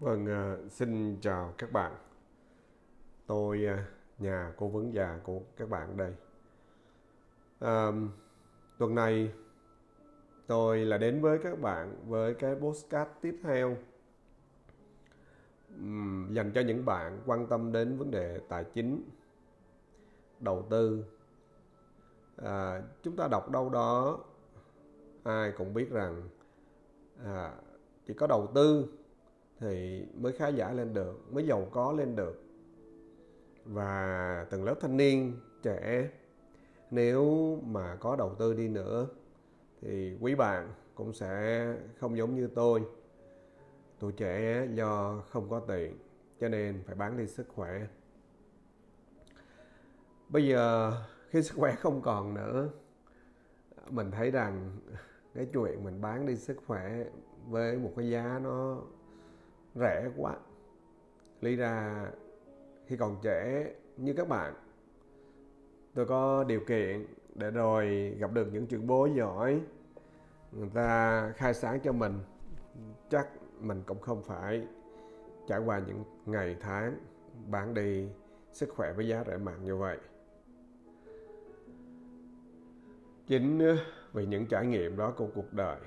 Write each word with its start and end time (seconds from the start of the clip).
Vâng, 0.00 0.26
à, 0.26 0.56
xin 0.70 1.16
chào 1.20 1.54
các 1.58 1.72
bạn. 1.72 1.92
Tôi 3.26 3.66
à, 3.66 3.86
nhà 4.18 4.52
cố 4.56 4.68
vấn 4.68 4.94
già 4.94 5.20
của 5.24 5.40
các 5.56 5.68
bạn 5.68 5.96
đây. 5.96 6.14
À, 7.60 7.92
tuần 8.78 8.94
này 8.94 9.32
tôi 10.46 10.78
là 10.84 10.98
đến 10.98 11.22
với 11.22 11.38
các 11.38 11.60
bạn 11.60 11.96
với 12.06 12.34
cái 12.34 12.54
postcard 12.54 13.10
tiếp 13.20 13.40
theo 13.42 13.76
dành 16.30 16.52
cho 16.54 16.60
những 16.60 16.84
bạn 16.84 17.22
quan 17.26 17.46
tâm 17.46 17.72
đến 17.72 17.98
vấn 17.98 18.10
đề 18.10 18.40
tài 18.48 18.64
chính, 18.64 19.02
đầu 20.40 20.66
tư. 20.70 21.04
À, 22.36 22.82
chúng 23.02 23.16
ta 23.16 23.28
đọc 23.28 23.50
đâu 23.50 23.70
đó 23.70 24.18
ai 25.24 25.52
cũng 25.58 25.74
biết 25.74 25.90
rằng 25.90 26.28
à, 27.24 27.54
chỉ 28.06 28.14
có 28.14 28.26
đầu 28.26 28.50
tư 28.54 28.86
thì 29.60 30.04
mới 30.14 30.32
khá 30.32 30.48
giả 30.48 30.72
lên 30.72 30.94
được, 30.94 31.32
mới 31.32 31.46
giàu 31.46 31.68
có 31.70 31.92
lên 31.92 32.16
được. 32.16 32.42
Và 33.64 34.46
từng 34.50 34.64
lớp 34.64 34.74
thanh 34.80 34.96
niên, 34.96 35.40
trẻ, 35.62 36.10
nếu 36.90 37.56
mà 37.64 37.96
có 38.00 38.16
đầu 38.16 38.34
tư 38.34 38.54
đi 38.54 38.68
nữa 38.68 39.06
thì 39.80 40.16
quý 40.20 40.34
bạn 40.34 40.72
cũng 40.94 41.12
sẽ 41.12 41.66
không 41.98 42.16
giống 42.16 42.34
như 42.34 42.46
tôi. 42.54 42.82
Tuổi 43.98 44.12
trẻ 44.12 44.66
do 44.74 45.22
không 45.30 45.48
có 45.50 45.60
tiền, 45.60 45.98
cho 46.40 46.48
nên 46.48 46.82
phải 46.86 46.94
bán 46.94 47.18
đi 47.18 47.26
sức 47.26 47.48
khỏe. 47.48 47.86
Bây 50.28 50.48
giờ 50.48 50.92
khi 51.28 51.42
sức 51.42 51.54
khỏe 51.56 51.74
không 51.74 52.02
còn 52.02 52.34
nữa, 52.34 52.68
mình 53.90 54.10
thấy 54.10 54.30
rằng 54.30 54.70
cái 55.34 55.46
chuyện 55.52 55.84
mình 55.84 56.00
bán 56.00 56.26
đi 56.26 56.36
sức 56.36 56.56
khỏe 56.66 57.04
với 57.48 57.78
một 57.78 57.92
cái 57.96 58.10
giá 58.10 58.40
nó 58.42 58.82
rẻ 59.80 60.10
quá. 60.16 60.36
Lý 61.40 61.56
ra, 61.56 62.06
khi 62.86 62.96
còn 62.96 63.18
trẻ 63.22 63.70
như 63.96 64.12
các 64.12 64.28
bạn, 64.28 64.54
tôi 65.94 66.06
có 66.06 66.44
điều 66.44 66.60
kiện 66.60 67.06
để 67.34 67.50
rồi 67.50 68.14
gặp 68.18 68.32
được 68.32 68.48
những 68.52 68.66
trưởng 68.66 68.86
bố 68.86 69.06
giỏi 69.06 69.60
người 70.52 70.70
ta 70.74 71.32
khai 71.36 71.54
sáng 71.54 71.80
cho 71.80 71.92
mình. 71.92 72.18
Chắc 73.10 73.28
mình 73.60 73.82
cũng 73.86 74.00
không 74.00 74.22
phải 74.22 74.66
trải 75.48 75.58
qua 75.58 75.80
những 75.86 76.04
ngày 76.26 76.56
tháng 76.60 76.98
bán 77.50 77.74
đi 77.74 78.08
sức 78.52 78.68
khỏe 78.68 78.92
với 78.92 79.08
giá 79.08 79.24
rẻ 79.26 79.36
mạt 79.36 79.60
như 79.62 79.76
vậy. 79.76 79.98
Chính 83.26 83.58
ờ, 83.58 83.76
vì 84.12 84.26
những 84.26 84.46
trải 84.46 84.66
nghiệm 84.66 84.96
đó 84.96 85.12
của 85.16 85.28
cuộc 85.34 85.52
đời, 85.52 85.78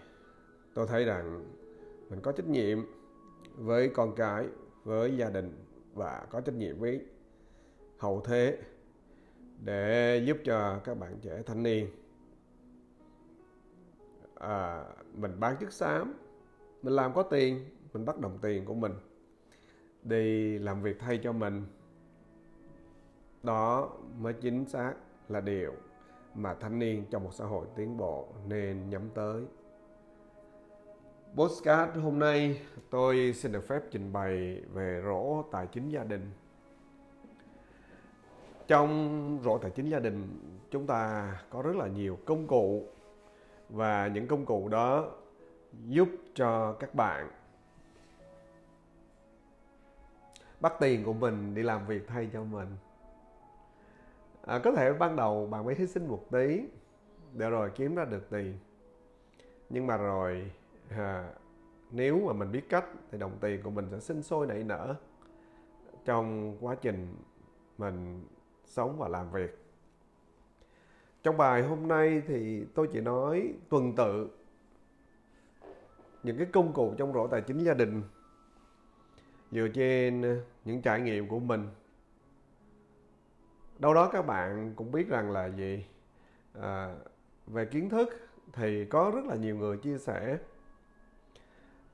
tôi 0.74 0.88
thấy 0.88 1.06
rằng 1.06 1.46
mình 2.10 2.22
có 2.22 2.32
trách 2.32 2.48
nhiệm 2.48 2.80
với 3.60 3.90
con 3.90 4.16
cái 4.16 4.48
với 4.84 5.18
gia 5.18 5.30
đình 5.30 5.66
và 5.94 6.28
có 6.30 6.42
trách 6.42 6.56
nhiệm 6.56 6.80
với 6.80 7.06
hậu 7.98 8.22
thế 8.22 8.58
để 9.66 10.18
giúp 10.26 10.38
cho 10.44 10.80
các 10.84 10.98
bạn 10.98 11.20
trẻ 11.22 11.42
thanh 11.46 11.64
niên. 11.64 11.88
À, 14.36 14.86
mình 15.14 15.40
bán 15.40 15.56
chức 15.60 15.74
xám 15.74 16.14
mình 16.82 16.94
làm 16.94 17.14
có 17.14 17.24
tiền 17.24 17.66
mình 17.94 18.06
bắt 18.06 18.20
đồng 18.20 18.38
tiền 18.42 18.66
của 18.66 18.74
mình 18.74 18.94
đi 20.04 20.58
làm 20.60 20.82
việc 20.82 21.00
thay 21.00 21.20
cho 21.24 21.32
mình. 21.32 21.66
Đó 23.44 23.98
mới 24.20 24.34
chính 24.34 24.66
xác 24.66 24.94
là 25.30 25.42
điều 25.42 25.74
mà 26.36 26.54
thanh 26.54 26.80
niên 26.80 27.06
trong 27.12 27.24
một 27.24 27.34
xã 27.34 27.46
hội 27.46 27.68
tiến 27.76 27.98
bộ 27.98 28.28
nên 28.48 28.90
nhắm 28.90 29.10
tới. 29.14 29.44
Postcard 31.36 31.98
hôm 31.98 32.20
nay 32.20 32.62
tôi 32.90 33.34
xin 33.34 33.52
được 33.52 33.68
phép 33.68 33.82
trình 33.92 34.14
bày 34.14 34.62
về 34.74 35.02
rổ 35.06 35.44
tài 35.52 35.68
chính 35.68 35.90
gia 35.90 36.04
đình. 36.04 36.32
Trong 38.68 39.40
rổ 39.44 39.58
tài 39.58 39.72
chính 39.72 39.90
gia 39.90 40.00
đình 40.00 40.28
chúng 40.72 40.88
ta 40.88 41.34
có 41.50 41.62
rất 41.62 41.76
là 41.76 41.88
nhiều 41.88 42.18
công 42.26 42.48
cụ 42.48 42.86
và 43.70 44.08
những 44.08 44.28
công 44.28 44.46
cụ 44.46 44.68
đó 44.68 45.12
giúp 45.88 46.10
cho 46.34 46.74
các 46.74 46.96
bạn 46.96 47.32
bắt 50.60 50.74
tiền 50.80 51.04
của 51.04 51.14
mình 51.14 51.56
đi 51.56 51.64
làm 51.64 51.88
việc 51.88 52.08
thay 52.08 52.30
cho 52.34 52.44
mình. 52.44 52.68
À, 54.46 54.60
có 54.64 54.72
thể 54.72 54.94
ban 54.94 55.16
đầu 55.16 55.48
bạn 55.48 55.66
mới 55.66 55.76
hy 55.76 55.88
sinh 55.88 56.08
một 56.08 56.26
tí 56.32 56.62
để 57.34 57.50
rồi 57.50 57.72
kiếm 57.76 57.96
ra 57.96 58.06
được 58.06 58.30
tiền. 58.30 58.58
Nhưng 59.70 59.88
mà 59.88 59.98
rồi 59.98 60.52
à, 60.90 61.34
nếu 61.92 62.20
mà 62.28 62.34
mình 62.34 62.52
biết 62.52 62.70
cách 62.70 62.86
thì 63.12 63.18
đồng 63.18 63.38
tiền 63.42 63.62
của 63.64 63.70
mình 63.70 63.88
sẽ 63.92 64.00
sinh 64.00 64.24
sôi 64.24 64.48
nảy 64.48 64.64
nở. 64.64 64.96
Trong 66.06 66.58
quá 66.62 66.76
trình 66.82 67.16
mình 67.78 68.28
sống 68.66 68.98
và 68.98 69.08
làm 69.08 69.32
việc. 69.32 69.66
Trong 71.24 71.38
bài 71.38 71.64
hôm 71.64 71.88
nay 71.88 72.22
thì 72.28 72.66
tôi 72.76 72.90
chỉ 72.94 73.02
nói 73.02 73.54
tuần 73.70 73.96
tự 73.96 74.30
những 76.24 76.38
cái 76.38 76.48
công 76.54 76.74
cụ 76.74 76.94
trong 76.98 77.14
rổ 77.14 77.28
tài 77.28 77.42
chính 77.42 77.64
gia 77.64 77.74
đình. 77.74 78.04
Dựa 79.52 79.68
trên 79.74 80.42
những 80.66 80.82
trải 80.82 81.02
nghiệm 81.02 81.28
của 81.28 81.40
mình. 81.40 81.68
Đâu 83.80 83.94
đó 83.94 84.10
các 84.12 84.22
bạn 84.22 84.74
cũng 84.76 84.92
biết 84.92 85.08
rằng 85.08 85.32
là 85.32 85.46
gì? 85.46 85.86
À, 86.62 86.96
về 87.48 87.66
kiến 87.66 87.90
thức 87.90 88.10
thì 88.54 88.86
có 88.86 89.12
rất 89.16 89.26
là 89.26 89.36
nhiều 89.36 89.56
người 89.56 89.78
chia 89.78 89.98
sẻ 89.98 90.38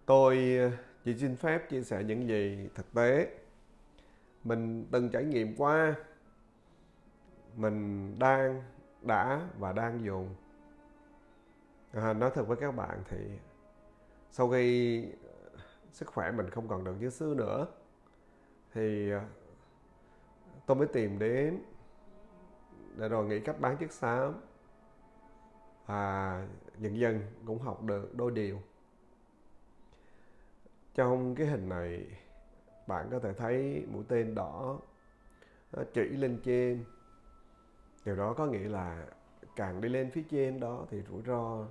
tôi 0.06 0.58
ờ, 0.58 0.72
chỉ 1.04 1.18
xin 1.18 1.36
phép 1.36 1.70
chia 1.70 1.84
sẻ 1.84 2.04
những 2.04 2.28
gì 2.28 2.70
thực 2.76 2.94
tế. 2.94 3.38
Mình 4.44 4.86
từng 4.92 5.10
trải 5.10 5.24
nghiệm 5.24 5.56
qua. 5.58 5.96
Mình 7.56 8.20
đang 8.20 8.64
đã 9.02 9.50
và 9.60 9.74
đang 9.74 10.06
dùng. 10.06 10.36
À, 11.94 12.14
nói 12.14 12.32
thật 12.34 12.48
với 12.48 12.58
các 12.58 12.72
bạn 12.72 13.04
thì 13.10 13.18
sau 14.32 14.50
khi 14.50 15.02
ờ, 15.24 15.60
sức 15.92 16.08
khỏe 16.08 16.32
mình 16.32 16.50
không 16.50 16.68
còn 16.68 16.84
được 16.84 16.96
như 17.00 17.10
xưa 17.10 17.34
nữa 17.34 17.68
thì 18.74 19.12
ờ, 19.12 19.22
tôi 20.66 20.78
mới 20.78 20.88
tìm 20.88 21.20
đến 21.20 21.62
để 22.96 23.10
rồi 23.10 23.26
nghĩ 23.26 23.40
cách 23.40 23.60
bán 23.60 23.78
chiếc 23.78 23.92
xám. 23.92 24.34
Và 25.86 26.48
dần 26.80 27.00
dần 27.00 27.22
cũng 27.46 27.60
học 27.60 27.84
được 27.84 28.16
đôi 28.16 28.32
điều 28.32 28.62
trong 30.96 31.36
cái 31.36 31.48
hình 31.48 31.70
này, 31.70 32.06
bạn 32.88 33.08
có 33.12 33.20
thể 33.20 33.34
thấy 33.34 33.86
mũi 33.92 34.04
tên 34.08 34.36
đỏ, 34.36 34.80
nó 35.72 35.84
chỉ 35.94 36.02
lên 36.02 36.42
trên. 36.44 36.86
Điều 38.06 38.16
đó 38.16 38.34
có 38.34 38.46
nghĩa 38.46 38.70
là 38.70 39.06
càng 39.56 39.82
đi 39.82 39.90
lên 39.90 40.12
phía 40.12 40.24
trên 40.30 40.60
đó 40.60 40.86
thì 40.90 41.04
rủi 41.10 41.22
ro 41.28 41.68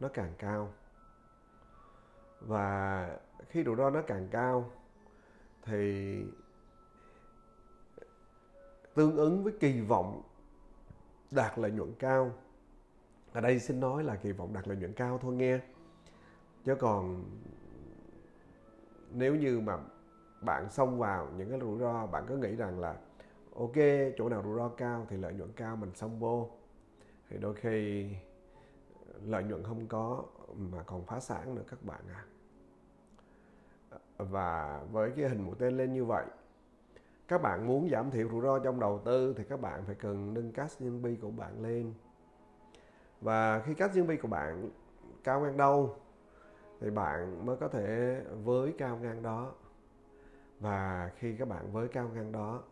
nó 0.00 0.08
càng 0.08 0.32
cao. 0.38 0.72
Và 2.40 3.08
khi 3.48 3.64
rủi 3.64 3.76
ro 3.76 3.90
nó 3.90 4.02
càng 4.02 4.28
cao 4.30 4.70
thì 5.62 6.16
tương 8.94 9.16
ứng 9.16 9.44
với 9.44 9.52
kỳ 9.60 9.80
vọng 9.80 10.22
đạt 11.30 11.58
lợi 11.58 11.70
nhuận 11.70 11.94
cao. 11.98 12.32
Ở 13.32 13.40
đây 13.40 13.60
xin 13.60 13.80
nói 13.80 14.04
là 14.04 14.16
kỳ 14.16 14.32
vọng 14.32 14.52
đạt 14.52 14.68
lợi 14.68 14.76
nhuận 14.76 14.92
cao 14.92 15.18
thôi 15.22 15.34
nghe. 15.34 15.60
Chứ 16.64 16.74
còn 16.74 17.24
nếu 19.14 19.34
như 19.34 19.60
mà 19.60 19.78
bạn 20.40 20.70
xông 20.70 20.98
vào 20.98 21.28
những 21.36 21.50
cái 21.50 21.60
rủi 21.60 21.78
ro, 21.78 22.06
bạn 22.06 22.26
có 22.28 22.34
nghĩ 22.34 22.56
rằng 22.56 22.80
là, 22.80 22.96
ok, 23.54 23.76
chỗ 24.16 24.28
nào 24.28 24.42
rủi 24.42 24.56
ro 24.56 24.68
cao 24.68 25.06
thì 25.08 25.16
lợi 25.16 25.34
nhuận 25.34 25.52
cao, 25.52 25.76
mình 25.76 25.94
xông 25.94 26.18
vô. 26.18 26.50
Thì 27.28 27.38
đôi 27.38 27.54
khi 27.54 28.08
lợi 29.24 29.44
nhuận 29.44 29.62
không 29.62 29.86
có 29.86 30.24
mà 30.56 30.82
còn 30.82 31.04
phá 31.04 31.20
sản 31.20 31.54
nữa 31.54 31.62
các 31.70 31.82
bạn 31.82 32.00
à 32.08 32.24
và 34.18 34.82
với 34.92 35.10
cái 35.16 35.28
hình 35.28 35.42
mũi 35.42 35.54
tên 35.58 35.76
lên 35.76 35.92
như 35.92 36.04
vậy, 36.04 36.24
các 37.28 37.42
bạn 37.42 37.66
muốn 37.66 37.88
giảm 37.90 38.10
thiểu 38.10 38.28
rủi 38.28 38.40
ro 38.40 38.58
trong 38.58 38.80
đầu 38.80 39.00
tư 39.04 39.34
thì 39.36 39.44
các 39.44 39.60
bạn 39.60 39.84
phải 39.86 39.94
cần 39.94 40.34
nâng 40.34 40.52
cash 40.52 40.82
nhân 40.82 41.02
bi 41.02 41.16
của 41.16 41.30
bạn 41.30 41.62
lên. 41.62 41.94
Và 43.20 43.60
khi 43.60 43.74
cash 43.74 43.96
nhân 43.96 44.06
bi 44.06 44.16
của 44.16 44.28
bạn 44.28 44.70
cao 45.24 45.40
ngang 45.40 45.56
đâu 45.56 45.96
thì 46.82 46.90
bạn 46.90 47.46
mới 47.46 47.56
có 47.56 47.68
thể 47.68 48.20
với 48.44 48.74
cao 48.78 48.98
ngang 49.02 49.22
đó. 49.22 49.52
Và 50.60 51.10
khi 51.16 51.36
các 51.36 51.48
bạn 51.48 51.72
với 51.72 51.88
cao 51.88 52.10
ngang 52.14 52.32
đó 52.32 52.62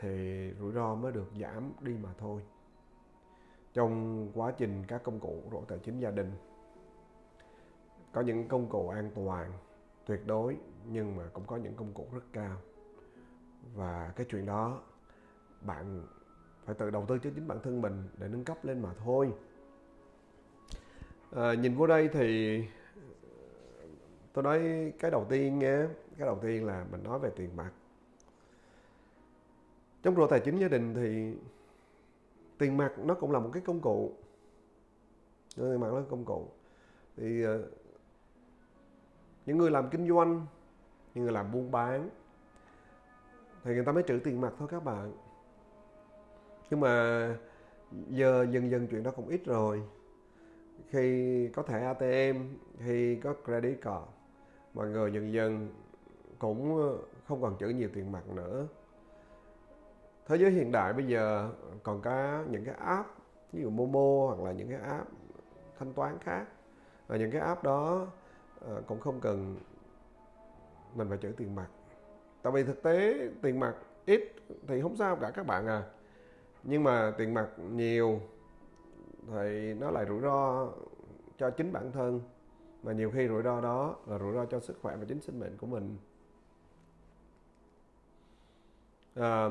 thì 0.00 0.50
rủi 0.58 0.72
ro 0.72 0.94
mới 0.94 1.12
được 1.12 1.30
giảm 1.40 1.72
đi 1.80 1.96
mà 2.02 2.08
thôi. 2.18 2.42
Trong 3.72 4.28
quá 4.34 4.52
trình 4.56 4.84
các 4.88 5.02
công 5.02 5.20
cụ 5.20 5.42
rổ 5.52 5.60
tài 5.68 5.78
chính 5.78 5.98
gia 6.00 6.10
đình 6.10 6.32
có 8.12 8.20
những 8.20 8.48
công 8.48 8.68
cụ 8.68 8.88
an 8.88 9.10
toàn 9.14 9.52
tuyệt 10.06 10.26
đối 10.26 10.56
nhưng 10.84 11.16
mà 11.16 11.24
cũng 11.32 11.44
có 11.46 11.56
những 11.56 11.74
công 11.74 11.92
cụ 11.92 12.06
rất 12.12 12.24
cao. 12.32 12.56
Và 13.74 14.12
cái 14.16 14.26
chuyện 14.30 14.46
đó 14.46 14.82
bạn 15.60 16.06
phải 16.64 16.74
tự 16.74 16.90
đầu 16.90 17.04
tư 17.08 17.18
cho 17.18 17.30
chính 17.34 17.48
bản 17.48 17.58
thân 17.62 17.82
mình 17.82 18.08
để 18.18 18.28
nâng 18.28 18.44
cấp 18.44 18.64
lên 18.64 18.82
mà 18.82 18.94
thôi. 19.04 19.32
À, 21.36 21.54
nhìn 21.54 21.74
vô 21.74 21.86
đây 21.86 22.08
thì 22.12 22.60
tôi 24.34 24.44
nói 24.44 24.92
cái 24.98 25.10
đầu 25.10 25.26
tiên 25.28 25.58
nha, 25.58 25.88
cái 26.18 26.26
đầu 26.26 26.38
tiên 26.42 26.66
là 26.66 26.86
mình 26.90 27.02
nói 27.02 27.18
về 27.18 27.30
tiền 27.36 27.56
mặt 27.56 27.70
trong 30.04 30.16
rô 30.16 30.26
tài 30.26 30.40
chính 30.40 30.58
gia 30.58 30.68
đình 30.68 30.94
thì 30.94 31.34
tiền 32.58 32.76
mặt 32.76 32.92
nó 32.98 33.14
cũng 33.14 33.30
là 33.30 33.38
một 33.38 33.50
cái 33.52 33.62
công 33.66 33.80
cụ. 33.80 34.12
Tiền 35.56 35.80
mặt 35.80 35.86
nó 35.92 35.98
là 35.98 36.04
công 36.10 36.24
cụ. 36.24 36.48
Thì 37.16 37.42
ờ, 37.42 37.62
những 39.46 39.58
người 39.58 39.70
làm 39.70 39.90
kinh 39.90 40.08
doanh, 40.08 40.46
những 41.14 41.24
người 41.24 41.32
làm 41.32 41.52
buôn 41.52 41.70
bán 41.70 42.10
thì 43.64 43.74
người 43.74 43.84
ta 43.84 43.92
mới 43.92 44.02
trữ 44.08 44.20
tiền 44.24 44.40
mặt 44.40 44.52
thôi 44.58 44.68
các 44.70 44.84
bạn. 44.84 45.12
Nhưng 46.70 46.80
mà 46.80 47.36
giờ 48.08 48.46
dần 48.50 48.70
dần 48.70 48.86
chuyện 48.90 49.02
đó 49.02 49.10
cũng 49.10 49.28
ít 49.28 49.44
rồi. 49.44 49.82
Khi 50.88 51.48
có 51.48 51.62
thẻ 51.62 51.80
ATM 51.84 52.38
khi 52.78 53.16
có 53.16 53.34
credit 53.44 53.80
card 53.82 54.23
mọi 54.74 54.88
người 54.88 55.12
dần 55.12 55.32
dần 55.32 55.68
cũng 56.38 56.76
ờ, 56.76 56.98
không 57.28 57.42
còn 57.42 57.56
chữ 57.56 57.68
nhiều 57.68 57.88
tiền 57.94 58.12
mặt 58.12 58.28
nữa. 58.28 58.66
Thế 60.26 60.36
giới 60.36 60.50
hiện 60.50 60.72
đại 60.72 60.92
bây 60.92 61.06
giờ 61.06 61.50
còn 61.82 62.02
có 62.02 62.44
những 62.50 62.64
cái 62.64 62.74
app, 62.74 63.08
ví 63.52 63.62
dụ 63.62 63.70
Momo 63.70 64.26
hoặc 64.26 64.46
là 64.46 64.52
những 64.52 64.68
cái 64.68 64.78
app 64.78 65.08
thanh 65.78 65.92
toán 65.92 66.18
khác. 66.18 66.44
Và 67.06 67.16
những 67.16 67.30
cái 67.30 67.40
app 67.40 67.62
đó 67.62 68.06
ờ, 68.60 68.82
cũng 68.86 69.00
không 69.00 69.20
cần 69.20 69.56
mình 70.94 71.08
phải 71.08 71.18
chữ 71.18 71.32
tiền 71.36 71.54
mặt. 71.54 71.66
Tại 72.42 72.52
vì 72.52 72.64
thực 72.64 72.82
tế 72.82 73.28
tiền 73.42 73.60
mặt 73.60 73.74
ít 74.06 74.32
thì 74.66 74.82
không 74.82 74.96
sao 74.96 75.16
cả 75.16 75.30
các 75.30 75.46
bạn 75.46 75.66
à. 75.66 75.82
Nhưng 76.62 76.84
mà 76.84 77.12
tiền 77.18 77.34
mặt 77.34 77.48
nhiều 77.58 78.20
thì 79.32 79.74
nó 79.74 79.90
lại 79.90 80.04
rủi 80.08 80.20
ro 80.20 80.68
cho 81.38 81.50
chính 81.50 81.72
bản 81.72 81.92
thân 81.92 82.20
mà 82.84 82.92
nhiều 82.92 83.10
khi 83.10 83.28
rủi 83.28 83.42
ro 83.42 83.60
đó 83.60 83.96
là 84.06 84.18
rủi 84.18 84.34
ro 84.34 84.44
cho 84.44 84.60
sức 84.60 84.78
khỏe 84.82 84.96
và 84.96 85.04
chính 85.08 85.20
sinh 85.20 85.40
mệnh 85.40 85.56
của 85.56 85.66
mình. 85.66 85.96
À, 89.14 89.48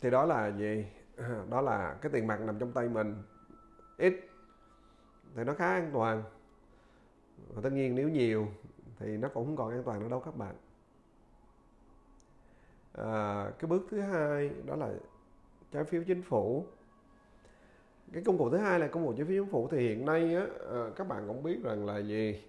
thì 0.00 0.10
đó 0.10 0.24
là 0.24 0.48
gì? 0.48 0.86
Đó 1.50 1.60
là 1.60 1.96
cái 2.00 2.12
tiền 2.12 2.26
mặt 2.26 2.40
nằm 2.40 2.58
trong 2.58 2.72
tay 2.72 2.88
mình. 2.88 3.22
Ít 3.96 4.14
thì 5.36 5.44
nó 5.44 5.54
khá 5.54 5.72
an 5.72 5.90
toàn. 5.92 6.22
Và 7.54 7.60
tất 7.62 7.72
nhiên 7.72 7.94
nếu 7.94 8.08
nhiều 8.08 8.48
thì 8.98 9.16
nó 9.16 9.28
cũng 9.28 9.46
không 9.46 9.56
còn 9.56 9.70
an 9.70 9.82
toàn 9.82 10.00
nữa 10.00 10.08
đâu 10.08 10.20
các 10.20 10.36
bạn. 10.36 10.54
À, 12.92 13.50
cái 13.58 13.68
bước 13.68 13.86
thứ 13.90 14.00
hai 14.00 14.50
đó 14.66 14.76
là 14.76 14.92
trái 15.72 15.84
phiếu 15.84 16.02
chính 16.06 16.22
phủ 16.22 16.66
cái 18.16 18.24
công 18.24 18.38
cụ 18.38 18.50
thứ 18.50 18.56
hai 18.56 18.78
là 18.78 18.86
công 18.86 19.06
cụ 19.06 19.12
chi 19.16 19.22
phí 19.22 19.34
chính 19.34 19.46
phủ. 19.46 19.68
Thì 19.68 19.88
hiện 19.88 20.04
nay 20.04 20.34
á, 20.34 20.46
à, 20.72 20.90
các 20.96 21.08
bạn 21.08 21.24
cũng 21.28 21.42
biết 21.42 21.62
rằng 21.62 21.86
là 21.86 21.98
gì? 21.98 22.42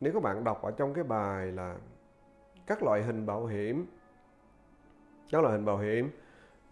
Nếu 0.00 0.12
các 0.12 0.22
bạn 0.22 0.44
đọc 0.44 0.62
ở 0.62 0.70
trong 0.70 0.94
cái 0.94 1.04
bài 1.04 1.46
là 1.46 1.76
các 2.66 2.82
loại 2.82 3.02
hình 3.02 3.26
bảo 3.26 3.46
hiểm 3.46 3.86
các 5.30 5.42
loại 5.42 5.52
hình 5.52 5.64
bảo 5.64 5.78
hiểm 5.78 6.10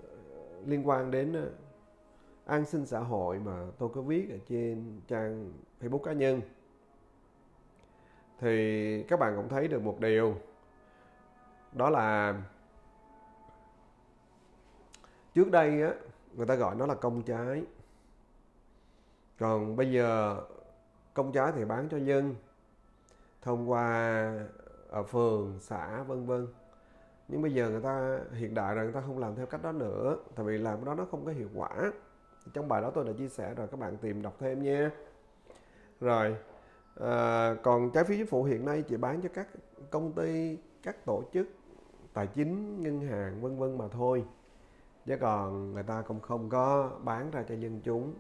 ờ, 0.02 0.08
liên 0.66 0.88
quan 0.88 1.10
đến 1.10 1.32
ờ, 1.32 1.50
an 2.46 2.64
sinh 2.64 2.86
xã 2.86 2.98
hội 2.98 3.38
mà 3.38 3.66
tôi 3.78 3.88
có 3.94 4.00
viết 4.00 4.30
ở 4.30 4.38
trên 4.48 5.00
trang 5.08 5.52
Facebook 5.80 5.98
cá 5.98 6.12
nhân 6.12 6.40
thì 8.38 9.02
các 9.02 9.18
bạn 9.18 9.36
cũng 9.36 9.48
thấy 9.48 9.68
được 9.68 9.82
một 9.82 10.00
điều. 10.00 10.34
Đó 11.72 11.90
là 11.90 12.34
trước 15.34 15.50
đây 15.50 15.82
á 15.82 15.92
người 16.36 16.46
ta 16.46 16.54
gọi 16.54 16.74
nó 16.74 16.86
là 16.86 16.94
công 16.94 17.22
trái. 17.22 17.64
Còn 19.38 19.76
bây 19.76 19.92
giờ 19.92 20.40
công 21.14 21.32
trái 21.32 21.52
thì 21.56 21.64
bán 21.64 21.88
cho 21.88 21.96
dân 21.96 22.34
thông 23.42 23.70
qua 23.70 23.86
ở 24.88 25.02
phường 25.02 25.58
xã 25.60 26.02
vân 26.02 26.26
vân. 26.26 26.46
Nhưng 27.28 27.42
bây 27.42 27.54
giờ 27.54 27.70
người 27.70 27.80
ta 27.80 28.18
hiện 28.32 28.54
đại 28.54 28.74
rồi 28.74 28.84
người 28.84 28.94
ta 28.94 29.00
không 29.00 29.18
làm 29.18 29.34
theo 29.34 29.46
cách 29.46 29.62
đó 29.62 29.72
nữa 29.72 30.16
tại 30.34 30.46
vì 30.46 30.58
làm 30.58 30.84
đó 30.84 30.94
nó 30.94 31.06
không 31.10 31.24
có 31.24 31.32
hiệu 31.32 31.48
quả. 31.54 31.92
Trong 32.52 32.68
bài 32.68 32.82
đó 32.82 32.90
tôi 32.90 33.04
đã 33.04 33.12
chia 33.18 33.28
sẻ 33.28 33.54
rồi 33.54 33.66
các 33.66 33.80
bạn 33.80 33.96
tìm 33.96 34.22
đọc 34.22 34.36
thêm 34.38 34.62
nha. 34.62 34.90
Rồi 36.00 36.36
à, 37.00 37.54
còn 37.62 37.90
trái 37.90 38.04
phiếu 38.04 38.16
chính 38.16 38.26
phủ 38.26 38.44
hiện 38.44 38.64
nay 38.64 38.82
chỉ 38.82 38.96
bán 38.96 39.20
cho 39.22 39.28
các 39.34 39.48
công 39.90 40.12
ty 40.12 40.58
các 40.82 41.04
tổ 41.04 41.22
chức 41.32 41.48
tài 42.12 42.26
chính 42.26 42.82
ngân 42.82 43.00
hàng 43.00 43.40
vân 43.40 43.58
vân 43.58 43.78
mà 43.78 43.88
thôi 43.88 44.24
chứ 45.06 45.16
còn 45.20 45.72
người 45.72 45.82
ta 45.82 46.02
cũng 46.02 46.20
không 46.20 46.48
có 46.48 46.90
bán 47.04 47.30
ra 47.30 47.44
cho 47.48 47.54
dân 47.54 47.80
chúng. 47.84 48.14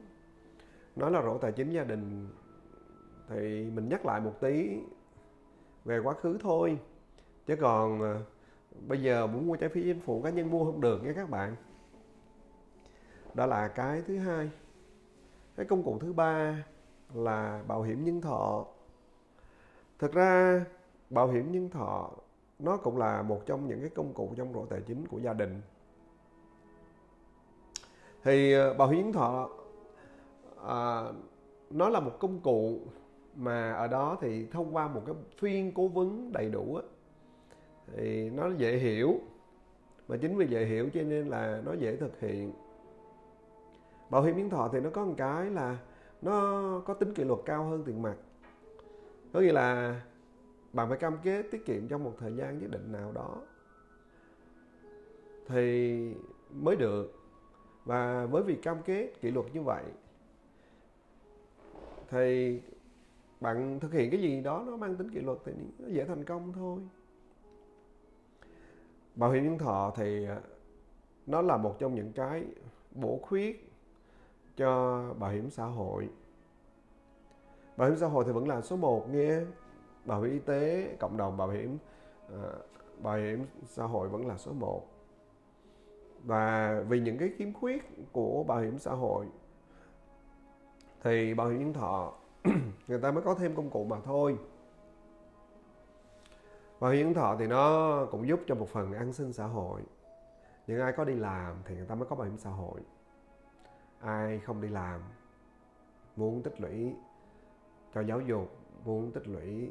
Nói 0.96 1.10
là 1.10 1.22
rổ 1.22 1.38
tài 1.38 1.52
chính 1.52 1.70
gia 1.70 1.84
đình, 1.84 2.28
thì 3.28 3.70
mình 3.70 3.88
nhắc 3.88 4.06
lại 4.06 4.20
một 4.20 4.40
tí 4.40 4.80
về 5.84 5.98
quá 5.98 6.14
khứ 6.14 6.38
thôi. 6.40 6.78
Chứ 7.46 7.56
còn 7.56 8.00
ờ, 8.00 8.20
bây 8.88 9.02
giờ 9.02 9.26
muốn 9.26 9.46
mua 9.46 9.56
trái 9.56 9.68
phiếu 9.68 9.82
chính 9.82 10.00
phủ, 10.00 10.22
cá 10.22 10.30
nhân 10.30 10.50
mua 10.50 10.64
không 10.64 10.80
được 10.80 11.04
nha 11.04 11.12
các 11.16 11.30
bạn. 11.30 11.56
Đó 13.34 13.46
là 13.46 13.68
cái 13.68 14.02
thứ 14.06 14.18
hai. 14.18 14.50
Cái 15.56 15.66
công 15.66 15.82
cụ 15.82 15.98
thứ 15.98 16.12
ba 16.12 16.64
là 17.14 17.62
bảo 17.68 17.82
hiểm 17.82 18.04
nhân 18.04 18.20
thọ. 18.20 18.66
Thực 19.98 20.12
ra, 20.12 20.64
bảo 21.10 21.28
hiểm 21.28 21.52
nhân 21.52 21.70
thọ 21.70 22.10
nó 22.58 22.76
cũng 22.76 22.98
là 22.98 23.22
một 23.22 23.42
trong 23.46 23.68
những 23.68 23.80
cái 23.80 23.90
công 23.90 24.14
cụ 24.14 24.34
trong 24.36 24.52
rổ 24.52 24.66
tài 24.66 24.80
chính 24.80 25.06
của 25.06 25.18
gia 25.18 25.32
đình 25.32 25.60
thì 28.24 28.54
bảo 28.78 28.88
hiểm 28.88 29.02
nhân 29.02 29.12
thọ 29.12 29.50
à, 30.66 31.04
nó 31.70 31.88
là 31.88 32.00
một 32.00 32.16
công 32.20 32.40
cụ 32.40 32.80
mà 33.36 33.72
ở 33.72 33.88
đó 33.88 34.18
thì 34.20 34.46
thông 34.46 34.76
qua 34.76 34.88
một 34.88 35.02
cái 35.06 35.14
phiên 35.38 35.72
cố 35.74 35.88
vấn 35.88 36.32
đầy 36.32 36.50
đủ 36.50 36.76
á, 36.76 36.82
thì 37.96 38.30
nó 38.30 38.50
dễ 38.56 38.76
hiểu. 38.76 39.20
Và 40.06 40.16
chính 40.16 40.36
vì 40.36 40.46
dễ 40.46 40.64
hiểu 40.64 40.88
cho 40.94 41.02
nên 41.02 41.28
là 41.28 41.62
nó 41.64 41.72
dễ 41.72 41.96
thực 41.96 42.20
hiện. 42.20 42.52
Bảo 44.10 44.22
hiểm 44.22 44.36
nhân 44.36 44.50
thọ 44.50 44.68
thì 44.72 44.80
nó 44.80 44.90
có 44.90 45.04
một 45.04 45.14
cái 45.16 45.50
là 45.50 45.78
nó 46.22 46.62
có 46.86 46.94
tính 46.94 47.14
kỷ 47.14 47.24
luật 47.24 47.40
cao 47.44 47.64
hơn 47.64 47.82
tiền 47.86 48.02
mặt. 48.02 48.16
Có 49.32 49.40
nghĩa 49.40 49.52
là 49.52 50.00
bạn 50.72 50.88
phải 50.88 50.98
cam 50.98 51.18
kết 51.22 51.42
tiết 51.50 51.66
kiệm 51.66 51.88
trong 51.88 52.04
một 52.04 52.14
thời 52.18 52.32
gian 52.36 52.58
nhất 52.58 52.70
định 52.70 52.92
nào 52.92 53.12
đó 53.12 53.36
thì 55.48 56.14
mới 56.50 56.76
được 56.76 57.21
và 57.84 58.26
với 58.26 58.42
việc 58.42 58.62
cam 58.62 58.82
kết 58.82 59.12
kỷ 59.20 59.30
luật 59.30 59.46
như 59.52 59.62
vậy, 59.62 59.84
thì 62.08 62.60
bạn 63.40 63.80
thực 63.80 63.92
hiện 63.92 64.10
cái 64.10 64.20
gì 64.20 64.40
đó 64.40 64.64
nó 64.66 64.76
mang 64.76 64.96
tính 64.96 65.10
kỷ 65.10 65.20
luật 65.20 65.38
thì 65.44 65.52
nó 65.78 65.88
dễ 65.88 66.04
thành 66.04 66.24
công 66.24 66.52
thôi. 66.52 66.80
Bảo 69.14 69.30
hiểm 69.30 69.44
nhân 69.44 69.58
thọ 69.58 69.92
thì 69.96 70.26
à, 70.26 70.40
nó 71.26 71.42
là 71.42 71.56
một 71.56 71.76
trong 71.78 71.94
những 71.94 72.12
cái 72.12 72.44
bổ 72.90 73.18
khuyết 73.22 73.70
cho 74.56 75.02
bảo 75.18 75.30
hiểm 75.30 75.50
xã 75.50 75.64
hội. 75.64 76.08
Bảo 77.76 77.88
hiểm 77.88 77.98
xã 77.98 78.06
hội 78.06 78.24
thì 78.24 78.32
vẫn 78.32 78.48
là 78.48 78.60
số 78.60 78.76
1 78.76 79.10
nghe. 79.10 79.40
Bảo 80.04 80.22
hiểm 80.22 80.32
y 80.32 80.38
tế, 80.38 80.96
cộng 81.00 81.16
đồng 81.16 81.36
bảo 81.36 81.48
hiểm 81.48 81.78
à, 82.28 82.52
bảo 82.98 83.16
hiểm 83.16 83.46
xã 83.64 83.84
hội 83.84 84.08
vẫn 84.08 84.26
là 84.26 84.38
số 84.38 84.52
1 84.52 84.91
và 86.24 86.76
vì 86.88 87.00
những 87.00 87.18
cái 87.18 87.30
khiếm 87.36 87.52
khuyết 87.52 87.82
của 88.12 88.44
bảo 88.44 88.60
hiểm 88.60 88.78
xã 88.78 88.92
hội, 88.92 89.26
thì 91.02 91.34
bảo 91.34 91.48
hiểm 91.48 91.58
nhân 91.58 91.72
thọ, 91.72 92.12
người 92.88 93.00
ta 93.00 93.10
mới 93.10 93.22
có 93.22 93.34
thêm 93.34 93.56
công 93.56 93.70
cụ 93.70 93.84
mà 93.84 93.96
thôi. 94.04 94.38
Bảo 96.80 96.90
hiểm 96.90 97.06
nhân 97.06 97.14
thọ 97.14 97.36
thì 97.38 97.46
nó 97.46 98.06
cũng 98.10 98.28
giúp 98.28 98.40
cho 98.46 98.54
một 98.54 98.68
phần 98.68 98.92
an 98.92 99.12
sinh 99.12 99.32
xã 99.32 99.46
hội. 99.46 99.82
Những 100.66 100.80
ai 100.80 100.92
có 100.92 101.04
đi 101.04 101.14
làm 101.14 101.56
thì 101.64 101.74
người 101.74 101.86
ta 101.86 101.94
mới 101.94 102.06
có 102.08 102.16
bảo 102.16 102.26
hiểm 102.26 102.38
xã 102.38 102.50
hội. 102.50 102.80
Ai 104.00 104.38
không 104.38 104.60
đi 104.60 104.68
làm, 104.68 105.00
muốn 106.16 106.42
tích 106.42 106.60
lũy 106.60 106.94
cho 107.94 108.00
giáo 108.00 108.20
dục, 108.20 108.56
muốn 108.84 109.10
tích 109.12 109.28
lũy 109.28 109.70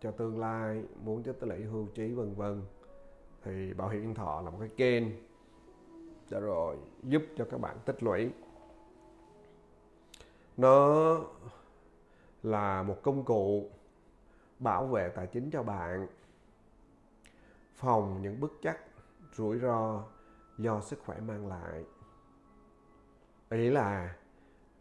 cho 0.00 0.10
tương 0.10 0.38
lai, 0.38 0.82
muốn 1.04 1.22
tích 1.22 1.42
lũy 1.42 1.64
hưu 1.64 1.86
trí 1.86 2.12
vân 2.12 2.34
vân, 2.34 2.62
thì 3.42 3.74
bảo 3.74 3.88
hiểm 3.88 4.02
nhân 4.02 4.14
thọ 4.14 4.40
là 4.40 4.50
một 4.50 4.58
cái 4.60 4.70
kênh 4.76 5.04
đã 6.30 6.40
rồi, 6.40 6.76
giúp 7.02 7.22
cho 7.36 7.46
các 7.50 7.60
bạn 7.60 7.76
tích 7.84 8.02
lũy. 8.02 8.30
Nó 10.56 11.18
là 12.42 12.82
một 12.82 13.02
công 13.02 13.24
cụ 13.24 13.70
bảo 14.58 14.86
vệ 14.86 15.08
tài 15.08 15.26
chính 15.26 15.50
cho 15.50 15.62
bạn, 15.62 16.06
phòng 17.74 18.22
những 18.22 18.40
bất 18.40 18.52
chắc, 18.62 18.80
rủi 19.32 19.58
ro 19.58 20.04
do 20.58 20.80
sức 20.80 20.98
khỏe 21.04 21.20
mang 21.20 21.48
lại. 21.48 21.84
Ý 23.50 23.70
là 23.70 24.16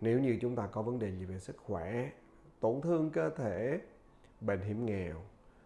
nếu 0.02 0.20
như 0.20 0.38
chúng 0.42 0.56
ta 0.56 0.68
có 0.68 0.82
vấn 0.82 1.00
đề 1.00 1.12
gì 1.12 1.26
về 1.26 1.40
sức 1.40 1.58
khỏe, 1.58 2.12
tổn 2.60 2.82
thương 2.82 3.10
cơ 3.10 3.30
thể, 3.30 3.82
bệnh 4.42 4.62
hiểm 4.62 4.86
nghèo, 4.86 5.22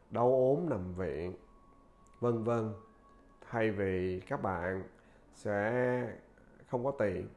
đau 0.09 0.31
ốm 0.31 0.69
nằm 0.69 0.93
viện, 0.93 1.33
vân 2.19 2.43
vân, 2.43 2.73
thay 3.49 3.71
vì 3.71 4.19
các 4.19 4.41
bạn 4.41 4.83
sẽ 5.39 6.07
không 6.67 6.85
có 6.85 6.91
tiền, 6.91 7.27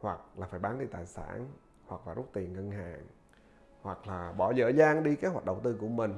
hoặc 0.00 0.20
là 0.36 0.46
phải 0.46 0.60
bán 0.60 0.78
đi 0.78 0.86
tài 0.86 1.06
sản, 1.06 1.46
hoặc 1.86 2.06
là 2.06 2.14
rút 2.14 2.30
tiền 2.32 2.52
ngân 2.52 2.70
hàng, 2.70 3.06
hoặc 3.82 4.06
là 4.06 4.32
bỏ 4.32 4.52
dở 4.52 4.68
dang 4.68 5.02
đi 5.02 5.16
kế 5.16 5.28
hoạch 5.28 5.44
đầu 5.44 5.60
tư 5.60 5.76
của 5.80 5.88
mình, 5.88 6.14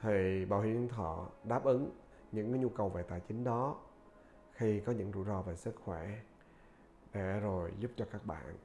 thì 0.00 0.44
bảo 0.44 0.60
hiểm 0.60 0.74
nhân 0.74 0.88
thọ 0.88 1.26
đáp 1.44 1.64
ứng 1.64 1.90
những 2.32 2.52
cái 2.52 2.60
nhu 2.60 2.68
cầu 2.68 2.88
về 2.88 3.02
tài 3.02 3.20
chính 3.20 3.44
đó 3.44 3.76
khi 4.52 4.80
có 4.80 4.92
những 4.92 5.12
rủi 5.12 5.24
ro 5.24 5.42
về 5.42 5.56
sức 5.56 5.74
khỏe 5.84 6.18
để 7.12 7.40
rồi 7.40 7.72
giúp 7.78 7.90
cho 7.96 8.04
các 8.12 8.26
bạn 8.26 8.56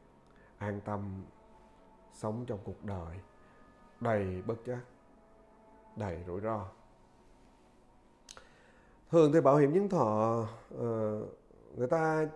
an 0.58 0.82
tâm 0.86 1.24
sống 2.14 2.46
trong 2.48 2.60
cuộc 2.64 2.86
đời 2.86 3.18
đầy 4.00 4.42
bất 4.42 4.58
chắc, 4.66 4.82
đầy 5.96 6.24
rủi 6.28 6.42
ro 6.42 6.68
thường 9.14 9.32
thì 9.34 9.42
bảo 9.42 9.58
hiểm 9.58 9.74
nhân 9.74 9.90
thọ 9.90 10.46
ờ, 10.78 11.22
người 11.76 11.88
ta 11.88 12.28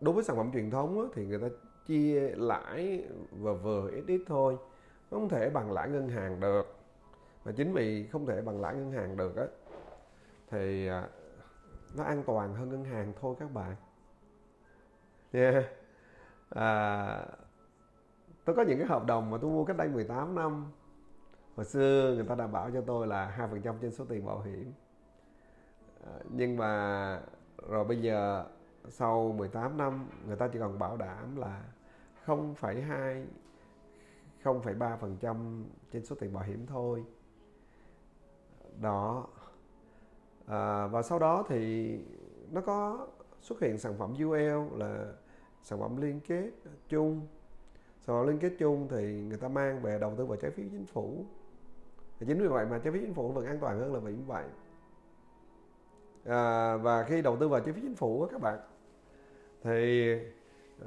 đối 0.00 0.14
với 0.14 0.24
sản 0.24 0.36
phẩm 0.36 0.50
truyền 0.52 0.70
thống 0.70 1.10
thì 1.14 1.26
người 1.26 1.38
ta 1.38 1.46
chia 1.86 2.20
lãi 2.36 3.04
và 3.30 3.52
vừa 3.52 3.90
ít 3.90 4.04
ít 4.06 4.20
thôi. 4.26 4.56
Không 5.10 5.28
thể 5.28 5.50
bằng 5.50 5.72
lãi 5.72 5.88
ngân 5.88 6.08
hàng 6.08 6.40
được. 6.40 6.76
Mà 7.44 7.52
chính 7.52 7.72
vì 7.72 8.06
không 8.06 8.26
thể 8.26 8.42
bằng 8.42 8.60
lãi 8.60 8.74
ngân 8.74 8.92
hàng 8.92 9.16
được 9.16 9.36
á 9.36 9.44
thì 10.50 10.88
à, 10.88 11.08
nó 11.96 12.04
an 12.04 12.22
toàn 12.26 12.54
hơn 12.54 12.68
ngân 12.68 12.84
hàng 12.84 13.12
thôi 13.20 13.34
các 13.38 13.52
bạn. 13.52 13.76
Nha 15.32 15.50
yeah. 15.50 15.64
à, 16.50 17.26
tôi 18.44 18.56
có 18.56 18.62
những 18.62 18.78
cái 18.78 18.86
hợp 18.86 19.06
đồng 19.06 19.30
mà 19.30 19.38
tôi 19.40 19.50
mua 19.50 19.64
cách 19.64 19.76
đây 19.76 19.88
18 19.88 20.34
năm. 20.34 20.66
Hồi 21.56 21.66
xưa 21.66 22.12
người 22.14 22.24
ta 22.24 22.34
đảm 22.34 22.52
bảo 22.52 22.70
cho 22.74 22.80
tôi 22.80 23.06
là 23.06 23.26
hai 23.26 23.48
phần 23.50 23.62
trăm 23.62 23.74
trên 23.80 23.90
số 23.90 24.04
tiền 24.08 24.26
bảo 24.26 24.42
hiểm 24.42 24.72
nhưng 26.30 26.56
mà 26.56 27.20
rồi 27.68 27.84
bây 27.84 28.02
giờ 28.02 28.46
sau 28.88 29.32
18 29.32 29.76
năm 29.76 30.08
người 30.26 30.36
ta 30.36 30.48
chỉ 30.48 30.58
còn 30.58 30.78
bảo 30.78 30.96
đảm 30.96 31.36
là 31.36 31.62
0,2 32.26 33.24
0,3% 34.42 35.64
trên 35.92 36.04
số 36.04 36.16
tiền 36.20 36.32
bảo 36.32 36.44
hiểm 36.44 36.66
thôi. 36.66 37.04
Đó. 38.80 39.26
À, 40.46 40.86
và 40.86 41.02
sau 41.02 41.18
đó 41.18 41.44
thì 41.48 41.90
nó 42.50 42.60
có 42.60 43.06
xuất 43.40 43.60
hiện 43.60 43.78
sản 43.78 43.94
phẩm 43.98 44.14
UL 44.24 44.78
là 44.78 45.12
sản 45.62 45.80
phẩm 45.80 45.96
liên 45.96 46.20
kết 46.20 46.50
chung. 46.88 47.26
Sản 48.00 48.16
phẩm 48.16 48.26
liên 48.26 48.38
kết 48.38 48.52
chung 48.58 48.88
thì 48.90 49.22
người 49.22 49.38
ta 49.38 49.48
mang 49.48 49.82
về 49.82 49.98
đầu 49.98 50.14
tư 50.16 50.26
vào 50.26 50.36
trái 50.36 50.50
phiếu 50.50 50.66
chính 50.70 50.86
phủ. 50.86 51.24
Chính 52.18 52.38
vì 52.38 52.48
vậy 52.48 52.66
mà 52.66 52.78
trái 52.78 52.92
phiếu 52.92 53.02
chính 53.02 53.14
phủ 53.14 53.32
vẫn 53.32 53.46
an 53.46 53.58
toàn 53.60 53.78
hơn 53.78 53.94
là 53.94 54.00
vì 54.00 54.12
như 54.12 54.24
vậy 54.26 54.44
à, 56.28 56.76
và 56.76 57.04
khi 57.04 57.22
đầu 57.22 57.36
tư 57.36 57.48
vào 57.48 57.60
trái 57.60 57.72
phiếu 57.72 57.82
chính 57.82 57.96
phủ 57.96 58.26
các 58.26 58.40
bạn 58.40 58.58
thì 59.62 60.12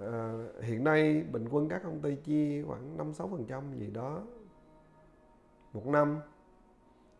à, 0.01 0.33
hiện 0.61 0.83
nay 0.83 1.23
bình 1.31 1.47
quân 1.51 1.69
các 1.69 1.81
công 1.83 2.01
ty 2.01 2.15
chia 2.15 2.63
khoảng 2.67 2.97
năm 2.97 3.13
sáu 3.13 3.27
phần 3.27 3.45
trăm 3.45 3.63
gì 3.79 3.91
đó 3.91 4.23
một 5.73 5.87
năm. 5.87 6.19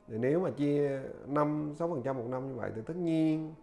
Thì 0.08 0.18
nếu 0.18 0.40
mà 0.40 0.50
chia 0.50 1.02
năm 1.28 1.74
sáu 1.76 1.90
phần 1.90 2.02
trăm 2.04 2.18
một 2.18 2.26
năm 2.30 2.48
như 2.48 2.56
vậy 2.56 2.72
thì 2.76 2.82
tất 2.86 2.96
nhiên 2.96 3.54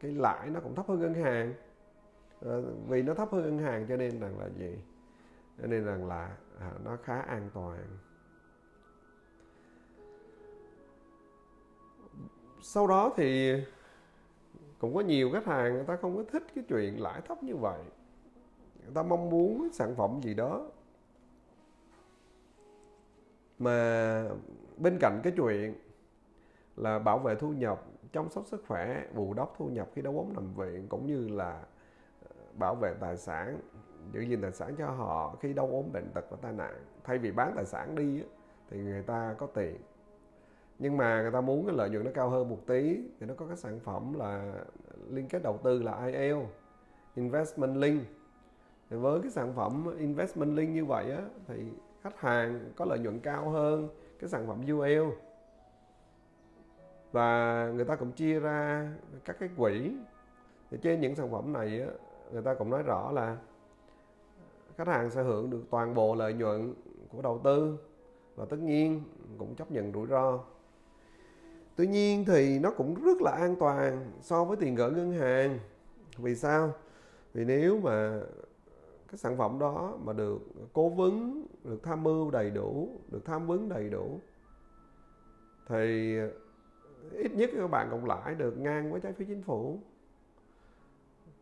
cái 0.00 0.12
lãi 0.12 0.50
nó 0.50 0.60
cũng 0.60 0.74
thấp 0.74 0.86
hơn 0.88 1.00
ngân 1.00 1.14
hàng. 1.14 1.54
À, 2.46 2.52
vì 2.88 3.02
nó 3.02 3.14
thấp 3.14 3.28
hơn 3.32 3.42
ngân 3.42 3.58
hàng 3.58 3.86
cho 3.88 3.96
nên 3.96 4.20
rằng 4.20 4.38
là 4.38 4.48
gì? 4.48 4.78
Cho 5.60 5.66
nên 5.66 5.84
rằng 5.84 6.06
là 6.06 6.36
à, 6.60 6.72
nó 6.84 6.96
khá 7.04 7.20
an 7.20 7.50
toàn. 7.54 7.78
Sau 12.66 12.86
đó 12.86 13.12
thì 13.16 13.54
cũng 14.78 14.94
có 14.94 15.00
nhiều 15.00 15.30
khách 15.32 15.46
hàng, 15.46 15.74
người 15.74 15.84
ta 15.84 15.96
không 15.96 16.16
có 16.16 16.22
thích 16.32 16.42
cái 16.54 16.64
chuyện 16.68 17.02
lãi 17.02 17.20
thấp 17.20 17.42
như 17.42 17.56
vậy. 17.56 17.80
Người 18.82 18.94
ta 18.94 19.02
mong 19.02 19.30
muốn 19.30 19.68
sản 19.72 19.94
phẩm 19.96 20.20
gì 20.22 20.34
đó. 20.34 20.66
Mà 23.58 24.28
bên 24.76 24.98
cạnh 25.00 25.20
cái 25.22 25.32
chuyện 25.36 25.74
là 26.76 26.98
bảo 26.98 27.18
vệ 27.18 27.34
thu 27.34 27.52
nhập, 27.52 27.84
chăm 28.12 28.30
sóc 28.30 28.44
sức 28.46 28.64
khỏe, 28.68 29.06
bù 29.14 29.34
đắp 29.34 29.48
thu 29.56 29.66
nhập 29.66 29.88
khi 29.94 30.02
đau 30.02 30.12
ốm 30.16 30.32
nằm 30.34 30.54
viện, 30.54 30.86
cũng 30.88 31.06
như 31.06 31.28
là 31.28 31.64
ờ, 32.22 32.30
bảo 32.58 32.74
vệ 32.74 32.94
tài 33.00 33.16
sản, 33.16 33.60
giữ 34.12 34.20
gìn 34.20 34.42
tài 34.42 34.52
sản 34.52 34.74
cho 34.78 34.90
họ 34.90 35.36
khi 35.40 35.52
đau 35.52 35.68
ốm 35.70 35.92
bệnh 35.92 36.10
tật 36.14 36.24
và 36.30 36.36
tai 36.42 36.52
nạn. 36.52 36.74
Thay 37.04 37.18
vì 37.18 37.32
bán 37.32 37.52
tài 37.56 37.64
sản 37.64 37.94
đi 37.94 38.22
thì 38.70 38.78
người 38.78 39.02
ta 39.02 39.34
có 39.38 39.46
tiền 39.46 39.76
nhưng 40.78 40.96
mà 40.96 41.22
người 41.22 41.30
ta 41.30 41.40
muốn 41.40 41.66
cái 41.66 41.76
lợi 41.76 41.90
nhuận 41.90 42.04
nó 42.04 42.10
cao 42.14 42.30
hơn 42.30 42.48
một 42.48 42.58
tí 42.66 42.96
thì 43.20 43.26
nó 43.26 43.34
có 43.34 43.46
các 43.46 43.58
sản 43.58 43.80
phẩm 43.80 44.12
là 44.12 44.54
liên 45.10 45.28
kết 45.28 45.42
đầu 45.42 45.58
tư 45.62 45.82
là 45.82 46.06
IL 46.06 46.36
investment 47.14 47.76
link. 47.76 48.02
Thì 48.90 48.96
với 48.96 49.20
cái 49.20 49.30
sản 49.30 49.52
phẩm 49.56 49.96
investment 49.98 50.56
link 50.56 50.74
như 50.74 50.84
vậy 50.84 51.10
á 51.10 51.22
thì 51.46 51.54
khách 52.02 52.20
hàng 52.20 52.70
có 52.76 52.84
lợi 52.84 52.98
nhuận 52.98 53.20
cao 53.20 53.50
hơn 53.50 53.88
cái 54.20 54.30
sản 54.30 54.46
phẩm 54.46 54.60
UL 54.72 55.12
và 57.12 57.70
người 57.74 57.84
ta 57.84 57.96
cũng 57.96 58.12
chia 58.12 58.40
ra 58.40 58.90
các 59.24 59.36
cái 59.40 59.48
quỹ. 59.56 59.92
Thì 60.70 60.78
trên 60.82 61.00
những 61.00 61.14
sản 61.14 61.30
phẩm 61.32 61.52
này 61.52 61.80
á, 61.80 61.88
người 62.32 62.42
ta 62.42 62.54
cũng 62.54 62.70
nói 62.70 62.82
rõ 62.82 63.12
là 63.12 63.36
khách 64.76 64.88
hàng 64.88 65.10
sẽ 65.10 65.22
hưởng 65.22 65.50
được 65.50 65.62
toàn 65.70 65.94
bộ 65.94 66.14
lợi 66.14 66.34
nhuận 66.34 66.74
của 67.08 67.22
đầu 67.22 67.40
tư. 67.44 67.78
Và 68.36 68.44
tất 68.44 68.58
nhiên 68.58 69.02
cũng 69.38 69.54
chấp 69.54 69.70
nhận 69.70 69.92
rủi 69.92 70.06
ro 70.06 70.38
tuy 71.76 71.86
nhiên 71.86 72.24
thì 72.24 72.58
nó 72.58 72.70
cũng 72.70 72.94
rất 73.04 73.22
là 73.22 73.30
an 73.30 73.56
toàn 73.56 74.12
so 74.20 74.44
với 74.44 74.56
tiền 74.56 74.74
gửi 74.74 74.90
ngân 74.90 75.12
hàng. 75.12 75.58
Vì 76.18 76.36
sao? 76.36 76.74
Vì 77.34 77.44
nếu 77.44 77.80
mà 77.80 78.20
cái 79.08 79.18
sản 79.18 79.36
phẩm 79.36 79.58
đó 79.58 79.98
mà 80.04 80.12
được 80.12 80.38
cố 80.72 80.88
vấn, 80.88 81.46
được 81.64 81.82
tham 81.82 82.02
mưu 82.02 82.30
đầy 82.30 82.50
đủ, 82.50 82.88
được 83.08 83.24
tham 83.24 83.46
vấn 83.46 83.68
đầy 83.68 83.88
đủ, 83.88 84.20
thì 85.68 86.16
ít 87.12 87.32
nhất 87.34 87.50
các 87.56 87.70
bạn 87.70 87.88
cộng 87.90 88.06
lãi 88.06 88.34
được 88.34 88.58
ngang 88.58 88.92
với 88.92 89.00
trái 89.00 89.12
phiếu 89.12 89.28
chính 89.28 89.42
phủ. 89.42 89.78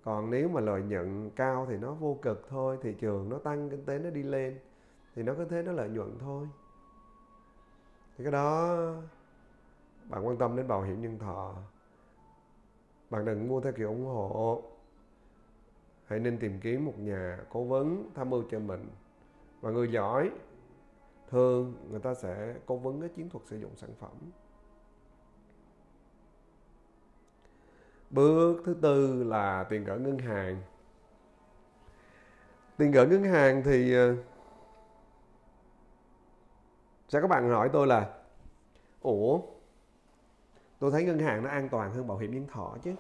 Còn 0.05 0.31
nếu 0.31 0.49
mà 0.49 0.61
lợi 0.61 0.83
nhuận 0.83 1.31
cao 1.37 1.67
thì 1.71 1.77
nó 1.77 1.93
vô 1.93 2.19
cực 2.23 2.47
thôi, 2.49 2.79
thị 2.83 2.95
trường 3.01 3.29
nó 3.29 3.39
tăng, 3.39 3.71
kinh 3.71 3.85
tế 3.85 3.99
nó 3.99 4.11
đi 4.11 4.23
lên, 4.23 4.59
thì 5.15 5.23
nó 5.23 5.35
có 5.35 5.45
thế 5.51 5.63
nó 5.63 5.73
lợi 5.73 5.89
nhuận 5.89 6.19
thôi. 6.21 6.49
Thì 8.17 8.25
cái 8.25 8.33
đó 8.33 8.77
bạn 10.09 10.27
quan 10.27 10.37
tâm 10.37 10.57
đến 10.57 10.69
bảo 10.69 10.83
hiểm 10.83 11.03
nhân 11.03 11.19
thọ. 11.19 11.55
Bạn 13.11 13.25
đừng 13.25 13.49
mua 13.49 13.61
theo 13.61 13.73
kiểu 13.73 13.89
ủng 13.89 14.07
hộ. 14.07 14.63
Hãy 16.07 16.19
nên 16.19 16.39
tìm 16.39 16.61
kiếm 16.61 16.85
một 16.85 16.99
nhà 16.99 17.39
cố 17.49 17.65
vấn 17.65 18.11
tham 18.15 18.31
mưu 18.31 18.45
cho 18.51 18.59
mình. 18.59 18.91
Và 19.61 19.71
người 19.71 19.93
giỏi, 19.93 20.31
thường 21.29 21.75
người 21.91 22.01
ta 22.01 22.15
sẽ 22.15 22.55
cố 22.67 22.77
vấn 22.77 23.01
cái 23.01 23.09
chiến 23.09 23.31
thuật 23.31 23.47
sử 23.47 23.57
dụng 23.57 23.77
sản 23.77 23.91
phẩm. 24.01 24.11
Bước 28.11 28.63
thứ 28.65 28.75
tư 28.83 29.25
là 29.25 29.65
tiền 29.65 29.85
gửi 29.85 29.99
ngân 29.99 30.19
hàng. 30.19 30.63
Tiền 32.77 32.91
gửi 32.91 33.07
ngân 33.07 33.25
hàng 33.25 33.63
thì 33.65 33.95
ờ, 33.95 34.17
sẽ 37.09 37.21
các 37.21 37.27
bạn 37.27 37.51
hỏi 37.51 37.71
tôi 37.73 37.87
là, 37.87 38.15
ủa 39.01 39.41
tôi 40.85 40.91
thấy 40.91 41.05
ngân 41.05 41.19
hàng 41.19 41.43
nó 41.43 41.51
an 41.51 41.69
toàn 41.69 41.93
hơn 41.93 42.07
bảo 42.07 42.19
hiểm 42.19 42.35
nhân 42.35 42.47
thọ 42.47 42.77
chứ. 42.83 42.95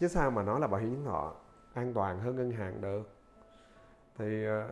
Chứ 0.00 0.08
sao 0.08 0.30
mà 0.30 0.42
nói 0.42 0.60
là 0.60 0.66
bảo 0.66 0.80
hiểm 0.80 0.92
nhân 0.92 1.04
thọ 1.04 1.34
an 1.74 1.94
toàn 1.94 2.20
hơn 2.20 2.36
ngân 2.36 2.50
hàng 2.50 2.80
được? 2.80 3.10
Thì 4.18 4.44
ờ, 4.44 4.68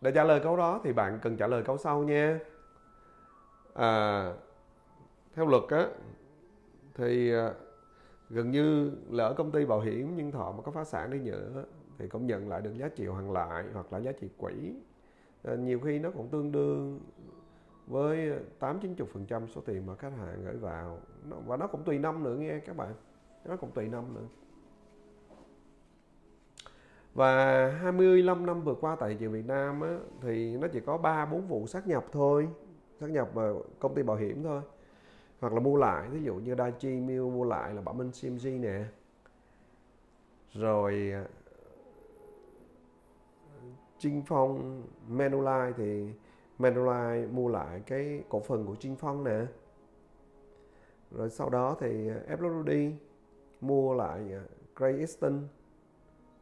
để 0.00 0.12
trả 0.12 0.24
lời 0.24 0.40
câu 0.44 0.56
đó 0.56 0.80
thì 0.84 0.92
bạn 0.92 1.18
cần 1.22 1.36
trả 1.36 1.46
lời 1.46 1.62
câu 1.62 1.78
sau 1.78 2.02
nha. 2.02 2.38
À, 3.74 4.32
theo 5.34 5.46
luật 5.46 5.62
á 5.68 5.86
thì 6.94 7.32
ờ, 7.32 7.54
gần 8.30 8.50
như 8.50 8.92
lỡ 9.10 9.34
công 9.36 9.50
ty 9.50 9.64
bảo 9.64 9.80
hiểm 9.80 10.16
nhân 10.16 10.32
thọ 10.32 10.52
mà 10.52 10.62
có 10.62 10.72
phá 10.72 10.84
sản 10.84 11.10
đi 11.10 11.18
nữa 11.18 11.64
thì 11.98 12.08
cũng 12.08 12.26
nhận 12.26 12.48
lại 12.48 12.60
được 12.60 12.74
giá 12.76 12.88
trị 12.88 13.06
hoàn 13.06 13.32
lại 13.32 13.64
hoặc 13.72 13.92
là 13.92 14.00
giá 14.00 14.12
trị 14.12 14.28
quỹ. 14.38 14.74
À, 15.44 15.54
nhiều 15.54 15.80
khi 15.80 15.98
nó 15.98 16.10
cũng 16.10 16.28
tương 16.28 16.52
đương 16.52 17.00
với 17.86 18.32
8 18.58 18.80
90 18.80 19.06
phần 19.12 19.26
trăm 19.26 19.48
số 19.48 19.60
tiền 19.60 19.86
mà 19.86 19.94
khách 19.94 20.12
hàng 20.18 20.44
gửi 20.44 20.56
vào. 20.56 21.00
Và 21.46 21.56
nó 21.56 21.66
cũng 21.66 21.84
tùy 21.84 21.98
năm 21.98 22.22
nữa 22.22 22.34
nghe 22.34 22.58
các 22.58 22.76
bạn. 22.76 22.94
Nó 23.44 23.56
cũng 23.56 23.70
tùy 23.70 23.88
năm 23.88 24.14
nữa. 24.14 24.26
Và 27.14 27.66
25 27.70 28.46
năm 28.46 28.62
vừa 28.62 28.74
qua 28.74 28.96
tại 29.00 29.10
thị 29.10 29.16
trường 29.20 29.32
Việt 29.32 29.46
Nam 29.46 29.80
á, 29.80 29.98
thì 30.20 30.56
nó 30.56 30.68
chỉ 30.68 30.80
có 30.80 30.98
3 30.98 31.26
4 31.26 31.46
vụ 31.46 31.66
sát 31.66 31.86
nhập 31.86 32.04
thôi. 32.12 32.48
Sát 33.00 33.10
nhập 33.10 33.28
vào 33.34 33.64
công 33.78 33.94
ty 33.94 34.02
bảo 34.02 34.16
hiểm 34.16 34.42
thôi. 34.42 34.62
Hoặc 35.40 35.52
là 35.52 35.60
mua 35.60 35.76
lại 35.76 36.08
ví 36.08 36.22
dụ 36.22 36.34
như 36.34 36.54
Daichi 36.54 37.00
Miu 37.00 37.30
mua 37.30 37.44
lại 37.44 37.74
là 37.74 37.80
Bảo 37.80 37.94
Minh 37.94 38.10
CMG 38.22 38.60
nè. 38.60 38.84
Rồi 40.52 41.10
à, 41.12 41.24
Trinh 43.98 44.22
Phong 44.26 44.82
Manulife 45.10 45.72
thì 45.76 46.12
Manulife 46.58 47.32
mua 47.32 47.48
lại 47.48 47.82
cái 47.86 48.24
cổ 48.28 48.40
phần 48.40 48.66
của 48.66 48.74
Trinh 48.74 48.96
Phong 48.96 49.24
nè. 49.24 49.46
Rồi 51.10 51.30
sau 51.30 51.50
đó 51.50 51.76
thì 51.80 52.08
ờ, 52.08 52.36
FWD 52.36 52.92
mua 53.60 53.94
lại 53.94 54.32
ờ, 54.32 54.42
Great 54.76 54.98
Eastern. 54.98 55.48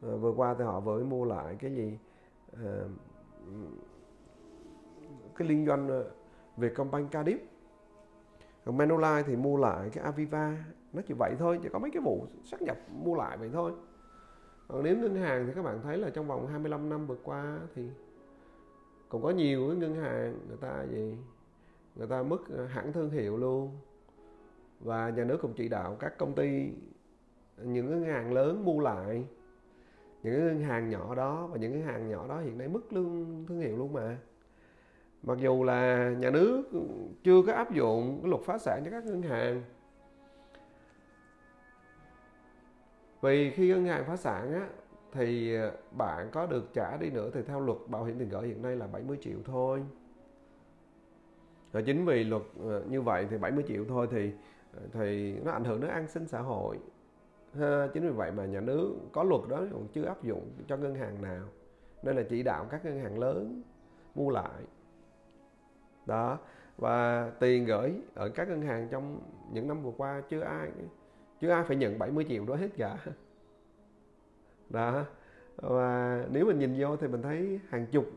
À, 0.01 0.09
vừa 0.15 0.31
qua 0.31 0.55
thì 0.57 0.63
họ 0.63 0.79
vừa 0.79 1.03
mua 1.03 1.25
lại 1.25 1.55
cái 1.59 1.75
gì 1.75 1.97
à, 2.63 2.83
cái 5.35 5.47
liên 5.47 5.65
doanh 5.65 5.87
về 5.87 6.03
Vietcombank 6.57 7.11
Cardiff 7.11 7.39
còn 8.65 8.77
Manulife 8.77 9.23
thì 9.23 9.35
mua 9.35 9.57
lại 9.57 9.89
cái 9.93 10.03
Aviva. 10.03 10.65
Nó 10.93 11.01
chỉ 11.07 11.13
vậy 11.13 11.35
thôi 11.39 11.59
chỉ 11.63 11.69
có 11.69 11.79
mấy 11.79 11.91
cái 11.91 12.01
vụ 12.01 12.27
sát 12.43 12.61
nhập 12.61 12.77
mua 13.03 13.15
lại 13.15 13.37
vậy 13.37 13.49
thôi. 13.53 13.71
Còn 14.67 14.83
nếu 14.83 14.97
ngân 14.97 15.15
hàng 15.15 15.47
thì 15.47 15.53
các 15.55 15.63
bạn 15.63 15.79
thấy 15.83 15.97
là 15.97 16.09
trong 16.09 16.27
vòng 16.27 16.47
25 16.47 16.89
năm 16.89 17.07
vừa 17.07 17.17
qua 17.23 17.59
thì 17.75 17.89
còn 19.15 19.23
có 19.23 19.29
nhiều 19.29 19.67
cái 19.67 19.77
ngân 19.77 19.95
hàng, 19.95 20.39
người 20.47 20.57
ta 20.57 20.83
gì, 20.91 21.17
người 21.95 22.07
ta 22.07 22.23
mất 22.23 22.49
ờ, 22.49 22.65
hãng 22.65 22.93
thương 22.93 23.09
hiệu 23.09 23.37
luôn. 23.37 23.71
Và 24.79 25.09
nhà 25.09 25.23
nước 25.23 25.37
cũng 25.41 25.53
chỉ 25.53 25.69
đạo 25.69 25.97
các 25.99 26.17
công 26.17 26.35
ty, 26.35 26.69
những 27.63 27.89
ngân 27.89 28.03
hàng 28.03 28.33
lớn 28.33 28.65
mua 28.65 28.79
lại. 28.79 29.25
Những 30.23 30.33
cái 30.33 30.41
ngân 30.41 30.59
hàng 30.59 30.89
nhỏ 30.89 31.15
đó, 31.15 31.47
và 31.47 31.57
những 31.57 31.71
ngân 31.71 31.81
hàng 31.81 32.09
nhỏ 32.09 32.27
đó 32.27 32.39
hiện 32.39 32.57
nay 32.57 32.67
mất 32.67 32.93
lương, 32.93 33.45
thương 33.47 33.59
hiệu 33.59 33.77
luôn 33.77 33.93
mà. 33.93 34.17
Mặc 35.23 35.37
dù 35.41 35.63
là 35.63 36.09
nhà 36.09 36.29
nước 36.29 36.63
chưa 37.23 37.41
có 37.47 37.53
áp 37.53 37.73
dụng 37.73 38.19
cái 38.21 38.29
luật 38.29 38.41
phá 38.41 38.57
sản 38.57 38.81
cho 38.85 38.91
các 38.91 39.05
ngân 39.05 39.21
hàng. 39.21 39.63
Vì 43.21 43.49
khi 43.49 43.67
ngân 43.67 43.85
hàng 43.85 44.03
phá 44.07 44.15
sản 44.15 44.53
á 44.53 44.69
thì 45.15 45.55
ờ, 45.55 45.71
bạn 45.91 46.29
có 46.31 46.45
được 46.45 46.73
trả 46.73 46.97
đi 46.97 47.09
nữa 47.09 47.29
thì 47.33 47.41
theo 47.47 47.59
luật 47.59 47.77
bảo 47.87 48.03
hiểm 48.03 48.19
tiền 48.19 48.29
gửi 48.29 48.47
hiện 48.47 48.61
nay 48.61 48.75
là 48.75 48.87
70 48.87 49.17
triệu 49.21 49.37
thôi. 49.45 49.83
Và 51.71 51.81
chính 51.81 52.05
vì 52.05 52.23
luật 52.23 52.41
ờ, 52.63 52.83
như 52.89 53.01
vậy 53.01 53.27
thì 53.29 53.37
70 53.37 53.63
triệu 53.67 53.85
thôi 53.87 54.07
thì 54.11 54.31
ờ, 54.73 54.81
thì 54.93 55.33
nó 55.39 55.51
ảnh 55.51 55.63
hưởng 55.63 55.81
đến 55.81 55.91
an 55.91 56.07
sinh 56.07 56.27
xã 56.27 56.41
hội. 56.41 56.79
Ha, 57.59 57.87
chính 57.93 58.03
vì 58.03 58.09
vậy 58.09 58.31
mà 58.31 58.45
nhà 58.45 58.61
nước 58.61 58.95
có 59.11 59.23
luật 59.23 59.41
đó 59.49 59.63
còn 59.71 59.87
chưa 59.93 60.05
áp 60.05 60.23
dụng 60.23 60.51
cho 60.67 60.77
ngân 60.77 60.95
hàng 60.95 61.21
nào. 61.21 61.43
Nên 62.03 62.15
là 62.15 62.23
chỉ 62.29 62.43
đạo 62.43 62.65
các 62.71 62.85
ngân 62.85 62.99
hàng 62.99 63.19
lớn 63.19 63.61
mua 64.15 64.29
lại. 64.29 64.63
Đó 66.05 66.37
và 66.77 67.29
tiền 67.39 67.65
gửi 67.65 67.93
ở 68.13 68.29
các 68.29 68.47
ngân 68.47 68.61
hàng 68.61 68.87
trong 68.91 69.19
những 69.51 69.67
năm 69.67 69.83
vừa 69.83 69.91
qua 69.97 70.21
chưa 70.29 70.41
ai 70.41 70.69
chưa 71.41 71.49
ai 71.49 71.63
phải 71.63 71.77
nhận 71.77 71.99
70 71.99 72.25
triệu 72.29 72.45
đó 72.45 72.55
hết 72.55 72.69
cả 72.77 72.97
đó. 74.69 75.05
Và 75.55 76.25
nếu 76.31 76.45
mình 76.45 76.59
nhìn 76.59 76.75
vô 76.79 76.97
thì 76.97 77.07
mình 77.07 77.21
thấy 77.21 77.59
hàng 77.69 77.87
chục 77.91 78.11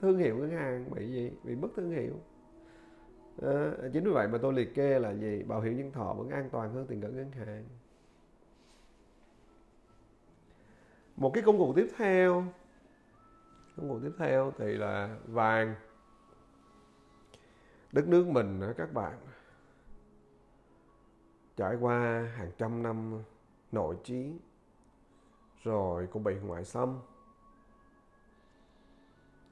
thương 0.00 0.18
hiệu 0.18 0.36
ngân 0.36 0.50
hàng 0.50 0.90
bị 0.94 1.12
gì? 1.12 1.32
Bị 1.44 1.54
mất 1.54 1.68
thương 1.76 1.90
hiệu. 1.90 2.14
À, 3.42 3.72
chính 3.92 4.04
vì 4.04 4.10
vậy 4.10 4.28
mà 4.28 4.38
tôi 4.42 4.52
liệt 4.52 4.74
kê 4.74 4.98
là 4.98 5.14
gì? 5.14 5.42
Bảo 5.42 5.60
hiểm 5.60 5.76
nhân 5.76 5.92
thọ 5.92 6.14
vẫn 6.14 6.30
an 6.30 6.48
toàn 6.50 6.72
hơn 6.72 6.86
tiền 6.86 7.00
gửi 7.00 7.12
ngân 7.12 7.30
hàng. 7.30 7.64
Một 11.16 11.30
cái 11.34 11.42
công 11.42 11.58
cụ 11.58 11.72
tiếp 11.76 11.88
theo 11.96 12.44
công 13.76 13.88
cụ 13.88 14.00
tiếp 14.02 14.12
theo 14.18 14.52
thì 14.58 14.74
là 14.74 15.16
vàng. 15.26 15.74
Đất 17.92 18.08
nước 18.08 18.26
mình 18.26 18.60
các 18.76 18.92
bạn 18.92 19.18
trải 21.56 21.76
qua 21.80 22.30
hàng 22.36 22.50
trăm 22.58 22.82
năm 22.82 23.22
nội 23.72 23.96
chiến 24.04 24.38
rồi 25.66 26.06
cũng 26.06 26.24
bị 26.24 26.34
ngoại 26.34 26.64
xâm. 26.64 26.98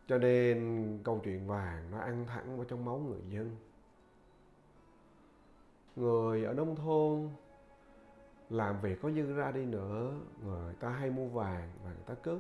Cho 0.07 0.19
nên 0.19 0.99
câu 1.05 1.21
chuyện 1.25 1.47
vàng 1.47 1.91
nó 1.91 1.99
ăn 1.99 2.27
thẳng 2.27 2.57
vào 2.57 2.65
trong 2.65 2.85
máu 2.85 2.99
người 2.99 3.23
dân. 3.29 3.57
Người 5.97 6.45
ở 6.45 6.55
nông 6.55 6.77
thôn 6.77 7.29
làm 8.51 8.81
việc 8.81 9.03
có 9.03 9.11
dư 9.11 9.35
ra 9.35 9.53
đi 9.53 9.65
nữa 9.65 10.15
người 10.45 10.75
ta 10.75 10.89
hay 10.89 11.11
mua 11.11 11.29
vàng 11.29 11.71
và 11.85 11.91
người 11.91 12.05
ta 12.07 12.15
cướp. 12.15 12.39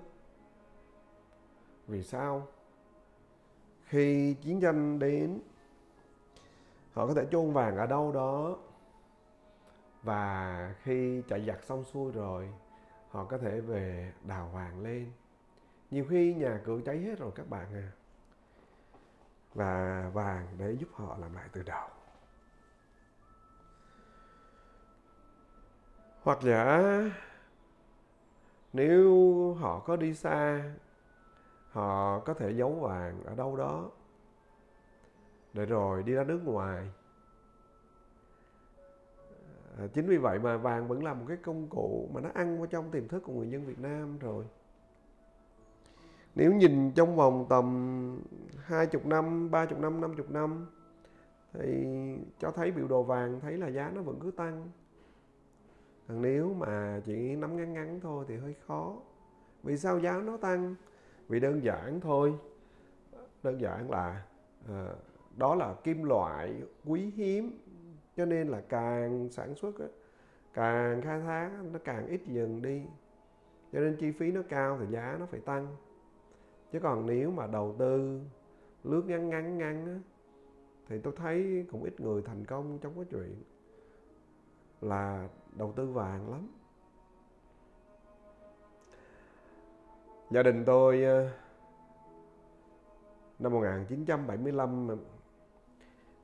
vì 1.87 2.03
sao? 2.03 2.47
Khi 3.85 4.35
chiến 4.35 4.61
tranh 4.61 4.99
đến, 4.99 5.41
họ 6.93 7.07
có 7.07 7.15
thể 7.15 7.27
chôn 7.31 7.53
vàng 7.53 7.77
ở 7.77 7.87
đâu 7.87 8.13
đó. 8.13 8.57
Và 10.03 10.75
khi 10.83 11.23
chạy 11.29 11.45
giặc 11.47 11.63
xong 11.65 11.85
xuôi 11.85 12.13
rồi 12.13 12.51
họ 13.15 13.25
có 13.25 13.39
thể 13.39 13.61
về 13.61 14.13
đào 14.25 14.51
vàng 14.55 14.81
lên. 14.81 15.13
Nhiều 15.91 16.05
khi 16.11 16.35
nhà 16.35 16.61
cửa 16.65 16.81
cháy 16.85 16.99
hết 16.99 17.19
rồi 17.19 17.33
các 17.35 17.49
bạn 17.49 17.75
à. 17.75 17.91
Và 19.55 20.11
vàng 20.15 20.47
để 20.59 20.73
giúp 20.73 20.89
họ 20.93 21.17
làm 21.21 21.35
lại 21.35 21.49
từ 21.53 21.63
đầu. 21.63 21.89
Hoặc 26.23 26.39
giả, 26.43 26.83
nếu 28.73 29.55
họ 29.55 29.81
có 29.81 29.97
đi 29.97 30.15
xa, 30.15 30.75
họ 31.71 32.21
có 32.21 32.35
thể 32.35 32.53
giấu 32.53 32.75
vàng 32.75 33.25
ở 33.25 33.35
đâu 33.35 33.57
đó. 33.57 33.91
Để 35.53 35.67
rồi 35.67 36.03
đi 36.03 36.13
ra 36.13 36.25
nước 36.25 36.41
ngoài 36.45 36.91
à, 39.79 39.87
chính 39.87 40.07
vì 40.07 40.17
vậy 40.17 40.39
mà 40.39 40.57
vàng 40.57 40.89
vẫn 40.89 41.05
là 41.05 41.15
một 41.15 41.25
cái 41.29 41.37
công 41.37 41.67
cụ 41.69 42.09
mà 42.13 42.21
nó 42.21 42.31
ăn 42.35 42.59
vào 42.59 42.67
trong 42.67 42.91
tiềm 42.91 43.09
thức 43.09 43.23
của 43.23 43.33
người 43.33 43.51
dân 43.51 43.67
Việt 43.67 43.79
Nam 43.79 44.19
rồi. 44.19 44.45
Nếu 46.35 46.53
nhìn 46.53 46.93
trong 46.93 47.17
vòng 47.17 47.47
tầm 47.49 48.23
hai 48.63 48.87
chục 48.87 49.07
năm, 49.07 49.51
ba 49.51 49.67
chục 49.67 49.79
năm, 49.79 50.01
năm 50.01 50.15
chục 50.17 50.31
năm 50.31 50.67
thì 51.53 51.87
cho 52.39 52.51
thấy 52.51 52.71
biểu 52.71 52.89
đồ 52.89 53.03
vàng 53.03 53.41
thấy 53.41 53.59
là 53.59 53.69
giá 53.69 53.91
nó 53.95 54.03
vẫn 54.03 54.21
cứ 54.21 54.31
tăng. 54.31 54.69
Còn 56.09 56.23
nếu 56.23 56.55
mà 56.55 57.01
chỉ 57.05 57.37
nắm 57.37 57.57
ngắn 57.57 57.73
ngắn 57.73 58.01
thôi 58.01 58.25
thì 58.29 58.37
hơi 58.37 58.55
khó. 58.67 58.97
Vì 59.63 59.77
sao 59.77 60.01
giá 60.01 60.21
nó 60.21 60.37
tăng? 60.37 60.75
Vì 61.29 61.41
đơn 61.41 61.65
giản 61.65 62.01
thôi. 62.01 62.35
Đơn 63.43 63.61
giản 63.61 63.91
là 63.91 64.23
à, 64.69 64.87
đó 65.37 65.55
là 65.55 65.75
kim 65.85 66.03
loại 66.03 66.63
quý 66.85 67.13
hiếm 67.17 67.59
cho 68.17 68.25
nên 68.25 68.49
là 68.49 68.61
càng 68.61 69.29
sản 69.31 69.55
xuất 69.55 69.75
càng 70.55 71.03
khai 71.03 71.21
thác 71.21 71.51
nó 71.73 71.79
càng 71.85 72.07
ít 72.07 72.21
dần 72.27 72.63
đi. 72.63 72.83
Cho 73.73 73.81
nên 73.81 73.97
chi 73.97 74.13
phí 74.13 74.33
nó 74.33 74.43
cao 74.49 74.79
thì 74.81 74.87
giá 74.91 75.17
nó 75.21 75.27
phải 75.27 75.41
tăng. 75.41 75.77
Chứ 76.73 76.81
còn 76.81 77.07
nếu 77.07 77.31
mà 77.31 77.47
đầu 77.47 77.75
tư, 77.79 78.21
lướt 78.85 79.03
ngắn 79.07 79.29
ngắn 79.29 79.59
ngắn 79.59 80.01
thì 80.89 80.99
tôi 80.99 81.13
thấy 81.17 81.67
cũng 81.71 81.85
ít 81.85 82.01
người 82.01 82.23
thành 82.23 82.45
công 82.45 82.79
trong 82.79 82.95
cái 82.95 83.05
chuyện 83.11 83.43
là 84.81 85.29
đầu 85.53 85.73
tư 85.77 85.87
vàng 85.87 86.31
lắm. 86.31 86.49
Gia 90.31 90.43
đình 90.43 90.65
tôi 90.65 91.05
ờ, 91.05 91.31
năm 93.39 93.53
1975 93.53 94.89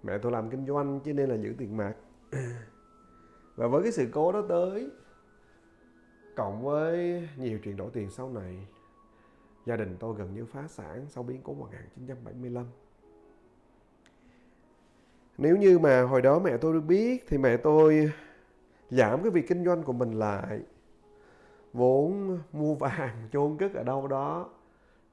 mẹ 0.03 0.19
tôi 0.19 0.33
làm 0.33 0.51
kinh 0.51 0.67
doanh 0.67 1.01
cho 1.05 1.13
nên 1.13 1.29
là 1.29 1.37
giữ 1.37 1.55
tiền 1.59 1.77
mặt. 1.77 1.95
Và 3.57 3.67
với 3.67 3.83
cái 3.83 3.93
sự 3.93 4.09
cố 4.13 4.33
đó 4.33 4.43
tới, 4.49 4.91
cộng 6.37 6.63
với 6.63 7.29
nhiều 7.37 7.59
chuyện 7.65 7.77
đổi 7.77 7.91
tiền 7.93 8.11
sau 8.11 8.33
này, 8.33 8.67
gia 9.67 9.77
đình 9.77 9.97
tôi 10.01 10.15
gần 10.19 10.35
như 10.35 10.45
phá 10.45 10.69
sản 10.69 11.07
sau 11.09 11.23
biến 11.23 11.41
cố 11.45 11.55
1975 11.55 12.67
nếu 15.41 15.57
như 15.57 15.79
mà 15.79 16.03
hồi 16.03 16.23
đó 16.23 16.39
mẹ 16.39 16.57
tôi 16.57 16.73
được 16.73 16.81
biết 16.81 17.25
thì 17.29 17.39
mẹ 17.39 17.57
tôi 17.57 18.13
giảm 18.91 19.23
cái 19.23 19.31
việc 19.31 19.49
kinh 19.49 19.65
doanh 19.65 19.83
của 19.83 19.93
mình 19.93 20.13
lại. 20.13 20.61
Vốn 21.73 22.39
mua 22.53 22.75
vàng 22.75 23.29
chôn 23.33 23.57
cất 23.59 23.75
ở 23.75 23.83
đâu 23.83 24.09
đó, 24.09 24.49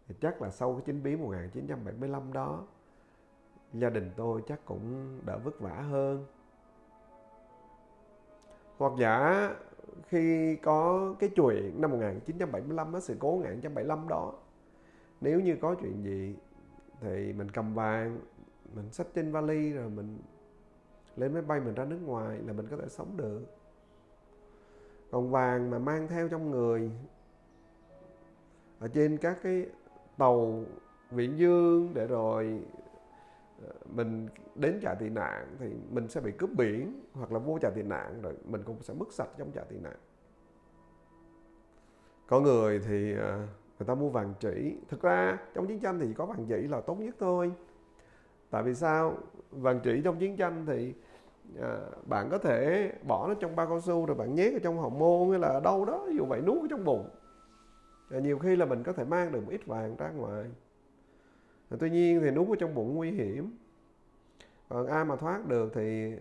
thì 0.08 0.16
chắc 0.22 0.42
là 0.42 0.50
sau 0.50 0.74
cái 0.74 0.82
chính 0.86 1.04
biến 1.04 1.22
1975 1.22 2.34
đó 2.34 2.64
gia 3.74 3.90
đình 3.90 4.12
tôi 4.16 4.42
chắc 4.48 4.66
cũng 4.66 5.18
đỡ 5.26 5.40
vất 5.44 5.60
vả 5.60 5.76
hơn. 5.76 6.26
Hoặc 8.78 8.94
giả 9.00 9.50
khi 10.08 10.56
có 10.56 11.14
cái 11.20 11.30
chuyện 11.36 11.82
năm 11.82 11.92
1975 11.92 12.94
á, 12.94 13.00
sự 13.00 13.16
cố 13.20 13.38
1975 13.38 14.08
đó 14.08 14.34
nếu 15.22 15.40
như 15.40 15.58
có 15.62 15.76
chuyện 15.82 16.04
gì 16.04 16.36
thì 17.02 17.34
mình 17.34 17.52
cầm 17.52 17.74
vàng 17.74 18.20
mình 18.76 18.92
xách 18.92 19.08
trên 19.16 19.32
vali 19.32 19.74
rồi 19.74 19.90
mình 19.90 20.20
lên 21.16 21.34
máy 21.34 21.42
bay 21.42 21.60
mình 21.60 21.74
ra 21.74 21.86
nước 21.86 22.00
ngoài 22.06 22.40
là 22.46 22.54
mình 22.54 22.68
có 22.72 22.78
thể 22.78 22.88
sống 22.90 23.18
được. 23.18 23.42
Còn 25.12 25.32
vàng 25.32 25.70
mà 25.70 25.80
mang 25.80 26.08
theo 26.08 26.30
trong 26.30 26.52
người 26.52 26.92
ở 28.80 28.88
trên 28.88 29.18
các 29.18 29.38
cái 29.44 29.66
tàu 30.18 30.64
viễn 31.12 31.38
dương 31.38 31.92
để 31.94 32.08
rồi 32.08 32.62
mình 33.96 34.28
đến 34.56 34.80
trại 34.82 34.96
tị 34.96 35.10
nạn 35.10 35.56
thì 35.60 35.68
mình 35.92 36.08
sẽ 36.08 36.22
bị 36.22 36.32
cướp 36.32 36.50
biển 36.58 37.02
hoặc 37.14 37.32
là 37.32 37.40
vô 37.40 37.60
trại 37.62 37.72
tị 37.76 37.84
nạn 37.84 38.22
rồi 38.22 38.34
mình 38.46 38.64
cũng 38.64 38.84
sẽ 38.84 38.94
mất 38.94 39.12
sạch 39.12 39.30
trong 39.38 39.52
trại 39.52 39.66
tị 39.70 39.76
nạn. 39.80 39.96
Có 42.28 42.40
người 42.40 42.80
thì 42.80 43.14
à, 43.18 43.48
người 43.80 43.88
ta 43.88 43.96
mua 43.96 44.10
vàng 44.10 44.34
chỉ. 44.40 44.78
Thực 44.88 45.02
ra 45.02 45.38
trong 45.54 45.68
chiến 45.68 45.80
tranh 45.80 46.00
thì 46.00 46.14
có 46.14 46.26
vàng 46.26 46.46
chỉ 46.50 46.68
là 46.68 46.82
tốt 46.82 46.96
nhất 47.00 47.16
thôi. 47.20 47.52
Tại 48.50 48.64
vì 48.64 48.76
sao? 48.76 49.18
Vàng 49.52 49.80
chỉ 49.84 50.02
trong 50.04 50.20
chiến 50.20 50.38
tranh 50.38 50.66
thì 50.66 50.94
à, 51.62 51.80
bạn 52.06 52.30
có 52.30 52.38
thể 52.38 52.92
bỏ 53.08 53.28
nó 53.28 53.34
trong 53.34 53.56
bao 53.56 53.68
cao 53.68 53.82
su 53.82 54.06
rồi 54.06 54.16
bạn 54.16 54.36
nhét 54.36 54.54
ở 54.54 54.60
trong 54.60 54.78
hậu 54.78 54.90
môn 54.90 55.30
hay 55.30 55.40
là 55.40 55.48
ở 55.48 55.60
đâu 55.60 55.86
đó 55.86 56.08
dù 56.18 56.26
vậy 56.26 56.42
nuốt 56.42 56.62
ở 56.62 56.68
trong 56.70 56.84
bụng. 56.84 57.10
À, 58.10 58.20
nhiều 58.20 58.40
khi 58.40 58.56
là 58.56 58.66
mình 58.66 58.84
có 58.84 58.94
thể 58.94 59.04
mang 59.04 59.32
được 59.32 59.42
một 59.46 59.52
ít 59.52 59.66
vàng 59.66 59.96
ra 59.96 60.10
ngoài 60.10 60.46
tuy 61.80 61.90
nhiên 61.90 62.22
thì 62.22 62.32
nút 62.32 62.50
ở 62.50 62.56
trong 62.60 62.76
bụng 62.76 62.96
nguy 62.96 63.12
hiểm. 63.12 63.58
Còn 64.70 64.88
ai 64.88 65.06
mà 65.06 65.16
thoát 65.16 65.48
được 65.48 65.72
thì 65.74 66.14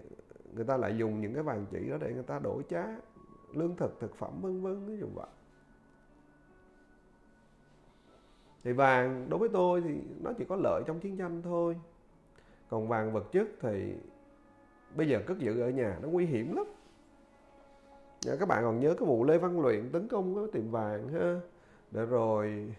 người 0.54 0.64
ta 0.64 0.76
lại 0.76 0.96
dùng 0.96 1.20
những 1.20 1.34
cái 1.34 1.42
vàng 1.42 1.66
chỉ 1.70 1.88
đó 1.90 1.96
để 2.00 2.12
người 2.12 2.22
ta 2.22 2.38
đổi 2.38 2.62
trá 2.70 2.84
lương 3.52 3.76
thực 3.76 4.00
thực 4.00 4.16
phẩm, 4.16 4.40
vân 4.40 4.62
vân 4.62 4.86
ví 4.86 4.96
dụ 4.98 5.06
vậy. 5.14 5.26
Thì 8.64 8.72
vàng, 8.72 9.26
đối 9.28 9.38
với 9.38 9.48
tôi 9.48 9.80
thì 9.80 9.94
nó 10.22 10.32
chỉ 10.38 10.44
có 10.44 10.56
lợi 10.56 10.82
trong 10.86 11.00
chiến 11.00 11.16
tranh 11.16 11.42
thôi. 11.42 11.76
Còn 12.68 12.88
vàng 12.88 13.12
vật 13.12 13.32
chất 13.32 13.48
thì 13.60 13.94
bây 14.96 15.08
giờ 15.08 15.22
cất 15.26 15.38
giữ 15.38 15.60
ở 15.60 15.70
nhà 15.70 15.98
nó 16.02 16.08
nguy 16.08 16.26
hiểm 16.26 16.56
lắm. 16.56 16.66
Các 18.38 18.48
bạn 18.48 18.62
còn 18.64 18.80
nhớ 18.80 18.94
cái 18.98 19.08
vụ 19.08 19.24
lê 19.24 19.38
văn 19.38 19.60
luyện 19.60 19.90
tấn 19.92 20.08
công 20.08 20.34
cái 20.34 20.44
tiệm 20.52 20.70
vàng 20.70 21.08
ha? 21.08 21.40
Để 21.90 22.06
rồi 22.06 22.74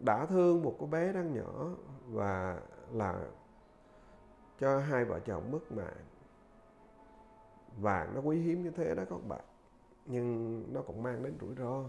đã 0.00 0.26
thương 0.26 0.62
một 0.62 0.76
cô 0.78 0.86
bé 0.86 1.12
đang 1.12 1.34
nhỏ 1.34 1.70
và 2.08 2.60
là 2.92 3.26
cho 4.58 4.78
hai 4.78 5.04
vợ 5.04 5.20
chồng 5.20 5.50
mất 5.52 5.72
mạng. 5.72 6.04
Vàng 7.76 8.14
nó 8.14 8.20
quý 8.20 8.40
hiếm 8.40 8.62
như 8.62 8.70
thế 8.70 8.94
đó 8.94 9.02
các 9.10 9.26
bạn 9.28 9.44
nhưng 10.06 10.64
nó 10.72 10.82
cũng 10.82 11.02
mang 11.02 11.22
đến 11.22 11.38
rủi 11.40 11.54
ro. 11.54 11.84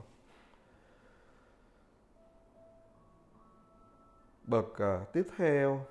Bậc 4.43 4.65
uh, 4.65 5.13
tiếp 5.13 5.27
theo 5.37 5.85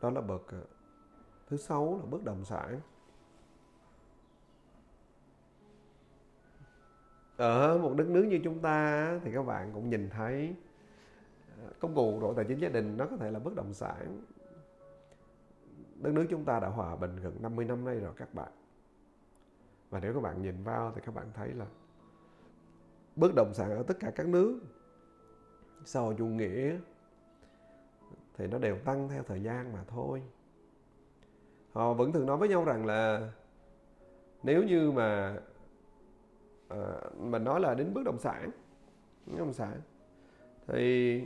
đó 0.00 0.10
là 0.10 0.20
bậc 0.20 0.42
uh, 0.42 0.68
thứ 1.46 1.56
sáu 1.56 1.98
là 1.98 2.06
bất 2.10 2.24
động 2.24 2.44
sản. 2.44 2.80
Ở 7.36 7.78
một 7.78 7.94
đất 7.96 8.06
nước 8.06 8.22
như 8.22 8.40
chúng 8.44 8.60
ta 8.60 9.10
thì 9.24 9.32
các 9.34 9.42
bạn 9.42 9.70
cũng 9.74 9.90
nhìn 9.90 10.10
thấy 10.10 10.56
công 11.80 11.94
cụ 11.94 12.20
đổi 12.20 12.34
tài 12.36 12.44
chính 12.44 12.58
gia 12.58 12.68
đình 12.68 12.96
nó 12.96 13.06
có 13.06 13.16
thể 13.16 13.30
là 13.30 13.38
bất 13.38 13.54
động 13.54 13.74
sản. 13.74 14.22
Đất 15.94 16.12
nước 16.12 16.26
chúng 16.30 16.44
ta 16.44 16.60
đã 16.60 16.68
hòa 16.68 16.96
bình 16.96 17.16
gần 17.16 17.36
50 17.42 17.64
năm 17.64 17.84
nay 17.84 18.00
rồi 18.00 18.12
các 18.16 18.34
bạn. 18.34 18.52
Và 19.90 20.00
nếu 20.00 20.14
các 20.14 20.20
bạn 20.20 20.42
nhìn 20.42 20.62
vào 20.62 20.92
thì 20.94 21.00
các 21.04 21.14
bạn 21.14 21.26
thấy 21.34 21.52
là 21.52 21.66
bất 23.16 23.34
động 23.34 23.54
sản 23.54 23.70
ở 23.70 23.82
tất 23.82 23.96
cả 24.00 24.10
các 24.10 24.26
nước 24.26 24.60
sau 25.84 26.14
chủ 26.18 26.26
nghĩa 26.26 26.76
thì 28.34 28.46
nó 28.46 28.58
đều 28.58 28.78
tăng 28.78 29.08
theo 29.08 29.22
thời 29.22 29.42
gian 29.42 29.72
mà 29.72 29.84
thôi. 29.88 30.22
Họ 31.72 31.94
vẫn 31.94 32.12
thường 32.12 32.26
nói 32.26 32.36
với 32.36 32.48
nhau 32.48 32.64
rằng 32.64 32.86
là 32.86 33.32
nếu 34.42 34.62
như 34.62 34.90
mà 34.90 35.36
à, 36.68 36.78
mình 37.16 37.44
nói 37.44 37.60
là 37.60 37.74
đến 37.74 37.94
bất 37.94 38.02
động 38.04 38.18
sản 38.18 38.50
bất 39.26 39.38
động 39.38 39.52
sản 39.52 39.80
thì 40.66 41.22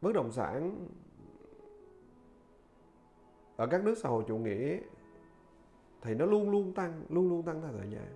bất 0.00 0.14
động 0.14 0.32
sản 0.32 0.86
ở 3.56 3.66
các 3.66 3.84
nước 3.84 3.94
xã 3.98 4.08
hội 4.08 4.24
chủ 4.28 4.38
nghĩa 4.38 4.78
thì 6.02 6.14
nó 6.14 6.26
luôn 6.26 6.50
luôn 6.50 6.72
tăng 6.74 7.02
luôn 7.08 7.28
luôn 7.28 7.42
tăng 7.42 7.62
theo 7.62 7.70
thời 7.78 7.90
gian. 7.90 8.06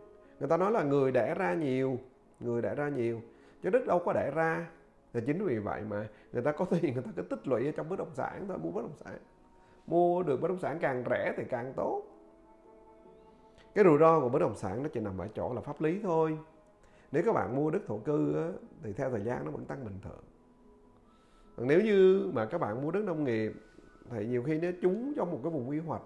Người 0.40 0.48
ta 0.48 0.56
nói 0.56 0.72
là 0.72 0.82
người 0.82 1.12
đẻ 1.12 1.34
ra 1.34 1.54
nhiều 1.54 1.98
người 2.40 2.62
đẻ 2.62 2.74
ra 2.74 2.88
nhiều 2.88 3.20
chứ 3.62 3.70
đất 3.70 3.86
đâu 3.86 4.02
có 4.04 4.12
đẻ 4.12 4.30
ra. 4.34 4.70
Thì 5.12 5.20
chính 5.26 5.44
vì 5.44 5.58
vậy 5.58 5.82
mà 5.82 6.08
người 6.32 6.42
ta 6.42 6.52
có 6.52 6.64
tiền 6.64 6.94
người 6.94 7.02
ta 7.02 7.10
cứ 7.16 7.22
tích 7.22 7.48
lũy 7.48 7.66
ở 7.66 7.72
trong 7.72 7.88
bất 7.88 7.98
động 7.98 8.14
sản 8.14 8.44
thôi 8.48 8.58
mua 8.58 8.70
bất 8.70 8.82
động 8.82 8.96
sản. 8.96 9.18
Mua 9.86 10.22
được 10.22 10.40
bất 10.40 10.48
động 10.48 10.58
sản 10.58 10.78
càng 10.80 11.04
rẻ 11.10 11.34
thì 11.36 11.44
càng 11.48 11.72
tốt. 11.76 12.02
Cái 13.74 13.84
rủi 13.84 13.98
ro 13.98 14.20
của 14.20 14.28
bất 14.28 14.38
động 14.38 14.56
sản 14.56 14.82
nó 14.82 14.88
chỉ 14.92 15.00
nằm 15.00 15.18
ở 15.18 15.28
chỗ 15.34 15.54
là 15.54 15.60
pháp 15.60 15.80
lý 15.80 16.00
thôi. 16.02 16.38
Nếu 17.12 17.22
các 17.26 17.32
bạn 17.32 17.56
mua 17.56 17.70
đất 17.70 17.82
thổ 17.86 17.98
cư 17.98 18.36
á, 18.36 18.52
thì 18.82 18.92
theo 18.92 19.10
thời 19.10 19.24
gian 19.24 19.44
nó 19.44 19.50
vẫn 19.50 19.64
tăng 19.64 19.84
bình 19.84 19.98
thường 20.02 20.24
còn 21.56 21.68
nếu 21.68 21.80
như 21.80 22.30
mà 22.32 22.46
các 22.46 22.58
bạn 22.58 22.82
mua 22.82 22.90
đất 22.90 23.04
nông 23.04 23.24
nghiệp, 23.24 23.52
thì 24.10 24.26
nhiều 24.26 24.42
khi 24.42 24.58
nó 24.60 24.68
trúng 24.82 25.12
trong 25.16 25.30
một 25.30 25.40
cái 25.42 25.52
vùng 25.52 25.68
quy 25.68 25.78
hoạch, 25.78 26.02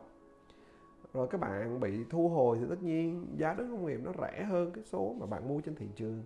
rồi 1.14 1.28
các 1.30 1.40
bạn 1.40 1.80
bị 1.80 2.04
thu 2.11 2.28
hồi 2.28 2.59
thì 2.61 2.66
tất 2.68 2.82
nhiên 2.82 3.26
giá 3.37 3.54
đất 3.54 3.66
nông 3.68 3.87
nghiệp 3.87 4.00
nó 4.04 4.12
rẻ 4.20 4.44
hơn 4.44 4.70
cái 4.70 4.85
số 4.85 5.14
mà 5.20 5.26
bạn 5.26 5.48
mua 5.48 5.61
trên 5.61 5.74
thị 5.74 5.87
trường. 5.94 6.24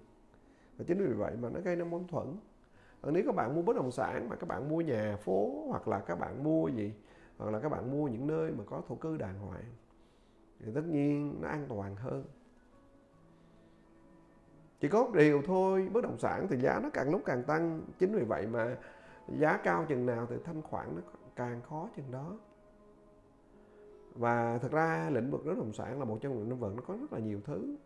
Và 0.78 0.84
chính 0.88 0.98
vì 0.98 1.12
vậy 1.12 1.36
mà 1.40 1.48
nó 1.48 1.60
gây 1.60 1.76
ra 1.76 1.84
mâu 1.84 2.04
thuẫn. 2.08 2.26
Còn 3.02 3.14
nếu 3.14 3.22
các 3.26 3.34
bạn 3.34 3.54
mua 3.54 3.62
bất 3.62 3.76
động 3.76 3.90
sản 3.90 4.28
mà 4.28 4.36
các 4.36 4.48
bạn 4.48 4.68
mua 4.68 4.80
nhà 4.80 5.16
phố, 5.16 5.64
hoặc 5.68 5.88
là 5.88 5.98
các 5.98 6.18
bạn 6.18 6.44
mua 6.44 6.68
gì, 6.68 6.92
hoặc 7.38 7.50
là 7.50 7.60
các 7.60 7.68
bạn 7.68 7.90
mua 7.90 8.08
những 8.08 8.26
nơi 8.26 8.50
mà 8.50 8.64
có 8.66 8.82
thổ 8.88 8.94
cư 8.94 9.16
đàng 9.16 9.38
hoàng, 9.38 9.64
thì 10.60 10.72
tất 10.74 10.84
nhiên 10.90 11.38
nó 11.40 11.48
an 11.48 11.66
toàn 11.68 11.96
hơn. 11.96 12.24
Chỉ 14.80 14.88
có 14.88 15.04
một 15.04 15.14
điều 15.14 15.42
thôi, 15.46 15.88
bất 15.92 16.04
động 16.04 16.18
sản 16.18 16.46
thì 16.50 16.56
giá 16.56 16.80
nó 16.82 16.90
càng 16.90 17.10
lúc 17.10 17.22
càng 17.24 17.44
tăng. 17.44 17.82
Chính 17.98 18.12
vì 18.12 18.24
vậy 18.24 18.46
mà 18.46 18.76
giá 19.38 19.56
cao 19.56 19.84
chừng 19.88 20.06
nào 20.06 20.26
thì 20.30 20.36
thanh 20.44 20.62
khoản 20.62 20.96
nó 20.96 21.02
càng 21.36 21.62
khó 21.62 21.88
chừng 21.96 22.10
đó. 22.10 22.36
Và 24.14 24.58
thực 24.58 24.72
ra 24.72 25.10
lĩnh 25.12 25.30
vực 25.30 25.44
bất 25.44 25.56
động 25.56 25.72
sản 25.72 25.98
là 25.98 26.04
một 26.04 26.18
trong 26.20 26.32
những 26.32 26.48
lĩnh 26.50 26.58
vực 26.58 26.72
nó 26.76 26.82
có 26.86 26.96
rất 27.00 27.12
là 27.12 27.18
nhiều 27.18 27.40
thứ 27.44 27.76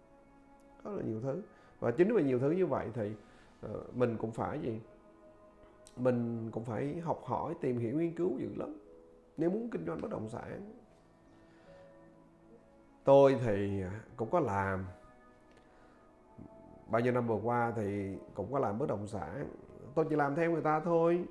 rất 0.85 0.91
là 0.91 1.03
nhiều 1.03 1.21
thứ. 1.21 1.43
Và 1.81 1.91
chính 1.91 2.15
vì 2.15 2.25
nhiều 2.25 2.39
thứ 2.39 2.51
như 2.51 2.67
vậy 2.67 2.89
thì 2.95 3.13
ờ, 3.61 3.83
mình 3.95 4.17
cũng 4.17 4.31
phải 4.31 4.61
gì? 4.61 4.81
Mình 5.97 6.51
cũng 6.51 6.65
phải 6.65 7.01
học 7.01 7.23
hỏi, 7.25 7.55
tìm 7.61 7.79
hiểu, 7.79 7.99
nghiên 7.99 8.15
cứu 8.15 8.39
dữ 8.39 8.49
lắm. 8.57 8.77
Nếu 9.37 9.51
muốn 9.51 9.71
kinh 9.71 9.87
doanh 9.87 10.01
bất 10.01 10.11
động 10.11 10.29
sản, 10.29 10.73
tôi 13.05 13.39
thì 13.45 13.83
cũng 14.17 14.31
có 14.31 14.41
làm. 14.41 14.87
Bao 16.91 17.01
nhiêu 17.01 17.13
năm 17.13 17.27
vừa 17.27 17.41
qua 17.43 17.73
thì 17.77 18.17
cũng 18.35 18.53
có 18.53 18.59
làm 18.59 18.79
bất 18.79 18.89
động 18.89 19.07
sản 19.07 19.49
tôi 19.95 20.07
chỉ 20.09 20.17
làm 20.17 20.35
theo 20.35 20.51
người 20.51 20.63
ta 20.63 20.81
thôi. 20.81 21.25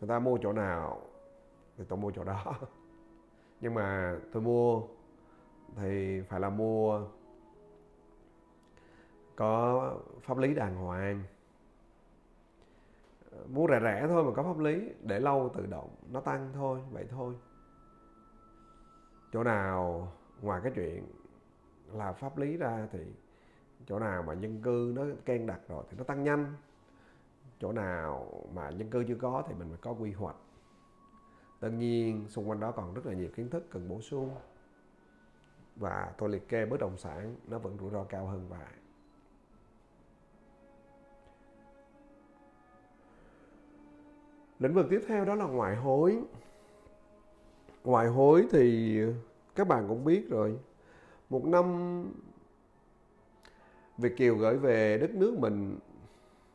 Người 0.00 0.08
ta 0.08 0.18
mua 0.18 0.38
chỗ 0.42 0.52
nào 0.52 1.00
thì 1.78 1.84
tôi 1.88 1.98
mua 1.98 2.10
chỗ 2.10 2.24
đó. 2.24 2.54
Nhưng 3.60 3.74
mà 3.74 4.16
tôi 4.32 4.42
mua 4.42 4.82
thì 5.76 6.20
phải 6.28 6.40
là 6.40 6.50
mua 6.50 7.00
có 9.36 9.94
pháp 10.22 10.38
lý 10.38 10.54
đàng 10.54 10.76
hoàng. 10.76 11.22
Mua 13.48 13.66
rẻ 13.68 13.80
rẻ 13.82 14.06
thôi 14.08 14.24
mà 14.24 14.30
có 14.36 14.42
pháp 14.42 14.58
lý, 14.58 14.88
để 15.02 15.20
lâu 15.20 15.50
tự 15.56 15.66
động 15.66 15.88
nó 16.10 16.20
tăng 16.20 16.50
thôi, 16.54 16.80
vậy 16.90 17.06
thôi. 17.10 17.34
Chỗ 19.32 19.44
nào 19.44 20.12
ngoài 20.42 20.60
cái 20.64 20.72
chuyện 20.74 21.04
là 21.92 22.12
pháp 22.12 22.38
lý 22.38 22.56
ra 22.56 22.88
thì 22.92 22.98
chỗ 23.86 23.98
nào 23.98 24.22
mà 24.22 24.34
nhân 24.34 24.60
cư 24.62 24.92
nó 24.96 25.04
ken 25.24 25.46
đặt 25.46 25.60
rồi 25.68 25.84
thì 25.90 25.96
nó 25.98 26.04
tăng 26.04 26.24
nhanh 26.24 26.54
chỗ 27.60 27.72
nào 27.72 28.42
mà 28.54 28.68
dân 28.68 28.90
cư 28.90 29.04
chưa 29.04 29.16
có 29.20 29.42
thì 29.48 29.54
mình 29.54 29.68
phải 29.68 29.78
có 29.82 29.90
quy 29.92 30.12
hoạch. 30.12 30.36
Tất 31.60 31.68
nhiên, 31.68 32.28
xung 32.28 32.48
quanh 32.48 32.60
đó 32.60 32.72
còn 32.72 32.94
rất 32.94 33.06
là 33.06 33.14
nhiều 33.14 33.28
kiến 33.36 33.50
thức 33.50 33.66
cần 33.70 33.88
bổ 33.88 34.00
sung. 34.00 34.34
Và 35.76 36.12
tôi 36.18 36.28
liệt 36.28 36.48
kê 36.48 36.66
bất 36.66 36.80
động 36.80 36.98
sản 36.98 37.36
nó 37.48 37.58
vẫn 37.58 37.76
rủi 37.80 37.90
ro 37.90 38.04
cao 38.04 38.26
hơn 38.26 38.48
vài. 38.48 38.72
Lĩnh 44.58 44.74
vực 44.74 44.86
tiếp 44.90 45.00
theo 45.08 45.24
đó 45.24 45.34
là 45.34 45.44
ngoại 45.44 45.76
hối. 45.76 46.22
Ngoại 47.84 48.06
hối 48.06 48.46
thì 48.50 48.98
các 49.54 49.68
bạn 49.68 49.88
cũng 49.88 50.04
biết 50.04 50.26
rồi. 50.30 50.58
Một 51.30 51.44
năm 51.44 52.04
Việt 53.98 54.16
Kiều 54.16 54.36
gửi 54.36 54.56
về 54.56 54.98
đất 54.98 55.10
nước 55.10 55.38
mình 55.38 55.78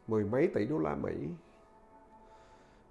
mười 0.07 0.23
mấy 0.23 0.47
tỷ 0.47 0.65
đô 0.65 0.77
la 0.77 0.95
Mỹ. 0.95 1.13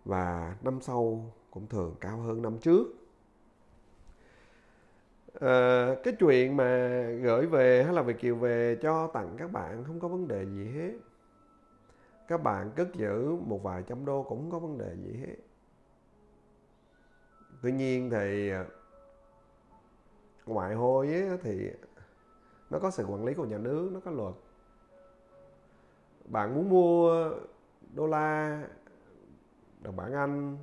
Và 0.05 0.57
năm 0.62 0.81
sau 0.81 1.33
cũng 1.50 1.66
thường 1.66 1.94
cao 2.00 2.16
hơn 2.16 2.42
năm 2.42 2.59
trước. 2.59 2.87
À, 5.40 5.88
cái 6.05 6.16
chuyện 6.18 6.57
mà 6.57 7.03
gửi 7.22 7.46
về 7.46 7.85
hay 7.85 7.94
là 7.94 8.03
Việt 8.03 8.18
Kiều 8.18 8.37
về 8.37 8.79
cho 8.83 9.07
tặng 9.07 9.35
các 9.38 9.53
bạn 9.53 9.85
không 9.85 10.00
có 10.00 10.09
vấn 10.09 10.29
đề 10.29 10.46
gì 10.46 10.64
hết. 10.64 10.92
Các 12.29 12.42
bạn 12.42 12.70
cất 12.77 12.94
giữ 12.94 13.37
một 13.37 13.62
vài 13.62 13.83
trăm 13.87 14.05
đô 14.05 14.22
cũng 14.22 14.38
không 14.38 14.50
có 14.50 14.59
vấn 14.59 14.79
đề 14.79 14.96
gì 14.96 15.16
hết. 15.20 15.37
Tuy 17.62 17.72
nhiên 17.72 18.11
thì 18.11 18.50
ờ, 18.50 18.66
ngoại 20.46 20.74
hối 20.74 21.09
ấy, 21.09 21.38
thì 21.42 21.70
nó 22.70 22.79
có 22.79 22.90
sự 22.90 23.05
quản 23.05 23.24
lý 23.24 23.35
của 23.35 23.44
nhà 23.44 23.59
nước 23.59 23.90
nó 23.92 24.00
có 24.05 24.11
luật 24.11 24.35
bạn 26.24 26.54
muốn 26.54 26.70
mua 26.70 27.30
đô 27.94 28.06
la, 28.06 28.62
đồng 29.80 29.96
bảng 29.96 30.12
anh 30.12 30.58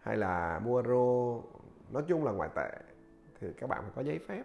hay 0.00 0.16
là 0.16 0.60
mua 0.64 0.76
euro, 0.76 1.42
nói 1.90 2.04
chung 2.08 2.24
là 2.24 2.32
ngoại 2.32 2.50
tệ 2.56 2.70
thì 3.40 3.48
các 3.52 3.66
bạn 3.66 3.82
phải 3.82 3.92
có 3.94 4.02
giấy 4.02 4.18
phép 4.18 4.42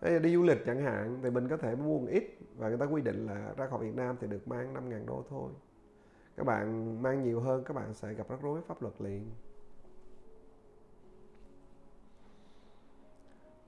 đi 0.00 0.34
du 0.34 0.42
lịch 0.42 0.58
chẳng 0.66 0.82
hạn 0.82 1.20
thì 1.22 1.30
mình 1.30 1.48
có 1.48 1.56
thể 1.56 1.74
mua 1.74 1.98
một 1.98 2.06
ít 2.10 2.38
và 2.56 2.68
người 2.68 2.78
ta 2.78 2.84
quy 2.84 3.02
định 3.02 3.26
là 3.26 3.54
ra 3.56 3.66
khỏi 3.66 3.84
Việt 3.84 3.94
Nam 3.94 4.16
thì 4.20 4.26
được 4.26 4.48
mang 4.48 4.74
5.000 4.74 5.06
đô 5.06 5.24
thôi. 5.30 5.50
Các 6.36 6.46
bạn 6.46 7.02
mang 7.02 7.22
nhiều 7.22 7.40
hơn, 7.40 7.64
các 7.64 7.74
bạn 7.74 7.94
sẽ 7.94 8.14
gặp 8.14 8.28
rắc 8.28 8.42
rối 8.42 8.60
pháp 8.66 8.82
luật 8.82 8.94
liền. 8.98 9.30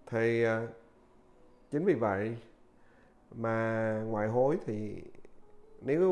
Thì 0.06 0.44
à, 0.44 0.66
chính 1.70 1.84
vì 1.84 1.94
vậy 1.94 2.36
mà 3.34 4.02
ngoại 4.06 4.28
hối 4.28 4.58
thì 4.66 5.02
nếu 5.80 6.10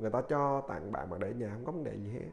người 0.00 0.10
ta 0.10 0.22
cho 0.28 0.60
tặng 0.60 0.92
bạn 0.92 1.10
mà 1.10 1.18
để 1.18 1.34
nhà 1.34 1.50
không 1.52 1.64
có 1.64 1.72
vấn 1.72 1.84
đề 1.84 1.96
gì 1.96 2.10
hết. 2.10 2.30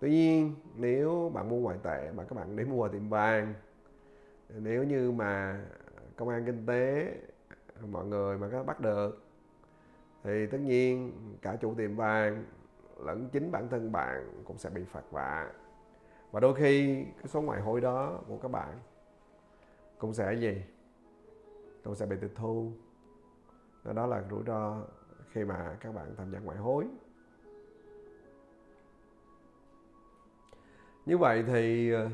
Tuy 0.00 0.10
nhiên, 0.10 0.54
nếu 0.76 1.30
bạn 1.34 1.48
mua 1.48 1.56
ngoại 1.56 1.78
tệ 1.82 2.10
mà 2.16 2.24
các 2.24 2.34
bạn 2.34 2.56
để 2.56 2.64
mua 2.64 2.88
tiệm 2.88 3.08
vàng, 3.08 3.54
nếu 4.48 4.84
như 4.84 5.12
mà 5.12 5.64
công 6.16 6.28
an 6.28 6.46
kinh 6.46 6.66
tế, 6.66 7.14
mọi 7.90 8.06
người 8.06 8.38
mà 8.38 8.48
có 8.52 8.64
bắt 8.64 8.80
được, 8.80 9.24
thì 10.24 10.46
tất 10.46 10.58
nhiên 10.60 11.12
cả 11.42 11.56
chủ 11.56 11.74
tiệm 11.74 11.96
vàng 11.96 12.44
lẫn 13.04 13.28
chính 13.32 13.50
bản 13.50 13.68
thân 13.68 13.92
bạn 13.92 14.42
cũng 14.44 14.58
sẽ 14.58 14.70
bị 14.70 14.84
phạt 14.84 15.10
vạ. 15.10 15.52
Và 16.30 16.40
đôi 16.40 16.54
khi 16.54 17.04
cái 17.04 17.26
số 17.26 17.40
ngoại 17.42 17.60
hối 17.60 17.80
đó 17.80 18.20
của 18.28 18.36
các 18.36 18.50
bạn 18.50 18.78
cũng 19.98 20.14
sẽ 20.14 20.34
gì? 20.34 20.62
Cũng 21.84 21.94
sẽ 21.94 22.06
bị 22.06 22.16
tịch 22.20 22.32
thu 22.34 22.72
đó 23.84 24.06
là 24.06 24.24
rủi 24.30 24.42
ro 24.46 24.82
khi 25.32 25.44
mà 25.44 25.76
các 25.80 25.94
bạn 25.94 26.14
tham 26.16 26.32
gia 26.32 26.38
ngoại 26.38 26.58
hối. 26.58 26.86
Như 31.06 31.18
vậy 31.18 31.44
thì 31.46 31.92
ờ, 31.92 32.08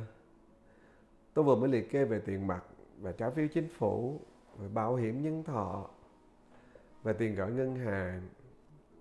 tôi 1.35 1.44
vừa 1.44 1.57
mới 1.57 1.68
liệt 1.68 1.90
kê 1.90 2.05
về 2.05 2.18
tiền 2.18 2.46
mặt 2.46 2.64
về 3.00 3.12
trái 3.12 3.31
phiếu 3.31 3.46
chính 3.48 3.68
phủ, 3.68 4.20
về 4.59 4.68
bảo 4.68 4.96
hiểm 4.96 5.22
nhân 5.22 5.44
thọ, 5.44 5.90
về 7.03 7.12
tiền 7.12 7.35
gửi 7.35 7.50
ngân 7.50 7.77
hàng, 7.77 8.29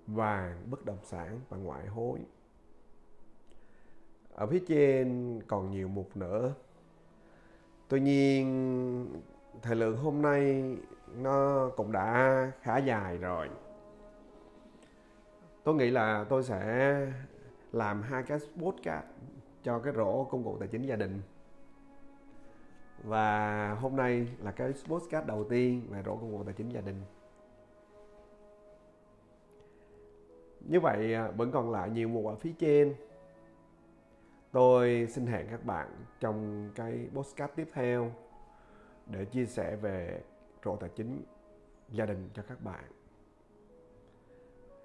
vàng, 0.08 0.68
bất 0.72 0.86
động 0.86 1.00
sản 1.04 1.40
và 1.50 1.58
ngoại 1.58 1.88
hối. 1.88 2.20
Ở 4.34 4.48
phía 4.48 4.64
trên 4.68 5.40
còn 5.48 5.72
nhiều 5.72 5.88
mục 5.88 6.18
nữa. 6.18 6.54
Tuy 7.88 8.02
nhiên, 8.02 9.22
thời 9.62 9.76
lượng 9.76 9.98
hôm 9.98 10.22
nay 10.22 10.76
nó 11.18 11.70
cũng 11.78 11.92
đã 11.92 12.52
khá 12.62 12.78
dài 12.78 13.18
rồi. 13.18 13.50
Tôi 15.64 15.76
nghĩ 15.76 15.90
là 15.90 16.26
tôi 16.30 16.44
sẽ 16.44 16.98
làm 17.72 18.02
hai 18.02 18.24
cái 18.24 18.40
podcast 18.58 19.06
cho 19.64 19.80
cái 19.80 19.94
rổ 19.94 20.24
công 20.24 20.44
cụ 20.44 20.58
tài 20.60 20.68
chính 20.68 20.82
gia 20.82 20.96
đình. 20.96 21.22
Và 23.04 23.70
hôm 23.82 23.96
nay 23.96 24.28
là 24.44 24.52
cái 24.52 24.74
podcast 24.88 25.26
đầu 25.26 25.44
tiên 25.50 25.88
về 25.90 26.04
rổ 26.06 26.16
công 26.16 26.32
cụ 26.32 26.44
tài 26.44 26.54
chính 26.54 26.70
gia 26.70 26.82
đình. 26.82 27.02
Như 30.60 30.80
vậy 30.80 31.14
à, 31.14 31.32
vẫn 31.32 31.52
còn 31.52 31.72
lại 31.72 31.90
nhiều 31.90 32.10
mục 32.10 32.26
ở 32.26 32.36
phía 32.36 32.54
trên. 32.60 32.96
Tôi 34.52 35.08
xin 35.10 35.26
hẹn 35.26 35.48
các 35.52 35.66
bạn 35.66 35.88
trong 36.20 36.70
cái 36.76 37.08
podcast 37.14 37.52
tiếp 37.56 37.68
theo 37.74 38.12
để 39.08 39.26
chia 39.26 39.46
sẻ 39.46 39.76
về 39.76 40.22
rổ 40.66 40.76
tài 40.76 40.90
chính 40.96 41.24
gia 41.90 42.06
đình 42.06 42.30
cho 42.34 42.44
các 42.48 42.62
bạn. 42.64 42.84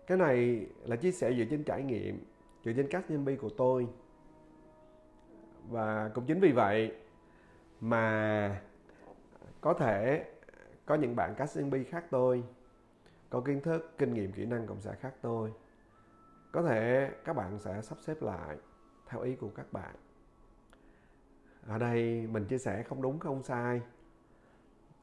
Cái 0.07 0.19
này 0.19 0.67
là 0.85 0.97
chia 0.97 1.13
sẻ 1.13 1.35
dựa 1.39 1.45
trên 1.51 1.65
trải 1.65 1.83
nghiệm, 1.83 2.25
dựa 2.65 2.73
trên 2.73 2.89
các 2.91 3.11
nhân 3.11 3.25
bi 3.25 3.37
của 3.37 3.51
tôi. 3.57 3.89
Và 5.69 6.11
cũng 6.15 6.27
chính 6.27 6.41
vì 6.41 6.53
vậy 6.53 6.93
mà 7.81 8.63
có 9.61 9.75
thể 9.75 10.31
có 10.87 10.95
những 10.95 11.17
bạn 11.17 11.35
cách 11.37 11.49
nhân 11.55 11.71
bi 11.71 11.85
khác 11.85 12.05
tôi, 12.11 12.45
có 13.31 13.41
kiến 13.41 13.61
thức, 13.61 13.93
kinh 13.99 14.15
nghiệm, 14.15 14.33
kỹ 14.33 14.47
năng 14.47 14.67
cộng 14.67 14.81
sẽ 14.81 14.95
khác 14.95 15.15
tôi. 15.23 15.53
Có 16.53 16.63
thể 16.63 17.11
các 17.25 17.33
bạn 17.33 17.59
sẽ 17.59 17.83
sắp 17.83 17.99
xếp 18.01 18.23
lại 18.23 18.57
theo 19.07 19.21
ý 19.21 19.37
của 19.37 19.51
các 19.55 19.73
bạn. 19.73 19.95
Ở 21.67 21.79
đây 21.79 22.27
mình 22.27 22.45
chia 22.45 22.59
sẻ 22.59 22.83
không 22.83 23.03
đúng, 23.03 23.19
không 23.19 23.43
sai 23.43 23.81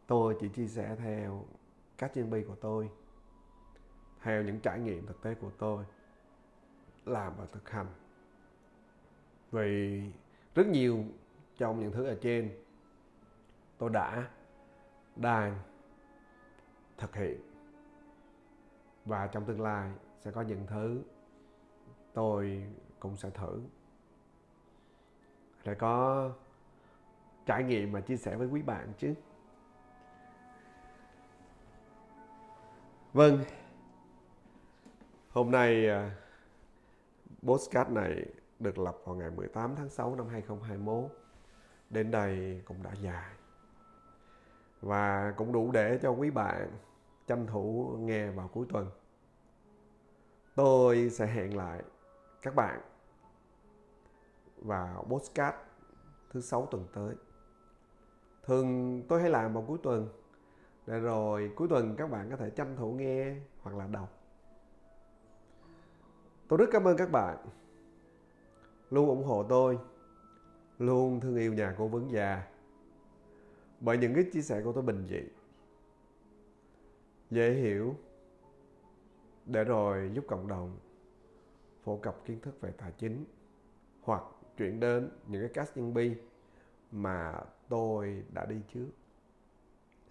tôi 0.08 0.38
chỉ 0.40 0.50
chia 0.50 0.68
sẻ 0.68 0.96
theo 0.96 1.46
cách 1.98 2.18
nhân 2.18 2.30
bi 2.30 2.44
của 2.48 2.56
tôi, 2.56 2.90
theo 4.22 4.44
những 4.44 4.60
trải 4.60 4.80
nghiệm 4.80 5.06
thực 5.06 5.22
tế 5.22 5.36
của 5.36 5.52
tôi 5.58 5.86
làm 7.06 7.34
và 7.38 7.46
thực 7.46 7.70
hành. 7.70 7.88
Vì 9.52 10.02
rất 10.56 10.68
nhiều 10.68 11.04
trong 11.58 11.80
những 11.80 11.92
thứ 11.92 12.06
ở 12.06 12.18
trên, 12.22 12.56
tôi 13.78 13.90
đã, 13.90 14.30
đang 15.16 15.60
thực 16.98 17.16
hiện. 17.16 17.40
Và 19.06 19.28
trong 19.28 19.46
tương 19.46 19.62
lai 19.62 19.92
sẽ 20.20 20.32
có 20.32 20.42
những 20.42 20.66
thứ 20.68 21.02
tôi 22.14 22.64
cũng 23.00 23.18
sẽ 23.18 23.30
thử. 23.30 23.62
Để 25.64 25.76
có 25.76 26.32
trải 27.46 27.64
nghiệm 27.64 27.92
mà 27.92 28.02
chia 28.02 28.18
sẻ 28.18 28.36
với 28.36 28.48
quý 28.48 28.62
bạn 28.62 28.94
chứ. 28.98 29.14
Vâng. 33.16 33.40
Hôm 35.30 35.52
nay 35.52 35.88
postcard 37.44 37.90
podcast 37.90 37.90
này 37.90 38.26
được 38.60 38.78
lập 38.78 38.98
vào 39.06 39.16
ngày 39.16 39.32
18 39.32 39.76
tháng 39.76 39.90
6 39.90 40.16
năm 40.16 40.28
2021 40.28 41.12
đến 41.90 42.12
đây 42.12 42.62
cũng 42.66 42.84
đã 42.84 42.92
dài. 43.02 43.32
Và 44.82 45.34
cũng 45.38 45.52
đủ 45.52 45.72
để 45.72 46.00
cho 46.02 46.12
quý 46.12 46.30
bạn 46.30 46.72
tranh 47.28 47.48
thủ 47.48 47.96
nghe 48.00 48.32
vào 48.32 48.48
cuối 48.48 48.66
tuần. 48.70 48.90
Tôi 50.56 51.10
sẽ 51.10 51.28
hẹn 51.28 51.58
lại 51.58 51.84
các 52.42 52.56
bạn 52.56 52.82
vào 54.58 55.06
podcast 55.10 55.56
thứ 56.30 56.42
sáu 56.42 56.68
tuần 56.72 56.88
tới. 56.94 57.16
Thường 58.44 59.02
tôi 59.08 59.22
hay 59.22 59.30
làm 59.30 59.54
vào 59.54 59.64
cuối 59.68 59.78
tuần 59.84 60.25
để 60.88 61.00
rồi, 61.00 61.52
cuối 61.56 61.68
tuần 61.68 61.96
các 61.96 62.12
bạn 62.12 62.30
có 62.30 62.36
thể 62.36 62.50
tranh 62.50 62.76
thủ 62.78 62.92
nghe 62.92 63.36
hoặc 63.62 63.76
là 63.76 63.88
đọc. 63.88 64.22
Tôi 66.48 66.58
rất 66.58 66.66
cảm 66.72 66.84
ơn 66.84 66.98
các 66.98 67.12
bạn. 67.12 67.38
Luôn 68.90 69.10
ủng 69.10 69.24
hộ 69.24 69.44
tôi. 69.44 69.80
Luôn 70.80 71.20
thương 71.20 71.36
yêu 71.36 71.54
nhà 71.54 71.76
cố 71.78 71.88
vấn 71.88 72.12
già 72.12 72.48
bởi 73.80 73.98
những 73.98 74.14
cái 74.14 74.24
chia 74.34 74.42
sẻ 74.42 74.62
của 74.64 74.74
tôi 74.74 74.84
bình 74.84 75.08
dị. 75.10 75.22
Dễ 77.32 77.54
hiểu. 77.54 77.96
Để 79.46 79.64
rồi 79.64 80.12
giúp 80.14 80.26
cộng 80.28 80.48
đồng 80.48 80.78
phổ 81.84 81.98
cập 81.98 82.26
kiến 82.26 82.40
thức 82.40 82.62
về 82.62 82.72
tài 82.72 82.92
chính 82.98 83.26
hoặc 84.02 84.24
chuyển 84.58 84.80
đến 84.80 85.10
những 85.28 85.42
cái 85.42 85.50
cast 85.54 85.78
nhân 85.78 85.94
bi 85.94 86.16
mà 86.92 87.34
tôi 87.70 88.24
đã 88.34 88.46
đi 88.46 88.56
trước 88.74 88.88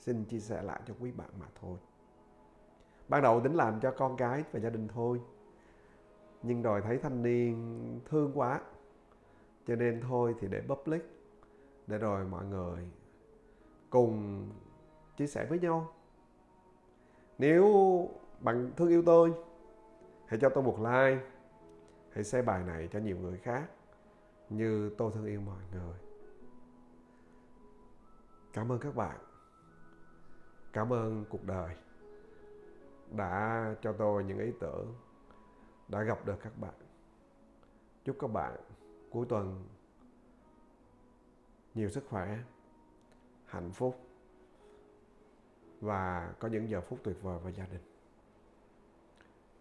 xin 0.05 0.25
chia 0.25 0.39
sẻ 0.39 0.63
lại 0.63 0.81
cho 0.87 0.95
quý 1.01 1.13
bạn 1.13 1.31
mà 1.41 1.47
thôi. 1.61 1.79
Ban 3.09 3.23
đầu 3.23 3.41
tính 3.41 3.55
làm 3.55 3.81
cho 3.81 3.91
con 3.91 4.17
cái 4.17 4.45
và 4.53 4.61
gia 4.61 4.71
đình 4.71 4.89
thôi, 4.89 5.21
nhưng 6.43 6.63
rồi 6.63 6.81
thấy 6.81 6.99
thanh 6.99 7.23
niên 7.23 8.01
thương 8.05 8.33
quá, 8.35 8.61
cho 9.67 9.77
nên 9.77 10.01
thôi 10.01 10.35
thì 10.41 10.49
để 10.49 10.63
public, 10.69 11.03
để 11.87 11.99
rồi 11.99 12.25
mọi 12.25 12.45
người 12.45 12.89
cùng 13.91 14.49
chia 15.17 15.27
sẻ 15.27 15.47
với 15.47 15.59
nhau. 15.59 15.93
Nếu 17.39 17.65
bạn 18.41 18.73
thương 18.77 18.89
yêu 18.89 19.03
tôi, 19.07 19.35
hãy 20.27 20.41
cho 20.41 20.49
tôi 20.49 20.65
một 20.65 20.77
like, 20.79 21.25
hãy 22.11 22.25
share 22.25 22.43
bài 22.43 22.65
này 22.65 22.89
cho 22.93 22.99
nhiều 22.99 23.17
người 23.17 23.39
khác, 23.39 23.71
như 24.51 24.91
tôi 24.99 25.11
thương 25.15 25.27
yêu 25.27 25.41
mọi 25.41 25.63
người. 25.73 25.99
Cảm 28.53 28.73
ơn 28.73 28.79
các 28.79 28.97
bạn 28.97 29.17
cảm 30.75 30.93
ơn 30.93 31.25
cuộc 31.31 31.45
đời 31.45 31.77
đã 33.11 33.75
cho 33.83 33.93
tôi 33.93 34.25
những 34.25 34.39
ý 34.39 34.53
tưởng, 34.61 34.95
đã 35.89 36.03
gặp 36.03 36.27
được 36.27 36.37
các 36.43 36.59
bạn. 36.59 36.75
Chúc 38.05 38.17
các 38.21 38.27
bạn 38.27 38.57
cuối 39.11 39.27
tuần 39.29 39.65
nhiều 41.75 41.91
sức 41.91 42.05
khỏe, 42.09 42.39
hạnh 43.47 43.73
phúc 43.73 44.07
và 45.81 46.35
có 46.39 46.49
những 46.49 46.69
giờ 46.69 46.81
phút 46.81 46.99
tuyệt 47.03 47.17
vời 47.23 47.39
với 47.39 47.53
gia 47.53 47.67
đình. 47.67 47.83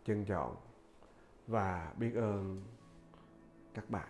Trân 0.05 0.25
trọng 0.25 0.55
và 1.47 1.93
biết 1.97 2.11
ơn 2.15 2.63
các 3.73 3.89
bạn. 3.89 4.07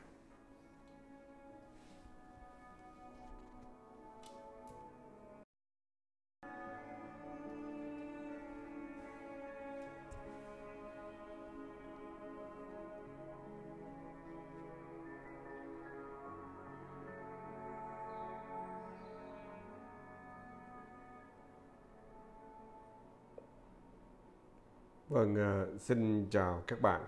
Vâng, 25.24 25.78
xin 25.80 26.28
chào 26.30 26.64
các 26.68 26.82
bạn. 26.82 27.02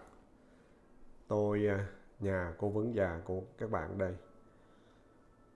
Tôi 1.27 1.67
à, 1.67 1.87
nhà 2.19 2.53
cố 2.57 2.69
vấn 2.69 2.95
già 2.95 3.19
của 3.25 3.41
các 3.57 3.71
bạn 3.71 3.97
đây. 3.97 4.13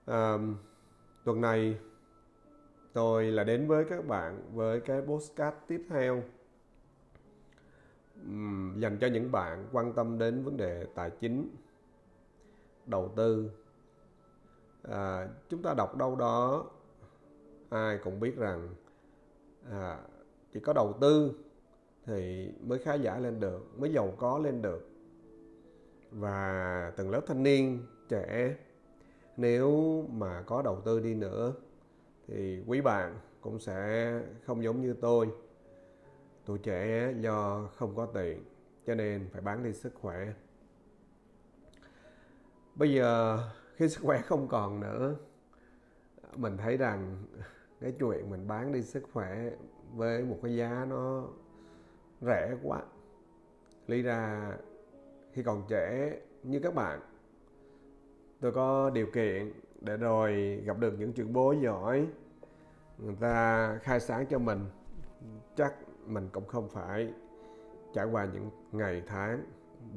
À, 0.06 0.38
tuần 1.24 1.40
này 1.40 1.78
tôi 2.92 3.24
là 3.24 3.44
đến 3.44 3.68
với 3.68 3.84
các 3.84 4.06
bạn 4.06 4.42
với 4.54 4.80
cái 4.80 5.02
postcard 5.02 5.56
tiếp 5.66 5.86
theo 5.88 6.22
dành 8.76 8.98
cho 9.00 9.06
những 9.06 9.32
bạn 9.32 9.68
quan 9.72 9.92
tâm 9.92 10.18
đến 10.18 10.44
vấn 10.44 10.56
đề 10.56 10.86
tài 10.94 11.10
chính 11.20 11.56
đầu 12.86 13.12
tư 13.16 13.50
à, 14.82 15.28
chúng 15.48 15.62
ta 15.62 15.74
đọc 15.74 15.96
đâu 15.96 16.16
đó 16.16 16.64
ai 17.70 17.98
cũng 18.04 18.20
biết 18.20 18.36
rằng 18.36 18.68
à, 19.70 19.98
chỉ 20.52 20.60
có 20.60 20.72
đầu 20.72 20.98
tư 21.00 21.32
thì 22.06 22.50
mới 22.60 22.78
khá 22.78 22.94
giả 22.94 23.18
lên 23.18 23.40
được, 23.40 23.78
mới 23.78 23.92
giàu 23.92 24.14
có 24.18 24.38
lên 24.38 24.62
được. 24.62 24.90
Và 26.10 26.92
tầng 26.96 27.10
lớp 27.10 27.20
thanh 27.26 27.42
niên, 27.42 27.86
trẻ, 28.08 28.56
nếu 29.36 30.04
mà 30.12 30.42
có 30.46 30.62
đầu 30.62 30.80
tư 30.84 31.00
đi 31.00 31.14
nữa 31.14 31.54
thì 32.28 32.62
quý 32.66 32.80
bạn 32.80 33.18
cũng 33.40 33.58
sẽ 33.58 34.12
không 34.46 34.64
giống 34.64 34.82
như 34.82 34.94
tôi. 35.00 35.28
Tuổi 36.44 36.58
trẻ 36.58 37.14
do 37.20 37.68
không 37.76 37.94
có 37.94 38.06
tiền, 38.06 38.44
cho 38.86 38.94
nên 38.94 39.28
phải 39.32 39.42
bán 39.42 39.64
đi 39.64 39.72
sức 39.72 39.92
khỏe. 40.00 40.32
Bây 42.74 42.94
giờ 42.94 43.38
khi 43.76 43.88
sức 43.88 44.00
khỏe 44.02 44.22
không 44.22 44.48
còn 44.48 44.80
nữa, 44.80 45.14
mình 46.36 46.56
thấy 46.56 46.76
rằng 46.76 47.24
cái 47.80 47.94
chuyện 47.98 48.30
mình 48.30 48.48
bán 48.48 48.72
đi 48.72 48.82
sức 48.82 49.02
khỏe 49.12 49.50
với 49.94 50.24
một 50.24 50.38
cái 50.42 50.56
giá 50.56 50.86
nó 50.88 51.28
rẻ 52.20 52.56
quá. 52.62 52.82
Lý 53.86 54.02
ra 54.02 54.52
khi 55.32 55.42
còn 55.42 55.64
trẻ, 55.68 56.16
như 56.42 56.60
các 56.60 56.74
bạn, 56.74 57.00
tôi 58.40 58.52
có 58.52 58.90
điều 58.90 59.06
kiện 59.06 59.52
để 59.80 59.96
rồi 59.96 60.62
gặp 60.64 60.78
được 60.78 60.94
những 60.98 61.12
trường 61.12 61.32
bố 61.32 61.52
giỏi, 61.52 62.06
người 62.98 63.16
ta 63.20 63.78
khai 63.82 64.00
sáng 64.00 64.26
cho 64.26 64.38
mình. 64.38 64.66
Chắc 65.56 65.74
mình 66.06 66.28
cũng 66.32 66.46
không 66.46 66.68
phải 66.68 67.12
trải 67.94 68.06
qua 68.06 68.28
những 68.32 68.50
ngày 68.72 69.02
tháng 69.06 69.44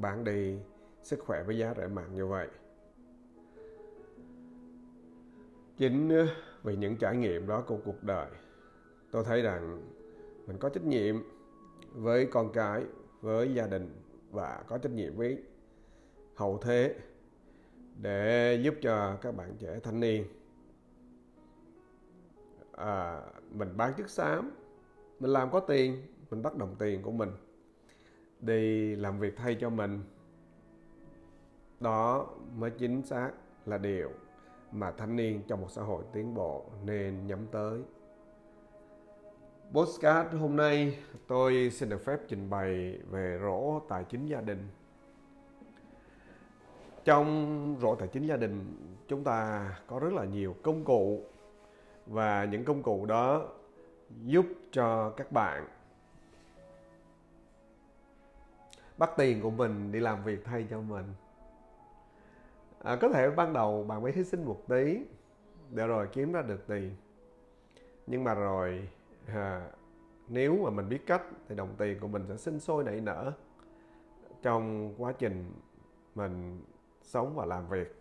bán 0.00 0.24
đi 0.24 0.58
sức 1.02 1.20
khỏe 1.26 1.42
với 1.42 1.58
giá 1.58 1.74
rẻ 1.76 1.86
mạt 1.86 2.10
như 2.12 2.26
vậy. 2.26 2.48
Chính 5.76 6.08
ờ, 6.08 6.26
vì 6.62 6.76
những 6.76 6.96
trải 6.96 7.16
nghiệm 7.16 7.46
đó 7.46 7.64
của 7.66 7.78
cuộc 7.84 8.02
đời, 8.02 8.30
tôi 9.10 9.24
thấy 9.24 9.42
rằng 9.42 9.82
mình 10.46 10.58
có 10.58 10.68
trách 10.68 10.84
nhiệm 10.84 11.16
với 11.94 12.26
con 12.26 12.52
cái 12.52 12.84
với 13.20 13.54
gia 13.54 13.66
đình 13.66 14.02
và 14.30 14.64
có 14.68 14.78
trách 14.78 14.92
nhiệm 14.92 15.16
với 15.16 15.42
hậu 16.34 16.58
thế 16.58 16.94
để 18.02 18.58
giúp 18.62 18.74
cho 18.82 19.16
các 19.22 19.36
bạn 19.36 19.56
trẻ 19.58 19.80
thanh 19.82 20.00
niên. 20.00 20.24
À, 22.72 23.22
mình 23.50 23.76
bán 23.76 23.94
chức 23.96 24.10
xám 24.10 24.50
mình 25.20 25.30
làm 25.30 25.50
có 25.50 25.60
tiền 25.60 26.02
mình 26.30 26.42
bắt 26.42 26.56
đồng 26.56 26.76
tiền 26.78 27.02
của 27.02 27.10
mình 27.10 27.30
đi 28.40 28.96
làm 28.96 29.18
việc 29.18 29.36
thay 29.36 29.56
cho 29.60 29.70
mình. 29.70 30.00
Đó 31.80 32.26
mới 32.56 32.70
chính 32.70 33.02
xác 33.02 33.30
là 33.66 33.78
điều 33.78 34.10
mà 34.72 34.90
thanh 34.90 35.16
niên 35.16 35.42
trong 35.48 35.60
một 35.60 35.70
xã 35.70 35.82
hội 35.82 36.04
tiến 36.12 36.34
bộ 36.34 36.64
nên 36.84 37.26
nhắm 37.26 37.46
tới. 37.50 37.80
Postcard 39.74 40.34
hôm 40.34 40.56
nay 40.56 40.98
tôi 41.26 41.70
xin 41.70 41.88
được 41.88 42.04
phép 42.04 42.20
trình 42.28 42.50
bày 42.50 42.98
về 43.10 43.38
rổ 43.42 43.80
tài 43.88 44.04
chính 44.04 44.26
gia 44.26 44.40
đình. 44.40 44.68
Trong 47.04 47.76
rổ 47.80 47.94
tài 47.94 48.08
chính 48.08 48.26
gia 48.26 48.36
đình 48.36 48.76
chúng 49.08 49.24
ta 49.24 49.70
có 49.86 49.98
rất 49.98 50.12
là 50.12 50.24
nhiều 50.24 50.56
công 50.62 50.84
cụ 50.84 51.24
và 52.06 52.44
những 52.44 52.64
công 52.64 52.82
cụ 52.82 53.06
đó 53.06 53.48
giúp 54.24 54.46
cho 54.72 55.10
các 55.10 55.32
bạn 55.32 55.66
bắt 58.98 59.10
tiền 59.16 59.40
của 59.42 59.50
mình 59.50 59.92
đi 59.92 60.00
làm 60.00 60.24
việc 60.24 60.44
thay 60.44 60.66
cho 60.70 60.80
mình. 60.80 61.04
À, 62.82 62.96
có 62.96 63.08
thể 63.08 63.30
ban 63.30 63.52
đầu 63.52 63.84
bạn 63.84 64.02
mới 64.02 64.12
hy 64.12 64.24
sinh 64.24 64.44
một 64.44 64.62
tí 64.68 64.98
để 65.70 65.86
rồi 65.86 66.08
kiếm 66.12 66.32
ra 66.32 66.42
được 66.42 66.66
tiền. 66.66 66.96
Nhưng 68.06 68.24
mà 68.24 68.34
rồi 68.34 68.88
à, 69.26 69.70
nếu 70.28 70.56
mà 70.64 70.70
mình 70.70 70.88
biết 70.88 71.06
cách 71.06 71.22
thì 71.48 71.54
đồng 71.54 71.74
tiền 71.78 72.00
của 72.00 72.08
mình 72.08 72.24
sẽ 72.28 72.36
sinh 72.36 72.60
sôi 72.60 72.84
nảy 72.84 73.00
nở. 73.00 73.32
Trong 74.42 74.94
quá 74.98 75.12
trình 75.18 75.52
mình 76.14 76.62
sống 77.02 77.34
và 77.34 77.44
làm 77.44 77.68
việc. 77.68 78.00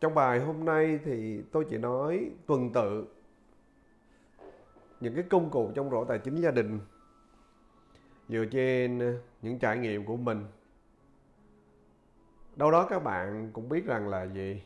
Trong 0.00 0.14
bài 0.14 0.40
hôm 0.40 0.64
nay 0.64 1.00
thì 1.04 1.42
tôi 1.52 1.66
chỉ 1.70 1.78
nói 1.78 2.30
tuần 2.46 2.72
tự 2.72 3.06
những 5.00 5.14
cái 5.14 5.24
công 5.30 5.50
cụ 5.50 5.72
trong 5.74 5.90
rổ 5.90 6.04
tài 6.04 6.18
chính 6.18 6.36
gia 6.36 6.50
đình. 6.50 6.80
Dựa 8.28 8.44
trên 8.50 9.18
những 9.42 9.58
trải 9.58 9.78
nghiệm 9.78 10.04
của 10.04 10.16
mình. 10.16 10.46
Đâu 12.56 12.70
đó 12.70 12.86
các 12.90 13.04
bạn 13.04 13.50
cũng 13.52 13.68
biết 13.68 13.86
rằng 13.86 14.08
là 14.08 14.22
gì? 14.22 14.62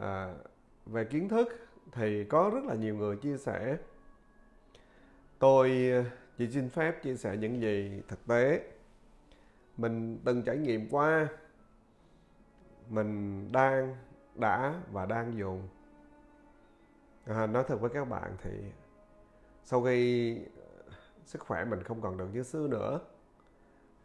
À, 0.00 0.34
về 0.86 1.04
kiến 1.04 1.28
thức 1.28 1.48
thì 1.92 2.24
có 2.24 2.50
rất 2.54 2.64
là 2.64 2.74
nhiều 2.74 2.94
người 2.96 3.16
chia 3.16 3.36
sẻ 3.36 3.76
tôi 5.38 5.90
ờ, 5.90 6.04
chỉ 6.38 6.50
xin 6.50 6.68
phép 6.68 7.02
chia 7.02 7.16
sẻ 7.16 7.36
những 7.36 7.60
gì 7.60 8.02
thực 8.08 8.26
tế. 8.26 8.70
Mình 9.76 10.18
từng 10.24 10.42
trải 10.42 10.58
nghiệm 10.58 10.88
qua. 10.90 11.28
Mình 12.88 13.52
đang 13.52 13.96
đã 14.34 14.82
và 14.92 15.06
đang 15.06 15.38
dùng. 15.38 15.68
À, 17.26 17.46
nói 17.46 17.64
thật 17.68 17.76
với 17.80 17.90
các 17.90 18.04
bạn 18.04 18.36
thì 18.42 18.50
sau 19.64 19.82
khi 19.82 20.34
ờ, 20.56 20.92
sức 21.24 21.42
khỏe 21.42 21.64
mình 21.64 21.82
không 21.82 22.00
còn 22.00 22.16
được 22.16 22.28
như 22.32 22.42
xưa 22.42 22.68
nữa 22.68 23.00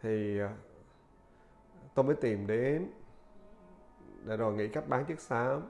thì 0.02 0.40
ờ, 0.40 0.50
tôi 1.94 2.06
mới 2.06 2.16
tìm 2.16 2.48
đến 2.48 2.92
để 4.26 4.38
rồi 4.38 4.54
nghĩ 4.54 4.68
cách 4.68 4.88
bán 4.88 5.06
chất 5.06 5.20
xám. 5.20 5.62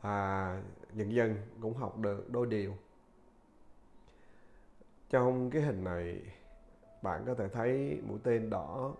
Và 0.00 0.62
dần 0.92 1.12
dần 1.12 1.36
cũng 1.60 1.74
học 1.74 1.98
được 1.98 2.30
đôi 2.30 2.46
điều 2.46 2.76
trong 5.10 5.50
cái 5.50 5.62
hình 5.62 5.84
này, 5.84 6.22
bạn 7.02 7.24
có 7.26 7.34
thể 7.34 7.48
thấy 7.48 8.00
mũi 8.06 8.18
tên 8.22 8.50
đỏ, 8.50 8.94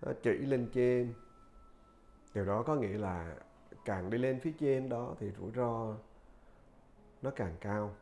nó 0.00 0.12
chỉ 0.22 0.38
lên 0.38 0.68
trên. 0.74 1.14
Điều 2.34 2.44
đó 2.44 2.62
có 2.62 2.74
nghĩa 2.74 2.98
là 2.98 3.36
càng 3.84 4.10
đi 4.10 4.18
lên 4.18 4.40
phía 4.40 4.52
trên 4.60 4.88
đó 4.88 5.14
thì 5.18 5.30
rủi 5.38 5.50
ro 5.56 5.96
nó 7.22 7.30
càng 7.30 7.56
cao. 7.60 7.94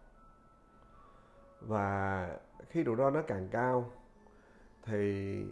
Và 1.60 2.28
khi 2.68 2.84
rủi 2.84 2.96
ro 2.96 3.10
nó 3.10 3.22
càng 3.22 3.48
cao 3.50 3.90
thì 4.82 5.44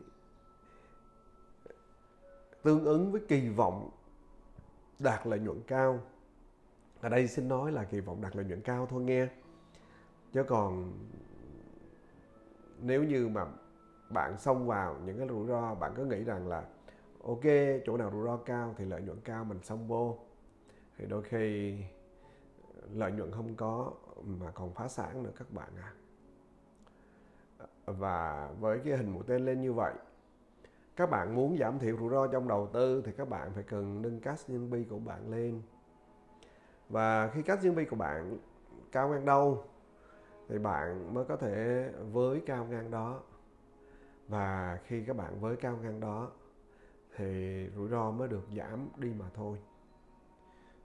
tương 2.63 2.85
ứng 2.85 3.13
với 3.13 3.21
kỳ 3.29 3.49
vọng 3.49 3.91
đạt 4.99 5.27
lợi 5.27 5.39
nhuận 5.39 5.63
cao. 5.67 6.01
Ở 7.01 7.09
đây 7.09 7.29
xin 7.29 7.49
nói 7.49 7.73
là 7.73 7.85
kỳ 7.85 8.01
vọng 8.01 8.21
đạt 8.21 8.37
lợi 8.37 8.45
nhuận 8.45 8.61
cao 8.61 8.87
thôi 8.87 9.03
nghe. 9.03 9.29
Chứ 10.33 10.45
còn 10.49 10.93
nếu 12.81 13.05
như 13.05 13.29
mà 13.29 13.47
bạn 14.11 14.39
xông 14.39 14.67
vào 14.67 14.97
những 15.05 15.19
cái 15.19 15.29
rủi 15.29 15.47
ro, 15.47 15.75
bạn 15.75 15.93
cứ 15.97 16.05
nghĩ 16.05 16.25
rằng 16.25 16.49
là, 16.49 16.65
ok, 17.25 17.45
chỗ 17.85 17.97
nào 17.97 18.11
rủi 18.11 18.25
ro 18.25 18.37
cao 18.37 18.75
thì 18.79 18.85
lợi 18.85 19.03
nhuận 19.03 19.21
cao, 19.21 19.45
mình 19.45 19.63
xông 19.63 19.89
vô. 19.89 20.19
Thì 20.97 21.07
đôi 21.07 21.23
khi 21.23 21.77
lợi 22.95 23.13
nhuận 23.13 23.33
không 23.33 23.55
có 23.55 23.93
mà 24.25 24.51
còn 24.51 24.75
phá 24.75 24.89
sản 24.89 25.23
nữa 25.23 25.33
các 25.37 25.53
bạn 25.53 25.69
à 25.77 25.93
và 27.87 28.51
với 28.61 28.81
cái 28.85 28.97
hình 28.97 29.11
mũi 29.11 29.23
tên 29.27 29.45
lên 29.45 29.61
như 29.61 29.73
vậy, 29.73 29.95
các 30.97 31.11
bạn 31.11 31.35
muốn 31.35 31.59
giảm 31.59 31.79
thiểu 31.79 31.97
rủi 31.99 32.11
ro 32.11 32.27
trong 32.27 32.49
đầu 32.49 32.69
tư 32.73 33.03
thì 33.07 33.13
các 33.13 33.29
bạn 33.29 33.53
phải 33.55 33.63
cần 33.63 34.03
nâng 34.03 34.21
cash 34.21 34.51
nhân 34.51 34.71
bi 34.71 34.85
của 34.91 34.99
bạn 34.99 35.31
lên. 35.31 35.63
Và 36.89 37.29
khi 37.29 37.43
cash 37.43 37.65
nhân 37.65 37.75
bi 37.75 37.85
của 37.85 37.97
bạn 37.97 38.39
cao 38.93 39.09
ngang 39.09 39.25
đâu 39.25 39.65
thì 40.49 40.59
bạn 40.59 41.15
mới 41.15 41.25
có 41.25 41.37
thể 41.37 41.89
với 42.13 42.43
cao 42.47 42.65
ngang 42.65 42.91
đó. 42.91 43.21
Và 44.29 44.79
khi 44.87 45.05
các 45.05 45.17
bạn 45.17 45.41
với 45.41 45.57
cao 45.57 45.79
ngang 45.83 46.01
đó 46.01 46.31
thì 47.17 47.67
rủi 47.77 47.89
ro 47.89 48.11
mới 48.11 48.29
được 48.29 48.47
giảm 48.57 48.89
đi 48.97 49.13
mà 49.19 49.27
thôi. 49.35 49.59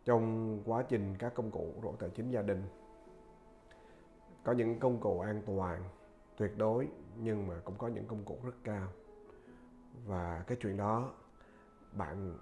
Trong 0.05 0.59
quá 0.65 0.83
trình 0.89 1.15
các 1.19 1.33
công 1.35 1.51
cụ 1.51 1.73
rổ 1.83 1.91
tài 1.99 2.09
chính 2.09 2.31
gia 2.31 2.41
đình 2.41 2.63
có 4.43 4.51
những 4.51 4.79
công 4.79 4.99
cụ 4.99 5.19
an 5.19 5.41
toàn 5.45 5.83
tuyệt 6.37 6.57
đối 6.57 6.87
nhưng 7.17 7.47
mà 7.47 7.55
cũng 7.63 7.75
có 7.77 7.87
những 7.87 8.07
công 8.07 8.23
cụ 8.25 8.37
rất 8.43 8.55
cao. 8.63 8.87
Và 10.05 10.43
cái 10.47 10.57
chuyện 10.61 10.77
đó 10.77 11.11
bạn 11.91 12.37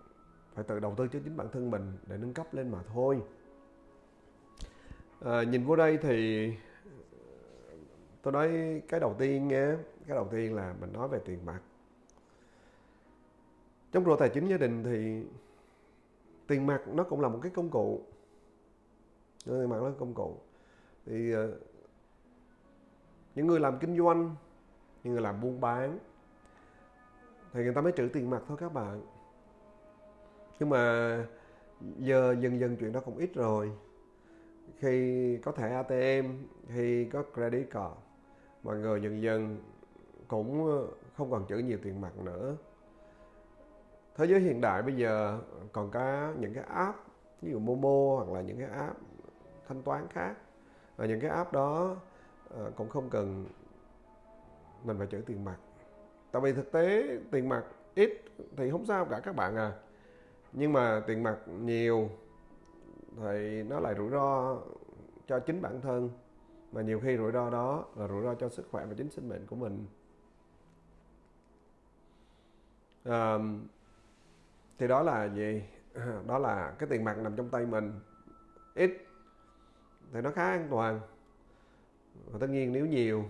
phải 0.53 0.63
tự 0.63 0.79
đầu 0.79 0.93
tư 0.97 1.07
cho 1.07 1.19
chính 1.23 1.37
bản 1.37 1.47
thân 1.51 1.71
mình 1.71 1.97
để 2.07 2.17
nâng 2.17 2.33
cấp 2.33 2.53
lên 2.53 2.71
mà 2.71 2.79
thôi. 2.93 3.21
À, 5.25 5.43
nhìn 5.43 5.65
vô 5.65 5.75
đây 5.75 5.97
thì 6.01 6.53
tôi 8.21 8.33
nói 8.33 8.81
cái 8.87 8.99
đầu 8.99 9.15
tiên 9.19 9.47
nha, 9.47 9.77
cái 10.07 10.15
đầu 10.15 10.27
tiên 10.31 10.55
là 10.55 10.75
mình 10.81 10.93
nói 10.93 11.07
về 11.07 11.19
tiền 11.25 11.45
mặt 11.45 11.61
trong 13.91 14.05
rổ 14.05 14.15
tài 14.15 14.29
chính 14.29 14.47
gia 14.47 14.57
đình 14.57 14.83
thì 14.83 15.23
tiền 16.47 16.67
mặt 16.67 16.81
nó 16.87 17.03
cũng 17.03 17.21
là 17.21 17.29
một 17.29 17.39
cái 17.41 17.51
công 17.55 17.69
cụ. 17.69 18.01
Tiền 19.45 19.69
mặt 19.69 19.83
là 19.83 19.91
công 19.99 20.13
cụ. 20.13 20.37
Thì 21.05 21.31
ờ, 21.31 21.59
những 23.35 23.47
người 23.47 23.59
làm 23.59 23.79
kinh 23.79 23.97
doanh, 23.97 24.35
những 25.03 25.13
người 25.13 25.21
làm 25.21 25.41
buôn 25.41 25.61
bán 25.61 25.99
thì 27.53 27.63
người 27.63 27.73
ta 27.73 27.81
mới 27.81 27.93
trữ 27.97 28.09
tiền 28.13 28.29
mặt 28.29 28.41
thôi 28.47 28.57
các 28.59 28.73
bạn. 28.73 29.01
Nhưng 30.59 30.69
mà 30.69 31.25
giờ 31.97 32.35
dần 32.39 32.59
dần 32.59 32.77
chuyện 32.79 32.91
đó 32.91 32.99
cũng 33.05 33.17
ít 33.17 33.29
rồi. 33.33 33.71
Khi 34.79 35.37
có 35.37 35.51
thẻ 35.51 35.69
ATM 35.69 36.27
khi 36.67 37.05
có 37.05 37.23
credit 37.33 37.69
card 37.71 38.10
mọi 38.63 38.77
người 38.77 39.01
dần 39.01 39.21
dần 39.21 39.57
cũng 40.27 40.65
ờ, 40.65 40.87
không 41.17 41.31
còn 41.31 41.45
chữ 41.45 41.57
nhiều 41.57 41.77
tiền 41.83 42.01
mặt 42.01 42.17
nữa. 42.23 42.55
Thế 44.15 44.25
giới 44.25 44.39
hiện 44.39 44.61
đại 44.61 44.81
bây 44.81 44.95
giờ 44.95 45.39
còn 45.71 45.91
có 45.91 46.33
những 46.39 46.53
cái 46.53 46.63
app, 46.63 46.97
ví 47.41 47.51
dụ 47.51 47.59
Momo 47.59 48.15
hoặc 48.15 48.33
là 48.33 48.41
những 48.41 48.57
cái 48.59 48.69
app 48.69 48.97
thanh 49.67 49.81
toán 49.81 50.07
khác. 50.09 50.33
Và 50.97 51.05
những 51.05 51.19
cái 51.19 51.29
app 51.29 51.53
đó 51.53 51.95
ờ, 52.49 52.71
cũng 52.75 52.89
không 52.89 53.09
cần 53.09 53.45
mình 54.83 54.97
phải 54.97 55.07
chữ 55.07 55.21
tiền 55.25 55.45
mặt. 55.45 55.57
Tại 56.31 56.41
vì 56.41 56.53
thực 56.53 56.71
tế 56.71 57.17
tiền 57.31 57.49
mặt 57.49 57.63
ít 57.95 58.21
thì 58.57 58.71
không 58.71 58.85
sao 58.85 59.05
cả 59.05 59.19
các 59.19 59.35
bạn 59.35 59.55
à. 59.55 59.71
Nhưng 60.53 60.73
mà 60.73 61.03
tiền 61.07 61.23
mặt 61.23 61.37
nhiều 61.47 62.09
thì 63.21 63.63
nó 63.63 63.79
lại 63.79 63.95
rủi 63.97 64.09
ro 64.09 64.57
cho 65.27 65.39
chính 65.39 65.61
bản 65.61 65.81
thân 65.81 66.09
mà 66.71 66.81
nhiều 66.81 66.99
khi 66.99 67.17
rủi 67.17 67.31
ro 67.31 67.49
đó 67.49 67.85
là 67.95 68.07
rủi 68.07 68.23
ro 68.23 68.35
cho 68.35 68.49
sức 68.49 68.67
khỏe 68.71 68.85
và 68.85 68.93
chính 68.97 69.09
sinh 69.09 69.29
mệnh 69.29 69.45
của 69.47 69.55
mình. 69.55 69.85
À, 73.03 73.37
thì 74.77 74.87
đó 74.87 75.03
là 75.03 75.25
gì? 75.25 75.63
Đó 76.27 76.37
là 76.37 76.75
cái 76.79 76.89
tiền 76.89 77.03
mặt 77.03 77.17
nằm 77.17 77.35
trong 77.35 77.49
tay 77.49 77.65
mình. 77.65 77.99
Ít 78.75 78.91
thì 80.13 80.21
nó 80.21 80.31
khá 80.31 80.49
an 80.49 80.67
toàn. 80.71 80.99
Và 82.31 82.39
tất 82.39 82.49
nhiên 82.49 82.73
nếu 82.73 82.85
nhiều 82.85 83.25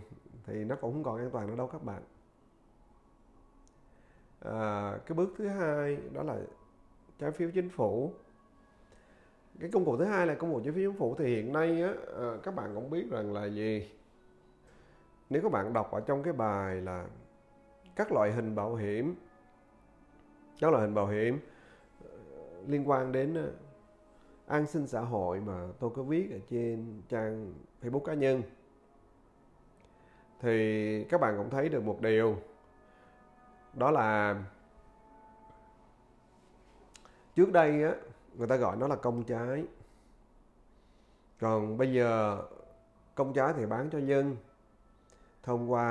thì 0.46 0.64
nó 0.64 0.76
cũng 0.76 0.94
không 0.94 1.04
còn 1.04 1.18
an 1.18 1.30
toàn 1.32 1.48
nữa 1.48 1.56
đâu 1.56 1.68
các 1.68 1.84
bạn. 1.84 2.04
À, 4.39 4.98
cái 5.06 5.16
bước 5.16 5.34
thứ 5.38 5.48
hai 5.48 5.98
đó 6.14 6.24
là 6.24 6.39
trái 7.20 7.32
phiếu 7.32 7.52
chính 7.54 7.70
phủ 7.70 8.14
cái 9.60 9.70
công 9.72 9.86
cụ 9.86 9.97
thứ 9.97 10.06
hai 10.06 10.28
là 10.28 10.36
công 10.36 10.54
cụ 10.54 10.62
chi 10.64 10.72
phí 10.72 10.82
chính 10.82 10.97
phủ. 10.97 11.16
Thì 11.16 11.36
hiện 11.36 11.54
nay 11.54 11.82
á, 11.82 11.93
à, 12.20 12.38
các 12.43 12.56
bạn 12.56 12.76
cũng 12.76 12.89
biết 12.89 13.10
rằng 13.10 13.34
là 13.34 13.45
gì? 13.45 13.91
Nếu 15.30 15.41
các 15.41 15.52
bạn 15.52 15.74
đọc 15.74 15.91
ở 15.91 16.02
trong 16.02 16.24
cái 16.24 16.34
bài 16.34 16.76
là 16.76 17.06
các 17.95 18.12
loại 18.12 18.32
hình 18.32 18.56
bảo 18.56 18.76
hiểm 18.76 19.16
các 20.62 20.72
loại 20.72 20.82
hình 20.82 20.93
bảo 20.93 21.08
hiểm 21.08 21.39
ờ, 22.04 22.10
liên 22.68 22.89
quan 22.89 23.12
đến 23.12 23.34
ờ, 23.36 23.52
an 24.47 24.68
sinh 24.68 24.88
xã 24.88 25.02
hội 25.02 25.39
mà 25.39 25.68
tôi 25.80 25.89
có 25.95 26.04
viết 26.04 26.32
ở 26.32 26.39
trên 26.49 27.02
trang 27.10 27.54
Facebook 27.82 27.99
cá 27.99 28.14
nhân 28.14 28.43
thì 30.39 31.04
các 31.04 31.22
bạn 31.22 31.38
cũng 31.38 31.49
thấy 31.49 31.70
được 31.70 31.84
một 31.84 32.02
điều. 32.02 32.38
Đó 33.74 33.91
là 33.91 34.36
trước 37.36 37.52
đây 37.52 37.84
á 37.84 37.95
người 38.38 38.48
ta 38.48 38.56
gọi 38.56 38.78
nó 38.78 38.88
là 38.88 38.96
công 38.96 39.24
trái. 39.24 39.66
Còn 41.40 41.78
bây 41.78 41.94
giờ 41.94 42.42
công 43.16 43.34
trái 43.34 43.54
thì 43.58 43.66
bán 43.66 43.90
cho 43.90 44.00
dân 44.00 44.36
thông 45.44 45.72
qua 45.72 45.88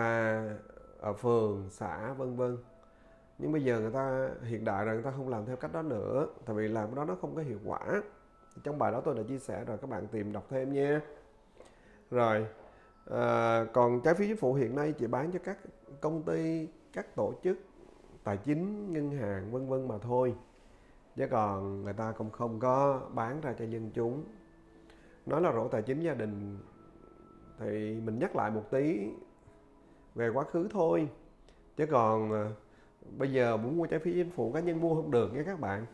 ở 1.00 1.12
phường 1.12 1.68
xã 1.70 2.12
vân 2.12 2.36
vân. 2.36 2.58
Nhưng 3.38 3.52
bây 3.52 3.64
giờ 3.64 3.80
người 3.80 3.92
ta 3.92 4.30
hiện 4.42 4.64
đại 4.64 4.84
rồi 4.84 4.94
người 4.94 5.04
ta 5.04 5.10
không 5.10 5.28
làm 5.28 5.46
theo 5.46 5.56
cách 5.56 5.72
đó 5.72 5.82
nữa 5.82 6.26
tại 6.46 6.56
vì 6.56 6.68
làm 6.68 6.86
cái 6.86 6.96
đó 6.96 7.04
nó 7.04 7.16
không 7.20 7.34
có 7.34 7.42
hiệu 7.42 7.58
quả. 7.64 8.02
Trong 8.64 8.78
bài 8.78 8.92
đó 8.92 9.00
tôi 9.00 9.14
đã 9.14 9.22
chia 9.28 9.38
sẻ 9.38 9.64
rồi 9.64 9.78
các 9.78 9.90
bạn 9.90 10.06
tìm 10.06 10.32
đọc 10.32 10.46
thêm 10.50 10.72
nha. 10.72 11.00
Rồi 12.10 12.46
à, 13.10 13.64
còn 13.72 14.00
trái 14.00 14.14
phiếu 14.14 14.26
chính 14.26 14.36
phủ 14.36 14.54
hiện 14.54 14.76
nay 14.76 14.94
chỉ 14.98 15.06
bán 15.06 15.30
cho 15.32 15.38
các 15.44 15.58
công 16.00 16.22
ty 16.22 16.68
các 16.92 17.16
tổ 17.16 17.34
chức 17.44 17.58
tài 18.24 18.36
chính 18.36 18.92
ngân 18.92 19.10
hàng 19.10 19.52
vân 19.52 19.68
vân 19.68 19.88
mà 19.88 19.98
thôi 19.98 20.34
chứ 21.20 21.26
còn 21.30 21.82
người 21.84 21.92
ta 21.92 22.12
cũng 22.12 22.30
không 22.30 22.60
có 22.60 23.00
bán 23.14 23.40
ra 23.40 23.54
cho 23.58 23.64
dân 23.64 23.90
chúng. 23.94 24.24
Nói 25.26 25.40
là 25.40 25.52
rổ 25.52 25.68
tài 25.68 25.82
chính 25.82 26.00
gia 26.00 26.14
đình 26.14 26.58
thì 27.58 28.00
mình 28.00 28.18
nhắc 28.18 28.36
lại 28.36 28.50
một 28.50 28.70
tí 28.70 29.08
về 30.14 30.28
quá 30.28 30.44
khứ 30.44 30.68
thôi. 30.70 31.08
Chứ 31.76 31.86
còn 31.86 32.32
ờ, 32.32 32.52
bây 33.18 33.32
giờ 33.32 33.56
muốn 33.56 33.76
mua 33.76 33.86
trái 33.86 34.00
phiếu 34.00 34.14
chính 34.14 34.30
phủ, 34.30 34.52
cá 34.52 34.60
nhân 34.60 34.80
mua 34.80 34.94
không 34.94 35.10
được 35.10 35.34
nha 35.34 35.42
các 35.46 35.60
bạn. 35.60 35.86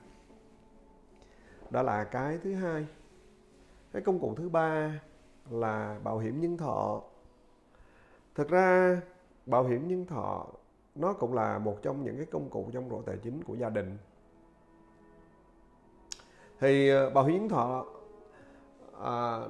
Đó 1.70 1.82
là 1.82 2.04
cái 2.04 2.38
thứ 2.42 2.54
hai. 2.54 2.86
Cái 3.92 4.02
công 4.02 4.18
cụ 4.18 4.34
thứ 4.34 4.48
ba 4.48 5.00
là 5.50 6.00
bảo 6.04 6.18
hiểm 6.18 6.40
nhân 6.40 6.56
thọ. 6.56 7.02
Thực 8.34 8.48
ra, 8.48 9.00
bảo 9.46 9.64
hiểm 9.64 9.88
nhân 9.88 10.06
thọ 10.06 10.46
nó 10.94 11.12
cũng 11.12 11.34
là 11.34 11.58
một 11.58 11.82
trong 11.82 12.04
những 12.04 12.16
cái 12.16 12.26
công 12.26 12.50
cụ 12.50 12.70
trong 12.72 12.90
rổ 12.90 13.02
tài 13.02 13.16
chính 13.22 13.42
của 13.44 13.54
gia 13.54 13.70
đình 13.70 13.98
thì 16.61 16.90
bảo 17.14 17.24
hiểm 17.24 17.38
nhân 17.38 17.48
thọ 17.48 17.86
ờ, 18.92 19.44
à, 19.44 19.48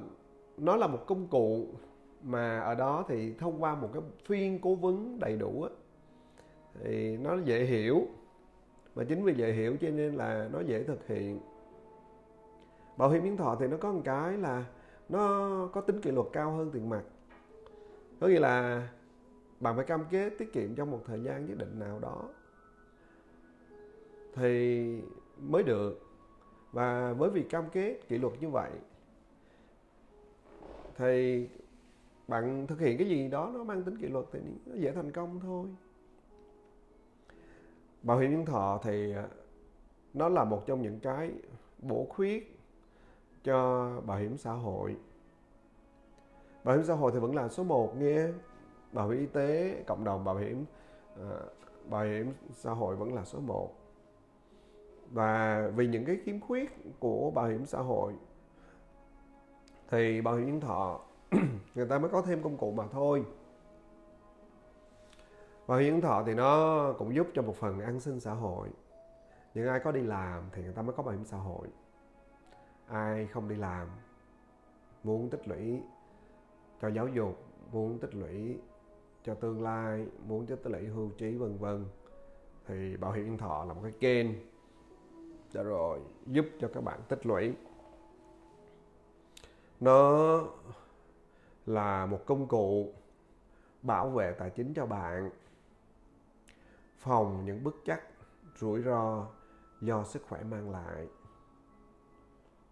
nó 0.57 0.75
là 0.75 0.87
một 0.87 1.03
công 1.07 1.27
cụ 1.27 1.67
mà 2.23 2.59
ở 2.59 2.75
đó 2.75 3.05
thì 3.07 3.33
thông 3.33 3.63
qua 3.63 3.75
một 3.75 3.89
cái 3.93 4.01
phiên 4.25 4.59
cố 4.61 4.75
vấn 4.75 5.19
đầy 5.19 5.37
đủ 5.37 5.63
á, 5.63 5.69
thì 6.83 7.17
nó 7.17 7.37
dễ 7.45 7.65
hiểu 7.65 8.07
và 8.93 9.03
chính 9.03 9.23
vì 9.23 9.33
dễ 9.33 9.51
hiểu 9.51 9.77
cho 9.81 9.89
nên 9.89 10.15
là 10.15 10.49
nó 10.53 10.59
dễ 10.59 10.83
thực 10.83 11.07
hiện. 11.07 11.39
Bảo 12.97 13.09
hiểm 13.09 13.23
nhân 13.25 13.37
thọ 13.37 13.57
thì 13.59 13.67
nó 13.67 13.77
có 13.77 13.91
một 13.91 14.01
cái 14.05 14.37
là 14.37 14.65
nó 15.09 15.49
có 15.73 15.81
tính 15.81 16.01
kỷ 16.01 16.11
luật 16.11 16.27
cao 16.33 16.51
hơn 16.51 16.71
tiền 16.73 16.89
mặt. 16.89 17.03
Có 18.19 18.27
nghĩa 18.27 18.39
là 18.39 18.87
bạn 19.59 19.75
phải 19.75 19.85
cam 19.85 20.05
kết 20.11 20.29
tiết 20.37 20.53
kiệm 20.53 20.75
trong 20.75 20.91
một 20.91 21.01
thời 21.05 21.23
gian 21.23 21.45
nhất 21.45 21.57
định 21.57 21.79
nào 21.79 21.99
đó 21.99 22.23
thì 24.33 25.01
mới 25.37 25.63
được 25.63 26.06
và 26.71 27.13
với 27.13 27.29
việc 27.29 27.49
cam 27.49 27.69
kết 27.69 27.99
kỷ 28.07 28.17
luật 28.17 28.33
như 28.41 28.49
vậy, 28.49 28.71
thì 30.95 31.47
bạn 32.27 32.67
thực 32.67 32.79
hiện 32.79 32.97
cái 32.97 33.07
gì 33.07 33.27
đó 33.27 33.51
nó 33.53 33.63
mang 33.63 33.83
tính 33.83 33.97
kỷ 33.97 34.07
luật 34.07 34.25
thì 34.31 34.39
nó 34.65 34.75
dễ 34.75 34.91
thành 34.91 35.11
công 35.11 35.39
thôi. 35.39 35.67
Bảo 38.03 38.19
hiểm 38.19 38.31
nhân 38.31 38.45
thọ 38.45 38.79
thì 38.83 39.13
à, 39.13 39.27
nó 40.13 40.29
là 40.29 40.43
một 40.43 40.63
trong 40.65 40.81
những 40.81 40.99
cái 40.99 41.31
bổ 41.79 42.05
khuyết 42.09 42.59
cho 43.43 43.89
bảo 44.05 44.17
hiểm 44.17 44.37
xã 44.37 44.51
hội. 44.51 44.95
Bảo 46.63 46.75
hiểm 46.75 46.85
xã 46.85 46.93
hội 46.93 47.11
thì 47.11 47.19
vẫn 47.19 47.35
là 47.35 47.49
số 47.49 47.63
1 47.63 47.97
nghe. 47.97 48.27
Bảo 48.91 49.09
hiểm 49.09 49.19
y 49.19 49.25
tế, 49.25 49.83
cộng 49.87 50.03
đồng 50.03 50.23
bảo 50.23 50.35
hiểm 50.35 50.65
à, 51.15 51.39
bảo 51.89 52.05
hiểm 52.05 52.33
xã 52.53 52.71
hội 52.71 52.95
vẫn 52.95 53.13
là 53.13 53.25
số 53.25 53.39
1 53.39 53.76
và 55.11 55.63
vì 55.75 55.87
những 55.87 56.05
cái 56.05 56.17
khiếm 56.23 56.39
khuyết 56.39 56.75
của 56.99 57.31
bảo 57.31 57.47
hiểm 57.47 57.65
xã 57.65 57.79
hội, 57.79 58.13
thì 59.89 60.21
bảo 60.21 60.35
hiểm 60.35 60.47
nhân 60.47 60.61
thọ, 60.61 61.01
người 61.75 61.87
ta 61.87 61.99
mới 61.99 62.09
có 62.09 62.21
thêm 62.21 62.43
công 62.43 62.57
cụ 62.57 62.71
mà 62.71 62.83
thôi. 62.91 63.25
Bảo 65.67 65.77
hiểm 65.79 65.93
nhân 65.93 66.01
thọ 66.01 66.23
thì 66.25 66.33
nó 66.33 66.93
cũng 66.97 67.15
giúp 67.15 67.27
cho 67.33 67.41
một 67.41 67.55
phần 67.55 67.79
an 67.79 67.99
sinh 67.99 68.19
xã 68.19 68.33
hội. 68.33 68.69
Những 69.53 69.67
ai 69.67 69.79
có 69.79 69.91
đi 69.91 70.01
làm 70.01 70.43
thì 70.51 70.63
người 70.63 70.73
ta 70.73 70.81
mới 70.81 70.95
có 70.95 71.03
bảo 71.03 71.15
hiểm 71.15 71.25
xã 71.25 71.37
hội. 71.37 71.67
Ai 72.87 73.27
không 73.27 73.49
đi 73.49 73.55
làm 73.55 73.87
muốn 75.03 75.29
tích 75.29 75.47
lũy 75.47 75.81
cho 76.81 76.87
giáo 76.87 77.07
dục, 77.07 77.43
muốn 77.71 77.99
tích 77.99 78.15
lũy 78.15 78.57
cho 79.23 79.33
tương 79.33 79.61
lai, 79.61 80.05
muốn 80.27 80.45
tích 80.45 80.65
lũy 80.65 80.87
hưu 80.87 81.09
trí 81.17 81.35
vân 81.35 81.57
vân, 81.57 81.85
thì 82.67 82.97
bảo 82.97 83.11
hiểm 83.11 83.25
nhân 83.25 83.37
thọ 83.37 83.65
là 83.65 83.73
một 83.73 83.79
cái 83.83 83.93
kênh 83.99 84.27
đã 85.53 85.63
rồi, 85.63 85.99
giúp 86.25 86.45
cho 86.59 86.69
các 86.73 86.83
bạn 86.83 86.99
tích 87.07 87.25
lũy. 87.25 87.53
Nó 89.79 90.39
là 91.65 92.05
một 92.05 92.19
công 92.25 92.47
cụ 92.47 92.93
bảo 93.81 94.09
vệ 94.09 94.31
tài 94.31 94.49
chính 94.49 94.73
cho 94.73 94.85
bạn, 94.85 95.29
phòng 96.97 97.45
những 97.45 97.63
bất 97.63 97.75
chắc, 97.85 98.01
rủi 98.55 98.81
ro 98.81 99.27
do 99.81 100.03
sức 100.03 100.23
khỏe 100.29 100.43
mang 100.43 100.71
lại. 100.71 101.07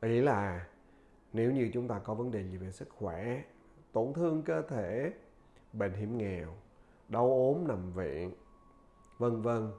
Ý 0.02 0.22
là 0.22 0.68
nếu 1.34 1.52
như 1.52 1.70
chúng 1.74 1.88
ta 1.88 2.00
có 2.00 2.14
vấn 2.14 2.32
đề 2.32 2.44
gì 2.44 2.58
về 2.58 2.72
sức 2.72 2.90
khỏe, 2.90 3.44
tổn 3.92 4.14
thương 4.14 4.44
cơ 4.44 4.62
thể, 4.62 5.14
bệnh 5.74 5.94
hiểm 5.94 6.18
nghèo, 6.18 6.54
đau 7.10 7.28
ốm 7.30 7.68
nằm 7.68 7.92
viện, 7.92 8.34
vân 9.18 9.42
vân, 9.42 9.72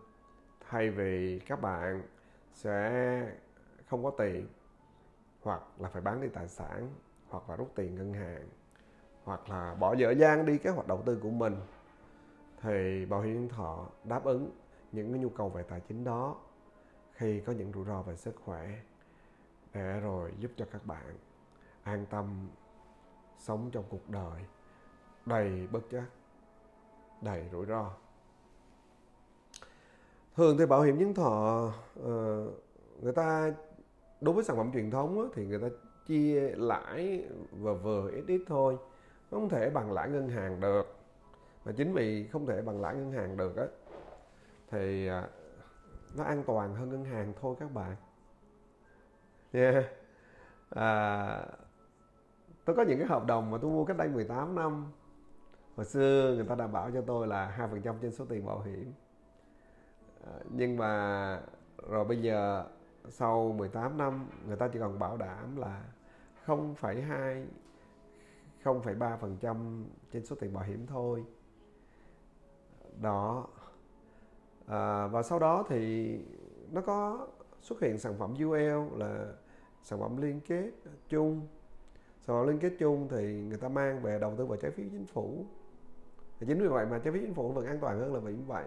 thay 0.69 0.91
vì 0.91 1.39
các 1.39 1.61
bạn 1.61 2.03
sẽ 2.57 3.33
không 3.87 4.05
có 4.05 4.11
tiền, 4.11 4.49
hoặc 5.43 5.63
là 5.79 5.89
phải 5.89 6.03
bán 6.03 6.21
đi 6.21 6.29
tài 6.29 6.49
sản, 6.49 6.95
hoặc 7.29 7.51
là 7.51 7.57
rút 7.57 7.73
tiền 7.75 7.95
ngân 7.95 8.15
hàng, 8.15 8.49
hoặc 9.25 9.49
là 9.49 9.75
bỏ 9.75 9.95
dở 9.95 10.11
dang 10.11 10.47
đi 10.47 10.59
kế 10.59 10.71
hoạch 10.71 10.87
đầu 10.87 11.03
tư 11.07 11.19
của 11.23 11.31
mình, 11.31 11.57
thì 12.63 13.07
bảo 13.07 13.21
hiểm 13.21 13.35
nhân 13.35 13.49
thọ 13.49 13.87
đáp 14.05 14.25
ứng 14.25 14.51
những 14.93 15.13
cái 15.13 15.21
nhu 15.21 15.29
cầu 15.29 15.49
về 15.49 15.63
tài 15.63 15.81
chính 15.81 16.05
đó 16.05 16.37
khi 17.13 17.41
có 17.41 17.53
những 17.53 17.73
rủi 17.73 17.85
ro 17.85 18.03
về 18.03 18.17
sức 18.17 18.35
khỏe. 18.45 18.69
Để 19.73 20.01
rồi 20.01 20.35
giúp 20.39 20.51
cho 20.57 20.65
các 20.73 20.87
bạn 20.87 21.17
an 21.83 22.07
tâm 22.11 22.49
sống 23.39 23.71
trong 23.73 23.85
cuộc 23.89 24.11
đời 24.11 24.43
đầy 25.27 25.67
bất 25.67 25.81
chắc, 25.91 26.07
đầy 27.21 27.49
rủi 27.53 27.67
ro 27.67 27.91
thường 30.37 30.59
thì 30.59 30.67
bảo 30.67 30.83
hiểm 30.83 30.99
nhân 30.99 31.15
thọ 31.15 31.73
ờ, 32.05 32.47
người 33.01 33.13
ta 33.13 33.55
đối 34.21 34.35
với 34.35 34.45
sản 34.45 34.57
phẩm 34.57 34.71
truyền 34.73 34.91
thống 34.91 35.21
á, 35.21 35.29
thì 35.35 35.47
người 35.47 35.59
ta 35.59 35.67
chia 36.07 36.41
lãi 36.57 37.25
và 37.51 37.73
vừa 37.73 38.11
ít 38.11 38.25
ít 38.27 38.43
thôi 38.47 38.77
không 39.31 39.49
thể 39.49 39.71
bằng 39.71 39.93
lãi 39.93 40.11
ngân 40.11 40.29
hàng 40.29 40.61
được. 40.61 40.97
Mà 41.65 41.73
chính 41.77 41.93
vì 41.95 42.27
không 42.27 42.47
thể 42.47 42.63
bằng 42.63 42.81
lãi 42.81 42.95
ngân 42.95 43.13
hàng 43.13 43.37
được 43.37 43.57
á 43.57 43.67
thì 44.71 45.09
à, 45.09 45.29
nó 46.17 46.25
an 46.25 46.43
toàn 46.47 46.75
hơn 46.75 46.89
ngân 46.89 47.05
hàng 47.05 47.33
thôi 47.41 47.57
các 47.61 47.75
bạn. 47.75 47.97
Nha 49.53 49.71
yeah. 49.71 49.85
à, 50.71 51.47
tôi 52.65 52.77
có 52.77 52.83
những 52.83 52.99
cái 52.99 53.09
hợp 53.09 53.27
đồng 53.27 53.51
mà 53.51 53.59
tôi 53.63 53.71
mua 53.71 53.85
cách 53.85 53.97
đây 53.97 54.09
18 54.09 54.55
năm. 54.55 54.87
Hồi 55.77 55.87
xưa 55.87 56.33
người 56.37 56.45
ta 56.45 56.55
đảm 56.55 56.73
bảo 56.73 56.91
cho 56.95 57.01
tôi 57.01 57.27
là 57.27 57.47
hai 57.47 57.69
phần 57.69 57.83
trăm 57.83 57.97
trên 58.03 58.13
số 58.13 58.25
tiền 58.25 58.47
bảo 58.47 58.61
hiểm. 58.61 58.93
Ờ, 60.27 60.41
nhưng 60.51 60.77
mà 60.77 61.41
rồi 61.89 62.05
bây 62.05 62.23
giờ 62.23 62.67
sau 63.09 63.53
18 63.53 63.99
năm 63.99 64.29
người 64.47 64.57
ta 64.57 64.69
chỉ 64.69 64.79
còn 64.79 64.99
bảo 64.99 65.17
đảm 65.17 65.57
là 65.57 65.85
0,2 66.47 67.47
0,3% 68.65 69.85
trên 70.13 70.27
số 70.27 70.37
tiền 70.41 70.53
bảo 70.53 70.65
hiểm 70.65 70.87
thôi. 70.87 71.25
Đó. 73.03 73.47
À, 74.67 75.07
và 75.07 75.23
sau 75.23 75.39
đó 75.39 75.65
thì 75.69 76.15
nó 76.73 76.81
có 76.81 77.27
xuất 77.61 77.81
hiện 77.81 77.99
sản 77.99 78.15
phẩm 78.19 78.35
UL 78.45 78.99
là 78.99 79.33
sản 79.83 80.01
phẩm 80.01 80.17
liên 80.17 80.41
kết 80.41 80.71
chung. 81.09 81.47
Sản 82.21 82.37
phẩm 82.37 82.47
liên 82.47 82.59
kết 82.59 82.73
chung 82.79 83.09
thì 83.11 83.43
người 83.43 83.59
ta 83.59 83.69
mang 83.69 84.03
về 84.03 84.19
đầu 84.19 84.35
tư 84.37 84.47
vào 84.47 84.57
trái 84.57 84.71
phiếu 84.71 84.87
chính 84.91 85.07
phủ. 85.07 85.45
Thì 86.41 86.47
chính 86.47 86.59
vì 86.61 86.69
vậy 86.69 86.87
mà 86.91 86.99
trái 86.99 87.13
phiếu 87.13 87.23
chính 87.23 87.35
phủ 87.35 87.53
vẫn 87.53 87.67
an 87.67 87.79
toàn 87.81 88.01
hơn 88.01 88.15
là 88.15 88.21
vì 88.21 88.33
như 88.33 88.45
vậy 88.47 88.65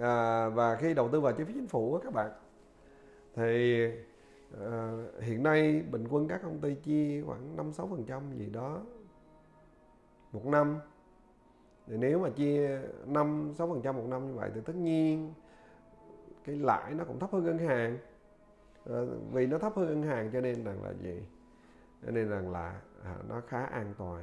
à, 0.00 0.48
và 0.48 0.76
khi 0.76 0.94
đầu 0.94 1.08
tư 1.08 1.20
vào 1.20 1.32
trái 1.32 1.44
phiếu 1.44 1.54
chính 1.54 1.68
phủ 1.68 1.98
các 1.98 2.12
bạn 2.12 2.30
thì 3.34 3.84
à, 4.60 4.92
hiện 5.20 5.42
nay 5.42 5.82
bình 5.90 6.06
quân 6.10 6.28
các 6.28 6.40
công 6.42 6.60
ty 6.60 6.74
chia 6.74 7.22
khoảng 7.26 7.56
năm 7.56 7.72
sáu 7.72 7.86
phần 7.86 8.04
trăm 8.04 8.22
gì 8.38 8.50
đó 8.50 8.80
một 10.32 10.46
năm. 10.46 10.78
Thì 11.86 11.96
nếu 11.96 12.18
mà 12.18 12.30
chia 12.30 12.80
năm 13.06 13.52
sáu 13.54 13.68
phần 13.68 13.82
trăm 13.82 13.96
một 13.96 14.04
năm 14.08 14.28
như 14.28 14.34
vậy 14.34 14.50
thì 14.54 14.60
tất 14.60 14.76
nhiên 14.76 15.34
cái 16.44 16.56
lãi 16.56 16.94
nó 16.94 17.04
cũng 17.04 17.18
thấp 17.18 17.30
hơn 17.32 17.44
ngân 17.44 17.58
hàng. 17.58 17.98
À, 18.90 19.00
vì 19.32 19.46
nó 19.46 19.58
thấp 19.58 19.72
hơn 19.76 19.86
ngân 19.86 20.02
hàng 20.02 20.30
cho 20.32 20.40
nên 20.40 20.64
rằng 20.64 20.82
là 20.82 20.92
gì? 20.92 21.22
Cho 22.06 22.10
nên 22.10 22.28
rằng 22.28 22.50
là 22.50 22.80
à, 23.04 23.16
nó 23.28 23.40
khá 23.48 23.64
an 23.64 23.94
toàn. 23.98 24.22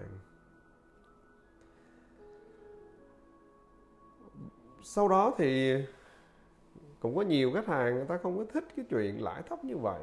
Sau 4.87 5.07
đó 5.07 5.33
thì 5.37 5.75
cũng 6.99 7.15
có 7.15 7.21
nhiều 7.21 7.51
khách 7.53 7.67
hàng, 7.67 7.95
người 7.95 8.05
ta 8.05 8.17
không 8.17 8.37
có 8.37 8.45
thích 8.53 8.63
cái 8.75 8.85
chuyện 8.89 9.23
lãi 9.23 9.43
thấp 9.43 9.63
như 9.63 9.77
vậy. 9.77 10.01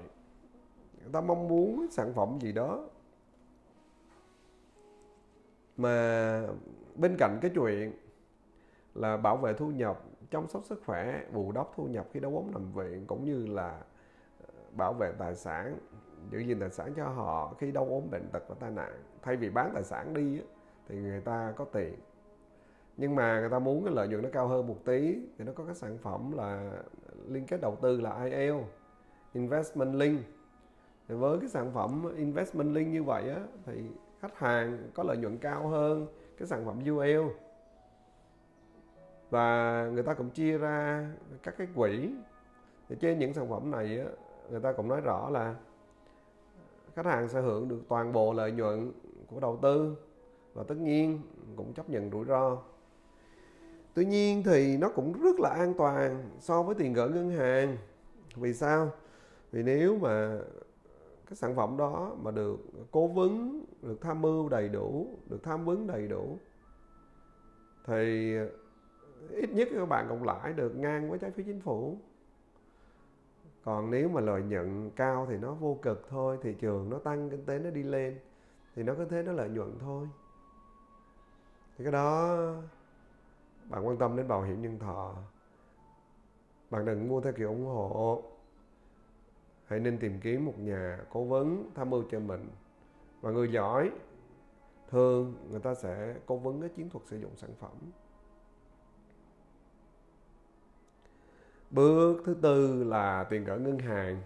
Người 1.03 1.13
ta 1.13 1.21
mong 1.21 1.49
muốn 1.49 1.87
sản 1.91 2.13
phẩm 2.15 2.39
gì 2.41 2.53
đó. 2.53 2.85
Mà 5.77 6.47
bên 6.95 7.17
cạnh 7.19 7.39
cái 7.43 7.51
chuyện 7.55 7.93
là 8.95 9.17
bảo 9.17 9.37
vệ 9.37 9.53
thu 9.53 9.71
nhập, 9.71 10.03
chăm 10.31 10.49
sóc 10.49 10.65
sức 10.65 10.83
khỏe, 10.87 11.25
bù 11.33 11.53
đắp 11.53 11.67
thu 11.77 11.85
nhập 11.85 12.07
khi 12.13 12.21
đau 12.21 12.37
ốm 12.37 12.51
nằm 12.53 12.73
viện, 12.73 13.07
cũng 13.07 13.25
như 13.25 13.47
là 13.47 13.81
ờ, 14.41 14.55
bảo 14.77 14.93
vệ 14.93 15.13
tài 15.19 15.35
sản, 15.35 15.79
giữ 16.31 16.39
gìn 16.39 16.61
tài 16.61 16.71
sản 16.71 16.93
cho 16.97 17.09
họ 17.09 17.55
khi 17.59 17.73
đau 17.73 17.87
ốm 17.89 18.11
bệnh 18.11 18.29
tật 18.33 18.43
và 18.49 18.55
tai 18.61 18.71
nạn. 18.71 18.93
Thay 19.23 19.37
vì 19.37 19.51
bán 19.51 19.71
tài 19.75 19.85
sản 19.85 20.15
đi 20.15 20.41
thì 20.89 20.97
người 20.97 21.21
ta 21.21 21.53
có 21.57 21.65
tiền 21.65 21.95
nhưng 22.97 23.15
mà 23.15 23.41
người 23.41 23.51
ta 23.51 23.59
muốn 23.59 23.85
cái 23.85 23.95
lợi 23.95 24.09
nhuận 24.09 24.23
nó 24.23 24.29
cao 24.33 24.49
hơn 24.49 24.67
một 24.67 24.77
tí 24.85 25.19
thì 25.39 25.45
nó 25.45 25.53
có 25.53 25.65
cái 25.65 25.75
sản 25.75 25.99
phẩm 25.99 26.33
là 26.33 26.73
liên 27.29 27.47
kết 27.47 27.61
đầu 27.61 27.77
tư 27.83 28.01
là 28.01 28.25
IL 28.25 28.55
investment 29.33 29.95
link. 29.95 30.21
Thì 31.09 31.15
với 31.15 31.39
cái 31.41 31.49
sản 31.49 31.73
phẩm 31.75 32.17
investment 32.17 32.75
link 32.75 32.93
như 32.93 33.03
vậy 33.03 33.31
á 33.31 33.41
thì 33.67 33.83
khách 34.21 34.39
hàng 34.39 34.89
có 34.95 35.03
lợi 35.03 35.17
nhuận 35.17 35.39
cao 35.39 35.69
hơn 35.69 36.07
cái 36.39 36.49
sản 36.49 36.65
phẩm 36.67 36.79
UL 36.91 37.29
và 39.31 39.89
người 39.93 40.03
ta 40.03 40.15
cũng 40.15 40.31
chia 40.31 40.59
ra 40.59 41.07
các 41.43 41.55
cái 41.59 41.67
quỹ. 41.75 42.11
Thì 42.89 42.97
trên 43.01 43.19
những 43.19 43.35
sản 43.35 43.51
phẩm 43.51 43.71
này 43.71 43.99
á, 43.99 44.07
người 44.51 44.61
ta 44.61 44.73
cũng 44.73 44.89
nói 44.89 45.01
rõ 45.01 45.31
là 45.31 45.55
khách 46.95 47.07
hàng 47.07 47.29
sẽ 47.29 47.41
hưởng 47.41 47.69
được 47.69 47.81
toàn 47.89 48.13
bộ 48.13 48.33
lợi 48.33 48.53
nhuận 48.53 48.93
của 49.27 49.41
đầu 49.41 49.59
tư. 49.63 49.97
Và 50.55 50.65
tất 50.69 50.75
nhiên 50.75 51.21
cũng 51.57 51.73
chấp 51.73 51.91
nhận 51.91 52.11
rủi 52.11 52.25
ro 52.25 52.59
tuy 53.95 54.05
nhiên 54.05 54.43
thì 54.43 54.77
nó 54.77 54.89
cũng 54.89 55.23
rất 55.23 55.41
là 55.41 55.51
an 55.51 55.75
toàn 55.75 56.31
so 56.39 56.63
với 56.63 56.75
tiền 56.75 56.93
gửi 56.93 57.11
ngân 57.11 57.31
hàng. 57.31 57.77
Vì 58.37 58.55
sao? 58.55 58.91
Vì 59.53 59.63
nếu 59.63 59.99
mà 59.99 60.39
cái 61.27 61.37
sản 61.37 61.57
phẩm 61.57 61.77
đó 61.77 62.17
mà 62.23 62.31
được 62.31 62.61
cố 62.91 63.07
vấn, 63.07 63.65
được 63.83 64.01
tham 64.01 64.23
mưu 64.23 64.49
đầy 64.49 64.69
đủ, 64.69 65.07
được 65.27 65.43
tham 65.43 65.65
vấn 65.65 65.87
đầy 65.87 66.09
đủ, 66.09 66.39
thì 67.87 68.35
ít 69.31 69.51
nhất 69.51 69.69
các 69.75 69.89
bạn 69.89 70.07
cộng 70.09 70.25
lãi 70.25 70.53
được 70.53 70.77
ngang 70.77 71.11
với 71.11 71.19
trái 71.19 71.31
phiếu 71.31 71.47
chính 71.47 71.61
phủ. 71.61 71.99
Còn 73.65 73.91
nếu 73.91 74.09
mà 74.09 74.21
lợi 74.21 74.43
nhuận 74.43 74.91
cao 74.97 75.27
thì 75.31 75.37
nó 75.37 75.55
vô 75.55 75.79
cực 75.83 76.07
thôi, 76.09 76.39
thị 76.43 76.55
trường 76.61 76.91
nó 76.91 76.99
tăng, 76.99 77.31
kinh 77.31 77.45
tế 77.45 77.59
nó 77.59 77.71
đi 77.71 77.83
lên, 77.83 78.19
thì 78.77 78.83
nó 78.83 78.95
có 78.95 79.05
thế 79.11 79.23
nó 79.23 79.33
lợi 79.33 79.49
nhuận 79.49 79.79
thôi. 79.81 80.09
Thì 81.79 81.85
cái 81.85 81.93
đó 81.93 82.37
bạn 83.69 83.87
quan 83.87 83.99
tâm 83.99 84.17
đến 84.17 84.29
bảo 84.29 84.43
hiểm 84.43 84.63
nhân 84.63 84.79
thọ. 84.79 85.15
Bạn 86.71 86.85
đừng 86.85 87.09
mua 87.09 87.21
theo 87.21 87.33
kiểu 87.33 87.49
ủng 87.49 87.67
hộ. 87.67 88.23
Hãy 89.67 89.81
nên 89.81 89.99
tìm 89.99 90.21
kiếm 90.21 90.45
một 90.45 90.59
nhà 90.59 90.99
cố 91.11 91.25
vấn 91.25 91.71
tham 91.75 91.91
mưu 91.91 92.05
cho 92.11 92.21
mình. 92.21 92.51
Và 93.21 93.31
người 93.31 93.53
giỏi, 93.53 93.91
thường 94.91 95.35
người 95.51 95.61
ta 95.61 95.75
sẽ 95.75 96.15
cố 96.27 96.37
vấn 96.37 96.61
cái 96.61 96.71
chiến 96.71 96.91
thuật 96.91 97.07
sử 97.07 97.17
dụng 97.19 97.37
sản 97.37 97.51
phẩm. 97.61 97.73
Bước 101.71 102.23
thứ 102.25 102.35
tư 102.43 102.85
là 102.85 103.25
tiền 103.25 103.45
gửi 103.45 103.61
ngân 103.61 103.79
hàng. 103.79 104.23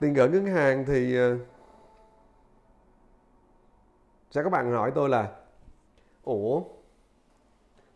Tiền 0.00 0.14
gửi 0.14 0.28
ngân 0.28 0.46
hàng 0.46 0.84
thì 0.86 1.16
ờ, 1.16 1.38
sẽ 4.30 4.42
các 4.42 4.50
bạn 4.50 4.72
hỏi 4.72 4.92
tôi 4.94 5.08
là, 5.08 5.36
ủa 6.24 6.62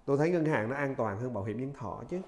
tôi 0.08 0.16
thấy 0.16 0.30
ngân 0.30 0.44
hàng 0.44 0.68
nó 0.70 0.76
an 0.76 0.94
toàn 0.94 1.20
hơn 1.20 1.34
bảo 1.34 1.44
hiểm 1.44 1.60
nhân 1.60 1.72
thọ 1.72 2.02
chứ. 2.08 2.20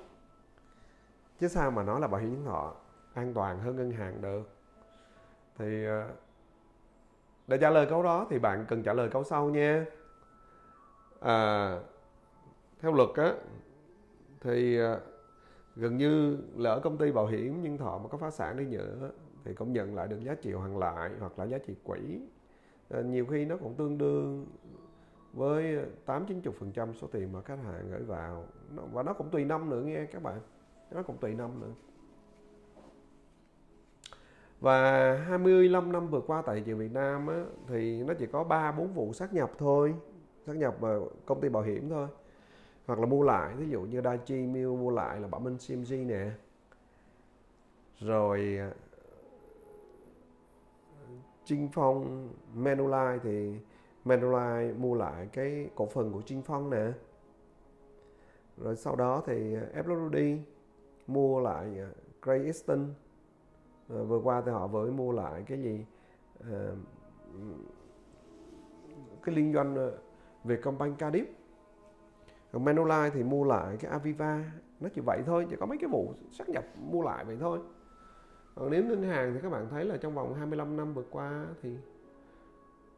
Chứ 1.39 1.49
sao 1.49 1.71
mà 1.71 1.83
nói 1.83 2.01
là 2.01 2.07
bảo 2.07 2.21
hiểm 2.21 2.35
nhân 2.35 2.45
thọ 2.45 2.75
an 3.15 3.35
toàn 3.35 3.61
hơn 3.61 3.77
ngân 3.77 3.91
hàng 3.91 4.21
được. 4.21 4.51
Thì 5.59 5.85
ờ, 5.85 6.11
để 7.47 7.59
trả 7.59 7.71
lời 7.71 7.87
câu 7.91 8.03
đó 8.03 8.27
thì 8.31 8.39
bạn 8.39 8.65
cần 8.69 8.83
trả 8.83 8.93
lời 8.93 9.09
câu 9.09 9.25
sau 9.25 9.51
nha. 9.51 9.87
À, 11.21 11.79
theo 12.81 12.93
luật 12.93 13.09
á 13.15 13.35
thì 14.41 14.79
ờ, 14.79 15.01
gần 15.77 15.97
như 15.97 16.39
lỡ 16.57 16.81
công 16.85 16.99
ty 16.99 17.13
bảo 17.13 17.27
hiểm 17.27 17.63
nhân 17.63 17.79
thọ 17.79 17.99
mà 17.99 18.09
có 18.09 18.19
phá 18.19 18.31
sản 18.31 18.57
đi 18.57 18.65
nữa 18.65 19.11
thì 19.45 19.55
cũng 19.55 19.73
nhận 19.73 19.95
lại 19.95 20.09
được 20.09 20.21
giá 20.25 20.35
trị 20.35 20.53
hoàn 20.53 20.79
lại 20.79 21.11
hoặc 21.21 21.39
là 21.39 21.45
giá 21.45 21.59
trị 21.59 21.75
quỹ. 21.85 22.21
À, 22.91 23.01
nhiều 23.01 23.27
khi 23.27 23.45
nó 23.45 23.57
cũng 23.57 23.75
tương 23.75 23.99
đương 23.99 24.47
với 25.33 25.79
8 26.07 26.27
90 26.27 26.55
phần 26.59 26.73
trăm 26.73 26.95
số 26.95 27.07
tiền 27.07 27.33
mà 27.33 27.43
khách 27.43 27.59
hàng 27.65 27.91
gửi 27.91 28.03
vào. 28.03 28.47
Và 28.93 29.03
nó 29.03 29.13
cũng 29.13 29.31
tùy 29.31 29.45
năm 29.45 29.71
nữa 29.71 29.83
nghe 29.83 30.07
các 30.07 30.23
bạn. 30.23 30.41
Nó 30.91 31.03
cũng 31.03 31.19
tùy 31.19 31.35
năm 31.35 31.61
nữa. 31.61 31.73
Và 34.61 35.13
25 35.17 35.93
năm 35.93 36.09
vừa 36.09 36.21
qua 36.21 36.43
tại 36.43 36.57
thị 36.57 36.63
trường 36.67 36.79
Việt 36.79 36.93
Nam 36.93 37.27
á, 37.27 37.45
thì 37.69 38.03
nó 38.03 38.15
chỉ 38.15 38.27
có 38.27 38.45
3 38.45 38.73
4 38.73 38.93
vụ 38.93 39.13
sát 39.13 39.35
nhập 39.35 39.51
thôi. 39.59 39.95
Sát 40.47 40.57
nhập 40.57 40.77
vào 40.81 41.11
công 41.27 41.41
ty 41.41 41.49
bảo 41.49 41.63
hiểm 41.63 41.89
thôi. 41.89 42.09
Hoặc 42.87 42.99
là 42.99 43.07
mua 43.07 43.23
lại 43.23 43.55
ví 43.57 43.69
dụ 43.69 43.83
như 43.83 44.01
Daichi 44.03 44.47
Miu 44.47 44.77
mua 44.77 44.91
lại 44.91 45.21
là 45.21 45.29
Bảo 45.29 45.41
Minh 45.41 45.57
CMG 45.69 46.07
nè. 46.07 46.31
Rồi 47.99 48.57
à, 48.59 48.71
Trinh 51.45 51.69
Phong 51.73 52.29
Manulife 52.57 53.19
thì 53.23 53.55
Manulife 54.05 54.79
mua 54.79 54.95
lại 54.95 55.29
cái 55.33 55.71
cổ 55.75 55.87
phần 55.87 56.13
của 56.13 56.23
Trinh 56.27 56.43
Phong 56.43 56.71
nè. 56.71 56.93
Rồi 58.57 58.77
sau 58.77 58.97
đó 58.97 59.23
thì 59.27 59.55
ờ, 59.55 59.83
FWD 59.83 60.39
mua 61.07 61.41
lại 61.41 61.79
ờ, 61.79 61.89
Great 62.23 62.45
Eastern. 62.45 62.95
À, 63.89 64.03
vừa 64.03 64.21
qua 64.25 64.43
thì 64.47 64.53
họ 64.53 64.67
vừa 64.67 64.91
mua 64.91 65.13
lại 65.13 65.43
cái 65.47 65.63
gì 65.63 65.85
à, 66.51 66.71
cái 69.23 69.35
liên 69.35 69.53
doanh 69.53 69.91
Vietcombank 70.45 70.99
Cardiff. 70.99 71.27
Còn 72.53 72.65
Manulife 72.65 73.11
thì 73.11 73.23
mua 73.23 73.45
lại 73.45 73.77
cái 73.77 73.91
Aviva 73.91 74.45
nó 74.81 74.89
chỉ 74.95 75.01
vậy 75.01 75.23
thôi 75.27 75.47
chỉ 75.51 75.57
có 75.57 75.67
mấy 75.67 75.79
cái 75.79 75.91
vụ 75.91 76.15
sát 76.31 76.49
nhập 76.49 76.65
mua 76.77 77.03
lại 77.03 77.25
vậy 77.25 77.37
thôi. 77.41 77.59
Còn 78.55 78.71
nếu 78.71 78.85
ngân 78.85 79.03
hàng 79.03 79.35
thì 79.35 79.41
các 79.43 79.51
bạn 79.51 79.69
thấy 79.71 79.85
là 79.85 79.97
trong 79.97 80.15
vòng 80.15 80.35
25 80.35 80.77
năm 80.77 80.95
vừa 80.95 81.05
qua 81.11 81.47
thì 81.63 81.77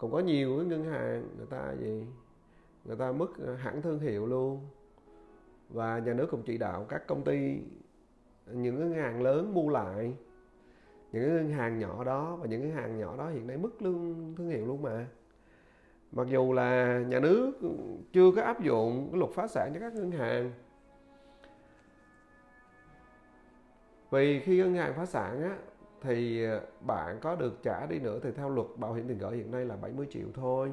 còn 0.03 0.13
có 0.13 0.19
nhiều 0.19 0.57
cái 0.57 0.67
ngân 0.67 0.85
hàng, 0.85 1.29
người 1.37 1.47
ta 1.47 1.73
gì, 1.81 2.07
người 2.85 2.97
ta 2.97 3.13
mất 3.13 3.31
ờ, 3.39 3.55
hãng 3.55 3.83
thương 3.83 3.99
hiệu 3.99 4.27
luôn. 4.27 4.61
Và 5.69 5.99
nhà 5.99 6.15
nước 6.15 6.27
cũng 6.31 6.43
chỉ 6.43 6.59
đạo 6.59 6.87
các 6.89 7.07
công 7.07 7.25
ty, 7.25 7.59
những 8.47 8.79
ngân 8.79 8.93
hàng 8.93 9.23
lớn 9.23 9.55
mua 9.55 9.69
lại. 9.69 10.15
Những 11.13 11.37
ngân 11.37 11.51
hàng 11.51 11.79
nhỏ 11.79 12.05
đó, 12.05 12.37
và 12.37 12.47
những 12.47 12.61
ngân 12.61 12.71
hàng 12.71 12.99
nhỏ 12.99 13.17
đó 13.17 13.29
hiện 13.29 13.47
nay 13.47 13.57
mất 13.57 13.83
lương, 13.83 14.35
thương 14.37 14.49
hiệu 14.49 14.67
luôn 14.67 14.83
mà. 14.83 15.07
Mặc 16.13 16.27
dù 16.29 16.53
là 16.53 16.99
nhà 17.09 17.21
nước 17.21 17.53
chưa 18.13 18.31
có 18.37 18.43
áp 18.43 18.63
dụng 18.63 19.09
cái 19.13 19.19
luật 19.19 19.31
phá 19.31 19.47
sản 19.47 19.71
cho 19.75 19.81
các 19.81 19.95
ngân 19.95 20.11
hàng. 20.11 20.53
Vì 24.11 24.41
khi 24.41 24.57
ngân 24.57 24.75
hàng 24.75 24.95
phá 24.97 25.07
sản 25.07 25.43
á 25.43 25.59
thì 26.03 26.45
ờ, 26.45 26.61
bạn 26.81 27.19
có 27.21 27.37
được 27.37 27.63
trả 27.63 27.87
đi 27.87 27.99
nữa 27.99 28.21
thì 28.23 28.31
theo 28.33 28.49
luật 28.49 28.67
bảo 28.77 28.93
hiểm 28.93 29.09
tiền 29.09 29.19
gửi 29.19 29.37
hiện 29.37 29.51
nay 29.51 29.65
là 29.65 29.77
70 29.77 30.07
triệu 30.11 30.27
thôi. 30.35 30.73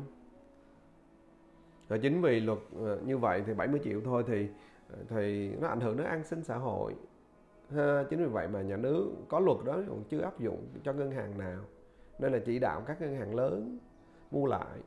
Và 1.88 1.98
chính 1.98 2.22
vì 2.22 2.40
luật 2.40 2.60
ờ, 2.80 3.00
như 3.06 3.18
vậy 3.18 3.44
thì 3.46 3.54
70 3.54 3.82
triệu 3.84 4.02
thôi 4.06 4.24
thì 4.28 4.48
ờ, 4.90 4.98
thì 5.10 5.56
nó 5.62 5.68
ảnh 5.68 5.80
hưởng 5.80 5.98
đến 5.98 6.08
an 6.08 6.24
sinh 6.24 6.44
xã 6.44 6.58
hội. 6.58 6.96
Ha, 7.76 8.04
chính 8.10 8.20
vì 8.20 8.26
vậy 8.26 8.48
mà 8.48 8.62
nhà 8.62 8.78
nước 8.78 9.12
có 9.30 9.40
luật 9.40 9.58
đó 9.66 9.82
còn 9.90 10.04
chưa 10.10 10.22
áp 10.22 10.40
dụng 10.40 10.68
cho 10.84 10.94
ngân 10.94 11.12
hàng 11.12 11.38
nào. 11.38 11.60
Nên 12.20 12.34
là 12.34 12.40
chỉ 12.46 12.60
đạo 12.60 12.82
các 12.88 13.02
ngân 13.02 13.16
hàng 13.16 13.36
lớn 13.36 13.80
mua 14.32 14.46
lại. 14.46 14.80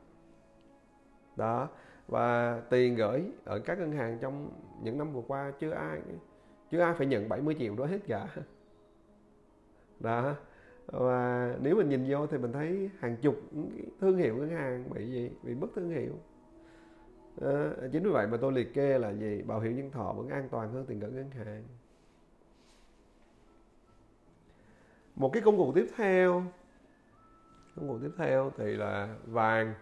Đó 1.35 1.69
và 2.07 2.61
tiền 2.69 2.95
gửi 2.95 3.23
ở 3.45 3.59
các 3.59 3.79
ngân 3.79 3.91
hàng 3.91 4.17
trong 4.21 4.49
những 4.81 4.97
năm 4.97 5.13
vừa 5.13 5.21
qua 5.27 5.51
chưa 5.59 5.71
ai 5.71 6.01
chưa 6.71 6.81
ai 6.81 6.93
phải 6.93 7.07
nhận 7.07 7.29
70 7.29 7.55
triệu 7.59 7.75
đó 7.75 7.85
hết 7.85 7.99
cả 8.07 8.27
đó. 10.03 10.35
Và 10.85 11.55
nếu 11.61 11.75
mình 11.75 11.89
nhìn 11.89 12.05
vô 12.09 12.27
thì 12.27 12.37
mình 12.37 12.51
thấy 12.51 12.89
hàng 12.99 13.17
chục 13.17 13.35
thương 14.01 14.17
hiệu 14.17 14.35
ngân 14.35 14.49
hàng 14.49 14.89
bị 14.93 15.11
gì? 15.11 15.31
Bị 15.43 15.55
mất 15.55 15.67
thương 15.75 15.89
hiệu. 15.89 16.13
À, 17.41 17.71
chính 17.91 18.03
vì 18.03 18.09
vậy 18.09 18.27
mà 18.27 18.37
tôi 18.41 18.51
liệt 18.51 18.73
kê 18.73 18.99
là 18.99 19.13
gì? 19.13 19.41
Bảo 19.41 19.59
hiểm 19.59 19.75
nhân 19.75 19.91
thọ 19.91 20.13
vẫn 20.13 20.29
an 20.29 20.49
toàn 20.49 20.71
hơn 20.71 20.85
tiền 20.85 20.99
gửi 20.99 21.11
ngân 21.11 21.31
hàng. 21.31 21.63
Một 25.15 25.29
cái 25.33 25.41
công 25.45 25.57
cụ 25.57 25.71
tiếp 25.75 25.87
theo 25.95 26.43
công 27.75 27.87
cụ 27.87 27.99
tiếp 28.01 28.11
theo 28.17 28.51
thì 28.57 28.75
là 28.75 29.15
vàng. 29.25 29.73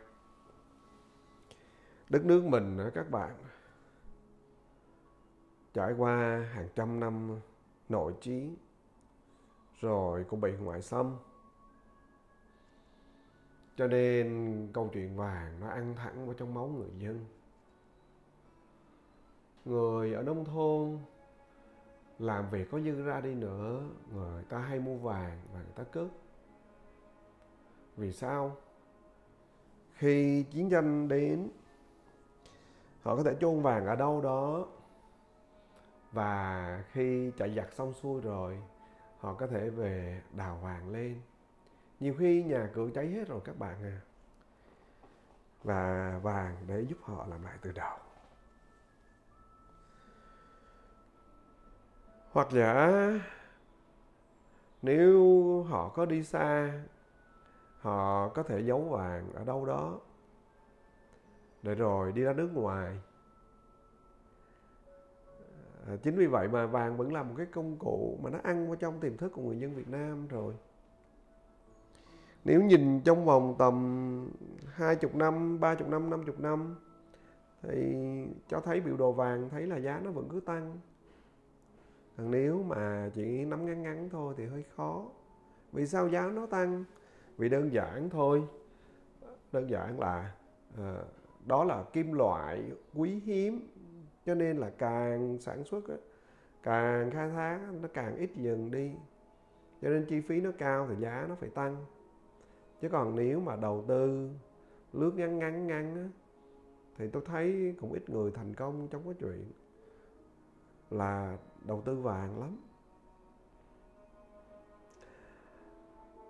Đất 2.09 2.25
nước 2.25 2.43
mình 2.43 2.77
các 2.93 3.11
bạn 3.11 3.31
trải 5.73 5.93
qua 5.97 6.45
hàng 6.53 6.67
trăm 6.75 6.99
năm 6.99 7.39
nội 7.89 8.13
chiến 8.21 8.55
rồi 9.81 10.25
cũng 10.29 10.41
bị 10.41 10.51
ngoại 10.51 10.81
xâm. 10.81 11.17
Cho 13.75 13.87
nên 13.87 14.67
câu 14.73 14.89
chuyện 14.93 15.15
vàng 15.15 15.59
nó 15.59 15.67
ăn 15.67 15.95
thẳng 15.95 16.25
vào 16.25 16.33
trong 16.33 16.53
máu 16.53 16.67
người 16.67 16.89
dân. 16.97 17.25
Người 19.65 20.13
ở 20.13 20.23
nông 20.23 20.45
thôn 20.45 20.97
làm 22.19 22.49
việc 22.49 22.71
có 22.71 22.79
dư 22.79 23.03
ra 23.03 23.21
đi 23.21 23.35
nữa, 23.35 23.83
người 24.13 24.43
ta 24.43 24.57
hay 24.59 24.79
mua 24.79 24.97
vàng 24.97 25.41
và 25.53 25.59
người 25.59 25.73
ta 25.75 25.83
cướp. 25.83 26.09
vì 27.97 28.11
sao? 28.11 28.57
Khi 29.93 30.43
chiến 30.43 30.69
tranh 30.69 31.07
đến, 31.07 31.49
họ 33.01 33.15
có 33.15 33.23
thể 33.23 33.35
chôn 33.41 33.61
vàng 33.61 33.85
ở 33.85 33.95
đâu 33.95 34.21
đó. 34.21 34.65
Và 36.11 36.83
khi 36.91 37.31
chạy 37.37 37.55
giặc 37.55 37.73
xong 37.73 37.93
xuôi 37.93 38.21
rồi 38.21 38.61
họ 39.21 39.33
có 39.33 39.47
thể 39.47 39.69
về 39.69 40.21
đào 40.31 40.59
vàng 40.63 40.89
lên. 40.89 41.21
Nhiều 41.99 42.15
khi 42.19 42.43
nhà 42.43 42.69
cửa 42.73 42.89
cháy 42.95 43.07
hết 43.07 43.27
rồi 43.27 43.41
các 43.45 43.59
bạn 43.59 43.83
à. 43.83 44.01
Và 45.63 46.19
vàng 46.23 46.57
để 46.67 46.81
giúp 46.81 46.97
họ 47.01 47.25
làm 47.27 47.43
lại 47.43 47.57
từ 47.61 47.71
đầu. 47.71 47.97
Hoặc 52.31 52.47
giả, 52.51 52.91
nếu 54.81 55.63
họ 55.63 55.89
có 55.89 56.05
đi 56.05 56.23
xa, 56.23 56.81
họ 57.79 58.29
có 58.29 58.43
thể 58.43 58.61
giấu 58.61 58.81
vàng 58.81 59.33
ở 59.33 59.43
đâu 59.43 59.65
đó. 59.65 59.99
Để 61.61 61.75
rồi 61.75 62.11
đi 62.11 62.21
ra 62.21 62.33
nước 62.33 62.49
ngoài 62.53 63.01
à, 65.87 65.95
chính 66.03 66.15
vì 66.15 66.27
vậy 66.27 66.47
mà 66.47 66.65
vàng 66.65 66.97
vẫn 66.97 67.13
là 67.13 67.23
một 67.23 67.33
cái 67.37 67.45
công 67.45 67.77
cụ 67.77 68.19
mà 68.23 68.29
nó 68.29 68.39
ăn 68.43 68.67
vào 68.67 68.75
trong 68.75 68.99
tiềm 68.99 69.17
thức 69.17 69.31
của 69.33 69.41
người 69.41 69.59
dân 69.59 69.75
Việt 69.75 69.89
Nam 69.89 70.27
rồi. 70.27 70.53
Nếu 72.45 72.63
nhìn 72.63 73.01
trong 73.01 73.25
vòng 73.25 73.55
tầm 73.57 74.29
hai 74.67 74.95
chục 74.95 75.15
năm, 75.15 75.59
ba 75.59 75.75
chục 75.75 75.87
năm, 75.87 76.09
năm 76.09 76.23
chục 76.25 76.39
năm 76.39 76.75
thì 77.61 77.95
cho 78.47 78.59
thấy 78.59 78.81
biểu 78.81 78.97
đồ 78.97 79.11
vàng 79.11 79.49
thấy 79.49 79.67
là 79.67 79.77
giá 79.77 80.01
nó 80.03 80.11
vẫn 80.11 80.29
cứ 80.29 80.39
tăng. 80.39 80.77
Còn 82.17 82.31
nếu 82.31 82.63
mà 82.63 83.09
chỉ 83.15 83.45
nắm 83.45 83.65
ngắn 83.65 83.83
ngắn 83.83 84.09
thôi 84.09 84.33
thì 84.37 84.45
hơi 84.45 84.63
khó. 84.75 85.05
Vì 85.71 85.87
sao 85.87 86.07
giá 86.07 86.31
nó 86.33 86.45
tăng? 86.45 86.83
Vì 87.37 87.49
đơn 87.49 87.73
giản 87.73 88.09
thôi. 88.09 88.43
Đơn 89.51 89.69
giản 89.69 89.99
là 89.99 90.31
à, 90.77 90.97
đó 91.45 91.63
là 91.63 91.83
kim 91.93 92.13
loại 92.13 92.71
quý 92.95 93.21
hiếm 93.25 93.67
cho 94.25 94.35
nên 94.35 94.57
là 94.57 94.69
càng 94.69 95.37
sản 95.39 95.63
xuất 95.63 95.89
á, 95.89 95.95
càng 96.63 97.11
khai 97.11 97.29
thác 97.29 97.59
nó 97.81 97.87
càng 97.93 98.15
ít 98.15 98.29
dần 98.35 98.71
đi. 98.71 98.91
Cho 99.81 99.89
nên 99.89 100.05
chi 100.05 100.21
phí 100.21 100.41
nó 100.41 100.51
cao 100.57 100.87
thì 100.89 100.95
giá 100.99 101.25
nó 101.29 101.35
phải 101.35 101.49
tăng. 101.49 101.85
Chứ 102.81 102.89
còn 102.89 103.15
nếu 103.15 103.39
mà 103.39 103.55
đầu 103.55 103.85
tư 103.87 104.29
lướt 104.93 105.11
ngắn 105.15 105.39
ngắn 105.39 105.67
ngắn 105.67 105.95
á, 105.95 106.07
thì 106.97 107.09
tôi 107.09 107.23
thấy 107.25 107.75
cũng 107.81 107.93
ít 107.93 108.09
người 108.09 108.31
thành 108.31 108.53
công 108.53 108.87
trong 108.87 109.03
cái 109.03 109.13
chuyện 109.19 109.51
là 110.89 111.37
đầu 111.65 111.81
tư 111.85 111.95
vàng 111.95 112.39
lắm. 112.39 112.57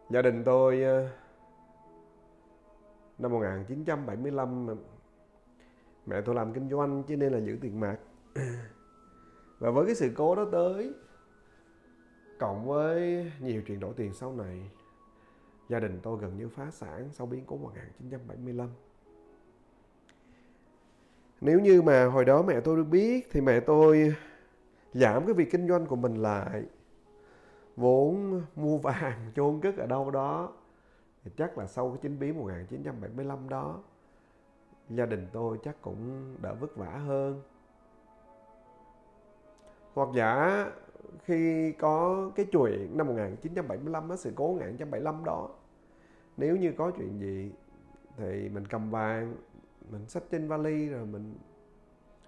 Gia 0.09 0.21
đình 0.21 0.43
tôi 0.45 0.83
ờ, 0.83 1.09
năm 3.17 3.31
1975 3.31 4.67
mẹ 6.05 6.21
tôi 6.21 6.35
làm 6.35 6.53
kinh 6.53 6.69
doanh 6.69 7.03
cho 7.07 7.15
nên 7.15 7.33
là 7.33 7.39
giữ 7.39 7.57
tiền 7.61 7.79
mặt. 7.79 7.97
Và 9.59 9.71
với 9.71 9.85
cái 9.85 9.95
sự 9.95 10.11
cố 10.15 10.35
đó 10.35 10.45
tới, 10.51 10.93
cộng 12.39 12.67
với 12.67 13.25
nhiều 13.39 13.61
chuyện 13.67 13.79
đổi 13.79 13.93
tiền 13.93 14.13
sau 14.13 14.33
này, 14.33 14.69
gia 15.69 15.79
đình 15.79 15.99
tôi 16.03 16.19
gần 16.21 16.37
như 16.37 16.49
phá 16.49 16.71
sản 16.71 17.09
sau 17.11 17.27
biến 17.27 17.43
cố 17.47 17.57
1975 17.57 18.69
nếu 21.41 21.59
như 21.59 21.81
mà 21.81 22.05
hồi 22.05 22.25
đó 22.25 22.41
mẹ 22.41 22.59
tôi 22.59 22.77
được 22.77 22.83
biết 22.83 23.27
thì 23.31 23.41
mẹ 23.41 23.59
tôi 23.59 24.15
giảm 24.93 25.25
cái 25.25 25.33
việc 25.33 25.51
kinh 25.51 25.67
doanh 25.67 25.85
của 25.85 25.95
mình 25.95 26.15
lại. 26.15 26.63
Vốn 27.75 28.41
mua 28.55 28.77
vàng 28.77 29.31
chôn 29.35 29.59
cất 29.61 29.77
ở 29.77 29.87
đâu 29.87 30.11
đó, 30.11 30.53
thì 31.23 31.31
chắc 31.37 31.57
là 31.57 31.67
sau 31.67 31.89
cái 31.89 31.99
chính 32.01 32.19
biến 32.19 32.37
1975 32.37 33.49
đó 33.49 33.79
gia 34.89 35.05
đình 35.05 35.27
tôi 35.31 35.59
chắc 35.63 35.81
cũng 35.81 36.33
đỡ 36.41 36.55
vất 36.59 36.75
vả 36.75 36.89
hơn. 36.89 37.41
Hoặc 39.93 40.09
giả 40.15 40.65
khi 41.23 41.71
có 41.71 42.31
cái 42.35 42.45
chuyện 42.51 42.97
năm 42.97 43.07
1975 43.07 44.09
á, 44.09 44.15
sự 44.15 44.31
cố 44.35 44.53
1975 44.53 45.25
đó 45.25 45.49
nếu 46.37 46.55
như 46.55 46.73
có 46.77 46.91
chuyện 46.97 47.19
gì 47.19 47.51
thì 48.17 48.49
mình 48.49 48.67
cầm 48.67 48.89
vàng 48.89 49.35
mình 49.89 50.07
xách 50.07 50.23
trên 50.31 50.47
vali 50.47 50.89
rồi 50.89 51.05
mình 51.05 51.37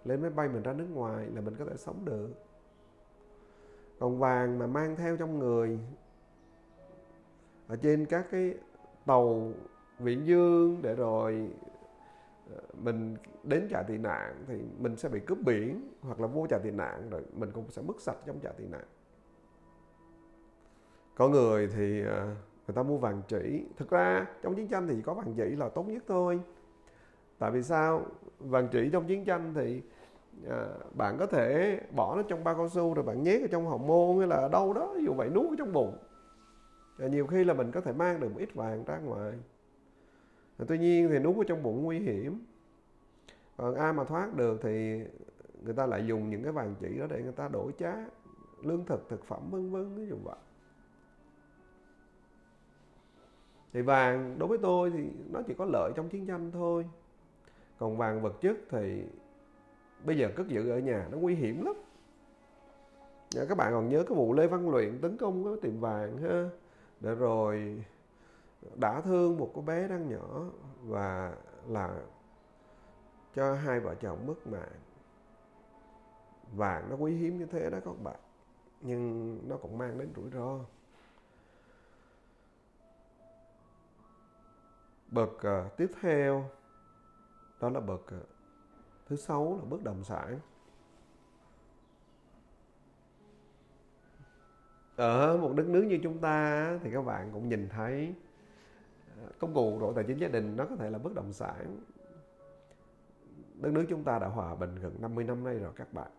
lên 0.05 0.21
máy 0.21 0.29
bay 0.29 0.49
mình 0.49 0.63
ra 0.63 0.73
nước 0.73 0.87
ngoài 0.93 1.27
là 1.35 1.41
mình 1.41 1.55
có 1.59 1.65
thể 1.65 1.77
sống 1.77 2.05
được. 2.05 2.29
Còn 3.99 4.19
vàng 4.19 4.59
mà 4.59 4.67
mang 4.67 4.95
theo 4.95 5.17
trong 5.17 5.39
người 5.39 5.79
ở 7.67 7.75
trên 7.75 8.05
các 8.05 8.25
cái 8.31 8.53
tàu 9.05 9.51
viễn 9.99 10.25
dương 10.25 10.81
để 10.81 10.95
rồi 10.95 11.49
mình 12.73 13.15
đến 13.43 13.67
trại 13.69 13.83
tị 13.83 13.97
nạn 13.97 14.43
thì 14.47 14.61
mình 14.79 14.95
sẽ 14.95 15.09
bị 15.09 15.19
cướp 15.19 15.37
biển 15.45 15.91
hoặc 16.01 16.19
là 16.19 16.27
vô 16.27 16.47
trại 16.49 16.59
tị 16.63 16.71
nạn 16.71 17.09
rồi 17.09 17.21
mình 17.33 17.51
cũng 17.51 17.69
sẽ 17.69 17.81
mất 17.81 18.01
sạch 18.01 18.17
trong 18.25 18.39
trại 18.39 18.53
tị 18.57 18.65
nạn. 18.67 18.85
Có 21.15 21.27
người 21.27 21.67
thì 21.67 22.01
à, 22.05 22.35
người 22.67 22.75
ta 22.75 22.83
mua 22.83 22.97
vàng 22.97 23.21
chỉ. 23.27 23.65
Thực 23.77 23.89
ra 23.89 24.25
trong 24.41 24.55
chiến 24.55 24.67
tranh 24.67 24.87
thì 24.87 25.01
có 25.01 25.13
vàng 25.13 25.33
chỉ 25.37 25.55
là 25.55 25.69
tốt 25.69 25.87
nhất 25.87 26.03
thôi. 26.07 26.39
Tại 27.39 27.51
vì 27.51 27.63
sao? 27.63 28.05
Vàng 28.39 28.67
chỉ 28.71 28.89
trong 28.93 29.07
chiến 29.07 29.25
tranh 29.25 29.53
thì 29.53 29.81
à, 30.49 30.67
bạn 30.93 31.17
có 31.19 31.25
thể 31.25 31.79
bỏ 31.95 32.15
nó 32.15 32.23
trong 32.23 32.43
bao 32.43 32.55
cao 32.55 32.69
su 32.69 32.93
rồi 32.93 33.05
bạn 33.05 33.23
nhét 33.23 33.41
ở 33.41 33.47
trong 33.51 33.65
hồng 33.65 33.87
môn 33.87 34.17
hay 34.17 34.27
là 34.27 34.35
ở 34.35 34.49
đâu 34.49 34.73
đó 34.73 34.95
dù 35.05 35.13
vậy 35.13 35.29
nuốt 35.29 35.49
ở 35.49 35.55
trong 35.57 35.73
bụng. 35.73 35.97
À, 36.99 37.07
nhiều 37.07 37.27
khi 37.27 37.43
là 37.43 37.53
mình 37.53 37.71
có 37.71 37.81
thể 37.81 37.93
mang 37.93 38.19
được 38.19 38.29
một 38.29 38.39
ít 38.39 38.53
vàng 38.53 38.83
ra 38.85 38.97
ngoài 38.97 39.33
tuy 40.67 40.77
nhiên 40.77 41.09
thì 41.09 41.19
nút 41.19 41.37
ở 41.37 41.43
trong 41.47 41.63
bụng 41.63 41.83
nguy 41.83 41.99
hiểm. 41.99 42.45
Còn 43.57 43.75
ai 43.75 43.93
mà 43.93 44.03
thoát 44.03 44.35
được 44.35 44.59
thì 44.63 45.01
người 45.63 45.73
ta 45.73 45.85
lại 45.85 46.05
dùng 46.07 46.29
những 46.29 46.43
cái 46.43 46.51
vàng 46.51 46.75
chỉ 46.79 46.97
đó 46.99 47.05
để 47.09 47.21
người 47.21 47.31
ta 47.31 47.47
đổi 47.47 47.71
trá 47.79 47.93
lương 48.61 48.85
thực 48.85 49.09
thực 49.09 49.25
phẩm, 49.25 49.49
vân 49.49 49.71
vân 49.71 49.95
ví 49.95 50.07
dụ 50.07 50.15
vậy. 50.23 50.35
Thì 53.73 53.81
vàng, 53.81 54.35
đối 54.39 54.49
với 54.49 54.57
tôi 54.57 54.91
thì 54.91 55.03
nó 55.31 55.41
chỉ 55.47 55.53
có 55.53 55.65
lợi 55.65 55.91
trong 55.95 56.09
chiến 56.09 56.25
tranh 56.25 56.51
thôi. 56.51 56.85
Còn 57.77 57.97
vàng 57.97 58.21
vật 58.21 58.41
chất 58.41 58.57
thì 58.69 59.03
bây 60.05 60.17
giờ 60.17 60.31
cất 60.35 60.47
giữ 60.47 60.69
ở 60.69 60.79
nhà 60.79 61.07
nó 61.11 61.17
nguy 61.17 61.35
hiểm 61.35 61.65
lắm. 61.65 61.75
Các 63.49 63.57
bạn 63.57 63.73
còn 63.73 63.89
nhớ 63.89 64.03
cái 64.07 64.17
vụ 64.17 64.33
Lê 64.33 64.47
Văn 64.47 64.69
Luyện 64.69 64.99
tấn 65.01 65.17
công 65.17 65.43
cái 65.43 65.53
tiệm 65.61 65.79
vàng 65.79 66.17
ha? 66.17 66.49
Để 66.99 67.15
rồi 67.15 67.83
đã 68.75 69.01
thương 69.01 69.37
một 69.37 69.51
cô 69.53 69.61
bé 69.61 69.87
đang 69.87 70.09
nhỏ 70.09 70.41
và 70.83 71.35
là 71.67 72.01
cho 73.35 73.55
hai 73.55 73.79
vợ 73.79 73.95
chồng 73.95 74.27
mất 74.27 74.47
mạng. 74.47 74.79
Vàng 76.51 76.89
nó 76.89 76.95
quý 76.95 77.15
hiếm 77.15 77.39
như 77.39 77.45
thế 77.45 77.69
đó 77.69 77.77
các 77.85 78.01
bạn 78.03 78.19
nhưng 78.81 79.39
nó 79.49 79.57
cũng 79.57 79.77
mang 79.77 79.97
đến 79.97 80.13
rủi 80.15 80.29
ro. 80.29 80.59
Bậc 85.07 85.29
uh, 85.29 85.77
tiếp 85.77 85.91
theo 86.01 86.49
đó 87.59 87.69
là 87.69 87.79
bậc 87.79 88.01
uh, 88.01 88.27
thứ 89.05 89.15
sáu 89.15 89.57
là 89.59 89.65
bất 89.69 89.83
động 89.83 90.03
sản. 90.03 90.39
Ở 94.95 95.37
một 95.37 95.53
đất 95.55 95.65
nước 95.67 95.83
như 95.83 95.99
chúng 96.03 96.17
ta 96.17 96.79
thì 96.83 96.91
các 96.93 97.01
bạn 97.01 97.29
cũng 97.33 97.49
nhìn 97.49 97.69
thấy 97.69 98.15
công 99.39 99.53
cụ 99.53 99.77
đội 99.79 99.93
tài 99.95 100.03
chính 100.03 100.17
gia 100.17 100.27
đình 100.27 100.55
nó 100.55 100.65
có 100.65 100.75
thể 100.75 100.89
là 100.89 100.99
bất 100.99 101.13
động 101.13 101.33
sản. 101.33 101.79
Đất 103.53 103.73
nước 103.73 103.85
chúng 103.89 104.03
ta 104.03 104.19
đã 104.19 104.27
hòa 104.27 104.55
bình 104.55 104.75
gần 104.75 104.95
50 105.01 105.23
năm 105.23 105.43
nay 105.43 105.59
rồi 105.59 105.71
các 105.75 105.93
bạn. 105.93 106.11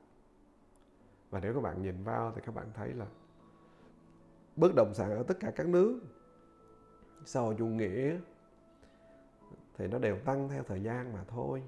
Và 1.31 1.41
nếu 1.41 1.55
các 1.55 1.61
bạn 1.61 1.83
nhìn 1.83 2.03
vào 2.05 2.33
thì 2.35 2.41
các 2.47 2.55
bạn 2.55 2.67
thấy 2.75 2.93
là 2.93 3.07
bất 4.57 4.73
động 4.77 4.95
sản 4.95 5.11
ở 5.11 5.23
tất 5.23 5.35
cả 5.41 5.53
các 5.57 5.69
nước 5.69 6.01
sau 7.25 7.55
chủ 7.59 7.67
nghĩa 7.67 8.17
thì 9.79 9.87
nó 9.87 9.99
đều 9.99 10.19
tăng 10.19 10.49
theo 10.49 10.63
thời 10.63 10.83
gian 10.83 11.13
mà 11.13 11.25
thôi. 11.29 11.63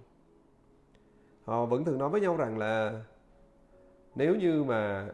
Họ 1.44 1.66
vẫn 1.66 1.84
thường 1.84 1.98
nói 1.98 2.08
với 2.08 2.20
nhau 2.20 2.36
rằng 2.36 2.58
là 2.58 3.04
nếu 4.14 4.34
như 4.34 4.64
mà 4.64 5.08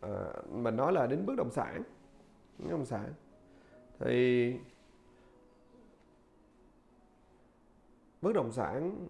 à, 0.00 0.32
mình 0.50 0.76
nói 0.76 0.92
là 0.92 1.06
đến 1.06 1.26
bất 1.26 1.34
động 1.36 1.50
sản 1.50 1.82
bất 2.58 2.70
động 2.70 2.84
sản 2.84 3.12
thì 3.98 4.54
bất 8.26 8.32
động 8.32 8.52
sản 8.52 9.06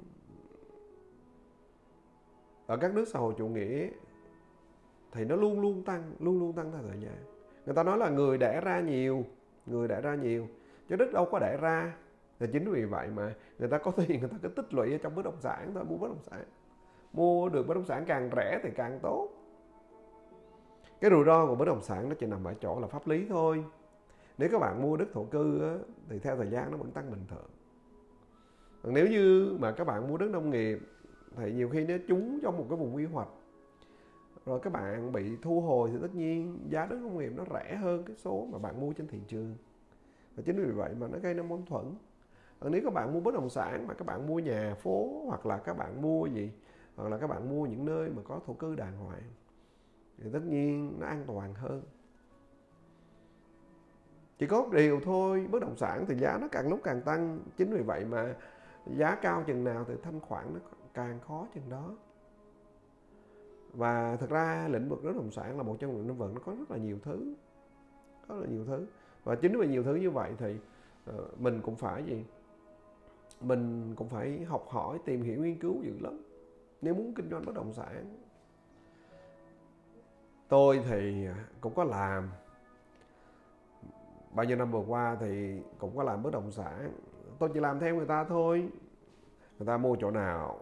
ở 2.67 2.77
các 2.77 2.95
nước 2.95 3.09
xã 3.09 3.19
hội 3.19 3.35
chủ 3.39 3.49
nghĩa 3.49 3.89
thì 5.13 5.25
nó 5.25 5.37
luôn 5.37 5.61
luôn 5.61 5.83
tăng 5.85 6.13
luôn 6.19 6.39
luôn 6.39 6.53
tăng 6.53 6.73
theo 6.73 6.83
thời 6.83 7.01
gian. 7.01 7.15
Người 7.67 7.75
ta 7.75 7.83
nói 7.83 7.99
là 7.99 8.11
người 8.11 8.39
đẻ 8.39 8.61
ra 8.61 8.81
nhiều 8.81 9.25
người 9.67 9.89
đẻ 9.89 10.01
ra 10.01 10.15
nhiều 10.15 10.49
chứ 10.89 10.97
đất 10.97 11.13
đâu 11.13 11.29
có 11.31 11.39
đẻ 11.39 11.57
ra. 11.61 11.97
Thì 12.39 12.47
chính 12.53 12.71
vì 12.71 12.85
vậy 12.85 13.09
mà 13.09 13.35
người 13.59 13.69
ta 13.69 13.79
có 13.79 13.91
tiền 13.91 14.21
người 14.21 14.29
ta 14.29 14.37
cứ 14.43 14.49
tích 14.49 14.75
lũy 14.75 14.93
ở 14.93 14.99
trong 14.99 15.15
bất 15.15 15.25
động 15.25 15.41
sản 15.41 15.71
thôi 15.75 15.85
mua 15.85 15.97
bất 15.97 16.09
động 16.09 16.23
sản. 16.23 16.45
Mua 17.13 17.49
được 17.49 17.67
bất 17.67 17.75
động 17.75 17.85
sản 17.85 18.05
càng 18.07 18.31
rẻ 18.37 18.61
thì 18.63 18.71
càng 18.75 18.99
tốt. 19.03 19.29
Cái 21.01 21.11
rủi 21.11 21.25
ro 21.25 21.47
của 21.47 21.55
bất 21.55 21.65
động 21.65 21.83
sản 21.83 22.09
nó 22.09 22.15
chỉ 22.19 22.27
nằm 22.27 22.45
ở 22.45 22.55
chỗ 22.61 22.81
là 22.81 22.87
pháp 22.87 23.07
lý 23.07 23.27
thôi. 23.29 23.65
Nếu 24.39 24.49
các 24.53 24.59
bạn 24.59 24.83
mua 24.83 24.97
đất 24.97 25.09
thổ 25.13 25.25
cư 25.25 25.63
á, 25.63 25.75
thì 26.09 26.19
theo 26.19 26.37
thời 26.37 26.51
gian 26.51 26.71
nó 26.71 26.77
vẫn 26.77 26.91
tăng 26.91 27.11
bình 27.11 27.25
thường 27.29 27.51
nếu 28.93 29.07
như 29.07 29.57
mà 29.61 29.73
các 29.73 29.87
bạn 29.87 30.09
mua 30.09 30.17
đất 30.17 30.31
nông 30.31 30.51
nghiệp, 30.51 30.79
thì 31.37 31.53
nhiều 31.53 31.69
khi 31.69 31.85
nó 31.85 31.95
trúng 32.09 32.41
trong 32.43 32.59
một 32.59 32.67
cái 32.69 32.79
vùng 32.79 32.95
quy 32.95 33.05
hoạch, 33.05 33.29
rồi 34.47 34.61
các 34.63 34.73
bạn 34.73 35.13
bị 35.13 35.37
thu 35.43 35.61
hồi 35.61 35.91
thì 35.93 35.99
tất 36.03 36.15
nhiên 36.15 36.59
giá 36.71 36.87
đất 36.87 36.99
nông 37.03 37.19
nghiệp 37.19 37.33
nó 37.37 37.45
rẻ 37.55 37.77
hơn 37.77 38.03
cái 38.05 38.17
số 38.17 38.49
mà 38.53 38.59
bạn 38.59 38.81
mua 38.81 38.93
trên 38.93 39.07
thị 39.07 39.19
trường. 39.29 39.57
Và 40.37 40.43
chính 40.47 40.65
vì 40.65 40.71
vậy 40.71 40.95
mà 41.01 41.09
nó 41.09 41.19
gây 41.19 41.35
ra 41.35 41.43
mâu 41.43 41.63
thuẫn. 41.67 41.85
Còn 42.61 42.73
nếu 42.73 42.81
các 42.85 42.93
bạn 42.93 43.15
mua 43.15 43.21
bất 43.21 43.35
động 43.35 43.51
sản 43.51 43.87
mà 43.87 43.95
các 43.95 44.07
bạn 44.07 44.27
mua 44.27 44.39
nhà 44.39 44.75
phố, 44.75 45.23
hoặc 45.27 45.47
là 45.47 45.59
các 45.59 45.77
bạn 45.77 46.03
mua 46.03 46.27
gì, 46.27 46.51
hoặc 46.97 47.09
là 47.09 47.19
các 47.19 47.27
bạn 47.27 47.49
mua 47.49 47.67
những 47.67 47.85
nơi 47.85 48.11
mà 48.11 48.23
có 48.23 48.41
thổ 48.47 48.53
cư 48.53 48.75
đàng 48.75 48.97
hoàng, 48.97 49.23
thì 50.19 50.31
tất 50.33 50.43
nhiên 50.45 50.97
nó 51.01 51.07
an 51.07 51.25
toàn 51.27 51.55
hơn. 51.55 51.83
Chỉ 54.39 54.47
có 54.47 54.69
điều 54.73 55.01
thôi, 55.05 55.47
bất 55.51 55.63
động 55.63 55.77
sản 55.77 56.05
thì 56.09 56.15
giá 56.15 56.39
nó 56.41 56.49
càng 56.49 56.69
lúc 56.69 56.81
càng 56.85 57.03
tăng. 57.03 57.41
Chính 57.57 57.71
vì 57.73 57.83
vậy 57.83 58.05
mà 58.05 58.35
giá 58.87 59.15
cao 59.15 59.45
chừng 59.47 59.65
nào 59.65 59.85
thì 59.89 59.95
thanh 60.03 60.21
khoản 60.21 60.55
nó 60.55 60.61
càng 60.95 61.21
khó 61.21 61.47
chừng 61.55 61.69
đó. 61.69 61.95
Và 63.73 64.17
thực 64.17 64.31
ra 64.31 64.69
lĩnh 64.69 64.89
vực 64.89 65.05
bất 65.05 65.13
động 65.15 65.31
sản 65.31 65.57
là 65.57 65.63
một 65.63 65.77
trong 65.79 65.97
những 65.97 66.09
lĩnh 66.09 66.17
vực 66.17 66.31
nó 66.35 66.41
có 66.47 66.53
rất 66.59 66.71
là 66.71 66.77
nhiều 66.77 66.99
thứ. 67.03 67.35
Có 68.29 68.35
rất 68.35 68.41
là 68.41 68.51
nhiều 68.51 68.65
thứ. 68.65 68.87
Và 69.25 69.35
chính 69.35 69.59
vì 69.59 69.69
nhiều 69.69 69.83
thứ 69.83 69.95
như 69.95 70.11
vậy 70.11 70.33
thì 70.39 70.57
ờ, 71.07 71.29
mình 71.39 71.61
cũng 71.63 71.77
phải 71.77 72.05
gì? 72.05 72.25
Mình 73.41 73.95
cũng 73.97 74.09
phải 74.09 74.45
học 74.45 74.67
hỏi, 74.69 74.99
tìm 75.05 75.23
hiểu, 75.23 75.43
nghiên 75.43 75.59
cứu 75.59 75.83
dữ 75.83 75.99
lắm. 76.01 76.21
Nếu 76.83 76.95
muốn 76.95 77.15
kinh 77.15 77.31
doanh 77.31 77.45
bất 77.47 77.55
động 77.55 77.73
sản, 77.73 78.19
tôi 80.49 80.83
thì 80.89 81.27
cũng 81.61 81.75
có 81.75 81.85
làm. 81.85 82.31
Bao 84.33 84.47
nhiêu 84.47 84.57
năm 84.57 84.71
vừa 84.71 84.85
qua 84.87 85.17
thì 85.21 85.61
cũng 85.79 85.97
có 85.97 86.03
làm 86.03 86.23
bất 86.23 86.33
động 86.33 86.51
sản 86.51 86.93
tôi 87.39 87.51
chỉ 87.55 87.61
làm 87.61 87.81
theo 87.81 87.97
người 87.97 88.07
ta 88.07 88.25
thôi. 88.25 88.69
Người 89.59 89.67
ta 89.67 89.77
mua 89.77 89.97
chỗ 90.01 90.11
nào 90.11 90.59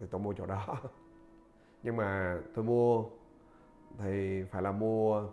thì 0.00 0.06
tôi 0.10 0.20
mua 0.20 0.32
chỗ 0.32 0.46
đó. 0.46 0.76
Nhưng 1.82 1.96
mà 1.96 2.38
tôi 2.54 2.64
mua 2.64 3.04
thì 3.98 4.42
phải 4.50 4.62
là 4.62 4.72
mua 4.72 5.28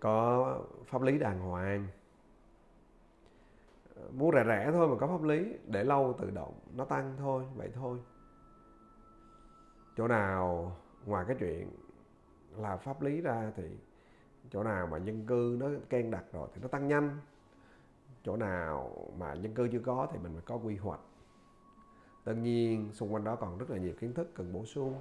có 0.00 0.58
pháp 0.84 1.02
lý 1.02 1.18
đàng 1.18 1.40
hoàng. 1.40 1.86
Mua 4.12 4.32
rẻ 4.32 4.44
rẻ 4.46 4.70
thôi 4.72 4.88
mà 4.88 4.94
có 5.00 5.06
pháp 5.06 5.22
lý, 5.22 5.54
để 5.66 5.84
lâu 5.84 6.14
tự 6.18 6.30
động 6.30 6.54
nó 6.76 6.84
tăng 6.84 7.14
thôi, 7.18 7.44
vậy 7.56 7.70
thôi. 7.74 7.98
Chỗ 9.96 10.08
nào 10.08 10.76
ngoài 11.06 11.24
cái 11.28 11.36
chuyện 11.40 11.70
là 12.56 12.76
pháp 12.76 13.02
lý 13.02 13.20
ra 13.20 13.52
thì 13.56 13.78
chỗ 14.50 14.62
nào 14.62 14.86
mà 14.86 14.98
dân 14.98 15.26
cư 15.26 15.56
nó 15.60 15.66
ken 15.88 16.10
đặt 16.10 16.24
rồi 16.32 16.48
thì 16.54 16.60
nó 16.62 16.68
tăng 16.68 16.88
nhanh 16.88 17.18
chỗ 18.24 18.36
nào 18.36 19.08
mà 19.18 19.34
dân 19.34 19.54
cư 19.54 19.68
chưa 19.72 19.80
có 19.84 20.08
thì 20.12 20.18
mình 20.18 20.32
phải 20.32 20.42
có 20.46 20.56
quy 20.56 20.76
hoạch. 20.76 21.00
Tất 22.24 22.34
nhiên, 22.34 22.90
xung 22.92 23.14
quanh 23.14 23.24
đó 23.24 23.36
còn 23.36 23.58
rất 23.58 23.70
là 23.70 23.78
nhiều 23.78 23.94
kiến 24.00 24.14
thức 24.14 24.30
cần 24.34 24.52
bổ 24.52 24.64
sung. 24.64 24.94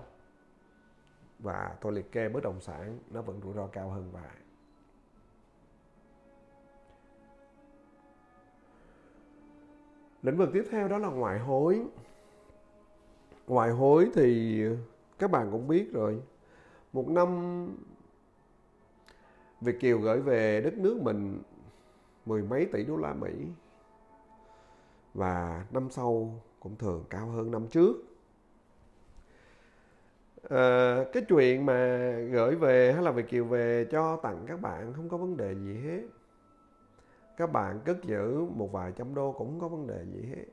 Và 1.40 1.78
tôi 1.82 1.92
liệt 1.92 2.12
kê 2.12 2.30
bất 2.30 2.44
động 2.44 2.62
sản 2.62 3.00
nó 3.10 3.22
vẫn 3.22 3.42
rủi 3.44 3.54
ro 3.54 3.68
cao 3.68 3.90
hơn 3.90 4.12
vài. 4.12 4.38
Lĩnh 10.22 10.38
vực 10.38 10.50
tiếp 10.54 10.64
theo 10.72 10.88
đó 10.88 10.98
là 10.98 11.10
ngoại 11.10 11.40
hối. 11.40 11.86
Ngoại 13.48 13.70
hối 13.70 14.12
thì 14.14 14.64
các 15.20 15.32
bạn 15.32 15.52
cũng 15.52 15.68
biết 15.68 15.94
rồi. 15.94 16.22
Một 16.94 17.08
năm 17.08 17.68
Việt 19.62 19.80
Kiều 19.80 20.00
gửi 20.00 20.22
về 20.22 20.62
đất 20.62 20.74
nước 20.78 21.02
mình 21.02 21.42
mười 22.26 22.44
mấy 22.44 22.66
tỷ 22.66 22.86
đô 22.86 22.98
la 22.98 23.14
Mỹ. 23.14 23.32
Và 25.14 25.66
năm 25.72 25.90
sau 25.90 26.42
cũng 26.60 26.76
thường 26.76 27.06
cao 27.10 27.28
hơn 27.28 27.52
năm 27.52 27.68
trước. 27.68 27.96
À, 30.50 30.98
cái 31.14 31.26
chuyện 31.28 31.66
mà 31.66 32.12
gửi 32.32 32.56
về 32.56 32.94
hay 32.94 33.04
là 33.04 33.12
Việt 33.12 33.30
Kiều 33.30 33.46
về 33.46 33.88
cho 33.92 34.20
tặng 34.24 34.46
các 34.48 34.62
bạn 34.62 34.94
không 34.94 35.10
có 35.10 35.18
vấn 35.18 35.38
đề 35.38 35.56
gì 35.56 35.74
hết. 35.74 36.02
Các 37.38 37.52
bạn 37.52 37.80
cất 37.86 38.04
giữ 38.04 38.46
một 38.46 38.72
vài 38.72 38.94
trăm 38.96 39.16
đô 39.16 39.32
cũng 39.32 39.48
không 39.48 39.60
có 39.60 39.68
vấn 39.68 39.88
đề 39.88 40.06
gì 40.06 40.26
hết. 40.30 40.46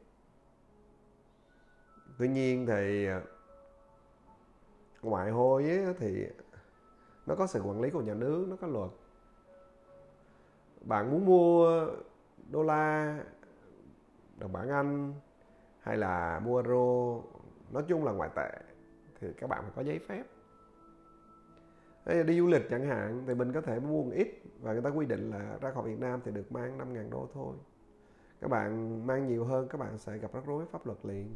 Tuy 2.19 2.29
nhiên 2.29 2.67
thì 2.67 3.07
ờ, 3.07 3.23
ngoại 5.03 5.31
hối 5.31 5.65
ấy, 5.65 5.95
thì 5.99 6.27
nó 7.27 7.35
có 7.35 7.47
sự 7.47 7.61
quản 7.61 7.81
lý 7.81 7.91
của 7.91 8.01
nhà 8.01 8.15
nước 8.15 8.47
nó 8.49 8.57
có 8.57 8.67
luật 8.67 8.91
bạn 10.89 11.11
muốn 11.11 11.27
mua 11.27 11.87
đô 12.51 12.63
la, 12.63 13.19
đồng 14.39 14.53
bảng 14.53 14.69
anh 14.69 15.15
hay 15.81 15.97
là 15.97 16.41
mua 16.45 16.57
euro 16.57 17.23
nói 17.71 17.85
chung 17.89 18.05
là 18.05 18.13
ngoại 18.13 18.31
tệ 18.37 18.51
thì 19.21 19.29
các 19.37 19.47
bạn 19.47 19.63
phải 19.63 19.73
có 19.77 19.83
giấy 19.83 19.99
phép 19.99 20.23
đi 22.27 22.39
du 22.39 22.47
lịch 22.47 22.71
chẳng 22.71 22.87
hạn 22.87 23.25
thì 23.27 23.35
mình 23.35 23.53
có 23.53 23.61
thể 23.61 23.81
mua 23.81 24.03
một 24.05 24.11
ít 24.15 24.43
và 24.61 24.73
người 24.73 24.83
ta 24.83 24.91
quy 24.91 25.07
định 25.07 25.31
là 25.31 25.59
ra 25.61 25.71
khỏi 25.71 25.89
Việt 25.89 26.01
Nam 26.01 26.21
thì 26.25 26.31
được 26.31 26.53
mang 26.53 26.79
5.000 26.79 27.11
đô 27.11 27.29
thôi. 27.35 27.57
Các 28.41 28.51
bạn 28.51 29.07
mang 29.07 29.27
nhiều 29.27 29.45
hơn, 29.45 29.69
các 29.69 29.79
bạn 29.79 29.99
sẽ 29.99 30.19
gặp 30.19 30.33
rắc 30.33 30.47
rối 30.47 30.65
pháp 30.73 30.87
luật 30.87 30.99
liền. 31.03 31.35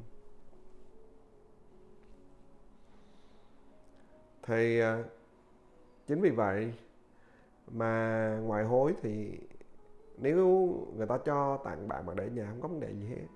Thì 4.43 4.81
à, 4.81 5.05
chính 6.07 6.21
vì 6.21 6.31
vậy 6.31 6.75
mà 7.73 8.39
ngoại 8.43 8.65
hối 8.65 8.95
thì 9.03 9.39
nếu 10.17 10.47
người 10.97 11.07
ta 11.07 11.19
cho 11.19 11.57
tặng 11.65 11.89
bạn 11.89 12.07
mà 12.07 12.15
để 12.15 12.31
nhà 12.31 12.47
không 12.49 12.61
có 12.61 12.69
vấn 12.69 12.81
đề 12.81 12.93
gì 12.93 13.07
hết. 13.07 13.27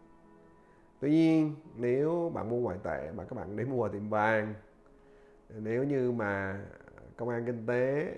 Tuy 1.00 1.10
nhiên, 1.10 1.54
nếu 1.76 2.30
bạn 2.34 2.50
mua 2.50 2.60
ngoại 2.60 2.78
tệ 2.82 3.12
mà 3.16 3.24
các 3.24 3.36
bạn 3.36 3.56
để 3.56 3.64
mua 3.64 3.82
ở 3.82 3.88
tiệm 3.88 4.08
vàng, 4.08 4.54
nếu 5.48 5.84
như 5.84 6.12
mà 6.12 6.64
công 7.16 7.28
an 7.28 7.46
kinh 7.46 7.66
tế, 7.66 8.14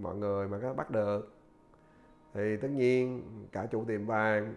mọi 0.00 0.16
người 0.16 0.48
mà 0.48 0.58
có 0.62 0.74
bắt 0.74 0.90
được, 0.90 1.32
thì 2.34 2.56
tất 2.56 2.68
nhiên 2.68 3.22
cả 3.52 3.66
chủ 3.66 3.84
tiệm 3.84 4.06
vàng 4.06 4.54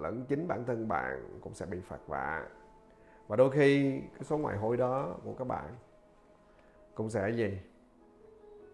lẫn 0.00 0.24
chính 0.28 0.48
bản 0.48 0.64
thân 0.64 0.88
bạn 0.88 1.38
cũng 1.40 1.54
sẽ 1.54 1.66
bị 1.66 1.80
phạt 1.80 2.00
vạ. 2.06 2.46
Và 3.26 3.36
đôi 3.36 3.50
khi 3.50 4.00
cái 4.00 4.22
số 4.22 4.38
ngoại 4.38 4.56
hối 4.56 4.76
đó 4.76 5.14
của 5.24 5.34
các 5.34 5.44
bạn 5.44 5.76
cũng 6.94 7.10
sẽ 7.10 7.30
gì? 7.30 7.58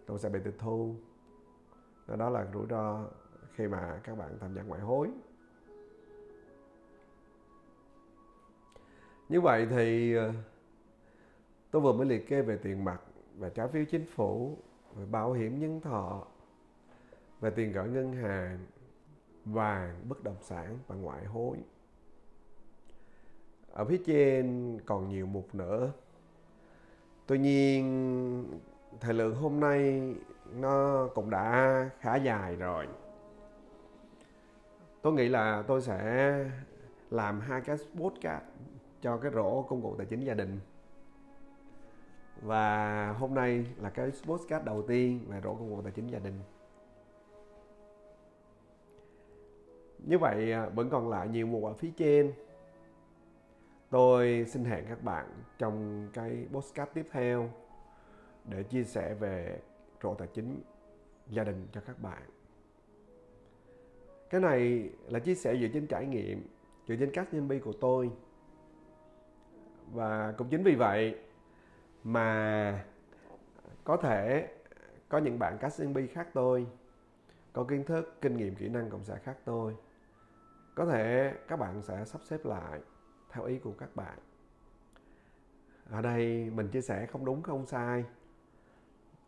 Cũng 0.07 0.17
sẽ 0.17 0.29
bị 0.29 0.39
tịch 0.43 0.55
thu 0.59 0.95
đó 2.15 2.29
là 2.29 2.47
rủi 2.53 2.65
ro 2.69 3.05
khi 3.55 3.67
mà 3.67 3.99
các 4.03 4.17
bạn 4.17 4.37
tham 4.39 4.55
gia 4.55 4.61
ngoại 4.61 4.81
hối. 4.81 5.09
Như 9.29 9.41
vậy 9.41 9.67
thì 9.69 10.15
ờ, 10.15 10.33
tôi 11.71 11.81
vừa 11.81 11.93
mới 11.93 12.05
liệt 12.05 12.27
kê 12.27 12.41
về 12.41 12.57
tiền 12.57 12.85
mặt, 12.85 13.01
về 13.37 13.49
trái 13.49 13.67
phiếu 13.67 13.85
chính 13.85 14.05
phủ, 14.05 14.57
về 14.95 15.05
bảo 15.05 15.33
hiểm 15.33 15.59
nhân 15.59 15.81
thọ, 15.81 16.27
về 17.39 17.49
tiền 17.49 17.71
gửi 17.71 17.87
ngân 17.87 18.13
hàng, 18.13 18.65
vàng, 19.45 20.09
bất 20.09 20.23
động 20.23 20.37
sản 20.41 20.77
và 20.87 20.95
ngoại 20.95 21.25
hối. 21.25 21.57
Ở 23.71 23.85
phía 23.85 24.01
trên 24.05 24.77
còn 24.85 25.09
nhiều 25.09 25.25
mục 25.25 25.55
nữa. 25.55 25.91
Tuy 27.27 27.39
nhiên 27.39 28.59
thời 28.99 29.13
lượng 29.13 29.35
hôm 29.35 29.59
nay 29.59 30.15
nó 30.53 31.07
cũng 31.15 31.29
đã 31.29 31.89
khá 31.99 32.15
dài 32.15 32.55
rồi. 32.55 32.87
Tôi 35.01 35.13
nghĩ 35.13 35.29
là 35.29 35.63
tôi 35.67 35.81
sẽ 35.81 36.33
làm 37.09 37.39
hai 37.39 37.61
cái 37.61 37.77
podcast 37.95 38.43
cho 39.01 39.17
cái 39.17 39.31
rổ 39.31 39.61
công 39.61 39.81
cụ 39.81 39.95
tài 39.97 40.05
chính 40.05 40.19
gia 40.19 40.33
đình. 40.33 40.59
Và 42.41 43.11
hôm 43.19 43.33
nay 43.33 43.65
là 43.81 43.89
cái 43.89 44.11
podcast 44.23 44.65
đầu 44.65 44.81
tiên 44.81 45.25
về 45.27 45.41
rổ 45.43 45.53
công 45.53 45.69
cụ 45.69 45.81
tài 45.81 45.91
chính 45.91 46.07
gia 46.07 46.19
đình. 46.19 46.39
Như 49.99 50.17
vậy 50.17 50.51
à, 50.51 50.69
vẫn 50.69 50.89
còn 50.89 51.09
lại 51.09 51.27
nhiều 51.27 51.47
mục 51.47 51.63
ở 51.63 51.73
phía 51.73 51.91
trên. 51.97 52.33
Tôi 53.89 54.45
xin 54.49 54.65
hẹn 54.65 54.85
các 54.89 55.03
bạn 55.03 55.25
trong 55.57 56.07
cái 56.13 56.47
podcast 56.51 56.89
tiếp 56.93 57.05
theo 57.11 57.49
để 58.49 58.63
chia 58.63 58.83
sẻ 58.83 59.13
về 59.13 59.59
rổ 60.03 60.13
tài 60.13 60.27
chính 60.33 60.61
gia 61.27 61.43
đình 61.43 61.67
cho 61.71 61.81
các 61.81 62.01
bạn. 62.01 62.21
Cái 64.29 64.41
này 64.41 64.89
là 65.07 65.19
chia 65.19 65.35
sẻ 65.35 65.57
dựa 65.61 65.67
trên 65.73 65.87
trải 65.87 66.05
nghiệm, 66.05 66.47
dựa 66.87 66.95
trên 66.95 67.11
các 67.13 67.33
nhân 67.33 67.47
viên 67.47 67.61
của 67.61 67.73
tôi. 67.81 68.11
Và 69.91 70.33
cũng 70.37 70.49
chính 70.49 70.63
vì 70.63 70.75
vậy 70.75 71.19
mà 72.03 72.85
có 73.83 73.97
thể 73.97 74.49
có 75.09 75.17
những 75.17 75.39
bạn 75.39 75.57
các 75.61 75.73
nhân 75.77 75.93
viên 75.93 76.07
khác 76.07 76.27
tôi, 76.33 76.67
có 77.53 77.63
kiến 77.63 77.83
thức, 77.83 78.15
kinh 78.21 78.37
nghiệm, 78.37 78.55
kỹ 78.55 78.69
năng 78.69 78.89
cộng 78.89 79.03
sản 79.03 79.17
khác 79.23 79.37
tôi. 79.45 79.75
Có 80.75 80.85
thể 80.85 81.33
các 81.47 81.59
bạn 81.59 81.81
sẽ 81.81 82.05
sắp 82.05 82.21
xếp 82.23 82.45
lại 82.45 82.79
theo 83.29 83.45
ý 83.45 83.59
của 83.59 83.73
các 83.79 83.95
bạn. 83.95 84.19
Ở 85.89 86.01
đây 86.01 86.49
mình 86.55 86.67
chia 86.67 86.81
sẻ 86.81 87.05
không 87.05 87.25
đúng, 87.25 87.41
không 87.41 87.65
sai 87.65 88.03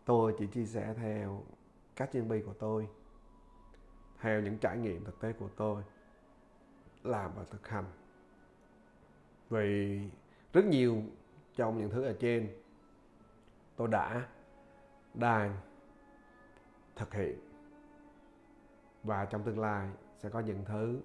tôi 0.06 0.36
chỉ 0.38 0.48
chia 0.48 0.66
sẻ 0.66 0.94
theo 0.98 1.44
các 1.96 2.16
nhân 2.16 2.30
bi 2.30 2.42
của 2.46 2.54
tôi, 2.54 2.88
theo 4.20 4.42
những 4.42 4.58
trải 4.58 4.78
nghiệm 4.78 5.06
thực 5.06 5.20
tế 5.20 5.34
của 5.34 5.50
tôi, 5.56 5.84
làm 7.04 7.32
và 7.36 7.44
thực 7.44 7.68
hành. 7.68 7.86
Vì 9.50 10.02
rất 10.54 10.66
nhiều 10.66 11.04
trong 11.56 11.78
những 11.78 11.90
thứ 11.90 12.04
ở 12.04 12.16
trên, 12.20 12.56
tôi 13.76 13.88
đã, 13.88 14.28
đang 15.14 15.58
thực 16.96 17.14
hiện. 17.14 17.40
Và 19.04 19.26
trong 19.26 19.44
tương 19.44 19.60
lai 19.60 19.90
sẽ 20.18 20.30
có 20.30 20.40
những 20.40 20.66
thứ 20.66 21.02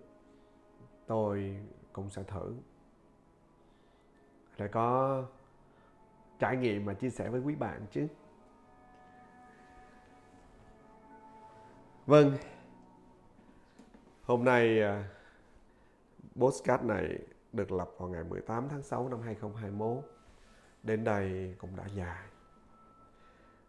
tôi 1.06 1.56
cũng 1.92 2.10
sẽ 2.10 2.22
thử. 2.22 2.54
Để 4.58 4.68
có 4.68 5.24
trải 6.38 6.56
nghiệm 6.56 6.84
mà 6.84 6.94
chia 6.94 7.10
sẻ 7.10 7.28
với 7.28 7.40
quý 7.40 7.54
bạn 7.54 7.86
chứ. 7.90 8.06
Vâng. 12.06 12.32
Hôm 14.22 14.44
nay 14.44 14.82
à, 14.82 15.08
podcast 16.36 16.82
này 16.82 17.18
được 17.52 17.72
lập 17.72 17.90
vào 17.98 18.08
ngày 18.08 18.24
18 18.24 18.68
tháng 18.68 18.82
6 18.82 19.08
năm 19.08 19.20
2021 19.20 20.04
đến 20.82 21.04
đây 21.04 21.54
cũng 21.58 21.76
đã 21.76 21.86
dài. 21.86 22.26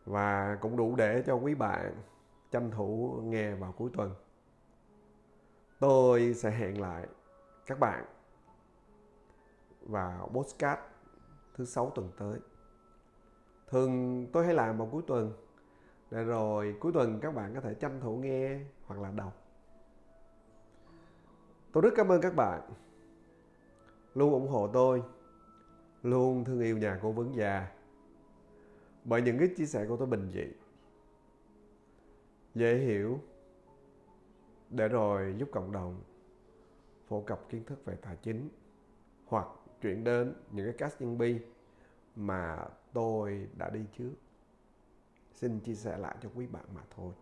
Và 0.06 0.58
cũng 0.62 0.78
đủ 0.78 0.96
để 0.96 1.24
cho 1.26 1.36
quý 1.36 1.56
bạn 1.56 1.96
tranh 2.52 2.72
thủ 2.72 3.20
nghe 3.24 3.56
vào 3.56 3.72
cuối 3.72 3.90
tuần. 3.98 4.16
Tôi 5.80 6.34
sẽ 6.34 6.52
hẹn 6.52 6.82
lại 6.82 7.08
các 7.66 7.80
bạn 7.80 8.06
vào 9.82 10.30
podcast 10.34 10.80
thứ 11.56 11.66
sáu 11.66 11.92
tuần 11.96 12.12
tới. 12.18 12.40
Thường 13.68 14.26
tôi 14.34 14.46
hay 14.46 14.54
làm 14.54 14.78
vào 14.78 14.90
cuối 14.92 15.02
tuần 15.08 15.47
để 16.12 16.24
rồi, 16.24 16.76
cuối 16.80 16.92
tuần 16.94 17.20
các 17.22 17.36
bạn 17.36 17.54
có 17.56 17.62
thể 17.62 17.74
tranh 17.74 18.00
thủ 18.02 18.16
nghe 18.16 18.60
hoặc 18.86 19.02
là 19.02 19.12
đọc. 19.12 19.44
Tôi 21.72 21.82
rất 21.82 21.94
cảm 21.96 22.08
ơn 22.08 22.22
các 22.22 22.36
bạn. 22.36 22.62
Luôn 24.16 24.32
ủng 24.32 24.48
hộ 24.48 24.68
tôi. 24.68 25.04
Luôn 26.04 26.46
thương 26.46 26.60
yêu 26.60 26.78
nhà 26.78 27.00
cố 27.02 27.12
vấn 27.12 27.36
già 27.36 27.72
bởi 29.04 29.22
những 29.22 29.40
cái 29.40 29.48
chia 29.58 29.66
sẻ 29.66 29.86
của 29.88 29.98
tôi 29.98 30.08
bình 30.08 30.30
dị. 30.34 30.46
Dễ 32.56 32.78
hiểu. 32.78 33.20
Để 34.70 34.88
rồi 34.88 35.36
giúp 35.38 35.50
cộng 35.52 35.72
đồng 35.72 36.02
phổ 37.08 37.22
cập 37.22 37.50
kiến 37.50 37.64
thức 37.64 37.86
về 37.86 37.96
tài 38.02 38.18
chính 38.22 38.50
hoặc 39.26 39.48
chuyển 39.82 40.04
đến 40.04 40.34
những 40.52 40.66
cái 40.66 40.76
cast 40.78 41.02
nhân 41.02 41.18
bi 41.18 41.40
mà 42.16 42.66
tôi 42.94 43.48
đã 43.58 43.70
đi 43.70 43.86
trước 43.98 44.14
xin 45.38 45.60
chia 45.60 45.74
sẻ 45.74 45.98
lại 45.98 46.16
cho 46.22 46.30
quý 46.36 46.48
bạn 46.48 46.66
mà 46.76 46.82
thôi. 46.96 47.14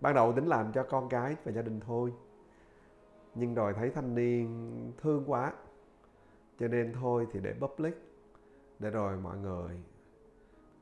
Ban 0.00 0.14
đầu 0.14 0.32
tính 0.32 0.46
làm 0.46 0.72
cho 0.72 0.82
con 0.82 1.08
cái 1.08 1.36
và 1.44 1.52
gia 1.52 1.62
đình 1.62 1.80
thôi, 1.80 2.12
nhưng 3.34 3.54
rồi 3.54 3.72
thấy 3.72 3.90
thanh 3.90 4.14
niên 4.14 4.92
thương 4.98 5.24
quá, 5.26 5.52
cho 6.58 6.68
nên 6.68 6.92
thôi 6.92 7.26
thì 7.32 7.40
để 7.40 7.54
public, 7.60 7.94
để 8.78 8.90
rồi 8.90 9.16
mọi 9.16 9.38
người 9.38 9.82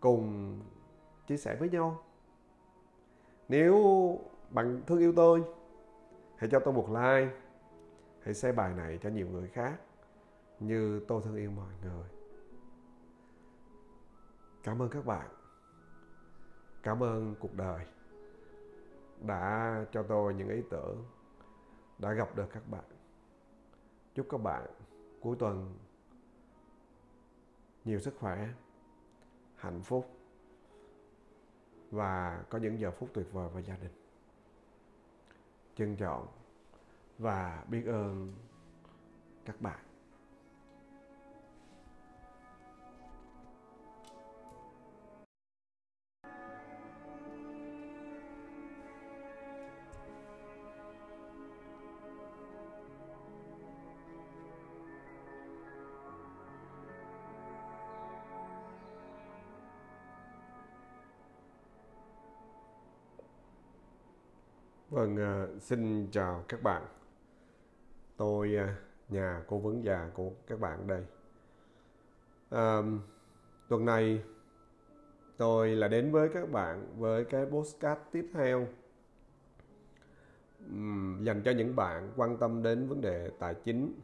cùng 0.00 0.58
chia 1.26 1.36
sẻ 1.36 1.56
với 1.56 1.70
nhau. 1.70 2.02
Nếu 3.48 3.74
bạn 4.50 4.82
thương 4.86 4.98
yêu 4.98 5.12
tôi, 5.16 5.44
hãy 6.36 6.50
cho 6.50 6.58
tôi 6.58 6.74
một 6.74 6.88
like, 6.88 7.34
hãy 8.22 8.34
share 8.34 8.52
bài 8.52 8.74
này 8.74 8.98
cho 9.02 9.10
nhiều 9.10 9.28
người 9.28 9.48
khác, 9.48 9.80
như 10.60 11.04
tôi 11.08 11.22
thương 11.24 11.36
yêu 11.36 11.50
mọi 11.50 11.72
người. 11.84 12.08
Cảm 14.62 14.82
ơn 14.82 14.88
các 14.88 15.06
bạn 15.06 15.28
cảm 16.82 17.02
ơn 17.02 17.34
cuộc 17.40 17.54
đời 17.54 17.86
đã 19.26 19.76
cho 19.92 20.02
tôi 20.02 20.34
những 20.34 20.48
ý 20.48 20.62
tưởng, 20.70 21.04
đã 21.98 22.12
gặp 22.12 22.36
được 22.36 22.46
các 22.52 22.68
bạn. 22.68 22.84
Chúc 24.14 24.26
các 24.30 24.38
bạn 24.38 24.66
cuối 25.20 25.36
tuần 25.38 25.74
nhiều 27.84 28.00
sức 28.00 28.14
khỏe, 28.18 28.48
hạnh 29.56 29.82
phúc 29.82 30.10
và 31.90 32.44
có 32.50 32.58
những 32.58 32.78
giờ 32.78 32.90
phút 32.90 33.08
tuyệt 33.12 33.26
vời 33.32 33.48
với 33.48 33.62
gia 33.62 33.76
đình. 33.76 33.92
Trân 35.76 35.96
trọng 35.96 36.26
và 37.18 37.64
biết 37.68 37.84
ơn 37.86 38.34
các 39.44 39.60
bạn. 39.60 39.78
Vâng, 65.02 65.58
xin 65.60 66.10
chào 66.10 66.44
các 66.48 66.62
bạn. 66.62 66.82
Tôi 68.16 68.56
à, 68.56 68.76
nhà 69.08 69.42
cố 69.46 69.58
vấn 69.58 69.84
già 69.84 70.10
của 70.14 70.30
các 70.46 70.60
bạn 70.60 70.86
đây. 70.86 71.04
À, 72.50 72.82
tuần 73.68 73.84
này 73.84 74.22
tôi 75.36 75.76
là 75.76 75.88
đến 75.88 76.12
với 76.12 76.28
các 76.28 76.50
bạn 76.50 76.86
với 76.98 77.24
cái 77.24 77.46
postcard 77.46 78.00
tiếp 78.12 78.30
theo 78.34 78.66
um, 80.70 81.24
dành 81.24 81.42
cho 81.44 81.50
những 81.50 81.76
bạn 81.76 82.12
quan 82.16 82.36
tâm 82.36 82.62
đến 82.62 82.88
vấn 82.88 83.00
đề 83.00 83.30
tài 83.38 83.54
chính, 83.54 84.00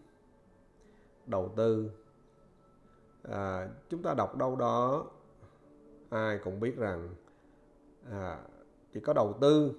đầu 1.26 1.53
tư. 1.57 1.90
À, 3.22 3.68
chúng 3.88 4.03
ta 4.03 4.14
đọc 4.14 4.36
đâu 4.36 4.57
đó 4.57 5.07
ai 6.11 6.38
cũng 6.44 6.61
biết 6.61 6.76
rằng 6.76 7.09
à, 8.11 8.38
chỉ 8.92 9.01
có 9.01 9.12
đầu 9.12 9.38
tư 9.40 9.74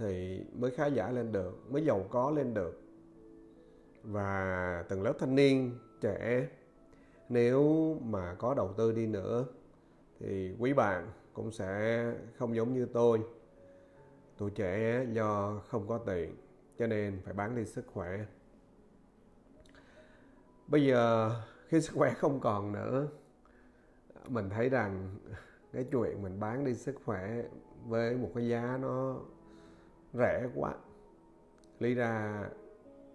thì 0.00 0.44
mới 0.58 0.70
khá 0.70 0.86
giả 0.86 1.10
lên 1.10 1.32
được, 1.32 1.70
mới 1.70 1.84
giàu 1.84 2.06
có 2.10 2.30
lên 2.30 2.54
được. 2.54 2.80
Và 4.02 4.84
từng 4.88 5.02
lớp 5.02 5.12
thanh 5.18 5.34
niên, 5.34 5.78
trẻ, 6.00 6.48
nếu 7.28 7.94
mà 8.04 8.34
có 8.38 8.54
đầu 8.54 8.72
tư 8.76 8.92
đi 8.92 9.06
nữa 9.06 9.46
thì 10.20 10.54
quý 10.58 10.72
bạn 10.72 11.10
cũng 11.32 11.52
sẽ 11.52 12.04
không 12.38 12.56
giống 12.56 12.74
như 12.74 12.86
tôi. 12.86 13.20
Tuổi 14.38 14.50
trẻ 14.50 15.06
do 15.12 15.60
không 15.68 15.88
có 15.88 15.98
tiền, 15.98 16.36
cho 16.78 16.86
nên 16.86 17.20
phải 17.24 17.34
bán 17.34 17.56
đi 17.56 17.64
sức 17.64 17.84
khỏe. 17.86 18.24
Bây 20.66 20.86
giờ 20.86 21.30
khi 21.68 21.80
sức 21.80 21.92
khỏe 21.96 22.14
không 22.14 22.40
còn 22.40 22.72
nữa, 22.72 23.08
mình 24.28 24.50
thấy 24.50 24.68
rằng 24.68 25.16
cái 25.72 25.86
chuyện 25.92 26.22
mình 26.22 26.40
bán 26.40 26.64
đi 26.64 26.74
sức 26.74 26.94
khỏe 27.04 27.42
với 27.86 28.16
một 28.16 28.30
cái 28.34 28.48
giá 28.48 28.78
nó 28.82 29.20
rẻ 30.12 30.48
quá. 30.54 30.74
Lý 31.78 31.94
ra 31.94 32.44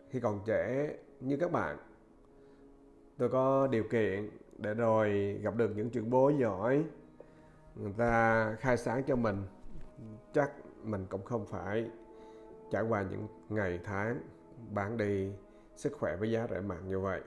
khi 0.09 0.19
còn 0.19 0.41
trẻ 0.45 0.95
như 1.19 1.37
các 1.37 1.51
bạn, 1.51 1.77
tôi 3.17 3.29
có 3.29 3.67
điều 3.67 3.83
kiện 3.83 4.29
để 4.57 4.73
rồi 4.73 5.39
gặp 5.41 5.55
được 5.55 5.71
những 5.75 5.89
trường 5.89 6.09
bối 6.09 6.35
giỏi, 6.39 6.83
người 7.75 7.93
ta 7.97 8.55
khai 8.59 8.77
sáng 8.77 9.03
cho 9.03 9.15
mình. 9.15 9.43
Chắc 10.33 10.51
mình 10.83 11.05
cũng 11.09 11.23
không 11.23 11.45
phải 11.45 11.89
trải 12.71 12.83
qua 12.83 13.05
những 13.11 13.27
ngày 13.49 13.79
tháng 13.83 14.21
bán 14.73 14.97
đi 14.97 15.31
sức 15.75 15.93
khỏe 15.93 16.15
với 16.15 16.31
giá 16.31 16.47
rẻ 16.47 16.59
mạt 16.59 16.83
như 16.87 16.99
vậy. 16.99 17.21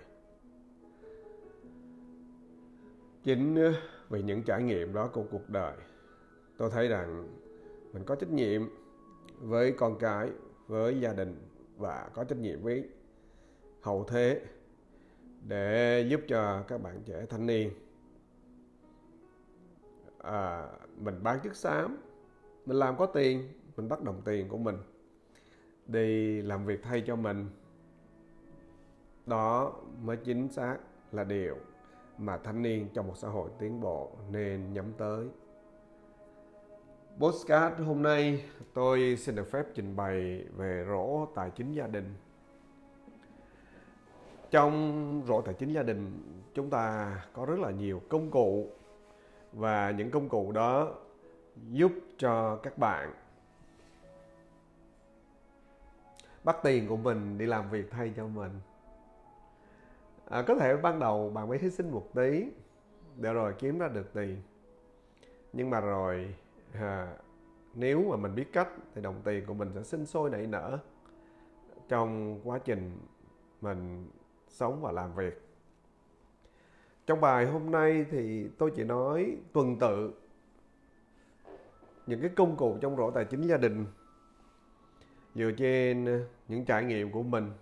Chính 3.25 3.55
ờ, 3.55 3.73
vì 4.09 4.23
những 4.23 4.43
trải 4.43 4.62
nghiệm 4.62 4.93
đó 4.93 5.11
của 5.12 5.25
cuộc 5.31 5.49
đời, 5.49 5.77
tôi 6.57 6.71
thấy 6.71 6.89
rằng 6.89 7.29
mình 7.93 8.05
có 8.05 8.14
trách 8.14 8.31
nhiệm 8.31 8.62
với 9.41 9.72
con 9.72 9.99
cái 9.99 10.30
với 10.66 11.01
gia 11.01 11.12
đình 11.12 11.49
và 11.76 12.11
có 12.14 12.24
trách 12.24 12.39
nhiệm 12.39 12.62
với 12.62 12.89
hậu 13.82 14.05
thế 14.05 14.41
để 15.43 16.07
giúp 16.11 16.20
cho 16.28 16.62
các 16.68 16.82
bạn 16.82 17.03
trẻ 17.05 17.26
thanh 17.28 17.47
niên. 17.47 17.70
À, 20.18 20.68
mình 20.97 21.22
bán 21.22 21.41
chất 21.45 21.57
xám 21.57 21.97
mình 22.66 22.76
làm 22.76 22.97
có 22.97 23.07
tiền 23.07 23.49
mình 23.76 23.89
bắt 23.89 24.03
đồng 24.03 24.22
tiền 24.24 24.49
của 24.49 24.59
mình 24.59 24.76
đi 25.86 26.43
làm 26.43 26.66
việc 26.66 26.82
thay 26.82 27.05
cho 27.07 27.16
mình. 27.16 27.47
Đó 29.26 29.72
mới 30.03 30.16
chính 30.16 30.49
xác 30.49 30.78
là 31.12 31.24
điều 31.24 31.57
mà 32.18 32.36
thanh 32.36 32.62
niên 32.62 32.89
trong 32.95 33.07
một 33.07 33.16
xã 33.16 33.28
hội 33.28 33.51
tiến 33.59 33.80
bộ 33.80 34.11
nên 34.30 34.72
nhắm 34.72 34.93
tới. 34.99 35.28
Postcard 37.19 37.81
hôm 37.81 38.03
nay 38.03 38.45
tôi 38.75 39.16
xin 39.16 39.35
được 39.35 39.51
phép 39.51 39.66
trình 39.75 39.97
bày 39.97 40.45
về 40.57 40.85
rổ 40.89 41.27
tài 41.35 41.51
chính 41.51 41.73
gia 41.73 41.87
đình. 41.87 42.14
Trong 44.51 45.23
rổ 45.27 45.43
tài 45.43 45.55
chính 45.55 45.73
gia 45.73 45.83
đình 45.83 46.23
chúng 46.55 46.71
ta 46.71 47.16
có 47.33 47.45
rất 47.45 47.59
là 47.59 47.71
nhiều 47.71 48.03
công 48.09 48.31
cụ 48.31 48.71
và 49.53 49.91
những 49.91 50.11
công 50.11 50.29
cụ 50.29 50.53
đó 50.53 50.95
giúp 51.71 51.93
cho 52.19 52.57
các 52.57 52.79
bạn 52.79 53.14
bắt 56.45 56.57
tiền 56.62 56.89
của 56.89 56.97
mình 56.97 57.39
đi 57.39 57.47
làm 57.47 57.71
việc 57.71 57.91
thay 57.91 58.12
cho 58.16 58.27
mình. 58.27 58.61
À, 60.29 60.43
có 60.43 60.55
thể 60.55 60.77
ban 60.77 60.99
đầu 60.99 61.31
bạn 61.31 61.49
mới 61.49 61.59
hy 61.59 61.71
sinh 61.71 61.91
một 61.91 62.09
tí 62.14 62.45
để 63.16 63.33
rồi 63.33 63.55
kiếm 63.59 63.79
ra 63.79 63.89
được 63.89 64.14
tiền. 64.14 64.43
Nhưng 65.53 65.71
mà 65.71 65.81
rồi 65.81 66.35
à, 66.81 67.16
nếu 67.74 68.05
mà 68.11 68.16
mình 68.16 68.35
biết 68.35 68.53
cách 68.53 68.68
thì 68.95 69.03
đồng 69.03 69.20
tiền 69.24 69.47
của 69.47 69.55
mình 69.55 69.70
sẽ 69.74 69.83
sinh 69.83 70.07
sôi 70.07 70.31
nảy 70.31 70.47
nở. 70.47 70.79
Trong 71.89 72.41
quá 72.45 72.59
trình 72.59 72.99
mình 73.61 74.11
sống 74.49 74.81
và 74.81 74.93
làm 74.93 75.14
việc. 75.14 75.43
Trong 77.07 77.20
bài 77.20 77.47
hôm 77.47 77.70
nay 77.70 78.07
thì 78.11 78.49
tôi 78.59 78.72
chỉ 78.76 78.85
nói 78.85 79.37
tuần 79.53 79.79
tự 79.79 80.12
những 82.07 82.20
cái 82.20 82.31
công 82.37 82.57
cụ 82.57 82.79
trong 82.81 82.97
rổ 82.97 83.11
tài 83.11 83.24
chính 83.24 83.43
gia 83.43 83.57
đình. 83.57 83.87
Dựa 85.35 85.51
trên 85.57 86.05
những 86.49 86.64
trải 86.64 86.85
nghiệm 86.85 87.12
của 87.12 87.22
mình. 87.22 87.53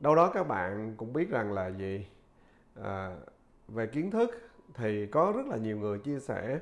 Đâu 0.00 0.14
đó 0.14 0.30
các 0.34 0.48
bạn 0.48 0.94
cũng 0.96 1.12
biết 1.12 1.30
rằng 1.30 1.52
là 1.52 1.70
gì? 1.70 2.06
À, 2.82 3.16
về 3.68 3.86
kiến 3.86 4.10
thức 4.10 4.30
thì 4.74 5.06
có 5.06 5.32
rất 5.36 5.46
là 5.46 5.56
nhiều 5.56 5.78
người 5.78 5.98
chia 5.98 6.20
sẻ 6.20 6.60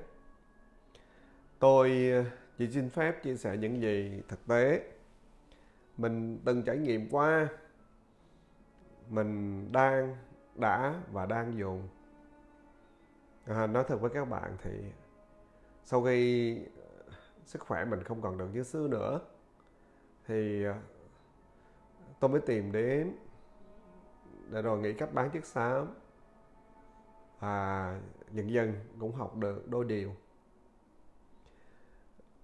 tôi 1.65 2.11
ờ, 2.13 2.25
chỉ 2.59 2.69
xin 2.71 2.91
phép 2.91 3.23
chia 3.23 3.37
sẻ 3.37 3.57
những 3.57 3.81
gì 3.81 4.23
thực 4.29 4.47
tế. 4.47 4.83
Mình 5.97 6.39
từng 6.45 6.63
trải 6.63 6.79
nghiệm 6.79 7.09
qua. 7.11 7.49
Mình 9.09 9.73
đang 9.73 10.17
đã 10.55 11.03
và 11.13 11.27
đang 11.27 11.59
dùng 11.59 11.89
à, 13.47 13.67
nói 13.67 13.85
thật 13.89 13.97
với 13.97 14.11
các 14.11 14.25
bạn 14.25 14.57
thì 14.63 14.71
sau 15.85 16.03
khi 16.03 16.57
ờ, 16.57 17.13
sức 17.45 17.63
khỏe 17.63 17.85
mình 17.85 18.03
không 18.03 18.23
còn 18.23 18.39
được 18.39 18.49
như 18.53 18.63
xưa 18.63 18.89
nữa 18.89 19.21
thì 20.27 20.65
ờ, 20.65 20.75
tôi 22.21 22.31
mới 22.31 22.41
tìm 22.41 22.73
đến 22.73 23.17
để 24.51 24.63
rồi 24.63 24.79
nghĩ 24.79 24.93
cách 24.93 25.15
bán 25.15 25.31
chiếc 25.31 25.45
xám. 25.45 25.95
Và 27.41 28.01
dần 28.33 28.51
dần 28.51 28.75
cũng 29.01 29.13
học 29.13 29.37
được 29.37 29.69
đôi 29.69 29.85
điều 29.85 30.15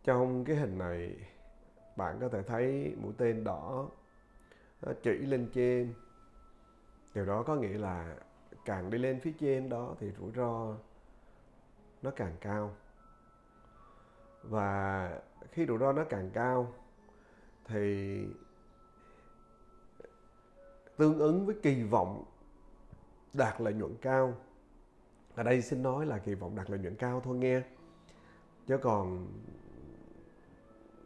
trong 0.05 0.45
cái 0.45 0.57
hình 0.57 0.79
này, 0.79 1.17
bạn 1.97 2.19
có 2.21 2.29
thể 2.29 2.43
thấy 2.43 2.97
mũi 3.03 3.13
tên 3.19 3.45
đỏ, 3.45 3.89
nó 4.83 4.93
chỉ 5.03 5.19
lên 5.19 5.51
trên. 5.55 5.95
Điều 7.15 7.27
đó 7.27 7.43
có 7.43 7.57
nghĩa 7.57 7.79
là 7.79 8.17
càng 8.65 8.91
đi 8.91 8.99
lên 8.99 9.21
phía 9.21 9.33
trên 9.41 9.69
đó 9.69 9.95
thì 10.01 10.13
rủi 10.21 10.33
ro 10.33 10.77
nó 12.03 12.11
càng 12.11 12.37
cao. 12.41 12.75
Và 14.43 15.11
khi 15.53 15.67
rủi 15.67 15.79
ro 15.79 15.93
nó 15.93 16.05
càng 16.05 16.31
cao 16.31 16.73
thì 17.65 18.19
tương 20.97 21.19
ứng 21.19 21.47
với 21.47 21.55
kỳ 21.63 21.83
vọng 21.83 22.25
đạt 23.33 23.61
lợi 23.61 23.73
nhuận 23.73 23.95
cao. 24.03 24.35
Ở 25.35 25.43
đây 25.43 25.63
xin 25.63 25.83
nói 25.83 26.07
là 26.07 26.19
kỳ 26.19 26.35
vọng 26.35 26.57
đạt 26.57 26.71
lợi 26.71 26.79
nhuận 26.79 26.97
cao 26.97 27.21
thôi 27.21 27.37
nghe. 27.37 27.63
Chứ 28.67 28.79
còn 28.79 29.27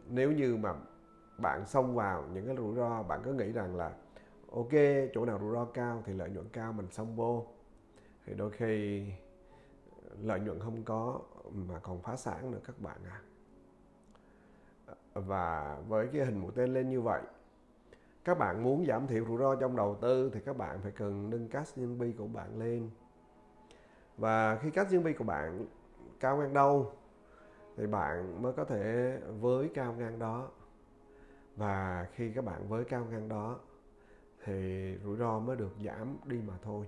nếu 0.08 0.32
như 0.32 0.56
mà 0.56 0.74
bạn 1.38 1.66
xông 1.66 1.94
vào 1.94 2.24
những 2.34 2.46
cái 2.46 2.56
rủi 2.56 2.74
ro, 2.74 3.02
bạn 3.02 3.20
cứ 3.24 3.32
nghĩ 3.32 3.52
rằng 3.52 3.76
là, 3.76 3.92
ok, 4.52 4.72
chỗ 5.14 5.24
nào 5.24 5.38
rủi 5.38 5.52
ro 5.52 5.64
cao 5.64 6.02
thì 6.06 6.12
lợi 6.12 6.30
nhuận 6.30 6.48
cao, 6.52 6.72
mình 6.72 6.90
xông 6.90 7.16
vô. 7.16 7.46
Thì 8.26 8.34
đôi 8.34 8.50
khi 8.50 9.04
lợi 10.22 10.40
nhuận 10.40 10.60
không 10.60 10.82
có 10.84 11.20
mà 11.52 11.78
còn 11.78 12.02
phá 12.02 12.16
sản 12.16 12.50
nữa 12.50 12.60
các 12.64 12.80
bạn 12.80 12.96
à 13.04 13.20
và 15.14 15.76
với 15.88 16.08
cái 16.12 16.24
hình 16.24 16.38
mũi 16.38 16.52
tên 16.54 16.74
lên 16.74 16.90
như 16.90 17.00
vậy, 17.00 17.22
các 18.24 18.38
bạn 18.38 18.62
muốn 18.62 18.86
giảm 18.86 19.06
thiểu 19.06 19.24
rủi 19.24 19.38
ro 19.38 19.54
trong 19.54 19.76
đầu 19.76 19.96
tư 20.00 20.30
thì 20.34 20.40
các 20.40 20.56
bạn 20.56 20.80
phải 20.82 20.92
cần 20.92 21.30
nâng 21.30 21.48
cash 21.48 21.78
nhân 21.78 21.98
bi 21.98 22.12
của 22.12 22.26
bạn 22.26 22.58
lên. 22.58 22.90
Và 24.16 24.56
khi 24.56 24.70
cash 24.70 24.92
nhân 24.92 25.04
bi 25.04 25.12
của 25.12 25.24
bạn 25.24 25.66
cao 26.20 26.36
ngang 26.36 26.54
đâu 26.54 26.92
thì 27.76 27.86
bạn 27.86 28.42
mới 28.42 28.52
có 28.52 28.64
thể 28.64 29.18
với 29.40 29.70
cao 29.74 29.92
ngang 29.92 30.18
đó. 30.18 30.50
Và 31.56 32.06
khi 32.14 32.32
các 32.34 32.44
bạn 32.44 32.68
với 32.68 32.84
cao 32.84 33.06
ngang 33.10 33.28
đó 33.28 33.58
thì 34.44 34.54
rủi 35.04 35.16
ro 35.16 35.38
mới 35.38 35.56
được 35.56 35.72
giảm 35.84 36.16
đi 36.24 36.40
mà 36.46 36.54
thôi. 36.62 36.86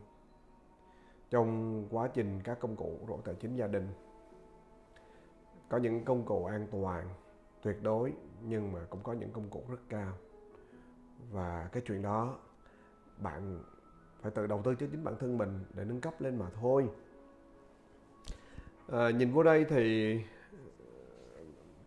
Trong 1.31 1.85
quá 1.91 2.09
trình 2.15 2.41
các 2.45 2.61
công 2.61 2.77
cụ 2.77 2.99
rổ 3.09 3.17
tài 3.25 3.35
chính 3.35 3.57
gia 3.57 3.67
đình 3.67 3.89
có 5.69 5.79
những 5.79 6.05
công 6.05 6.25
cụ 6.25 6.45
an 6.45 6.67
toàn 6.71 7.09
tuyệt 7.63 7.83
đối 7.83 8.13
nhưng 8.43 8.73
mà 8.73 8.81
cũng 8.91 9.03
có 9.03 9.13
những 9.13 9.31
công 9.31 9.51
cụ 9.51 9.63
rất 9.69 9.81
cao. 9.89 10.13
Và 11.31 11.69
cái 11.73 11.83
chuyện 11.87 12.03
đó 12.03 12.39
bạn 13.19 13.63
phải 14.21 14.31
tự 14.31 14.47
đầu 14.47 14.63
tư 14.65 14.75
cho 14.75 14.87
chính 14.91 15.05
bản 15.05 15.15
thân 15.21 15.39
mình 15.39 15.65
để 15.75 15.85
nâng 15.85 16.01
cấp 16.01 16.21
lên 16.21 16.39
mà 16.39 16.47
thôi. 16.61 16.89
À, 18.93 19.11
nhìn 19.11 19.33
vô 19.33 19.43
đây 19.43 19.65
thì 19.65 20.21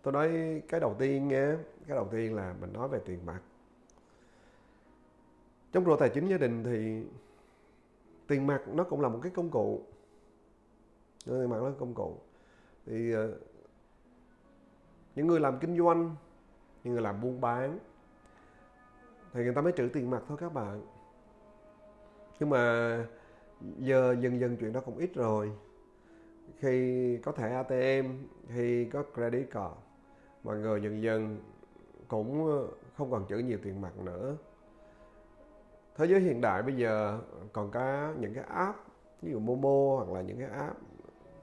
tôi 0.01 0.13
nói 0.13 0.61
cái 0.67 0.79
đầu 0.79 0.95
tiên 0.99 1.27
nghe 1.27 1.45
cái 1.87 1.95
đầu 1.95 2.07
tiên 2.11 2.35
là 2.35 2.55
mình 2.61 2.73
nói 2.73 2.87
về 2.87 2.99
tiền 3.05 3.25
mặt. 3.25 3.39
Trong 5.71 5.85
rổ 5.85 5.95
tài 5.95 6.09
chính 6.09 6.27
gia 6.27 6.37
đình 6.37 6.63
thì 6.63 7.03
tiền 8.27 8.47
mặt 8.47 8.61
nó 8.73 8.83
cũng 8.83 9.01
là 9.01 9.09
một 9.09 9.19
cái 9.23 9.31
công 9.35 9.49
cụ. 9.49 9.81
Tiền 11.25 11.49
mặt, 11.49 11.57
nó 11.57 11.69
là 11.69 11.75
công 11.79 11.93
cụ. 11.93 12.17
Thì 12.85 13.11
ờ, 13.11 13.37
những 15.15 15.27
người 15.27 15.39
làm 15.39 15.59
kinh 15.59 15.77
doanh, 15.77 16.15
những 16.83 16.93
người 16.93 17.01
làm 17.01 17.21
buôn 17.21 17.41
bán 17.41 17.79
thì 19.33 19.43
người 19.43 19.53
ta 19.53 19.61
mới 19.61 19.73
trữ 19.77 19.89
tiền 19.93 20.09
mặt 20.09 20.23
thôi 20.27 20.37
các 20.41 20.53
bạn. 20.53 20.81
Nhưng 22.39 22.49
mà 22.49 23.05
giờ 23.77 24.15
dần 24.19 24.39
dần 24.39 24.57
chuyện 24.59 24.73
đó 24.73 24.81
cũng 24.85 24.97
ít 24.97 25.11
rồi. 25.15 25.51
Khi 26.59 27.17
có 27.17 27.31
thẻ 27.31 27.55
ATM 27.55 28.07
khi 28.47 28.85
có 28.85 29.03
credit 29.13 29.51
card 29.51 29.88
mọi 30.43 30.57
người 30.57 30.81
dần 30.81 31.01
dần 31.01 31.37
cũng 32.07 32.47
ờ, 32.47 32.67
không 32.97 33.11
còn 33.11 33.25
chữ 33.25 33.37
nhiều 33.37 33.57
tiền 33.63 33.81
mặt 33.81 33.97
nữa. 33.97 34.35
Thế 35.95 36.05
giới 36.05 36.19
hiện 36.19 36.41
đại 36.41 36.63
bây 36.63 36.77
giờ 36.77 37.19
còn 37.53 37.71
có 37.71 38.13
những 38.19 38.33
cái 38.33 38.43
app, 38.43 38.77
ví 39.21 39.31
dụ 39.31 39.39
Momo 39.39 40.05
hoặc 40.05 40.13
là 40.15 40.21
những 40.21 40.39
cái 40.39 40.49
app 40.49 40.77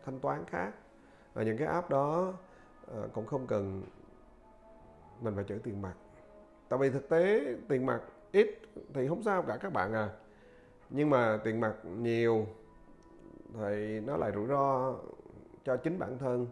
thanh 0.05 0.20
toán 0.20 0.44
khác. 0.47 0.72
Và 1.34 1.42
những 1.42 1.59
cái 1.59 1.68
app 1.68 1.90
đó 1.90 2.32
ờ, 2.86 3.09
cũng 3.12 3.26
không 3.26 3.47
cần 3.47 3.82
mình 5.20 5.34
phải 5.34 5.44
chữ 5.44 5.59
tiền 5.64 5.82
mặt. 5.82 5.94
Tại 6.68 6.78
vì 6.78 6.90
thực 6.90 7.09
tế 7.09 7.55
tiền 7.68 7.86
mặt 7.86 8.01
ít 8.32 8.61
thì 8.94 9.09
không 9.09 9.22
sao 9.22 9.42
cả 9.42 9.57
các 9.57 9.72
bạn 9.72 9.92
à. 9.92 10.11
Nhưng 10.90 11.11
mà 11.11 11.40
tiền 11.44 11.61
mặt 11.61 11.74
nhiều 11.84 12.47
thì 13.61 14.01
nó 14.01 14.16
lại 14.16 14.32
rủi 14.34 14.47
ro 14.47 14.94
cho 15.64 15.76
chính 15.76 15.99
bản 15.99 16.18
thân 16.18 16.47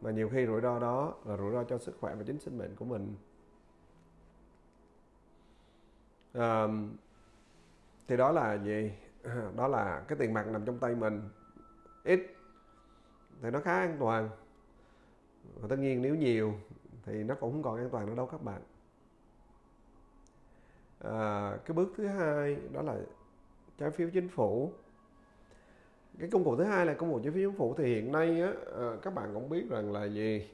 mà 0.00 0.10
nhiều 0.10 0.28
khi 0.28 0.46
rủi 0.46 0.60
ro 0.60 0.78
đó 0.78 1.14
là 1.24 1.36
rủi 1.36 1.52
ro 1.52 1.64
cho 1.64 1.78
sức 1.78 1.96
khỏe 2.00 2.14
và 2.14 2.24
chính 2.26 2.38
sinh 2.38 2.58
mệnh 2.58 2.76
của 2.76 2.84
mình. 2.84 3.16
À, 6.32 6.66
thì 8.08 8.16
đó 8.16 8.32
là 8.32 8.54
gì? 8.54 8.92
Đó 9.56 9.68
là 9.68 10.04
cái 10.08 10.18
tiền 10.18 10.34
mặt 10.34 10.46
nằm 10.46 10.64
trong 10.64 10.78
tay 10.78 10.94
mình. 10.94 11.28
Ít 12.04 12.20
thì 13.42 13.50
nó 13.50 13.60
khá 13.60 13.78
an 13.78 13.96
toàn. 14.00 14.28
Và 15.60 15.68
tất 15.68 15.78
nhiên 15.78 16.02
nếu 16.02 16.14
nhiều 16.14 16.54
thì 17.04 17.24
nó 17.24 17.34
cũng 17.34 17.52
không 17.52 17.62
còn 17.62 17.76
an 17.76 17.90
toàn 17.90 18.06
nữa 18.06 18.14
đâu 18.14 18.26
các 18.26 18.42
bạn. 18.42 18.62
À, 20.98 21.50
cái 21.64 21.74
bước 21.74 21.92
thứ 21.96 22.06
hai 22.06 22.56
đó 22.72 22.82
là 22.82 22.96
trái 23.78 23.90
phiếu 23.90 24.10
chính 24.12 24.28
phủ 24.28 24.72
cái 26.18 26.28
công 26.30 26.44
cụ 26.44 26.56
thứ 26.56 26.64
hai 26.64 26.86
là 26.86 26.94
công 26.94 27.12
cụ 27.12 27.20
trái 27.24 27.32
phiếu 27.32 27.50
chính 27.50 27.58
phủ. 27.58 27.74
Thì 27.78 27.84
hiện 27.84 28.12
nay 28.12 28.40
á, 28.40 28.52
à, 28.78 28.96
các 29.02 29.14
bạn 29.14 29.30
cũng 29.34 29.48
biết 29.48 29.70
rằng 29.70 29.92
là 29.92 30.04
gì? 30.04 30.50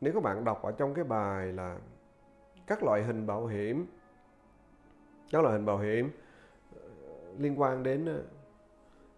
Nếu 0.00 0.12
các 0.12 0.22
bạn 0.22 0.44
đọc 0.44 0.62
ở 0.62 0.72
trong 0.72 0.94
cái 0.94 1.04
bài 1.04 1.52
là 1.52 1.78
các 2.66 2.82
loại 2.82 3.02
hình 3.02 3.26
bảo 3.26 3.46
hiểm 3.46 3.86
các 5.30 5.42
loại 5.42 5.52
hình 5.52 5.66
bảo 5.66 5.78
hiểm 5.78 6.10
ờ, 6.76 6.82
liên 7.38 7.60
quan 7.60 7.82
đến 7.82 8.06
ờ, 8.06 8.22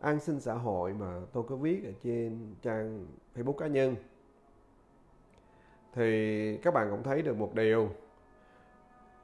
an 0.01 0.21
sinh 0.21 0.41
xã 0.41 0.55
hội 0.55 0.93
mà 0.93 1.21
tôi 1.33 1.45
có 1.49 1.57
viết 1.57 1.85
ở 1.85 1.93
trên 2.03 2.55
trang 2.63 3.07
Facebook 3.35 3.53
cá 3.53 3.67
nhân 3.67 3.97
thì 5.93 6.57
các 6.57 6.75
bạn 6.75 6.91
cũng 6.91 7.03
thấy 7.03 7.23
được 7.23 7.37
một 7.37 7.55
điều. 7.55 7.91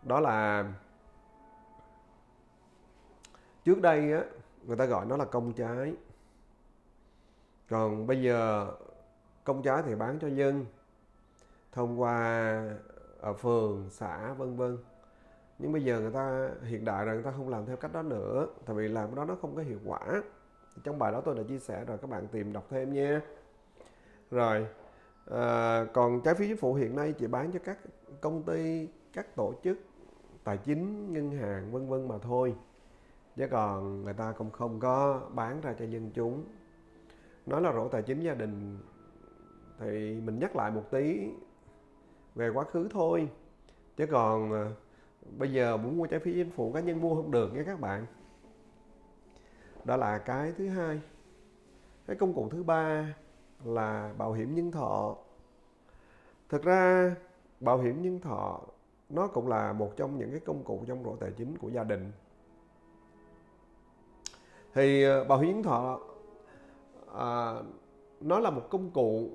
Đó 0.02 0.20
là 0.20 0.72
trước 3.64 3.80
đây 3.80 4.12
á 4.12 4.24
người 4.68 4.76
ta 4.76 4.84
gọi 4.84 5.06
nó 5.06 5.16
là 5.16 5.24
công 5.24 5.52
trái. 5.52 5.94
Còn 7.70 8.06
bây 8.06 8.22
giờ 8.22 8.70
công 9.44 9.62
trái 9.62 9.82
thì 9.86 9.94
bán 9.94 10.18
cho 10.18 10.28
dân 10.28 10.66
thông 11.72 12.00
qua 12.00 12.22
ở 13.20 13.32
phường 13.32 13.86
xã 13.90 14.32
vân 14.32 14.56
vân. 14.56 14.78
Nhưng 15.58 15.72
bây 15.72 15.84
giờ 15.84 16.00
người 16.00 16.10
ta 16.10 16.50
hiện 16.62 16.84
đại 16.84 17.04
rồi 17.04 17.14
người 17.14 17.24
ta 17.24 17.30
không 17.30 17.48
làm 17.48 17.66
theo 17.66 17.76
cách 17.76 17.92
đó 17.92 18.02
nữa 18.02 18.46
tại 18.66 18.76
vì 18.76 18.88
làm 18.88 19.06
cái 19.06 19.16
đó 19.16 19.24
nó 19.24 19.36
không 19.42 19.56
có 19.56 19.62
hiệu 19.62 19.78
quả. 19.84 20.22
Trong 20.84 20.98
bài 20.98 21.12
đó 21.12 21.20
tôi 21.20 21.34
đã 21.34 21.42
chia 21.48 21.58
sẻ 21.58 21.84
rồi 21.84 21.98
các 21.98 22.10
bạn 22.10 22.28
tìm 22.28 22.52
đọc 22.52 22.66
thêm 22.70 22.92
nha. 22.92 23.20
Rồi 24.30 24.66
à, 25.30 25.84
còn 25.92 26.20
trái 26.20 26.34
phiếu 26.34 26.48
chính 26.48 26.56
phủ 26.56 26.74
hiện 26.74 26.96
nay 26.96 27.14
chỉ 27.18 27.26
bán 27.26 27.52
cho 27.52 27.58
các 27.64 27.78
công 28.20 28.42
ty 28.42 28.88
các 29.12 29.36
tổ 29.36 29.54
chức 29.64 29.78
tài 30.44 30.56
chính 30.56 31.12
ngân 31.12 31.30
hàng 31.30 31.72
vân 31.72 31.88
vân 31.88 32.08
mà 32.08 32.18
thôi 32.18 32.54
chứ 33.38 33.46
còn 33.50 34.04
người 34.04 34.14
ta 34.14 34.32
cũng 34.32 34.50
không 34.50 34.80
có 34.80 35.20
bán 35.34 35.60
ra 35.60 35.74
cho 35.78 35.84
dân 35.84 36.10
chúng. 36.14 36.44
Nói 37.46 37.62
là 37.62 37.72
rổ 37.72 37.88
tài 37.88 38.02
chính 38.02 38.20
gia 38.20 38.34
đình, 38.34 38.78
thì 39.78 40.20
mình 40.20 40.38
nhắc 40.38 40.56
lại 40.56 40.70
một 40.70 40.84
tí 40.90 41.28
về 42.34 42.48
quá 42.48 42.64
khứ 42.64 42.88
thôi. 42.90 43.28
Chứ 43.96 44.06
còn 44.06 44.52
ờ, 44.52 44.72
bây 45.38 45.52
giờ 45.52 45.76
muốn 45.76 45.98
mua 45.98 46.06
trái 46.06 46.20
phiếu 46.20 46.34
chính 46.34 46.50
phủ, 46.50 46.72
cá 46.72 46.80
nhân 46.80 47.00
mua 47.00 47.14
không 47.14 47.30
được 47.30 47.54
nha 47.54 47.62
các 47.66 47.80
bạn. 47.80 48.06
Đó 49.84 49.96
là 49.96 50.18
cái 50.18 50.52
thứ 50.58 50.68
hai. 50.68 51.00
Cái 52.06 52.16
công 52.16 52.34
cụ 52.34 52.48
thứ 52.48 52.62
ba 52.62 53.14
là 53.64 54.14
bảo 54.18 54.32
hiểm 54.32 54.54
nhân 54.54 54.70
thọ. 54.70 55.16
Thực 56.48 56.62
ra, 56.62 57.14
bảo 57.60 57.78
hiểm 57.78 58.02
nhân 58.02 58.20
thọ 58.20 58.60
nó 59.08 59.26
cũng 59.26 59.48
là 59.48 59.72
một 59.72 59.96
trong 59.96 60.18
những 60.18 60.30
cái 60.30 60.40
công 60.40 60.64
cụ 60.64 60.84
trong 60.86 61.04
rổ 61.04 61.16
tài 61.16 61.30
chính 61.30 61.58
của 61.58 61.68
gia 61.68 61.84
đình 61.84 62.12
thì 64.74 65.04
bảo 65.28 65.38
hiểm 65.38 65.52
nhân 65.52 65.62
thọ 65.62 66.00
à, 67.14 67.54
nó 68.20 68.38
là 68.38 68.50
một 68.50 68.70
công 68.70 68.90
cụ 68.90 69.30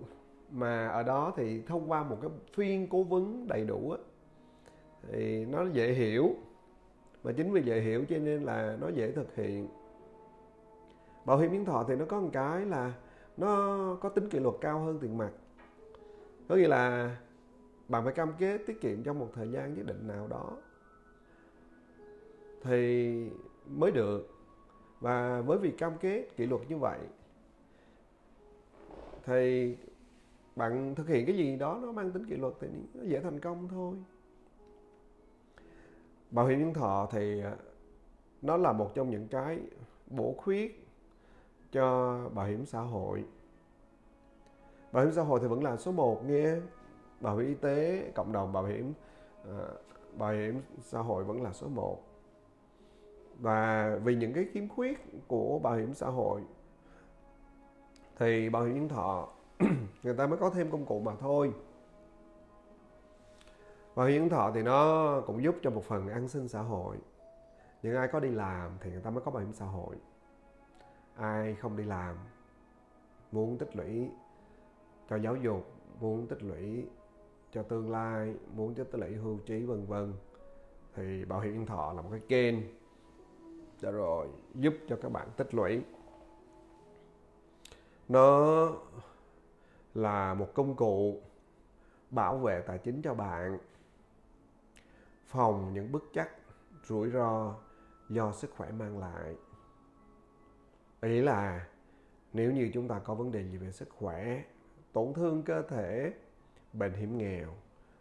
mà 0.51 0.87
ở 0.87 1.03
đó 1.03 1.33
thì 1.35 1.61
thông 1.61 1.91
qua 1.91 2.03
một 2.03 2.17
cái 2.21 2.31
phiên 2.53 2.87
cố 2.89 3.03
vấn 3.03 3.47
đầy 3.47 3.65
đủ 3.65 3.91
á, 3.91 3.97
thì 5.11 5.45
nó 5.45 5.65
dễ 5.73 5.93
hiểu. 5.93 6.35
Mà 7.23 7.31
chính 7.31 7.51
vì 7.51 7.61
dễ 7.61 7.79
hiểu 7.79 8.05
cho 8.09 8.17
nên 8.17 8.43
là 8.43 8.77
nó 8.81 8.87
dễ 8.89 9.11
thực 9.11 9.35
hiện. 9.35 9.67
Bảo 11.25 11.37
hiểm 11.37 11.53
nhân 11.53 11.65
thọ 11.65 11.85
thì 11.87 11.95
nó 11.95 12.05
có 12.05 12.19
một 12.19 12.29
cái 12.33 12.65
là 12.65 12.93
nó 13.37 13.77
có 14.01 14.09
tính 14.09 14.29
kỷ 14.29 14.39
luật 14.39 14.55
cao 14.61 14.79
hơn 14.79 14.99
tiền 15.01 15.17
mặt. 15.17 15.31
Có 16.47 16.55
nghĩa 16.55 16.67
là 16.67 17.15
bạn 17.87 18.03
phải 18.03 18.13
cam 18.13 18.33
kết 18.39 18.57
tiết 18.67 18.81
kiệm 18.81 19.03
trong 19.03 19.19
một 19.19 19.29
thời 19.35 19.51
gian 19.51 19.73
nhất 19.73 19.85
định 19.85 20.07
nào 20.07 20.27
đó 20.27 20.49
thì 22.63 23.29
mới 23.67 23.91
được 23.91 24.32
và 25.03 25.41
với 25.41 25.57
việc 25.57 25.77
cam 25.77 25.97
kết 25.97 26.25
kỷ 26.35 26.45
luật 26.45 26.61
như 26.69 26.77
vậy, 26.77 26.99
thì 29.23 29.75
bạn 30.55 30.95
thực 30.95 31.07
hiện 31.07 31.25
cái 31.25 31.35
gì 31.35 31.55
đó 31.55 31.79
nó 31.81 31.91
mang 31.91 32.11
tính 32.11 32.25
kỷ 32.25 32.35
luật 32.35 32.53
thì 32.59 32.67
nó 32.93 33.03
dễ 33.03 33.19
thành 33.19 33.39
công 33.39 33.67
thôi. 33.67 33.95
Bảo 36.31 36.47
hiểm 36.47 36.59
nhân 36.59 36.73
thọ 36.73 37.07
thì 37.11 37.41
à, 37.41 37.55
nó 38.41 38.57
là 38.57 38.71
một 38.71 38.91
trong 38.95 39.09
những 39.09 39.27
cái 39.27 39.59
bổ 40.07 40.33
khuyết 40.37 40.87
cho 41.71 42.17
bảo 42.33 42.45
hiểm 42.45 42.65
xã 42.65 42.81
hội. 42.81 43.23
Bảo 44.91 45.03
hiểm 45.03 45.13
xã 45.13 45.21
hội 45.21 45.39
thì 45.39 45.47
vẫn 45.47 45.63
là 45.63 45.77
số 45.77 45.91
1 45.91 46.25
nghe, 46.25 46.55
bảo 47.19 47.37
hiểm 47.37 47.47
y 47.47 47.55
tế, 47.55 48.11
cộng 48.15 48.31
đồng 48.31 48.53
bảo 48.53 48.65
hiểm 48.65 48.93
à, 49.43 49.67
bảo 50.17 50.33
hiểm 50.33 50.61
xã 50.81 50.99
hội 50.99 51.23
vẫn 51.23 51.41
là 51.41 51.53
số 51.53 51.67
1 51.67 52.12
và 53.43 53.95
vì 54.03 54.15
những 54.15 54.33
cái 54.33 54.45
khiếm 54.51 54.67
khuyết 54.67 55.05
của 55.27 55.59
bảo 55.59 55.75
hiểm 55.75 55.93
xã 55.93 56.07
hội, 56.07 56.41
thì 58.15 58.49
bảo 58.49 58.63
hiểm 58.63 58.75
nhân 58.75 58.89
thọ, 58.89 59.29
người 60.03 60.13
ta 60.13 60.27
mới 60.27 60.37
có 60.37 60.49
thêm 60.49 60.71
công 60.71 60.85
cụ 60.85 60.99
mà 60.99 61.11
thôi. 61.19 61.53
Bảo 63.95 64.07
hiểm 64.07 64.21
nhân 64.21 64.29
thọ 64.29 64.51
thì 64.55 64.61
nó 64.61 65.21
cũng 65.27 65.43
giúp 65.43 65.55
cho 65.61 65.69
một 65.69 65.83
phần 65.83 66.07
an 66.07 66.27
sinh 66.27 66.47
xã 66.47 66.61
hội. 66.61 66.97
Những 67.81 67.95
ai 67.95 68.07
có 68.07 68.19
đi 68.19 68.29
làm 68.29 68.71
thì 68.81 68.91
người 68.91 69.01
ta 69.01 69.09
mới 69.09 69.23
có 69.25 69.31
bảo 69.31 69.43
hiểm 69.43 69.53
xã 69.53 69.65
hội. 69.65 69.95
Ai 71.15 71.55
không 71.55 71.77
đi 71.77 71.83
làm, 71.83 72.15
muốn 73.31 73.57
tích 73.57 73.75
lũy 73.75 74.09
cho 75.09 75.15
giáo 75.15 75.35
dục, 75.35 75.71
muốn 75.99 76.27
tích 76.27 76.43
lũy 76.43 76.87
cho 77.51 77.63
tương 77.63 77.91
lai, 77.91 78.33
muốn 78.55 78.75
tích 78.75 78.95
lũy 78.95 79.15
hưu 79.15 79.37
trí, 79.37 79.63
vân 79.63 79.85
vân, 79.85 80.13
thì 80.95 81.25
bảo 81.25 81.39
hiểm 81.39 81.53
nhân 81.53 81.65
thọ 81.65 81.93
là 81.93 82.01
một 82.01 82.09
cái 82.11 82.21
kênh 82.27 82.55
để 83.83 83.91
rồi, 83.91 84.27
giúp 84.55 84.73
cho 84.87 84.97
các 85.01 85.11
bạn 85.11 85.27
tích 85.37 85.53
lũy. 85.53 85.81
Nó 88.09 88.69
là 89.93 90.33
một 90.33 90.47
công 90.53 90.75
cụ 90.75 91.21
bảo 92.09 92.37
vệ 92.37 92.61
tài 92.67 92.77
chính 92.77 93.01
cho 93.01 93.13
bạn, 93.13 93.59
phòng 95.25 95.73
những 95.73 95.91
bất 95.91 96.03
chắc, 96.13 96.29
rủi 96.83 97.09
ro 97.09 97.55
do 98.09 98.31
sức 98.31 98.51
khỏe 98.57 98.71
mang 98.71 98.99
lại. 98.99 99.35
Ý 101.01 101.21
là 101.21 101.67
nếu 102.33 102.51
như 102.51 102.71
chúng 102.73 102.87
ta 102.87 102.99
có 102.99 103.15
vấn 103.15 103.31
đề 103.31 103.43
gì 103.43 103.57
về 103.57 103.71
sức 103.71 103.89
khỏe, 103.89 104.43
tổn 104.93 105.13
thương 105.13 105.43
cơ 105.43 105.61
thể, 105.61 106.13
bệnh 106.73 106.93
hiểm 106.93 107.17
nghèo, 107.17 107.49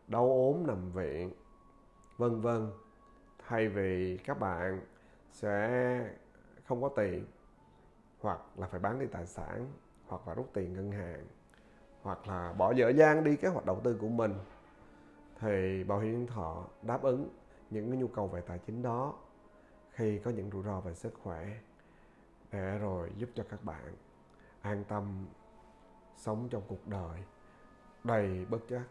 đau 0.09 0.27
ốm 0.27 0.67
nằm 0.67 0.93
viện, 0.93 1.33
vân 2.17 2.41
vân, 2.41 2.71
thay 3.39 3.69
vì 3.69 4.17
các 4.17 4.41
bạn 4.41 4.81
sẽ 5.33 6.11
không 6.65 6.83
có 6.83 6.89
tiền, 6.89 7.27
hoặc 8.21 8.41
là 8.57 8.67
phải 8.67 8.81
bán 8.81 8.99
đi 8.99 9.07
tài 9.07 9.27
sản, 9.27 9.73
hoặc 10.07 10.29
là 10.29 10.35
rút 10.35 10.51
tiền 10.53 10.73
ngân 10.73 10.93
hàng, 10.93 11.27
hoặc 12.03 12.29
là 12.29 12.53
bỏ 12.53 12.73
dở 12.73 12.89
dang 12.89 13.25
đi 13.25 13.37
kế 13.37 13.49
hoạch 13.49 13.67
đầu 13.67 13.81
tư 13.85 13.99
của 14.01 14.09
mình, 14.09 14.35
thì 15.41 15.85
bảo 15.85 15.99
hiểm 15.99 16.13
nhân 16.13 16.27
thọ 16.27 16.65
đáp 16.83 17.03
ứng 17.03 17.29
những 17.71 17.91
cái 17.91 18.01
nhu 18.01 18.09
cầu 18.09 18.29
về 18.29 18.41
tài 18.41 18.59
chính 18.59 18.83
đó 18.83 19.15
khi 19.91 20.19
có 20.19 20.31
những 20.31 20.51
rủi 20.51 20.63
ro 20.63 20.81
về 20.81 20.95
sức 20.95 21.15
khỏe 21.23 21.59
để 22.51 22.79
rồi 22.79 23.13
giúp 23.17 23.31
cho 23.35 23.45
các 23.49 23.65
bạn 23.65 23.95
an 24.61 24.85
tâm 24.89 25.27
sống 26.17 26.49
trong 26.51 26.63
cuộc 26.69 26.89
đời 26.89 27.23
đầy 28.05 28.45
bất 28.45 28.59
chắc, 28.69 28.85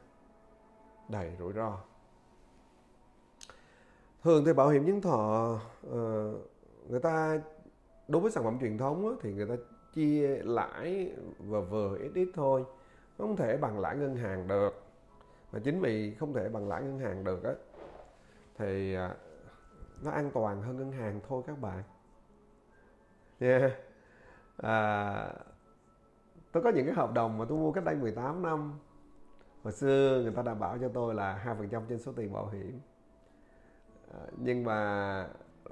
đầy 1.10 1.36
rủi 1.40 1.54
ro 1.54 1.82
thường 4.24 4.46
thì 4.46 4.54
bảo 4.54 4.70
hiểm 4.70 4.86
nhân 4.86 5.02
thọ 5.02 5.60
ờ, 5.92 6.34
người 6.90 7.00
ta 7.00 7.42
đối 8.08 8.22
với 8.22 8.32
sản 8.32 8.44
phẩm 8.44 8.58
truyền 8.62 8.78
thống 8.78 9.18
thì 9.22 9.34
người 9.34 9.46
ta 9.46 9.56
chia 9.94 10.42
lãi 10.44 11.12
vừa 11.40 11.62
vừa 11.62 11.98
ít 11.98 12.12
ít 12.14 12.30
thôi 12.34 12.66
không 13.22 13.36
thể 13.36 13.58
bằng 13.58 13.80
lãi 13.80 13.98
ngân 13.98 14.16
hàng 14.16 14.48
được. 14.48 14.84
Mà 15.52 15.60
chính 15.64 15.82
vì 15.82 16.16
không 16.16 16.34
thể 16.34 16.50
bằng 16.50 16.68
lãi 16.68 16.84
ngân 16.84 17.00
hàng 17.00 17.24
được 17.24 17.44
á 17.44 17.52
thì 18.58 18.96
à, 18.96 19.16
nó 20.04 20.12
an 20.12 20.32
toàn 20.34 20.62
hơn 20.62 20.78
ngân 20.78 20.92
hàng 20.92 21.20
thôi 21.28 21.44
các 21.48 21.62
bạn. 21.62 21.84
Nha 23.40 23.58
yeah. 23.58 23.72
à, 24.58 25.34
tôi 26.52 26.64
có 26.64 26.70
những 26.70 26.86
cái 26.86 26.96
hợp 26.96 27.14
đồng 27.14 27.38
mà 27.38 27.46
tôi 27.50 27.58
mua 27.58 27.72
cách 27.72 27.84
đây 27.84 27.96
18 27.96 28.42
năm. 28.42 28.80
Hồi 29.64 29.74
xưa 29.74 30.20
người 30.24 30.34
ta 30.36 30.42
đảm 30.42 30.60
bảo 30.60 30.78
cho 30.78 30.90
tôi 30.94 31.16
là 31.16 31.34
hai 31.34 31.56
phần 31.56 31.70
trăm 31.70 31.84
trên 31.90 32.00
số 32.00 32.12
tiền 32.16 32.34
bảo 32.34 32.50
hiểm. 32.50 32.80
Ờ, 34.12 34.28
nhưng 34.38 34.64
mà 34.64 35.28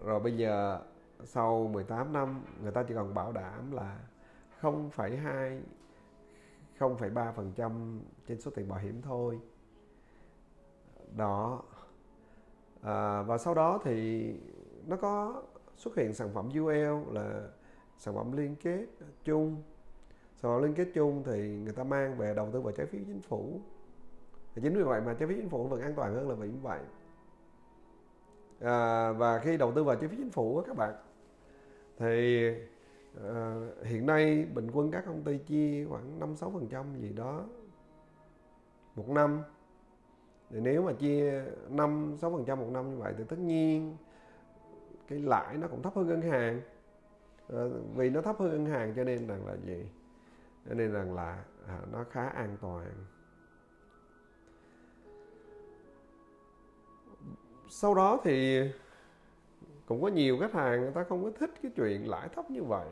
rồi 0.06 0.20
bây 0.20 0.38
giờ 0.38 0.80
sau 1.24 1.68
18 1.68 2.14
năm 2.14 2.44
người 2.61 2.72
ta 2.72 2.84
chỉ 2.84 2.94
còn 2.94 3.14
bảo 3.14 3.32
đảm 3.32 3.72
là 3.72 3.99
0,2 4.61 5.61
0,3% 6.80 7.99
trên 8.28 8.41
số 8.41 8.52
tiền 8.56 8.70
bảo 8.70 8.80
hiểm 8.80 9.02
thôi. 9.02 9.40
Đó. 11.18 11.61
À, 12.82 13.22
và 13.22 13.38
sau 13.38 13.53
đó 13.53 13.80
thì 13.84 14.30
nó 14.88 14.95
có 14.95 15.44
xuất 15.76 15.95
hiện 15.95 16.14
sản 16.14 16.30
phẩm 16.34 16.49
UL 16.60 17.14
là 17.14 17.41
sản 17.98 18.16
phẩm 18.16 18.32
liên 18.32 18.56
kết 18.56 18.86
chung. 19.24 19.64
Sản 20.36 20.52
phẩm 20.52 20.64
liên 20.64 20.74
kết 20.74 20.88
chung 20.94 21.24
thì 21.26 21.57
người 21.57 21.74
ta 21.74 21.84
mang 21.84 22.18
về 22.18 22.34
đầu 22.36 22.49
tư 22.53 22.61
vào 22.61 22.72
trái 22.72 22.86
phiếu 22.86 23.02
chính 23.07 23.22
phủ. 23.22 23.60
Thì 24.56 24.61
chính 24.61 24.76
vì 24.78 24.84
vậy 24.84 25.02
mà 25.02 25.14
trái 25.14 25.28
phiếu 25.28 25.38
chính 25.38 25.49
phủ 25.49 25.68
vẫn 25.68 25.82
an 25.82 25.94
toàn 25.95 26.16
hơn 26.16 26.30
là 26.30 26.36
vì 26.36 26.48
như 26.48 26.60
vậy 26.61 26.80
à, 28.61 29.11
và 29.11 29.40
khi 29.40 29.57
đầu 29.57 29.72
tư 29.72 29.84
vào 29.84 29.95
trái 29.95 30.07
phiếu 30.10 30.18
chính 30.18 30.31
phủ 30.31 30.61
các 30.61 30.77
bạn 30.77 30.94
thì 31.98 32.48
à, 33.23 33.56
hiện 33.84 34.06
nay 34.06 34.45
bình 34.53 34.72
quân 34.73 34.91
các 34.91 35.03
công 35.06 35.23
ty 35.23 35.38
chia 35.38 35.86
khoảng 35.90 36.19
năm 36.19 36.36
sáu 36.36 36.52
phần 36.52 36.68
trăm 36.68 36.86
gì 37.02 37.14
đó 37.14 37.45
một 38.95 39.10
năm. 39.10 39.41
Thì 40.49 40.60
nếu 40.60 40.81
mà 40.81 40.94
chia 40.94 41.44
năm 41.69 42.15
sáu 42.22 42.31
phần 42.31 42.45
trăm 42.45 42.60
một 42.60 42.68
năm 42.72 42.91
như 42.91 42.98
vậy 42.98 43.14
thì 43.18 43.23
tất 43.23 43.40
nhiên 43.40 43.98
cái 45.07 45.19
lãi 45.19 45.57
nó 45.57 45.68
cũng 45.68 45.81
thấp 45.81 45.95
hơn 45.95 46.07
ngân 46.07 46.22
hàng. 46.22 46.61
À, 47.53 47.64
vì 47.95 48.10
nó 48.10 48.22
thấp 48.22 48.36
hơn 48.40 48.49
ngân 48.52 48.65
hàng 48.65 48.94
cho 48.95 49.03
nên 49.03 49.27
rằng 49.27 49.48
là 49.48 49.56
gì? 49.65 49.90
Cho 50.69 50.73
nên 50.73 50.91
rằng 50.91 51.15
là 51.15 51.44
à, 51.68 51.80
nó 51.91 52.06
khá 52.11 52.27
an 52.27 52.57
toàn. 52.61 52.86
Sau 57.70 57.94
đó 57.94 58.20
thì 58.24 58.62
cũng 59.86 60.02
có 60.02 60.08
nhiều 60.08 60.38
khách 60.40 60.54
hàng 60.54 60.82
người 60.82 60.91
ta 60.91 61.04
không 61.04 61.24
có 61.24 61.32
thích 61.40 61.52
cái 61.64 61.72
chuyện 61.76 62.10
lãi 62.10 62.30
thấp 62.30 62.52
như 62.52 62.64
vậy. 62.64 62.88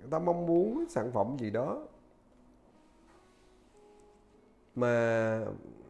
Người 0.00 0.10
ta 0.10 0.18
mong 0.18 0.46
muốn 0.46 0.84
sản 0.88 1.12
phẩm 1.12 1.36
gì 1.38 1.50
đó. 1.50 1.86
Mà 4.74 5.40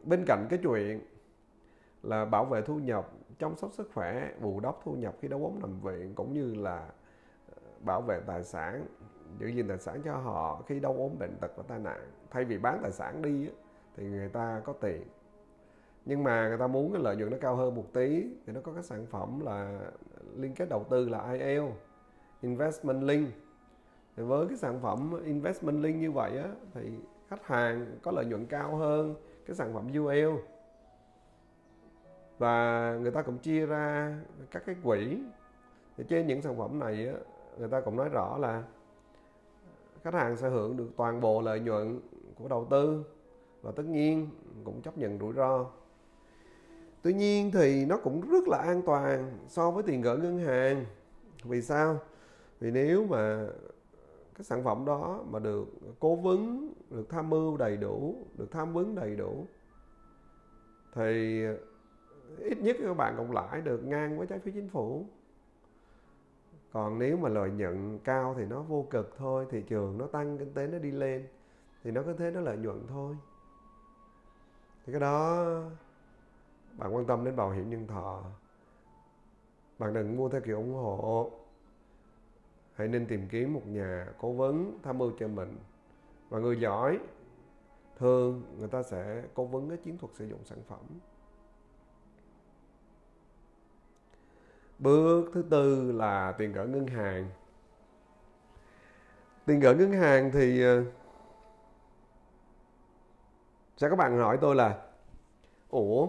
bên 0.04 0.24
cạnh 0.26 0.46
cái 0.50 0.58
chuyện 0.62 1.00
là 2.02 2.24
bảo 2.24 2.44
vệ 2.44 2.62
thu 2.62 2.78
nhập, 2.78 3.10
chăm 3.38 3.56
sóc 3.56 3.72
sức 3.72 3.90
khỏe, 3.94 4.32
bù 4.40 4.60
đắp 4.60 4.74
thu 4.84 4.92
nhập 4.92 5.14
khi 5.20 5.28
đau 5.28 5.40
ốm 5.44 5.58
nằm 5.60 5.80
viện, 5.80 6.14
cũng 6.14 6.32
như 6.32 6.54
là 6.54 6.88
ờ, 7.54 7.62
bảo 7.80 8.00
vệ 8.00 8.20
tài 8.26 8.44
sản, 8.44 8.86
giữ 9.38 9.46
gìn 9.46 9.68
tài 9.68 9.78
sản 9.78 10.02
cho 10.04 10.16
họ 10.16 10.62
khi 10.66 10.80
đau 10.80 10.94
ốm 10.94 11.18
bệnh 11.18 11.36
tật 11.40 11.50
và 11.56 11.62
tai 11.68 11.78
nạn. 11.78 12.10
Thay 12.30 12.44
vì 12.44 12.58
bán 12.58 12.78
tài 12.82 12.92
sản 12.92 13.22
đi 13.22 13.50
thì 13.96 14.04
người 14.04 14.28
ta 14.28 14.62
có 14.64 14.72
tiền 14.72 15.02
nhưng 16.08 16.24
mà 16.24 16.48
người 16.48 16.58
ta 16.58 16.66
muốn 16.66 16.92
cái 16.92 17.02
lợi 17.02 17.16
nhuận 17.16 17.30
nó 17.30 17.36
cao 17.40 17.56
hơn 17.56 17.74
một 17.74 17.84
tí 17.92 18.26
thì 18.46 18.52
nó 18.52 18.60
có 18.60 18.72
cái 18.72 18.82
sản 18.82 19.06
phẩm 19.06 19.40
là 19.40 19.80
liên 20.36 20.54
kết 20.54 20.68
đầu 20.68 20.84
tư 20.90 21.08
là 21.08 21.32
IL 21.32 21.62
Investment 22.42 23.02
Link. 23.02 23.28
Thì 24.16 24.22
với 24.22 24.46
cái 24.48 24.56
sản 24.56 24.80
phẩm 24.82 25.24
Investment 25.24 25.82
Link 25.82 26.00
như 26.00 26.12
vậy 26.12 26.38
á 26.38 26.48
thì 26.74 26.90
khách 27.28 27.46
hàng 27.46 27.86
có 28.02 28.10
lợi 28.10 28.24
nhuận 28.24 28.46
cao 28.46 28.76
hơn 28.76 29.14
cái 29.46 29.56
sản 29.56 29.74
phẩm 29.74 29.88
UL 29.98 30.38
và 32.38 32.96
người 33.00 33.10
ta 33.10 33.22
cũng 33.22 33.38
chia 33.38 33.66
ra 33.66 34.16
các 34.50 34.62
cái 34.66 34.76
quỹ. 34.84 35.22
Thì 35.96 36.04
trên 36.08 36.26
những 36.26 36.42
sản 36.42 36.58
phẩm 36.58 36.78
này 36.78 37.08
á, 37.08 37.14
người 37.58 37.68
ta 37.68 37.80
cũng 37.80 37.96
nói 37.96 38.08
rõ 38.08 38.38
là 38.38 38.62
khách 40.02 40.14
hàng 40.14 40.36
sẽ 40.36 40.48
hưởng 40.48 40.76
được 40.76 40.88
toàn 40.96 41.20
bộ 41.20 41.40
lợi 41.40 41.60
nhuận 41.60 42.00
của 42.34 42.48
đầu 42.48 42.66
tư. 42.70 43.04
Và 43.62 43.72
tất 43.76 43.82
nhiên 43.86 44.28
cũng 44.64 44.82
chấp 44.82 44.98
nhận 44.98 45.18
rủi 45.18 45.32
ro 45.32 45.66
tuy 47.02 47.14
nhiên 47.14 47.50
thì 47.50 47.86
nó 47.86 47.96
cũng 47.96 48.30
rất 48.30 48.48
là 48.48 48.58
an 48.58 48.82
toàn 48.86 49.38
so 49.48 49.70
với 49.70 49.82
tiền 49.82 50.02
gửi 50.02 50.18
ngân 50.18 50.38
hàng. 50.38 50.84
Vì 51.44 51.62
sao? 51.62 51.98
Vì 52.60 52.70
nếu 52.70 53.06
mà 53.06 53.46
cái 54.34 54.44
sản 54.44 54.64
phẩm 54.64 54.84
đó 54.84 55.24
mà 55.30 55.38
được 55.38 55.66
cố 56.00 56.16
vấn, 56.16 56.72
được 56.90 57.08
tham 57.10 57.30
mưu 57.30 57.56
đầy 57.56 57.76
đủ, 57.76 58.26
được 58.36 58.50
tham 58.50 58.72
vấn 58.72 58.94
đầy 58.94 59.16
đủ, 59.16 59.46
thì 60.94 61.42
ít 62.38 62.58
nhất 62.58 62.76
các 62.80 62.94
bạn 62.94 63.14
cộng 63.16 63.32
lãi 63.32 63.60
được 63.60 63.84
ngang 63.84 64.18
với 64.18 64.26
trái 64.26 64.38
phiếu 64.38 64.54
chính 64.54 64.68
phủ. 64.68 65.06
Còn 66.72 66.98
nếu 66.98 67.16
mà 67.16 67.28
lợi 67.28 67.50
nhuận 67.50 67.98
cao 68.04 68.34
thì 68.38 68.44
nó 68.44 68.62
vô 68.62 68.86
cực 68.90 69.14
thôi, 69.18 69.46
thị 69.50 69.62
trường 69.68 69.98
nó 69.98 70.06
tăng, 70.06 70.38
kinh 70.38 70.52
tế 70.54 70.66
nó 70.66 70.78
đi 70.78 70.90
lên, 70.90 71.26
thì 71.84 71.90
nó 71.90 72.02
có 72.02 72.12
thế, 72.18 72.30
nó 72.30 72.40
lợi 72.40 72.56
nhuận 72.56 72.86
thôi. 72.88 73.16
Thì 74.86 74.92
cái 74.92 75.00
đó 75.00 75.46
bạn 76.78 76.94
quan 76.94 77.06
tâm 77.06 77.24
đến 77.24 77.36
bảo 77.36 77.50
hiểm 77.50 77.70
nhân 77.70 77.86
thọ. 77.86 78.22
Bạn 79.78 79.94
đừng 79.94 80.16
mua 80.16 80.28
theo 80.28 80.40
kiểu 80.40 80.56
ủng 80.56 80.74
hộ. 80.74 81.30
Hãy 82.74 82.88
nên 82.88 83.06
tìm 83.06 83.28
kiếm 83.28 83.54
một 83.54 83.62
nhà 83.66 84.06
cố 84.18 84.32
vấn 84.32 84.78
tham 84.82 84.98
mưu 84.98 85.12
cho 85.18 85.28
mình. 85.28 85.58
Và 86.28 86.38
người 86.38 86.60
giỏi, 86.60 86.98
thường 87.96 88.42
người 88.58 88.68
ta 88.68 88.82
sẽ 88.82 89.22
cố 89.34 89.44
vấn 89.44 89.68
cái 89.68 89.78
chiến 89.78 89.98
thuật 89.98 90.14
sử 90.14 90.26
dụng 90.26 90.44
sản 90.44 90.58
phẩm. 90.68 90.80
Bước 94.78 95.30
thứ 95.34 95.42
tư 95.50 95.92
là 95.92 96.32
tiền 96.32 96.52
gửi 96.52 96.68
ngân 96.68 96.86
hàng. 96.86 97.30
Tiền 99.46 99.60
gửi 99.60 99.74
ngân 99.74 99.92
hàng 99.92 100.30
thì 100.32 100.62
ờ, 100.62 100.84
sẽ 103.76 103.88
các 103.88 103.96
bạn 103.96 104.18
hỏi 104.18 104.38
tôi 104.40 104.54
là, 104.54 104.86
ủa 105.70 106.08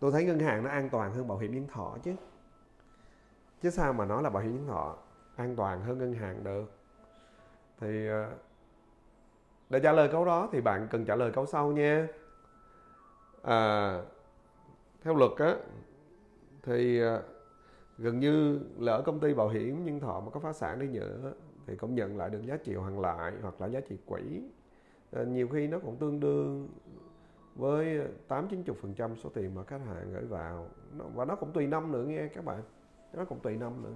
tôi 0.00 0.12
thấy 0.12 0.24
ngân 0.24 0.38
hàng 0.38 0.64
nó 0.64 0.70
an 0.70 0.88
toàn 0.90 1.14
hơn 1.14 1.28
bảo 1.28 1.38
hiểm 1.38 1.54
nhân 1.54 1.66
thọ 1.72 1.96
chứ. 2.02 2.14
Chứ 3.62 3.70
sao 3.70 3.92
mà 3.92 4.04
nói 4.04 4.22
là 4.22 4.30
bảo 4.30 4.42
hiểm 4.42 4.56
nhân 4.56 4.66
thọ 4.66 4.96
an 5.36 5.56
toàn 5.56 5.82
hơn 5.82 5.98
ngân 5.98 6.14
hàng 6.14 6.44
được. 6.44 6.72
Thì 7.80 8.08
ờ, 8.08 8.30
để 9.70 9.80
trả 9.80 9.92
lời 9.92 10.08
câu 10.12 10.24
đó 10.24 10.48
thì 10.52 10.60
bạn 10.60 10.88
cần 10.90 11.04
trả 11.04 11.16
lời 11.16 11.30
câu 11.34 11.46
sau 11.46 11.72
nha. 11.72 12.08
À, 13.42 14.02
theo 15.02 15.14
luật 15.14 15.30
á 15.36 15.56
thì 16.62 17.00
ờ, 17.00 17.22
gần 17.98 18.20
như 18.20 18.60
lỡ 18.78 19.02
công 19.06 19.20
ty 19.20 19.34
bảo 19.34 19.48
hiểm 19.48 19.84
nhân 19.84 20.00
thọ 20.00 20.20
mà 20.20 20.30
có 20.30 20.40
phá 20.40 20.52
sản 20.52 20.78
đi 20.78 20.86
nữa 20.86 21.32
thì 21.66 21.76
cũng 21.76 21.94
nhận 21.94 22.16
lại 22.16 22.30
được 22.30 22.46
giá 22.46 22.56
trị 22.56 22.74
hoàn 22.74 23.00
lại 23.00 23.32
hoặc 23.42 23.60
là 23.60 23.66
giá 23.66 23.80
trị 23.80 23.96
quỹ. 24.06 24.42
À, 25.12 25.22
nhiều 25.22 25.48
khi 25.48 25.66
nó 25.66 25.78
cũng 25.78 25.96
tương 25.96 26.20
đương 26.20 26.68
với 27.54 28.00
8 28.28 28.48
90 28.48 28.76
phần 28.82 28.94
trăm 28.94 29.16
số 29.16 29.28
tiền 29.28 29.54
mà 29.54 29.64
khách 29.64 29.80
hàng 29.86 30.12
gửi 30.12 30.24
vào. 30.24 30.68
Và 31.14 31.24
nó 31.24 31.36
cũng 31.36 31.52
tùy 31.52 31.66
năm 31.66 31.92
nữa 31.92 32.04
nghe 32.04 32.28
các 32.28 32.44
bạn. 32.44 32.62
Nó 33.12 33.24
cũng 33.24 33.40
tùy 33.40 33.56
năm 33.56 33.82
nữa. 33.82 33.94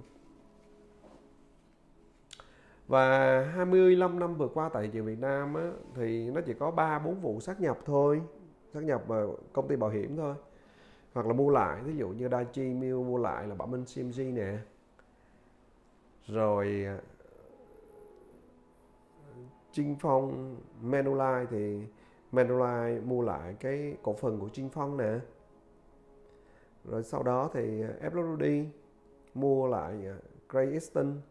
Và 2.87 3.41
25 3.55 4.19
năm 4.19 4.35
vừa 4.35 4.47
qua 4.47 4.69
tại 4.69 4.83
thị 4.83 4.89
trường 4.93 5.05
Việt 5.05 5.19
Nam 5.19 5.53
á, 5.53 5.71
thì 5.95 6.31
nó 6.31 6.41
chỉ 6.41 6.53
có 6.53 6.71
3 6.71 6.99
4 6.99 7.19
vụ 7.19 7.39
sát 7.39 7.61
nhập 7.61 7.79
thôi. 7.85 8.21
Sát 8.73 8.83
nhập 8.83 9.03
vào 9.07 9.37
công 9.53 9.67
ty 9.67 9.75
bảo 9.75 9.89
hiểm 9.89 10.17
thôi. 10.17 10.35
Hoặc 11.13 11.27
là 11.27 11.33
mua 11.33 11.49
lại 11.49 11.83
ví 11.83 11.97
dụ 11.97 12.09
như 12.09 12.29
Daichi 12.29 12.73
Miu 12.73 13.03
mua 13.03 13.17
lại 13.17 13.47
là 13.47 13.55
Bảo 13.55 13.67
Minh 13.67 13.85
CMG 13.95 14.35
nè. 14.35 14.57
Rồi 16.27 16.85
à, 16.85 16.97
Trinh 19.71 19.95
Phong 19.99 20.55
Manulife 20.83 21.45
thì 21.49 21.81
Manulife 22.35 23.05
mua 23.05 23.21
lại 23.21 23.55
cái 23.59 23.97
cổ 24.03 24.13
phần 24.13 24.39
của 24.39 24.49
Trinh 24.53 24.69
Phong 24.69 24.97
nè. 24.97 25.19
Rồi 26.85 27.03
sau 27.03 27.23
đó 27.23 27.49
thì 27.53 27.81
ờ, 27.81 28.09
F 28.09 28.65
mua 29.33 29.67
lại 29.67 30.05
ờ, 30.05 30.15
Great 30.49 30.71
Eastern. 30.71 31.21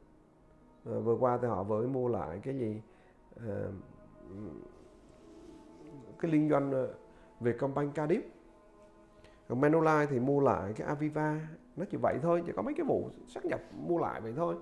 À, 0.85 0.99
vừa 1.05 1.17
qua 1.17 1.39
thì 1.43 1.49
họ 1.49 1.63
vừa 1.63 1.87
mua 1.87 2.09
lại 2.09 2.41
cái 2.43 2.59
gì 2.59 2.81
à, 3.47 3.67
cái 6.19 6.31
liên 6.31 6.49
doanh 6.49 6.89
Vietcombank 7.41 7.95
Cardiff 7.95 8.23
còn 9.49 9.61
Manulife 9.61 10.07
thì 10.07 10.21
mua 10.21 10.41
lại 10.41 10.73
cái 10.77 10.87
Aviva. 10.87 11.41
Nó 11.77 11.85
chỉ 11.91 11.97
vậy 12.03 12.19
thôi 12.23 12.43
chỉ 12.47 12.53
có 12.57 12.63
mấy 12.63 12.75
cái 12.75 12.87
vụ 12.87 13.11
sát 13.29 13.45
nhập 13.45 13.61
mua 13.87 13.99
lại 13.99 14.21
vậy 14.21 14.33
thôi. 14.37 14.57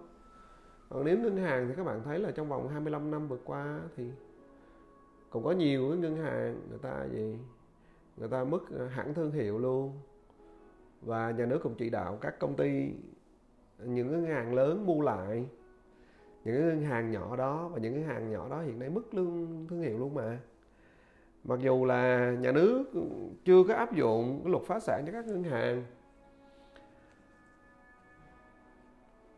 Còn 0.89 1.05
nếu 1.05 1.19
ngân 1.19 1.36
hàng 1.36 1.69
thì 1.69 1.74
các 1.77 1.85
bạn 1.85 2.02
thấy 2.05 2.19
là 2.19 2.31
trong 2.31 2.48
vòng 2.48 2.69
25 2.69 3.10
năm 3.10 3.28
vừa 3.28 3.39
qua 3.44 3.81
thì 3.97 4.10
cũng 5.33 5.45
có 5.45 5.51
nhiều 5.53 5.89
cái 5.89 5.99
ngân 5.99 6.17
hàng, 6.17 6.61
người 6.69 6.79
ta 6.79 7.07
gì, 7.13 7.39
người 8.17 8.29
ta 8.29 8.45
mất 8.45 8.63
ờ, 8.71 8.87
hẳn 8.87 9.15
thương 9.15 9.33
hiệu 9.33 9.59
luôn. 9.59 9.93
Và 11.03 11.31
nhà 11.31 11.47
nước 11.47 11.61
cũng 11.63 11.75
chỉ 11.75 11.91
đạo 11.91 12.19
các 12.21 12.39
công 12.39 12.57
ty, 12.57 12.91
những 13.79 14.11
ngân 14.11 14.25
hàng 14.25 14.55
lớn 14.55 14.87
mua 14.87 15.03
lại. 15.03 15.47
Những 16.45 16.55
cái 16.55 16.63
ngân 16.63 16.83
hàng 16.83 17.11
nhỏ 17.11 17.37
đó, 17.37 17.69
và 17.69 17.79
những 17.79 17.95
ngân 17.95 18.05
hàng 18.05 18.31
nhỏ 18.31 18.49
đó 18.49 18.63
hiện 18.63 18.79
nay 18.79 18.91
mất 18.91 19.15
lương, 19.15 19.67
thương 19.71 19.83
hiệu 19.83 19.99
luôn 19.99 20.15
mà. 20.15 20.39
Mặc 21.45 21.59
dù 21.61 21.85
là 21.85 22.31
nhà 22.41 22.53
nước 22.53 22.85
chưa 23.45 23.65
có 23.69 23.75
áp 23.75 23.95
dụng 23.95 24.41
cái 24.45 24.51
luật 24.51 24.65
phá 24.65 24.81
sản 24.81 25.05
cho 25.07 25.13
các 25.13 25.27
ngân 25.27 25.43
hàng. 25.43 25.85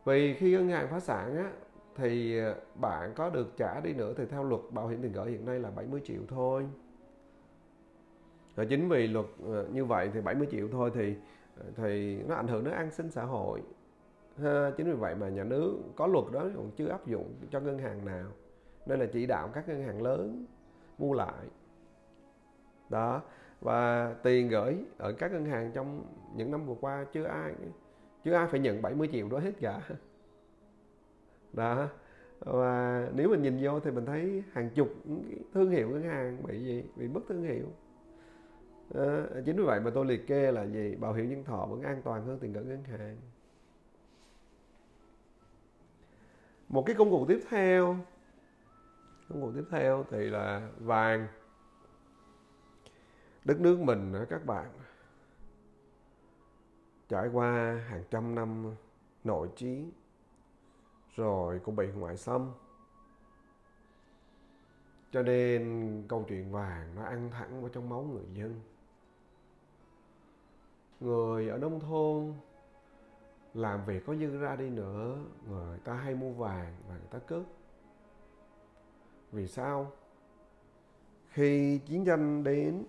Vì 0.04 0.34
khi 0.34 0.52
ngân 0.52 0.68
hàng 0.68 0.88
phá 0.90 1.00
sản 1.00 1.36
á 1.36 1.52
thì 1.96 2.38
ờ, 2.38 2.54
bạn 2.74 3.12
có 3.14 3.30
được 3.30 3.56
trả 3.56 3.80
đi 3.80 3.94
nữa 3.94 4.14
thì 4.16 4.24
theo 4.26 4.44
luật 4.44 4.60
bảo 4.70 4.88
hiểm 4.88 5.02
tiền 5.02 5.12
gửi 5.12 5.30
hiện 5.30 5.46
nay 5.46 5.60
là 5.60 5.70
70 5.70 6.00
triệu 6.04 6.22
thôi. 6.28 6.66
Và 8.54 8.64
chính 8.64 8.88
vì 8.88 9.06
luật 9.06 9.26
ờ, 9.46 9.66
như 9.72 9.84
vậy 9.84 10.10
thì 10.14 10.20
70 10.20 10.48
triệu 10.50 10.68
thôi 10.72 10.90
thì 10.94 11.14
ờ, 11.56 11.64
thì 11.76 12.22
nó 12.22 12.34
ảnh 12.34 12.48
hưởng 12.48 12.64
đến 12.64 12.74
an 12.74 12.90
sinh 12.90 13.10
xã 13.10 13.24
hội. 13.24 13.62
Ha, 14.36 14.70
chính 14.76 14.86
vì 14.86 14.92
vậy 14.92 15.14
mà 15.14 15.28
nhà 15.28 15.44
nước 15.44 15.78
có 15.96 16.06
luật 16.06 16.24
đó 16.32 16.44
còn 16.56 16.70
chưa 16.76 16.88
áp 16.88 17.06
dụng 17.06 17.34
cho 17.50 17.60
ngân 17.60 17.78
hàng 17.78 18.04
nào. 18.04 18.26
Nên 18.86 19.00
là 19.00 19.06
chỉ 19.12 19.26
đạo 19.26 19.50
các 19.54 19.68
ngân 19.68 19.82
hàng 19.82 20.02
lớn 20.02 20.46
mua 20.98 21.12
lại. 21.12 21.46
Đó 22.88 23.22
và 23.60 24.14
tiền 24.22 24.48
gửi 24.48 24.76
ở 24.98 25.12
các 25.12 25.32
ngân 25.32 25.44
hàng 25.44 25.70
trong 25.74 26.02
những 26.36 26.50
năm 26.50 26.66
vừa 26.66 26.74
qua 26.80 27.06
chưa 27.12 27.24
ai 27.24 27.54
chưa 28.24 28.34
ai 28.34 28.46
phải 28.46 28.60
nhận 28.60 28.82
70 28.82 29.08
triệu 29.12 29.28
đó 29.28 29.38
hết 29.38 29.52
cả 29.60 29.80
đó. 31.56 31.88
Và 32.40 33.08
nếu 33.14 33.28
mình 33.28 33.42
nhìn 33.42 33.58
vô 33.62 33.80
thì 33.80 33.90
mình 33.90 34.06
thấy 34.06 34.42
hàng 34.52 34.70
chục 34.70 34.88
thương 35.54 35.70
hiệu 35.70 35.88
ngân 35.88 36.02
hàng 36.02 36.42
bị 36.46 36.64
gì? 36.64 36.84
Bị 36.96 37.08
mất 37.08 37.20
thương 37.28 37.42
hiệu. 37.42 37.66
À, 38.94 39.26
chính 39.44 39.56
vì 39.56 39.62
vậy 39.62 39.80
mà 39.80 39.90
tôi 39.94 40.06
liệt 40.06 40.26
kê 40.26 40.52
là 40.52 40.66
gì? 40.66 40.96
Bảo 40.96 41.12
hiểm 41.12 41.30
nhân 41.30 41.44
thọ 41.44 41.66
vẫn 41.66 41.82
an 41.82 42.02
toàn 42.04 42.26
hơn 42.26 42.38
tiền 42.38 42.52
gửi 42.52 42.64
ngân 42.64 42.84
hàng. 42.84 43.16
Một 46.68 46.82
cái 46.86 46.96
công 46.98 47.10
cụ 47.10 47.26
tiếp 47.28 47.40
theo 47.48 47.96
công 49.28 49.42
cụ 49.42 49.52
tiếp 49.54 49.64
theo 49.70 50.04
thì 50.10 50.30
là 50.30 50.68
vàng. 50.78 51.26
Đất 53.44 53.60
nước 53.60 53.78
mình 53.78 54.14
các 54.30 54.46
bạn 54.46 54.66
trải 57.08 57.28
qua 57.28 57.80
hàng 57.88 58.02
trăm 58.10 58.34
năm 58.34 58.74
nội 59.24 59.48
chiến 59.56 59.90
rồi, 61.16 61.60
cũng 61.64 61.76
bị 61.76 61.86
ngoại 61.86 62.16
xâm. 62.16 62.52
Cho 65.12 65.22
nên 65.22 66.04
câu 66.08 66.24
chuyện 66.28 66.52
vàng 66.52 66.94
nó 66.94 67.02
ăn 67.02 67.30
thẳng 67.30 67.60
vào 67.60 67.68
trong 67.68 67.88
máu 67.88 68.02
người 68.02 68.24
dân. 68.32 68.60
Người 71.00 71.48
ở 71.48 71.58
nông 71.58 71.80
thôn 71.80 72.34
làm 73.54 73.84
việc 73.84 74.06
có 74.06 74.14
dư 74.14 74.38
ra 74.38 74.56
đi 74.56 74.70
nữa, 74.70 75.18
người 75.48 75.78
ta 75.78 75.94
hay 75.94 76.14
mua 76.14 76.32
vàng 76.32 76.74
và 76.88 76.94
người 76.94 77.08
ta 77.10 77.18
cướp. 77.18 77.44
vì 79.32 79.48
sao? 79.48 79.92
Khi 81.28 81.78
chiến 81.78 82.04
tranh 82.04 82.44
đến, 82.44 82.84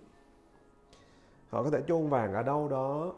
họ 1.48 1.62
có 1.62 1.70
thể 1.70 1.82
chôn 1.88 2.08
vàng 2.08 2.34
ở 2.34 2.42
đâu 2.42 2.68
đó. 2.68 3.14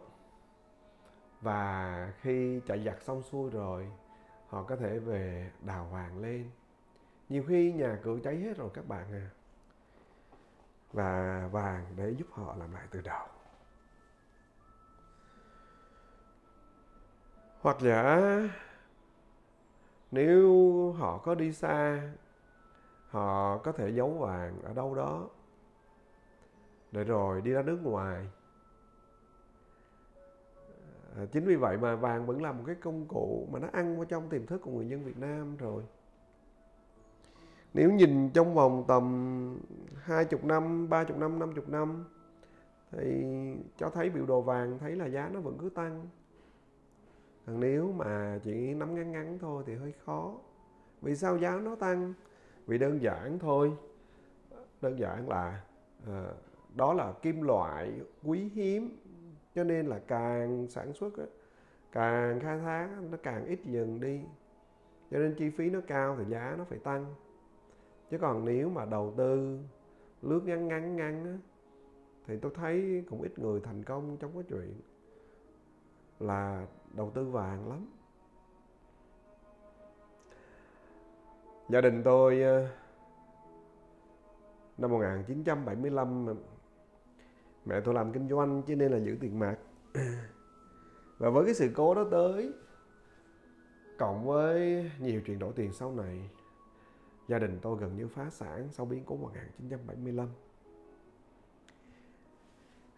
Và 1.41 2.13
khi 2.21 2.61
chạy 2.67 2.85
giặc 2.85 3.03
xong 3.03 3.23
xuôi 3.23 3.51
rồi 3.51 3.89
họ 4.49 4.63
có 4.63 4.77
thể 4.77 4.99
về 4.99 5.51
đào 5.61 5.89
vàng 5.93 6.19
lên. 6.19 6.51
Nhiều 7.29 7.45
khi 7.49 7.73
nhà 7.73 7.99
cửa 8.03 8.19
cháy 8.25 8.37
hết 8.37 8.57
rồi 8.57 8.71
các 8.75 8.89
bạn 8.89 9.13
à. 9.13 9.31
Và 10.93 11.49
vàng 11.53 11.87
để 11.97 12.11
giúp 12.11 12.27
họ 12.31 12.55
làm 12.57 12.73
lại 12.73 12.87
từ 12.91 13.01
đầu. 13.01 13.27
Hoặc 17.61 17.77
giả, 17.81 18.21
nếu 20.11 20.93
họ 20.93 21.19
có 21.19 21.35
đi 21.35 21.53
xa, 21.53 22.11
họ 23.09 23.59
có 23.59 23.73
thể 23.73 23.91
giấu 23.91 24.11
vàng 24.11 24.63
ở 24.63 24.75
đâu 24.75 24.95
đó. 24.95 25.29
Để 26.93 27.05
rồi 27.05 27.41
đi 27.41 27.51
ra 27.53 27.63
nước 27.63 27.79
ngoài 27.83 28.29
à, 31.19 31.25
chính 31.33 31.45
vì 31.45 31.57
vậy 31.57 31.77
mà 31.77 31.97
vàng 31.97 32.27
vẫn 32.27 32.43
là 32.43 32.53
một 32.53 32.63
cái 32.67 32.75
công 32.75 33.07
cụ 33.07 33.49
mà 33.53 33.59
nó 33.59 33.69
ăn 33.73 33.97
vào 33.97 34.05
trong 34.05 34.29
tiềm 34.29 34.47
thức 34.47 34.63
của 34.63 34.71
người 34.71 34.89
dân 34.89 35.05
Việt 35.05 35.19
Nam 35.19 35.57
rồi 35.57 35.83
nếu 37.75 37.93
nhìn 37.93 38.31
trong 38.31 38.55
vòng 38.55 38.85
tầm 38.89 39.59
hai 39.97 40.25
chục 40.25 40.45
năm, 40.45 40.89
ba 40.89 41.05
chục 41.05 41.17
năm, 41.17 41.39
năm 41.39 41.55
chục 41.55 41.69
năm 41.69 42.05
thì 42.91 43.25
cho 43.77 43.91
thấy 43.91 44.11
biểu 44.11 44.27
đồ 44.27 44.43
vàng 44.43 44.79
thấy 44.79 44.97
là 44.97 45.07
giá 45.07 45.31
nó 45.33 45.41
vẫn 45.41 45.59
cứ 45.59 45.69
tăng. 45.69 46.07
Còn 47.47 47.61
nếu 47.61 47.93
mà 47.93 48.41
chỉ 48.45 48.75
nắm 48.75 48.95
ngắn 48.95 49.13
ngắn 49.13 49.39
thôi 49.39 49.63
thì 49.67 49.75
hơi 49.75 49.93
khó. 50.05 50.35
Vì 51.03 51.17
sao 51.17 51.37
giá 51.37 51.51
nó 51.51 51.75
tăng? 51.75 52.15
Vì 52.67 52.79
đơn 52.79 53.03
giản 53.03 53.39
thôi. 53.39 53.73
Đơn 54.81 54.99
giản 54.99 55.29
là 55.29 55.63
à, 56.07 56.27
đó 56.75 56.93
là 56.93 57.13
kim 57.23 57.43
loại 57.43 58.01
quý 58.25 58.51
hiếm 58.55 58.97
cho 59.55 59.65
nên 59.65 59.87
là 59.87 59.99
càng 59.99 60.67
sản 60.69 60.93
xuất 60.93 61.13
càng 61.93 62.41
khai 62.41 62.59
thác 62.59 62.89
nó 63.11 63.19
càng 63.23 63.45
ít 63.45 63.61
dần 63.65 64.01
đi. 64.01 64.21
Cho 65.11 65.19
nên 65.19 65.35
chi 65.35 65.51
phí 65.51 65.71
nó 65.71 65.81
cao 65.87 66.17
thì 66.19 66.25
giá 66.29 66.55
nó 66.59 66.65
phải 66.65 66.79
tăng. 66.79 67.15
Chứ 68.11 68.19
còn 68.19 68.45
nếu 68.45 68.69
mà 68.69 68.85
đầu 68.85 69.15
tư 69.17 69.59
lướt 70.23 70.41
ngắn 70.45 70.69
ngắn 70.69 70.97
ngắn 70.97 71.25
á, 71.25 71.39
thì 72.27 72.39
tôi 72.43 72.53
thấy 72.55 73.05
cũng 73.11 73.23
ít 73.23 73.39
người 73.39 73.61
thành 73.61 73.85
công 73.85 74.17
trong 74.17 74.33
cái 74.35 74.43
chuyện 74.49 74.81
là 76.21 76.67
đầu 76.95 77.11
tư 77.15 77.25
vàng 77.25 77.69
lắm. 77.69 77.87
Gia 81.69 81.81
đình 81.81 82.03
tôi 82.05 82.43
ờ, 82.43 82.69
năm 84.79 84.91
1975 84.91 86.27
mẹ 87.69 87.81
tôi 87.81 87.95
làm 87.95 88.13
kinh 88.13 88.29
doanh 88.29 88.63
cho 88.67 88.75
nên 88.75 88.93
là 88.93 88.99
giữ 88.99 89.17
tiền 89.21 89.39
mặt. 89.39 89.57
Và 91.19 91.31
với 91.31 91.45
cái 91.45 91.55
sự 91.55 91.71
cố 91.75 91.95
đó 91.95 92.05
tới, 92.11 92.53
cộng 93.99 94.27
với 94.27 94.85
nhiều 94.99 95.21
chuyện 95.27 95.39
đổi 95.39 95.53
tiền 95.57 95.73
sau 95.73 95.93
này, 95.93 96.31
gia 97.29 97.39
đình 97.39 97.59
tôi 97.63 97.79
gần 97.81 97.97
như 97.97 98.09
phá 98.09 98.31
sản 98.31 98.69
sau 98.71 98.87
biến 98.87 99.03
cố 99.07 99.17
1975 99.17 100.29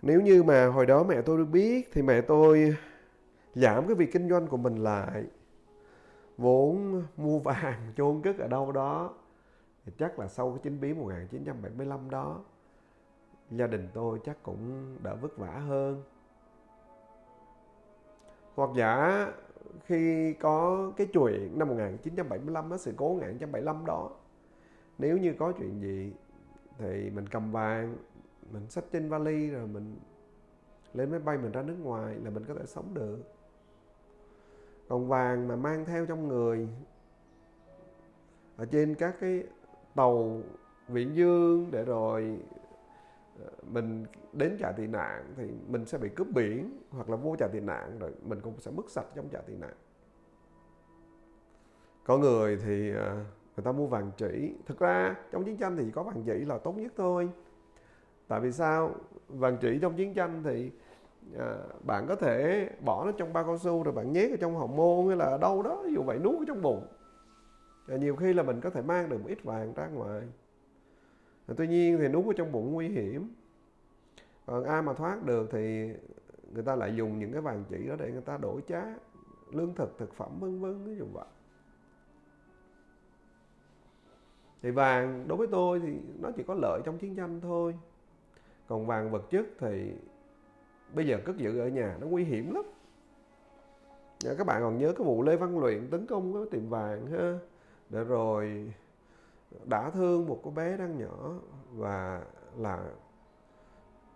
nếu 0.02 0.20
như 0.20 0.42
mà 0.42 0.66
hồi 0.66 0.86
đó 0.86 1.04
mẹ 1.04 1.22
tôi 1.22 1.38
được 1.38 1.44
biết 1.44 1.88
thì 1.92 2.02
mẹ 2.02 2.20
tôi 2.20 2.76
giảm 3.54 3.86
cái 3.86 3.94
việc 3.94 4.12
kinh 4.12 4.28
doanh 4.28 4.46
của 4.46 4.56
mình 4.56 4.76
lại. 4.76 5.24
Vốn 6.38 7.02
mua 7.16 7.38
vàng 7.38 7.92
chôn 7.96 8.22
cất 8.22 8.38
ở 8.38 8.48
đâu 8.48 8.72
đó, 8.72 9.14
thì 9.84 9.92
chắc 9.98 10.18
là 10.18 10.28
sau 10.28 10.50
cái 10.50 10.60
chính 10.62 10.80
biến 10.80 10.98
1975 10.98 12.10
đó 12.10 12.40
gia 13.50 13.66
đình 13.66 13.88
tôi 13.94 14.20
chắc 14.24 14.42
cũng 14.42 14.96
đỡ 15.02 15.16
vất 15.20 15.36
vả 15.36 15.50
hơn. 15.50 16.02
Hoặc 18.54 18.70
giả 18.76 19.26
khi 19.84 20.32
có 20.32 20.92
cái 20.96 21.06
chuyện 21.12 21.58
năm 21.58 21.68
1975 21.68 22.70
á, 22.70 22.78
sự 22.78 22.94
cố 22.96 23.08
1975 23.14 23.86
đó 23.86 24.10
nếu 24.98 25.18
như 25.18 25.34
có 25.38 25.52
chuyện 25.58 25.80
gì 25.80 26.12
thì 26.78 27.10
mình 27.10 27.26
cầm 27.26 27.52
vàng 27.52 27.96
mình 28.50 28.70
xách 28.70 28.84
trên 28.92 29.08
vali 29.08 29.50
rồi 29.50 29.66
mình 29.66 29.96
lên 30.94 31.10
máy 31.10 31.20
bay 31.20 31.38
mình 31.38 31.52
ra 31.52 31.62
nước 31.62 31.76
ngoài 31.82 32.14
là 32.24 32.30
mình 32.30 32.44
có 32.48 32.54
thể 32.54 32.66
sống 32.66 32.94
được. 32.94 33.18
Còn 34.88 35.08
vàng 35.08 35.48
mà 35.48 35.56
mang 35.56 35.84
theo 35.84 36.06
trong 36.06 36.28
người 36.28 36.68
ở 38.56 38.64
trên 38.64 38.94
các 38.94 39.16
cái 39.20 39.44
tàu 39.94 40.40
viễn 40.88 41.16
dương 41.16 41.68
để 41.70 41.84
rồi 41.84 42.38
mình 43.72 44.06
đến 44.32 44.56
trại 44.60 44.72
tị 44.72 44.86
nạn 44.86 45.34
thì 45.36 45.44
mình 45.68 45.84
sẽ 45.84 45.98
bị 45.98 46.08
cướp 46.08 46.26
biển 46.34 46.78
hoặc 46.90 47.10
là 47.10 47.16
vô 47.16 47.36
trại 47.36 47.48
tị 47.48 47.60
nạn 47.60 47.98
rồi 47.98 48.12
mình 48.22 48.40
cũng 48.40 48.60
sẽ 48.60 48.70
mất 48.70 48.90
sạch 48.90 49.06
trong 49.14 49.28
trại 49.32 49.42
tị 49.46 49.56
nạn. 49.56 49.74
Có 52.04 52.18
người 52.18 52.56
thì 52.56 52.90
à, 52.90 53.24
người 53.56 53.64
ta 53.64 53.72
mua 53.72 53.86
vàng 53.86 54.10
chỉ. 54.16 54.54
Thực 54.66 54.78
ra 54.78 55.16
trong 55.30 55.44
chiến 55.44 55.56
tranh 55.56 55.76
thì 55.76 55.90
có 55.90 56.02
vàng 56.02 56.22
chỉ 56.26 56.44
là 56.44 56.58
tốt 56.58 56.72
nhất 56.76 56.92
thôi. 56.96 57.30
Tại 58.28 58.40
vì 58.40 58.52
sao? 58.52 58.94
Vàng 59.28 59.56
chỉ 59.60 59.78
trong 59.82 59.96
chiến 59.96 60.14
tranh 60.14 60.42
thì 60.44 60.70
à, 61.38 61.56
bạn 61.86 62.06
có 62.08 62.14
thể 62.14 62.68
bỏ 62.84 63.04
nó 63.04 63.12
trong 63.12 63.32
bao 63.32 63.44
cao 63.44 63.58
su 63.58 63.82
rồi 63.82 63.94
bạn 63.94 64.12
nhét 64.12 64.30
ở 64.30 64.36
trong 64.40 64.54
hồng 64.54 64.76
môn 64.76 65.06
hay 65.06 65.16
là 65.16 65.38
đâu 65.38 65.62
đó 65.62 65.82
ví 65.84 65.94
dụ 65.94 66.02
vậy 66.02 66.18
nuốt 66.18 66.38
ở 66.38 66.44
trong 66.46 66.62
bụng. 66.62 66.86
À, 67.88 67.96
nhiều 67.96 68.16
khi 68.16 68.32
là 68.32 68.42
mình 68.42 68.60
có 68.60 68.70
thể 68.70 68.82
mang 68.82 69.08
được 69.08 69.18
một 69.18 69.28
ít 69.28 69.44
vàng 69.44 69.74
ra 69.74 69.86
ngoài 69.86 70.22
tuy 71.56 71.68
nhiên 71.68 71.98
thì 72.00 72.08
nuốt 72.08 72.26
ở 72.26 72.32
trong 72.36 72.52
bụng 72.52 72.72
nguy 72.72 72.88
hiểm. 72.88 73.34
Còn 74.46 74.64
ai 74.64 74.82
mà 74.82 74.92
thoát 74.92 75.24
được 75.24 75.48
thì 75.52 75.90
người 76.52 76.62
ta 76.62 76.76
lại 76.76 76.96
dùng 76.96 77.18
những 77.18 77.32
cái 77.32 77.40
vàng 77.40 77.64
chỉ 77.68 77.86
đó 77.88 77.96
để 77.98 78.10
người 78.12 78.22
ta 78.22 78.38
đổi 78.42 78.60
trá 78.68 78.82
lương 79.50 79.74
thực 79.74 79.98
thực 79.98 80.14
phẩm, 80.14 80.38
vân 80.40 80.60
vân 80.60 80.84
ví 80.84 80.96
dụ 80.96 81.06
vậy. 81.12 81.26
Thì 84.62 84.70
vàng, 84.70 85.24
đối 85.28 85.38
với 85.38 85.46
tôi 85.46 85.80
thì 85.80 85.98
nó 86.20 86.30
chỉ 86.36 86.42
có 86.42 86.54
lợi 86.54 86.80
trong 86.84 86.98
chiến 86.98 87.16
tranh 87.16 87.40
thôi. 87.40 87.74
Còn 88.68 88.86
vàng 88.86 89.10
vật 89.10 89.30
chất 89.30 89.46
thì 89.58 89.92
bây 90.94 91.06
giờ 91.06 91.18
cất 91.24 91.36
giữ 91.36 91.58
ở 91.58 91.68
nhà 91.68 91.96
nó 92.00 92.06
nguy 92.06 92.24
hiểm 92.24 92.54
lắm. 92.54 92.64
Các 94.38 94.46
bạn 94.46 94.62
còn 94.62 94.78
nhớ 94.78 94.92
cái 94.96 95.06
vụ 95.06 95.22
Lê 95.22 95.36
Văn 95.36 95.58
Luyện 95.58 95.90
tấn 95.90 96.06
công 96.06 96.34
cái 96.34 96.42
tiệm 96.50 96.68
vàng 96.68 97.06
ha? 97.06 97.38
Để 97.90 98.04
rồi 98.04 98.72
đã 99.64 99.90
thương 99.90 100.26
một 100.26 100.40
cô 100.44 100.50
bé 100.50 100.76
đang 100.76 100.98
nhỏ 100.98 101.32
và 101.72 102.24
là 102.56 102.90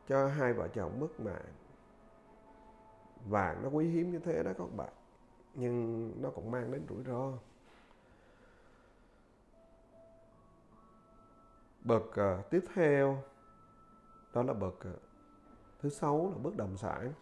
cho 0.08 0.28
hai 0.28 0.52
vợ 0.52 0.68
chồng 0.68 1.00
mất 1.00 1.20
mạng. 1.20 1.52
Vàng 3.28 3.62
nó 3.62 3.68
quý 3.68 3.88
hiếm 3.88 4.10
như 4.10 4.18
thế 4.18 4.42
đó 4.42 4.52
các 4.58 4.76
bạn 4.76 4.92
nhưng 5.54 6.12
nó 6.22 6.30
cũng 6.30 6.50
mang 6.50 6.72
đến 6.72 6.86
rủi 6.88 7.04
ro. 7.04 7.32
Bậc 11.80 12.02
uh, 12.02 12.16
à, 12.16 12.42
tiếp 12.50 12.64
theo 12.74 13.22
đó 14.32 14.42
là 14.42 14.52
bậc 14.52 14.74
uh, 14.74 14.84
à, 14.84 14.92
thứ 15.78 15.88
sáu 15.88 16.32
là 16.32 16.38
bất 16.42 16.56
động 16.56 16.76
sản. 16.76 17.12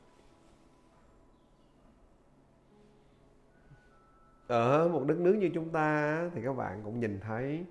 Ở 4.47 4.89
một 4.89 5.05
đất 5.06 5.18
nước 5.18 5.34
như 5.34 5.51
chúng 5.55 5.70
ta 5.70 6.18
thì 6.34 6.43
các 6.44 6.52
bạn 6.52 6.80
cũng 6.84 7.01
nhìn 7.01 7.20
thấy 7.20 7.66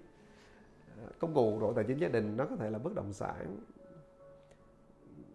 công 1.19 1.33
cụ 1.33 1.59
hỗ 1.59 1.73
tài 1.73 1.85
chính 1.87 1.97
gia 1.97 2.07
đình 2.07 2.37
nó 2.37 2.45
có 2.45 2.55
thể 2.55 2.69
là 2.69 2.79
bất 2.79 2.93
động 2.95 3.13
sản. 3.13 3.59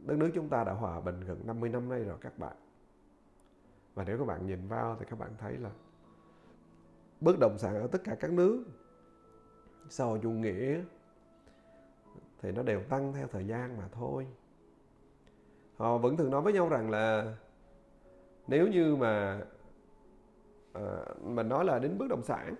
Đất 0.01 0.19
nước 0.19 0.31
chúng 0.35 0.49
ta 0.49 0.65
đã 0.65 0.73
hòa 0.73 1.01
bình 1.01 1.21
gần 1.21 1.41
50 1.47 1.71
năm 1.71 1.89
nay 1.89 2.05
rồi 2.05 2.17
các 2.21 2.39
bạn. 2.39 2.57
Và 3.95 4.05
nếu 4.05 4.19
các 4.19 4.25
bạn 4.25 4.47
nhìn 4.47 4.69
vào 4.69 4.97
thì 5.01 5.07
các 5.11 5.19
bạn 5.19 5.31
thấy 5.39 5.57
là 5.57 5.71
bất 7.21 7.37
động 7.41 7.59
sản 7.59 7.75
ở 7.75 7.87
tất 7.87 8.05
cả 8.05 8.17
các 8.21 8.33
nước 8.33 8.65
sau 9.89 10.19
chủ 10.23 10.31
nghĩa 10.31 10.81
thì 12.43 12.53
nó 12.53 12.63
đều 12.63 12.83
tăng 12.83 13.13
theo 13.13 13.27
thời 13.27 13.47
gian 13.47 13.79
mà 13.79 13.89
thôi. 13.93 14.27
Họ 15.77 15.99
vẫn 15.99 16.17
thường 16.17 16.31
nói 16.31 16.43
với 16.43 16.53
nhau 16.53 16.69
rằng 16.69 16.91
là 16.91 17.37
nếu 18.47 18.69
như 18.69 18.97
mà 18.97 19.41
à, 20.73 21.05
mình 21.23 21.49
nói 21.49 21.65
là 21.65 21.79
đến 21.79 21.99
bất 21.99 22.07
động 22.09 22.23
sản 22.23 22.55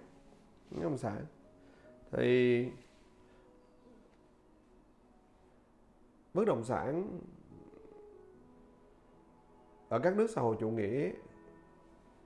bất 0.71 0.83
động 0.83 0.99
sản 0.99 1.25
thì 2.13 2.69
bất 6.37 6.47
động 6.47 6.65
sản 6.65 7.19
ở 9.89 9.99
các 9.99 10.17
nước 10.17 10.31
xã 10.31 10.41
hội 10.41 10.57
chủ 10.61 10.71
nghĩa 10.71 11.11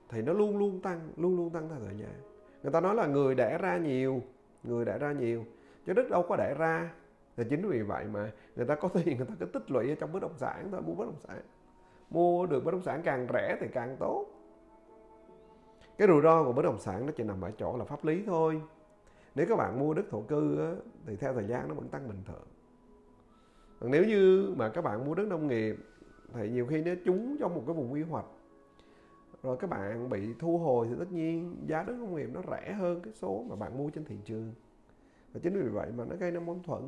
thì 0.09 0.21
nó 0.21 0.33
luôn 0.33 0.57
luôn 0.57 0.81
tăng 0.81 1.09
luôn 1.17 1.37
luôn 1.37 1.49
tăng 1.49 1.69
theo 1.69 1.79
thời 1.79 1.97
gian. 1.97 2.13
Người 2.63 2.71
ta 2.71 2.81
nói 2.81 2.95
là 2.95 3.07
người 3.07 3.35
đẻ 3.35 3.57
ra 3.57 3.77
nhiều 3.77 4.21
người 4.63 4.85
đẻ 4.85 4.97
ra 4.97 5.11
nhiều 5.11 5.45
chứ 5.85 5.93
đất 5.93 6.09
đâu 6.09 6.25
có 6.29 6.35
đẻ 6.35 6.55
ra. 6.57 6.93
Thì 7.37 7.43
chính 7.49 7.69
vì 7.69 7.81
vậy 7.81 8.05
mà 8.05 8.31
người 8.55 8.65
ta 8.65 8.75
có 8.75 8.87
tiền 8.93 9.17
người 9.17 9.25
ta 9.25 9.33
cứ 9.39 9.45
tích 9.45 9.71
lũy 9.71 9.89
ở 9.89 9.95
trong 9.95 10.11
bất 10.11 10.21
động 10.21 10.37
sản 10.37 10.67
thôi 10.71 10.81
mua 10.81 10.93
bất 10.93 11.05
động 11.05 11.19
sản. 11.19 11.41
Mua 12.09 12.45
được 12.45 12.65
bất 12.65 12.71
động 12.71 12.83
sản 12.83 13.01
càng 13.03 13.27
rẻ 13.33 13.57
thì 13.59 13.67
càng 13.73 13.95
tốt. 13.99 14.25
Cái 15.97 16.07
rủi 16.07 16.21
ro 16.21 16.43
của 16.43 16.53
bất 16.53 16.61
động 16.61 16.79
sản 16.79 17.05
nó 17.05 17.11
chỉ 17.15 17.23
nằm 17.23 17.41
ở 17.41 17.51
chỗ 17.51 17.77
là 17.77 17.85
pháp 17.85 18.05
lý 18.05 18.23
thôi. 18.25 18.61
Nếu 19.35 19.45
các 19.49 19.55
bạn 19.55 19.79
mua 19.79 19.93
đất 19.93 20.05
thổ 20.09 20.21
cư 20.21 20.59
á, 20.59 20.73
thì 21.05 21.15
theo 21.15 21.33
thời 21.33 21.47
gian 21.47 21.67
nó 21.67 21.75
vẫn 21.75 21.87
tăng 21.87 22.07
bình 22.07 22.21
thường 22.27 22.43
nếu 23.89 24.05
như 24.05 24.53
mà 24.57 24.69
các 24.69 24.81
bạn 24.81 25.05
mua 25.05 25.15
đất 25.15 25.27
nông 25.27 25.47
nghiệp, 25.47 25.75
thì 26.33 26.49
nhiều 26.49 26.65
khi 26.65 26.81
nó 26.81 26.91
trúng 27.05 27.37
trong 27.39 27.55
một 27.55 27.63
cái 27.67 27.75
vùng 27.75 27.93
quy 27.93 28.01
hoạch, 28.01 28.25
rồi 29.43 29.57
các 29.57 29.69
bạn 29.69 30.09
bị 30.09 30.33
thu 30.39 30.57
hồi 30.57 30.87
thì 30.89 30.95
tất 30.99 31.11
nhiên 31.11 31.55
giá 31.67 31.83
đất 31.83 31.93
nông 31.99 32.15
nghiệp 32.15 32.29
nó 32.33 32.41
rẻ 32.51 32.73
hơn 32.73 33.01
cái 33.01 33.13
số 33.13 33.45
mà 33.49 33.55
bạn 33.55 33.77
mua 33.77 33.89
trên 33.89 34.05
thị 34.05 34.15
trường. 34.25 34.53
Và 35.33 35.39
chính 35.43 35.61
vì 35.61 35.69
vậy 35.69 35.91
mà 35.97 36.05
nó 36.05 36.15
gây 36.15 36.31
ra 36.31 36.39
mâu 36.39 36.59
thuẫn. 36.65 36.81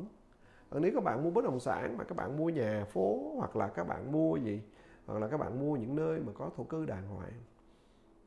Còn 0.70 0.82
nếu 0.82 0.92
các 0.94 1.04
bạn 1.04 1.24
mua 1.24 1.30
bất 1.30 1.44
động 1.44 1.60
sản 1.60 1.96
mà 1.96 2.04
các 2.04 2.16
bạn 2.16 2.36
mua 2.36 2.48
nhà 2.48 2.84
phố, 2.84 3.32
hoặc 3.36 3.56
là 3.56 3.68
các 3.68 3.88
bạn 3.88 4.12
mua 4.12 4.36
gì, 4.36 4.62
hoặc 5.06 5.18
là 5.20 5.28
các 5.28 5.36
bạn 5.36 5.60
mua 5.60 5.76
những 5.76 5.96
nơi 5.96 6.20
mà 6.20 6.32
có 6.32 6.50
thổ 6.56 6.64
cư 6.64 6.86
đàng 6.86 7.08
hoàng, 7.08 7.32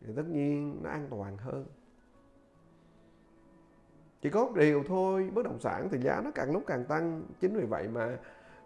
thì 0.02 0.14
tất 0.16 0.26
nhiên 0.28 0.80
nó 0.84 0.90
an 0.90 1.08
toàn 1.10 1.38
hơn. 1.38 1.66
Chỉ 4.22 4.30
có 4.30 4.50
điều 4.56 4.84
thôi, 4.88 5.32
bất 5.34 5.46
động 5.46 5.60
sản 5.60 5.88
thì 5.92 5.98
giá 5.98 6.22
nó 6.24 6.32
càng 6.36 6.52
lúc 6.52 6.64
càng 6.68 6.86
tăng. 6.86 7.24
Chính 7.40 7.54
vì 7.54 7.66
vậy 7.66 7.88
mà 7.88 8.18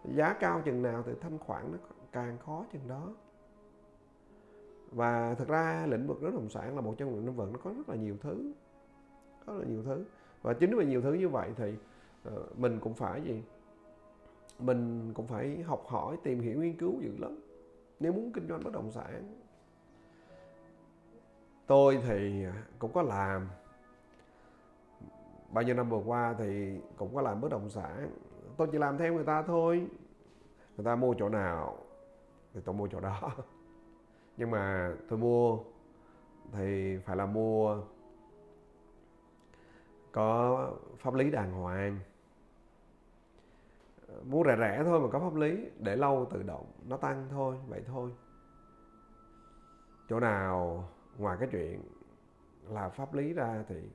giá 0.04 0.32
cao 0.32 0.62
chừng 0.64 0.82
nào 0.82 1.02
thì 1.06 1.12
thanh 1.20 1.38
khoản 1.38 1.72
nó 1.72 1.78
càng 2.12 2.38
khó 2.38 2.64
chừng 2.72 2.88
đó. 2.88 3.08
Và 4.90 5.34
thực 5.34 5.48
ra 5.48 5.86
lĩnh 5.86 6.06
vực 6.06 6.18
bất 6.22 6.30
động 6.34 6.48
sản 6.48 6.74
là 6.74 6.80
một 6.80 6.94
trong 6.98 7.14
những 7.14 7.26
lĩnh 7.26 7.36
vực 7.36 7.48
nó 7.52 7.58
có 7.64 7.70
rất 7.76 7.88
là 7.88 7.96
nhiều 7.96 8.16
thứ. 8.20 8.52
Rất 9.46 9.52
là 9.52 9.64
nhiều 9.64 9.82
thứ. 9.82 10.04
Và 10.42 10.54
chính 10.54 10.76
vì 10.76 10.86
nhiều 10.86 11.02
thứ 11.02 11.12
như 11.12 11.28
vậy 11.28 11.50
thì 11.56 11.74
ờ, 12.24 12.46
mình 12.56 12.80
cũng 12.80 12.94
phải 12.94 13.22
gì? 13.22 13.42
Mình 14.58 15.12
cũng 15.14 15.26
phải 15.26 15.62
học 15.62 15.84
hỏi, 15.86 16.16
tìm 16.22 16.40
hiểu, 16.40 16.60
nghiên 16.60 16.76
cứu 16.76 17.00
dữ 17.00 17.16
lắm. 17.18 17.38
Nếu 18.00 18.12
muốn 18.12 18.32
kinh 18.32 18.48
doanh 18.48 18.64
bất 18.64 18.72
động 18.72 18.90
sản, 18.90 19.36
tôi 21.66 22.02
thì 22.06 22.44
cũng 22.78 22.92
có 22.92 23.02
làm. 23.02 23.48
Bao 25.52 25.64
nhiêu 25.64 25.74
năm 25.74 25.88
vừa 25.88 26.02
qua 26.06 26.34
thì 26.38 26.80
cũng 26.96 27.14
có 27.14 27.22
làm 27.22 27.40
bất 27.40 27.50
động 27.50 27.70
sản 27.70 28.10
tôi 28.62 28.68
chỉ 28.72 28.78
làm 28.78 28.98
theo 28.98 29.14
người 29.14 29.24
ta 29.24 29.42
thôi. 29.42 29.86
Người 30.76 30.84
ta 30.84 30.96
mua 30.96 31.14
chỗ 31.18 31.28
nào 31.28 31.78
thì 32.54 32.60
tôi 32.64 32.74
mua 32.74 32.86
chỗ 32.86 33.00
đó. 33.00 33.30
Nhưng 34.36 34.50
mà 34.50 34.94
tôi 35.08 35.18
mua 35.18 35.58
thì 36.52 36.98
phải 37.04 37.16
là 37.16 37.26
mua 37.26 37.82
có 40.12 40.70
pháp 40.98 41.14
lý 41.14 41.30
đàng 41.30 41.52
hoàng. 41.52 41.98
Mua 44.24 44.44
rẻ 44.44 44.56
rẻ 44.58 44.82
thôi 44.84 45.00
mà 45.00 45.08
có 45.12 45.18
pháp 45.18 45.34
lý, 45.34 45.70
để 45.78 45.96
lâu 45.96 46.26
tự 46.30 46.42
động 46.42 46.66
nó 46.88 46.96
tăng 46.96 47.26
thôi, 47.30 47.56
vậy 47.68 47.82
thôi. 47.86 48.10
Chỗ 50.08 50.20
nào 50.20 50.88
ngoài 51.18 51.36
cái 51.40 51.48
chuyện 51.52 51.82
là 52.68 52.88
pháp 52.88 53.14
lý 53.14 53.32
ra 53.32 53.64
thì 53.68 53.90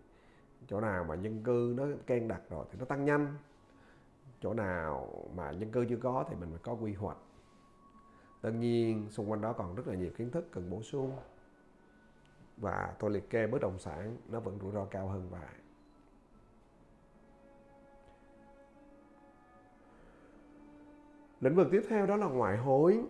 chỗ 0.68 0.81
nào 0.81 1.03
mà 1.03 1.15
dân 1.15 1.44
cư 1.44 1.73
nó 1.77 1.85
ken 2.07 2.27
đặt 2.27 2.41
rồi 2.49 2.65
thì 2.72 2.80
nó 2.80 2.85
tăng 2.85 3.06
nhanh 3.06 3.35
chỗ 4.42 4.54
nào 4.54 5.08
mà 5.36 5.52
dân 5.52 5.72
cư 5.72 5.86
chưa 5.90 5.98
có 5.98 6.26
thì 6.30 6.36
mình 6.36 6.50
phải 6.50 6.60
có 6.64 6.74
quy 6.74 6.94
hoạch. 6.94 7.18
Tất 8.42 8.52
nhiên, 8.52 9.08
xung 9.10 9.32
quanh 9.32 9.42
đó 9.42 9.54
còn 9.54 9.76
rất 9.76 9.88
là 9.88 9.96
nhiều 9.96 10.12
kiến 10.18 10.32
thức 10.32 10.48
cần 10.52 10.70
bổ 10.70 10.82
sung. 10.82 11.12
Và 12.58 12.96
tôi 13.00 13.12
liệt 13.12 13.30
kê 13.30 13.48
bất 13.48 13.62
động 13.62 13.80
sản 13.80 14.18
nó 14.30 14.40
vẫn 14.40 14.60
rủi 14.62 14.72
ro 14.72 14.86
cao 14.86 15.08
hơn 15.08 15.30
vài. 15.30 15.54
Lĩnh 21.42 21.56
vực 21.56 21.68
tiếp 21.72 21.82
theo 21.90 22.06
đó 22.06 22.16
là 22.16 22.28
ngoại 22.28 22.58
hối. 22.58 23.04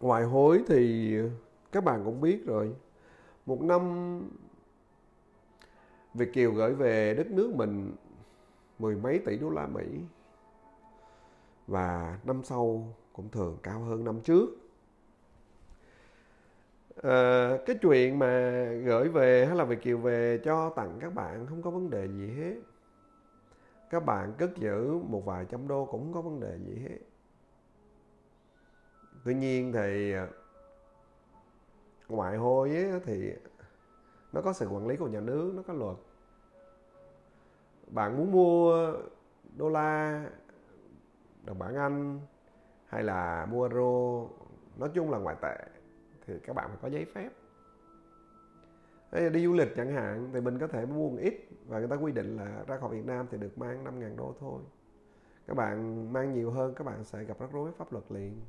Ngoại 0.00 0.24
hối 0.24 0.64
thì 0.68 1.16
các 1.72 1.84
bạn 1.84 2.04
cũng 2.04 2.20
biết 2.20 2.46
rồi. 2.46 2.76
Một 3.46 3.62
năm 3.62 3.82
Việt 6.14 6.32
Kiều 6.32 6.52
gửi 6.52 6.74
về 6.74 7.14
đất 7.14 7.30
nước 7.30 7.54
mình 7.54 7.96
mười 8.82 8.96
mấy 8.96 9.18
tỷ 9.18 9.38
đô 9.38 9.50
la 9.50 9.66
Mỹ. 9.66 10.00
Và 11.66 12.18
năm 12.24 12.44
sau 12.44 12.94
cũng 13.12 13.28
thường 13.28 13.58
cao 13.62 13.80
hơn 13.80 14.04
năm 14.04 14.20
trước. 14.20 14.46
À, 17.02 17.50
cái 17.66 17.78
chuyện 17.82 18.18
mà 18.18 18.64
gửi 18.84 19.08
về 19.08 19.46
hay 19.46 19.56
là 19.56 19.64
Việt 19.64 19.82
Kiều 19.82 19.98
về 19.98 20.40
cho 20.44 20.70
tặng 20.70 20.98
các 21.00 21.14
bạn 21.14 21.46
không 21.46 21.62
có 21.62 21.70
vấn 21.70 21.90
đề 21.90 22.08
gì 22.08 22.30
hết. 22.36 22.54
Các 23.90 24.04
bạn 24.04 24.32
cất 24.38 24.50
giữ 24.56 24.98
một 24.98 25.24
vài 25.24 25.46
trăm 25.50 25.68
đô 25.68 25.84
cũng 25.84 26.00
không 26.00 26.12
có 26.12 26.20
vấn 26.20 26.40
đề 26.40 26.58
gì 26.58 26.82
hết. 26.82 26.98
Tuy 29.24 29.34
nhiên 29.34 29.72
thì 29.72 30.12
ờ, 30.12 30.28
ngoại 32.08 32.36
hối 32.36 32.70
ấy, 32.70 33.00
thì 33.04 33.32
nó 34.32 34.40
có 34.40 34.52
sự 34.52 34.68
quản 34.68 34.86
lý 34.86 34.96
của 34.96 35.08
nhà 35.08 35.20
nước 35.20 35.52
nó 35.56 35.62
có 35.66 35.74
luật 35.74 35.96
bạn 37.94 38.16
muốn 38.16 38.32
mua 38.32 38.92
đô 39.56 39.68
la, 39.68 40.24
đồng 41.44 41.58
bảng 41.58 41.76
anh 41.76 42.20
hay 42.86 43.02
là 43.02 43.46
mua 43.50 43.62
euro? 43.62 44.28
Nói 44.76 44.90
chung 44.94 45.10
là 45.10 45.18
ngoại 45.18 45.36
tệ 45.42 45.56
thì 46.26 46.34
các 46.38 46.56
bạn 46.56 46.68
phải 46.68 46.78
có 46.82 46.88
giấy 46.88 47.04
phép. 47.04 47.30
Đi 49.30 49.44
du 49.44 49.52
lịch 49.52 49.76
chẳng 49.76 49.92
hạn 49.92 50.30
thì 50.32 50.40
mình 50.40 50.58
có 50.58 50.66
thể 50.66 50.86
mua 50.86 51.10
một 51.10 51.18
ít 51.20 51.48
và 51.66 51.78
người 51.78 51.88
ta 51.88 51.96
quy 51.96 52.12
định 52.12 52.36
là 52.36 52.64
ra 52.66 52.78
khỏi 52.78 52.90
Việt 52.90 53.06
Nam 53.06 53.26
thì 53.30 53.38
được 53.38 53.58
mang 53.58 53.84
5.000 53.84 54.16
đô 54.16 54.34
thôi. 54.40 54.62
Các 55.46 55.54
bạn 55.56 56.12
mang 56.12 56.32
nhiều 56.32 56.50
hơn, 56.50 56.74
các 56.74 56.84
bạn 56.84 57.04
sẽ 57.04 57.24
gặp 57.24 57.40
rắc 57.40 57.52
rối 57.52 57.70
pháp 57.78 57.92
luật 57.92 58.04
liền. 58.08 58.40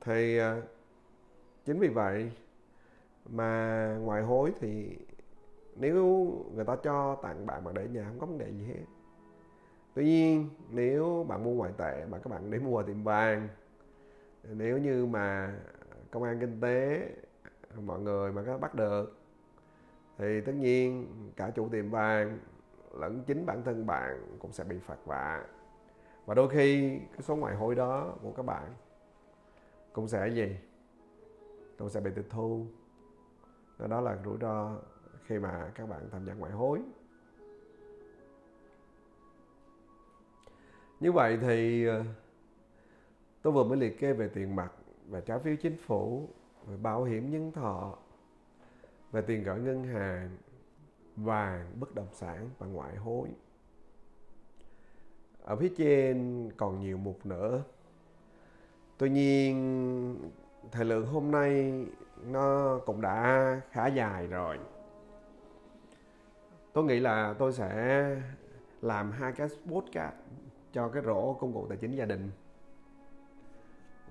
Thì 0.00 0.38
à, 0.38 0.62
chính 1.64 1.78
vì 1.78 1.88
vậy 1.88 2.32
mà 3.32 3.96
ngoại 4.02 4.22
hối 4.22 4.52
thì 4.60 4.98
nếu 5.76 6.04
người 6.54 6.64
ta 6.64 6.76
cho 6.76 7.14
tặng 7.22 7.46
bạn 7.46 7.64
mà 7.64 7.72
để 7.74 7.88
nhà 7.88 8.04
không 8.04 8.18
có 8.18 8.26
vấn 8.26 8.38
đề 8.38 8.50
gì 8.50 8.64
hết. 8.64 8.84
Tuy 9.94 10.04
nhiên, 10.04 10.48
nếu 10.70 11.26
bạn 11.28 11.44
mua 11.44 11.54
ngoại 11.54 11.72
tệ 11.76 12.06
mà 12.10 12.18
các 12.18 12.30
bạn 12.30 12.50
để 12.50 12.58
mua 12.58 12.82
tiệm 12.82 13.02
vàng, 13.02 13.48
nếu 14.44 14.78
như 14.78 15.06
mà 15.06 15.54
công 16.10 16.22
an 16.22 16.40
kinh 16.40 16.60
tế, 16.60 17.08
mọi 17.84 18.00
người 18.00 18.32
mà 18.32 18.42
có 18.46 18.58
bắt 18.58 18.74
được, 18.74 19.18
thì 20.18 20.40
tất 20.40 20.52
nhiên 20.52 21.06
cả 21.36 21.50
chủ 21.50 21.68
tiệm 21.68 21.90
vàng 21.90 22.38
lẫn 22.94 23.22
chính 23.26 23.46
bản 23.46 23.62
thân 23.64 23.86
bạn 23.86 24.36
cũng 24.38 24.52
sẽ 24.52 24.64
bị 24.64 24.78
phạt 24.78 24.98
vạ. 25.04 25.44
Và 26.26 26.34
đôi 26.34 26.48
khi 26.48 26.98
cái 26.98 27.22
số 27.22 27.36
ngoại 27.36 27.54
hối 27.54 27.74
đó 27.74 28.14
của 28.22 28.32
các 28.32 28.42
bạn 28.42 28.74
cũng 29.92 30.08
sẽ 30.08 30.28
gì? 30.28 30.56
Cũng 31.78 31.90
sẽ 31.90 32.00
bị 32.00 32.10
tịch 32.14 32.26
thu 32.30 32.66
đó 33.86 34.00
là 34.00 34.18
rủi 34.24 34.38
ro 34.40 34.76
khi 35.26 35.38
mà 35.38 35.70
các 35.74 35.88
bạn 35.88 36.08
tham 36.12 36.26
gia 36.26 36.34
ngoại 36.34 36.52
hối. 36.52 36.80
Như 41.00 41.12
vậy 41.12 41.38
thì 41.42 41.86
ờ, 41.86 42.04
tôi 43.42 43.52
vừa 43.52 43.64
mới 43.64 43.78
liệt 43.78 44.00
kê 44.00 44.12
về 44.12 44.28
tiền 44.28 44.56
mặt 44.56 44.72
về 45.08 45.20
trái 45.20 45.38
phiếu 45.38 45.56
chính 45.56 45.76
phủ, 45.76 46.28
về 46.66 46.76
bảo 46.76 47.04
hiểm 47.04 47.30
nhân 47.30 47.52
thọ, 47.52 47.98
về 49.12 49.22
tiền 49.22 49.42
gửi 49.42 49.58
ngân 49.58 49.84
hàng, 49.84 50.36
vàng, 51.16 51.80
bất 51.80 51.94
động 51.94 52.08
sản 52.12 52.50
và 52.58 52.66
ngoại 52.66 52.96
hối. 52.96 53.28
Ở 55.42 55.56
phía 55.56 55.72
trên 55.76 56.48
còn 56.56 56.80
nhiều 56.80 56.96
mục 56.96 57.26
nữa. 57.26 57.62
Tuy 58.98 59.10
nhiên, 59.10 60.30
thời 60.72 60.84
lượng 60.84 61.06
hôm 61.06 61.30
nay 61.30 61.86
nó 62.26 62.78
cũng 62.86 63.00
đã 63.00 63.60
khá 63.70 63.86
dài 63.86 64.26
rồi. 64.26 64.58
Tôi 66.72 66.84
nghĩ 66.84 67.00
là 67.00 67.34
tôi 67.38 67.52
sẽ 67.52 68.06
làm 68.82 69.10
hai 69.10 69.32
cái 69.32 69.48
podcast 69.66 70.14
cho 70.72 70.88
cái 70.88 71.02
rổ 71.02 71.32
công 71.32 71.52
cụ 71.52 71.66
tài 71.68 71.78
chính 71.78 71.96
gia 71.96 72.04
đình. 72.04 72.30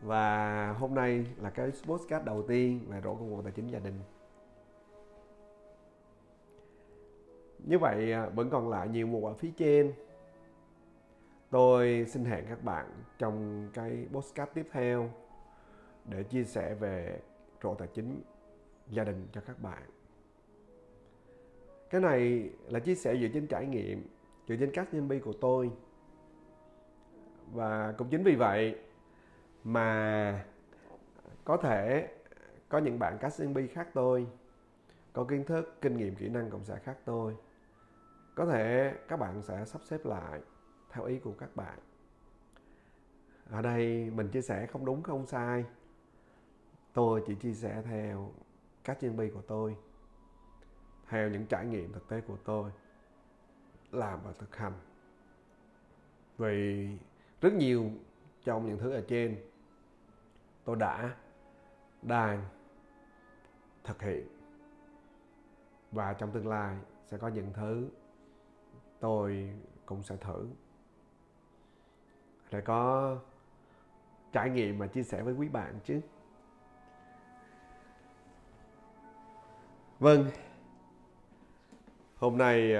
Và 0.02 0.72
hôm 0.80 0.96
nay 0.96 1.26
là 1.42 1.50
cái 1.50 1.72
podcast 1.84 2.26
đầu 2.26 2.44
tiên 2.48 2.86
về 2.90 3.02
rổ 3.04 3.16
công 3.16 3.30
cụ 3.30 3.42
tài 3.42 3.52
chính 3.52 3.68
gia 3.68 3.80
đình. 3.80 4.00
Như 7.66 7.80
vậy 7.80 8.12
à, 8.12 8.30
vẫn 8.30 8.50
còn 8.50 8.70
lại 8.70 8.88
nhiều 8.88 9.08
mục 9.08 9.24
ở 9.24 9.34
phía 9.34 9.52
trên. 9.58 9.94
Tôi 11.50 12.06
xin 12.10 12.26
hẹn 12.26 12.46
các 12.50 12.64
bạn 12.64 12.86
trong 13.18 13.68
cái 13.74 14.08
podcast 14.12 14.50
tiếp 14.54 14.68
theo 14.72 15.10
để 16.06 16.24
chia 16.24 16.44
sẻ 16.44 16.74
về 16.74 17.20
rổ 17.64 17.76
tài 17.76 17.88
chính 17.94 18.22
gia 18.90 19.04
đình 19.04 19.28
cho 19.32 19.42
các 19.42 19.62
bạn. 19.62 19.84
Cái 21.90 22.02
này 22.02 22.50
là 22.68 22.80
chia 22.80 22.96
sẻ 22.96 23.18
dựa 23.22 23.28
trên 23.34 23.48
trải 23.48 23.66
nghiệm, 23.66 24.08
dựa 24.48 24.56
trên 24.56 24.72
các 24.74 24.94
nhân 24.94 25.08
bi 25.08 25.20
của 25.20 25.34
tôi. 25.34 25.72
Và 27.54 27.94
cũng 27.98 28.10
chính 28.10 28.24
vì 28.24 28.36
vậy 28.36 28.76
mà 29.64 30.46
có 31.44 31.58
thể 31.58 32.10
có 32.70 32.78
những 32.78 33.00
bạn 33.00 33.18
các 33.22 33.34
nhân 33.40 33.54
bi 33.54 33.68
khác 33.68 33.88
tôi, 33.94 34.28
có 35.14 35.24
kiến 35.24 35.44
thức, 35.44 35.78
kinh 35.82 35.98
nghiệm, 35.98 36.16
kỹ 36.16 36.30
năng 36.30 36.50
cộng 36.50 36.64
sẽ 36.66 36.80
khác 36.80 36.98
tôi. 37.06 37.36
Có 38.36 38.46
thể 38.46 38.94
các 39.08 39.18
bạn 39.18 39.42
sẽ 39.42 39.66
sắp 39.66 39.82
xếp 39.84 40.06
lại 40.06 40.42
theo 40.90 41.06
ý 41.06 41.20
của 41.20 41.34
các 41.40 41.56
bạn. 41.56 41.80
Ở 43.50 43.62
đây 43.62 44.12
mình 44.16 44.30
chia 44.30 44.42
sẻ 44.42 44.66
không 44.66 44.86
đúng, 44.86 45.04
không 45.04 45.26
sai 45.26 45.66
tôi 46.98 47.24
chỉ 47.28 47.36
chia 47.36 47.54
sẻ 47.54 47.82
theo 47.86 48.32
các 48.84 48.98
chuyên 49.02 49.18
bi 49.18 49.30
của 49.30 49.42
tôi, 49.42 49.78
theo 51.08 51.30
những 51.30 51.46
trải 51.46 51.66
nghiệm 51.66 51.94
thực 51.94 52.08
tế 52.08 52.22
của 52.22 52.38
tôi, 52.46 52.72
làm 53.92 54.20
và 54.24 54.32
thực 54.32 54.56
hành. 54.56 54.74
Vì 56.38 56.90
rất 57.42 57.54
nhiều 57.54 57.92
trong 58.44 58.66
những 58.66 58.78
thứ 58.78 58.92
ở 58.92 59.04
trên, 59.08 59.38
tôi 60.64 60.76
đã, 60.76 61.16
đang 62.02 62.46
thực 63.84 64.02
hiện. 64.02 64.28
Và 65.92 66.14
trong 66.14 66.32
tương 66.32 66.48
lai 66.48 66.78
sẽ 67.06 67.18
có 67.18 67.28
những 67.28 67.54
thứ 67.54 67.90
tôi 69.00 69.54
cũng 69.86 70.04
sẽ 70.04 70.18
thử. 70.18 70.48
Để 72.52 72.62
có 72.62 73.18
trải 74.32 74.50
nghiệm 74.50 74.78
mà 74.78 74.88
chia 74.88 75.04
sẻ 75.04 75.24
với 75.24 75.34
quý 75.34 75.48
bạn 75.50 75.80
chứ. 75.84 76.02
Vâng. 80.00 80.30
Hôm 82.16 82.38
nay 82.38 82.74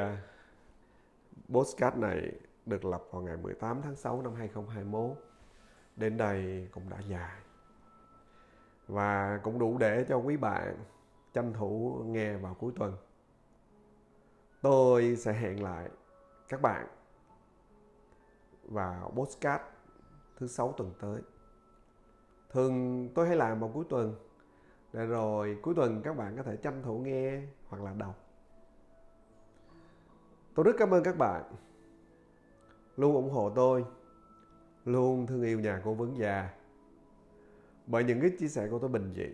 postcard 1.50 1.96
podcast 1.96 1.98
này 1.98 2.32
được 2.66 2.86
lập 2.86 3.04
vào 3.12 3.22
ngày 3.22 3.38
18 3.38 3.82
tháng 3.82 3.96
6 3.96 4.22
năm 4.22 4.36
2021 4.36 5.18
đến 5.96 6.18
đây 6.18 6.68
cũng 6.72 6.90
đã 6.90 7.00
dài. 7.00 7.42
Và 8.88 9.40
cũng 9.44 9.60
đủ 9.60 9.78
để 9.78 10.06
cho 10.10 10.18
quý 10.18 10.38
bạn 10.38 10.78
tranh 11.34 11.54
thủ 11.54 12.02
nghe 12.06 12.38
vào 12.38 12.54
cuối 12.54 12.72
tuần. 12.76 12.98
Tôi 14.62 15.16
sẽ 15.16 15.34
hẹn 15.34 15.64
lại 15.64 15.90
các 16.50 16.62
bạn 16.62 16.88
vào 18.64 19.12
podcast 19.16 19.62
thứ 20.38 20.48
sáu 20.48 20.74
tuần 20.78 20.94
tới. 21.00 21.22
Thường 22.50 23.10
tôi 23.16 23.28
hay 23.28 23.36
làm 23.38 23.60
vào 23.60 23.72
cuối 23.74 23.86
tuần 23.90 24.16
để 24.94 25.06
rồi 25.06 25.58
cuối 25.62 25.76
tuần 25.76 26.02
các 26.04 26.18
bạn 26.18 26.38
có 26.38 26.44
thể 26.44 26.58
tranh 26.58 26.82
thủ 26.84 26.98
nghe 26.98 27.42
hoặc 27.68 27.84
là 27.84 27.94
đọc. 27.94 28.24
Tôi 30.54 30.64
rất 30.64 30.76
cảm 30.78 30.94
ơn 30.94 31.04
các 31.04 31.18
bạn. 31.18 31.44
Luôn 32.98 33.14
ủng 33.16 33.30
hộ 33.30 33.50
tôi. 33.50 33.86
Luôn 34.86 35.28
thương 35.28 35.44
yêu 35.44 35.60
nhà 35.60 35.82
cố 35.86 35.94
vấn 35.94 36.18
già 36.18 36.54
bởi 37.88 38.04
những 38.04 38.22
cái 38.22 38.32
chia 38.40 38.48
sẻ 38.48 38.68
của 38.72 38.80
tôi 38.80 38.90
bình 38.90 39.14
dị. 39.16 39.28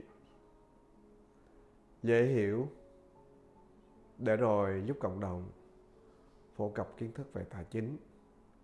Dễ 2.03 2.25
hiểu. 2.25 2.67
Để 4.17 4.35
rồi 4.35 4.83
giúp 4.85 4.97
cộng 4.99 5.19
đồng 5.19 5.49
phổ 6.55 6.69
cập 6.69 6.97
kiến 6.97 7.11
thức 7.11 7.33
về 7.33 7.43
tài 7.49 7.65
chính 7.65 7.97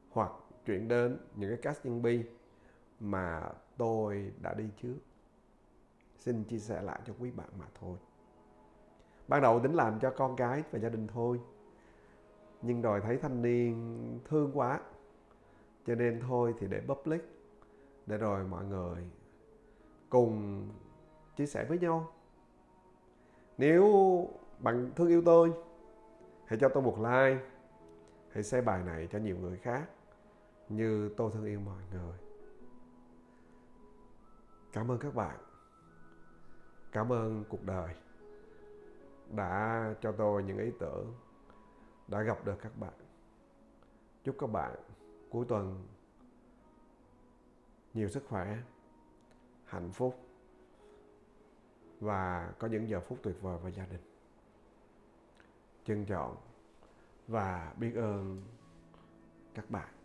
hoặc 0.10 0.32
chuyển 0.66 0.88
đến 0.88 1.18
những 1.36 1.50
cái 1.50 1.60
cách 1.62 1.86
nhân 1.86 2.02
bi 2.02 2.24
mà 3.00 3.52
tôi 3.78 4.32
đã 4.42 4.54
đi 4.54 4.66
trước 4.82 4.96
xin 6.20 6.44
chia 6.44 6.60
sẻ 6.60 6.82
lại 6.82 7.00
cho 7.06 7.14
quý 7.20 7.32
bạn 7.32 7.50
mà 7.60 7.66
thôi. 7.80 7.98
Ban 9.28 9.42
đầu 9.42 9.60
tính 9.60 9.74
làm 9.74 10.00
cho 10.00 10.14
con 10.18 10.36
cái 10.36 10.64
và 10.72 10.80
gia 10.80 10.90
đình 10.90 11.08
thôi. 11.08 11.40
Nhưng 12.62 12.82
rồi 12.82 13.02
thấy 13.02 13.18
thanh 13.18 13.42
niên 13.42 14.20
thương 14.26 14.52
quá. 14.54 14.80
Cho 15.86 15.96
nên 15.96 16.22
thôi 16.28 16.54
thì 16.60 16.68
để 16.68 16.82
public, 16.88 17.22
để 18.06 18.18
rồi 18.18 18.44
mọi 18.44 18.66
người 18.66 19.10
cùng 20.10 20.68
chia 21.36 21.46
sẻ 21.46 21.66
với 21.66 21.80
nhau. 21.80 22.12
Nếu 23.58 23.84
bạn 24.60 24.92
thương 24.96 25.08
yêu 25.08 25.22
tôi, 25.26 25.54
hãy 26.46 26.60
cho 26.60 26.70
tôi 26.70 26.84
một 26.84 26.98
like, 26.98 27.46
hãy 28.32 28.44
share 28.44 28.62
bài 28.62 28.84
này 28.84 29.08
cho 29.12 29.20
nhiều 29.20 29.38
người 29.38 29.58
khác 29.58 29.90
như 30.70 31.14
tôi 31.18 31.32
thương 31.34 31.46
yêu 31.46 31.60
mọi 31.60 31.84
người. 31.94 32.18
Cảm 34.74 34.92
ơn 34.92 35.00
các 35.00 35.16
bạn 35.16 35.38
cảm 36.92 37.12
ơn 37.12 37.44
cuộc 37.50 37.64
đời 37.66 37.96
đã 39.36 39.84
cho 40.02 40.12
tôi 40.12 40.44
những 40.44 40.58
ý 40.58 40.72
tưởng, 40.80 41.14
đã 42.08 42.22
gặp 42.22 42.46
được 42.46 42.56
các 42.62 42.78
bạn. 42.78 42.94
Chúc 44.24 44.36
các 44.40 44.48
bạn 44.48 44.76
cuối 45.30 45.46
tuần 45.50 45.88
nhiều 47.94 48.10
sức 48.10 48.24
khỏe, 48.28 48.58
hạnh 49.66 49.92
phúc 49.92 50.20
và 52.00 52.54
có 52.60 52.68
những 52.68 52.90
giờ 52.90 53.00
phút 53.00 53.20
tuyệt 53.24 53.42
vời 53.42 53.58
với 53.58 53.72
gia 53.72 53.86
đình. 53.86 54.02
Trân 55.86 56.06
trọng 56.06 56.38
và 57.28 57.74
biết 57.78 57.96
ơn 57.96 58.44
các 59.54 59.70
bạn. 59.70 59.99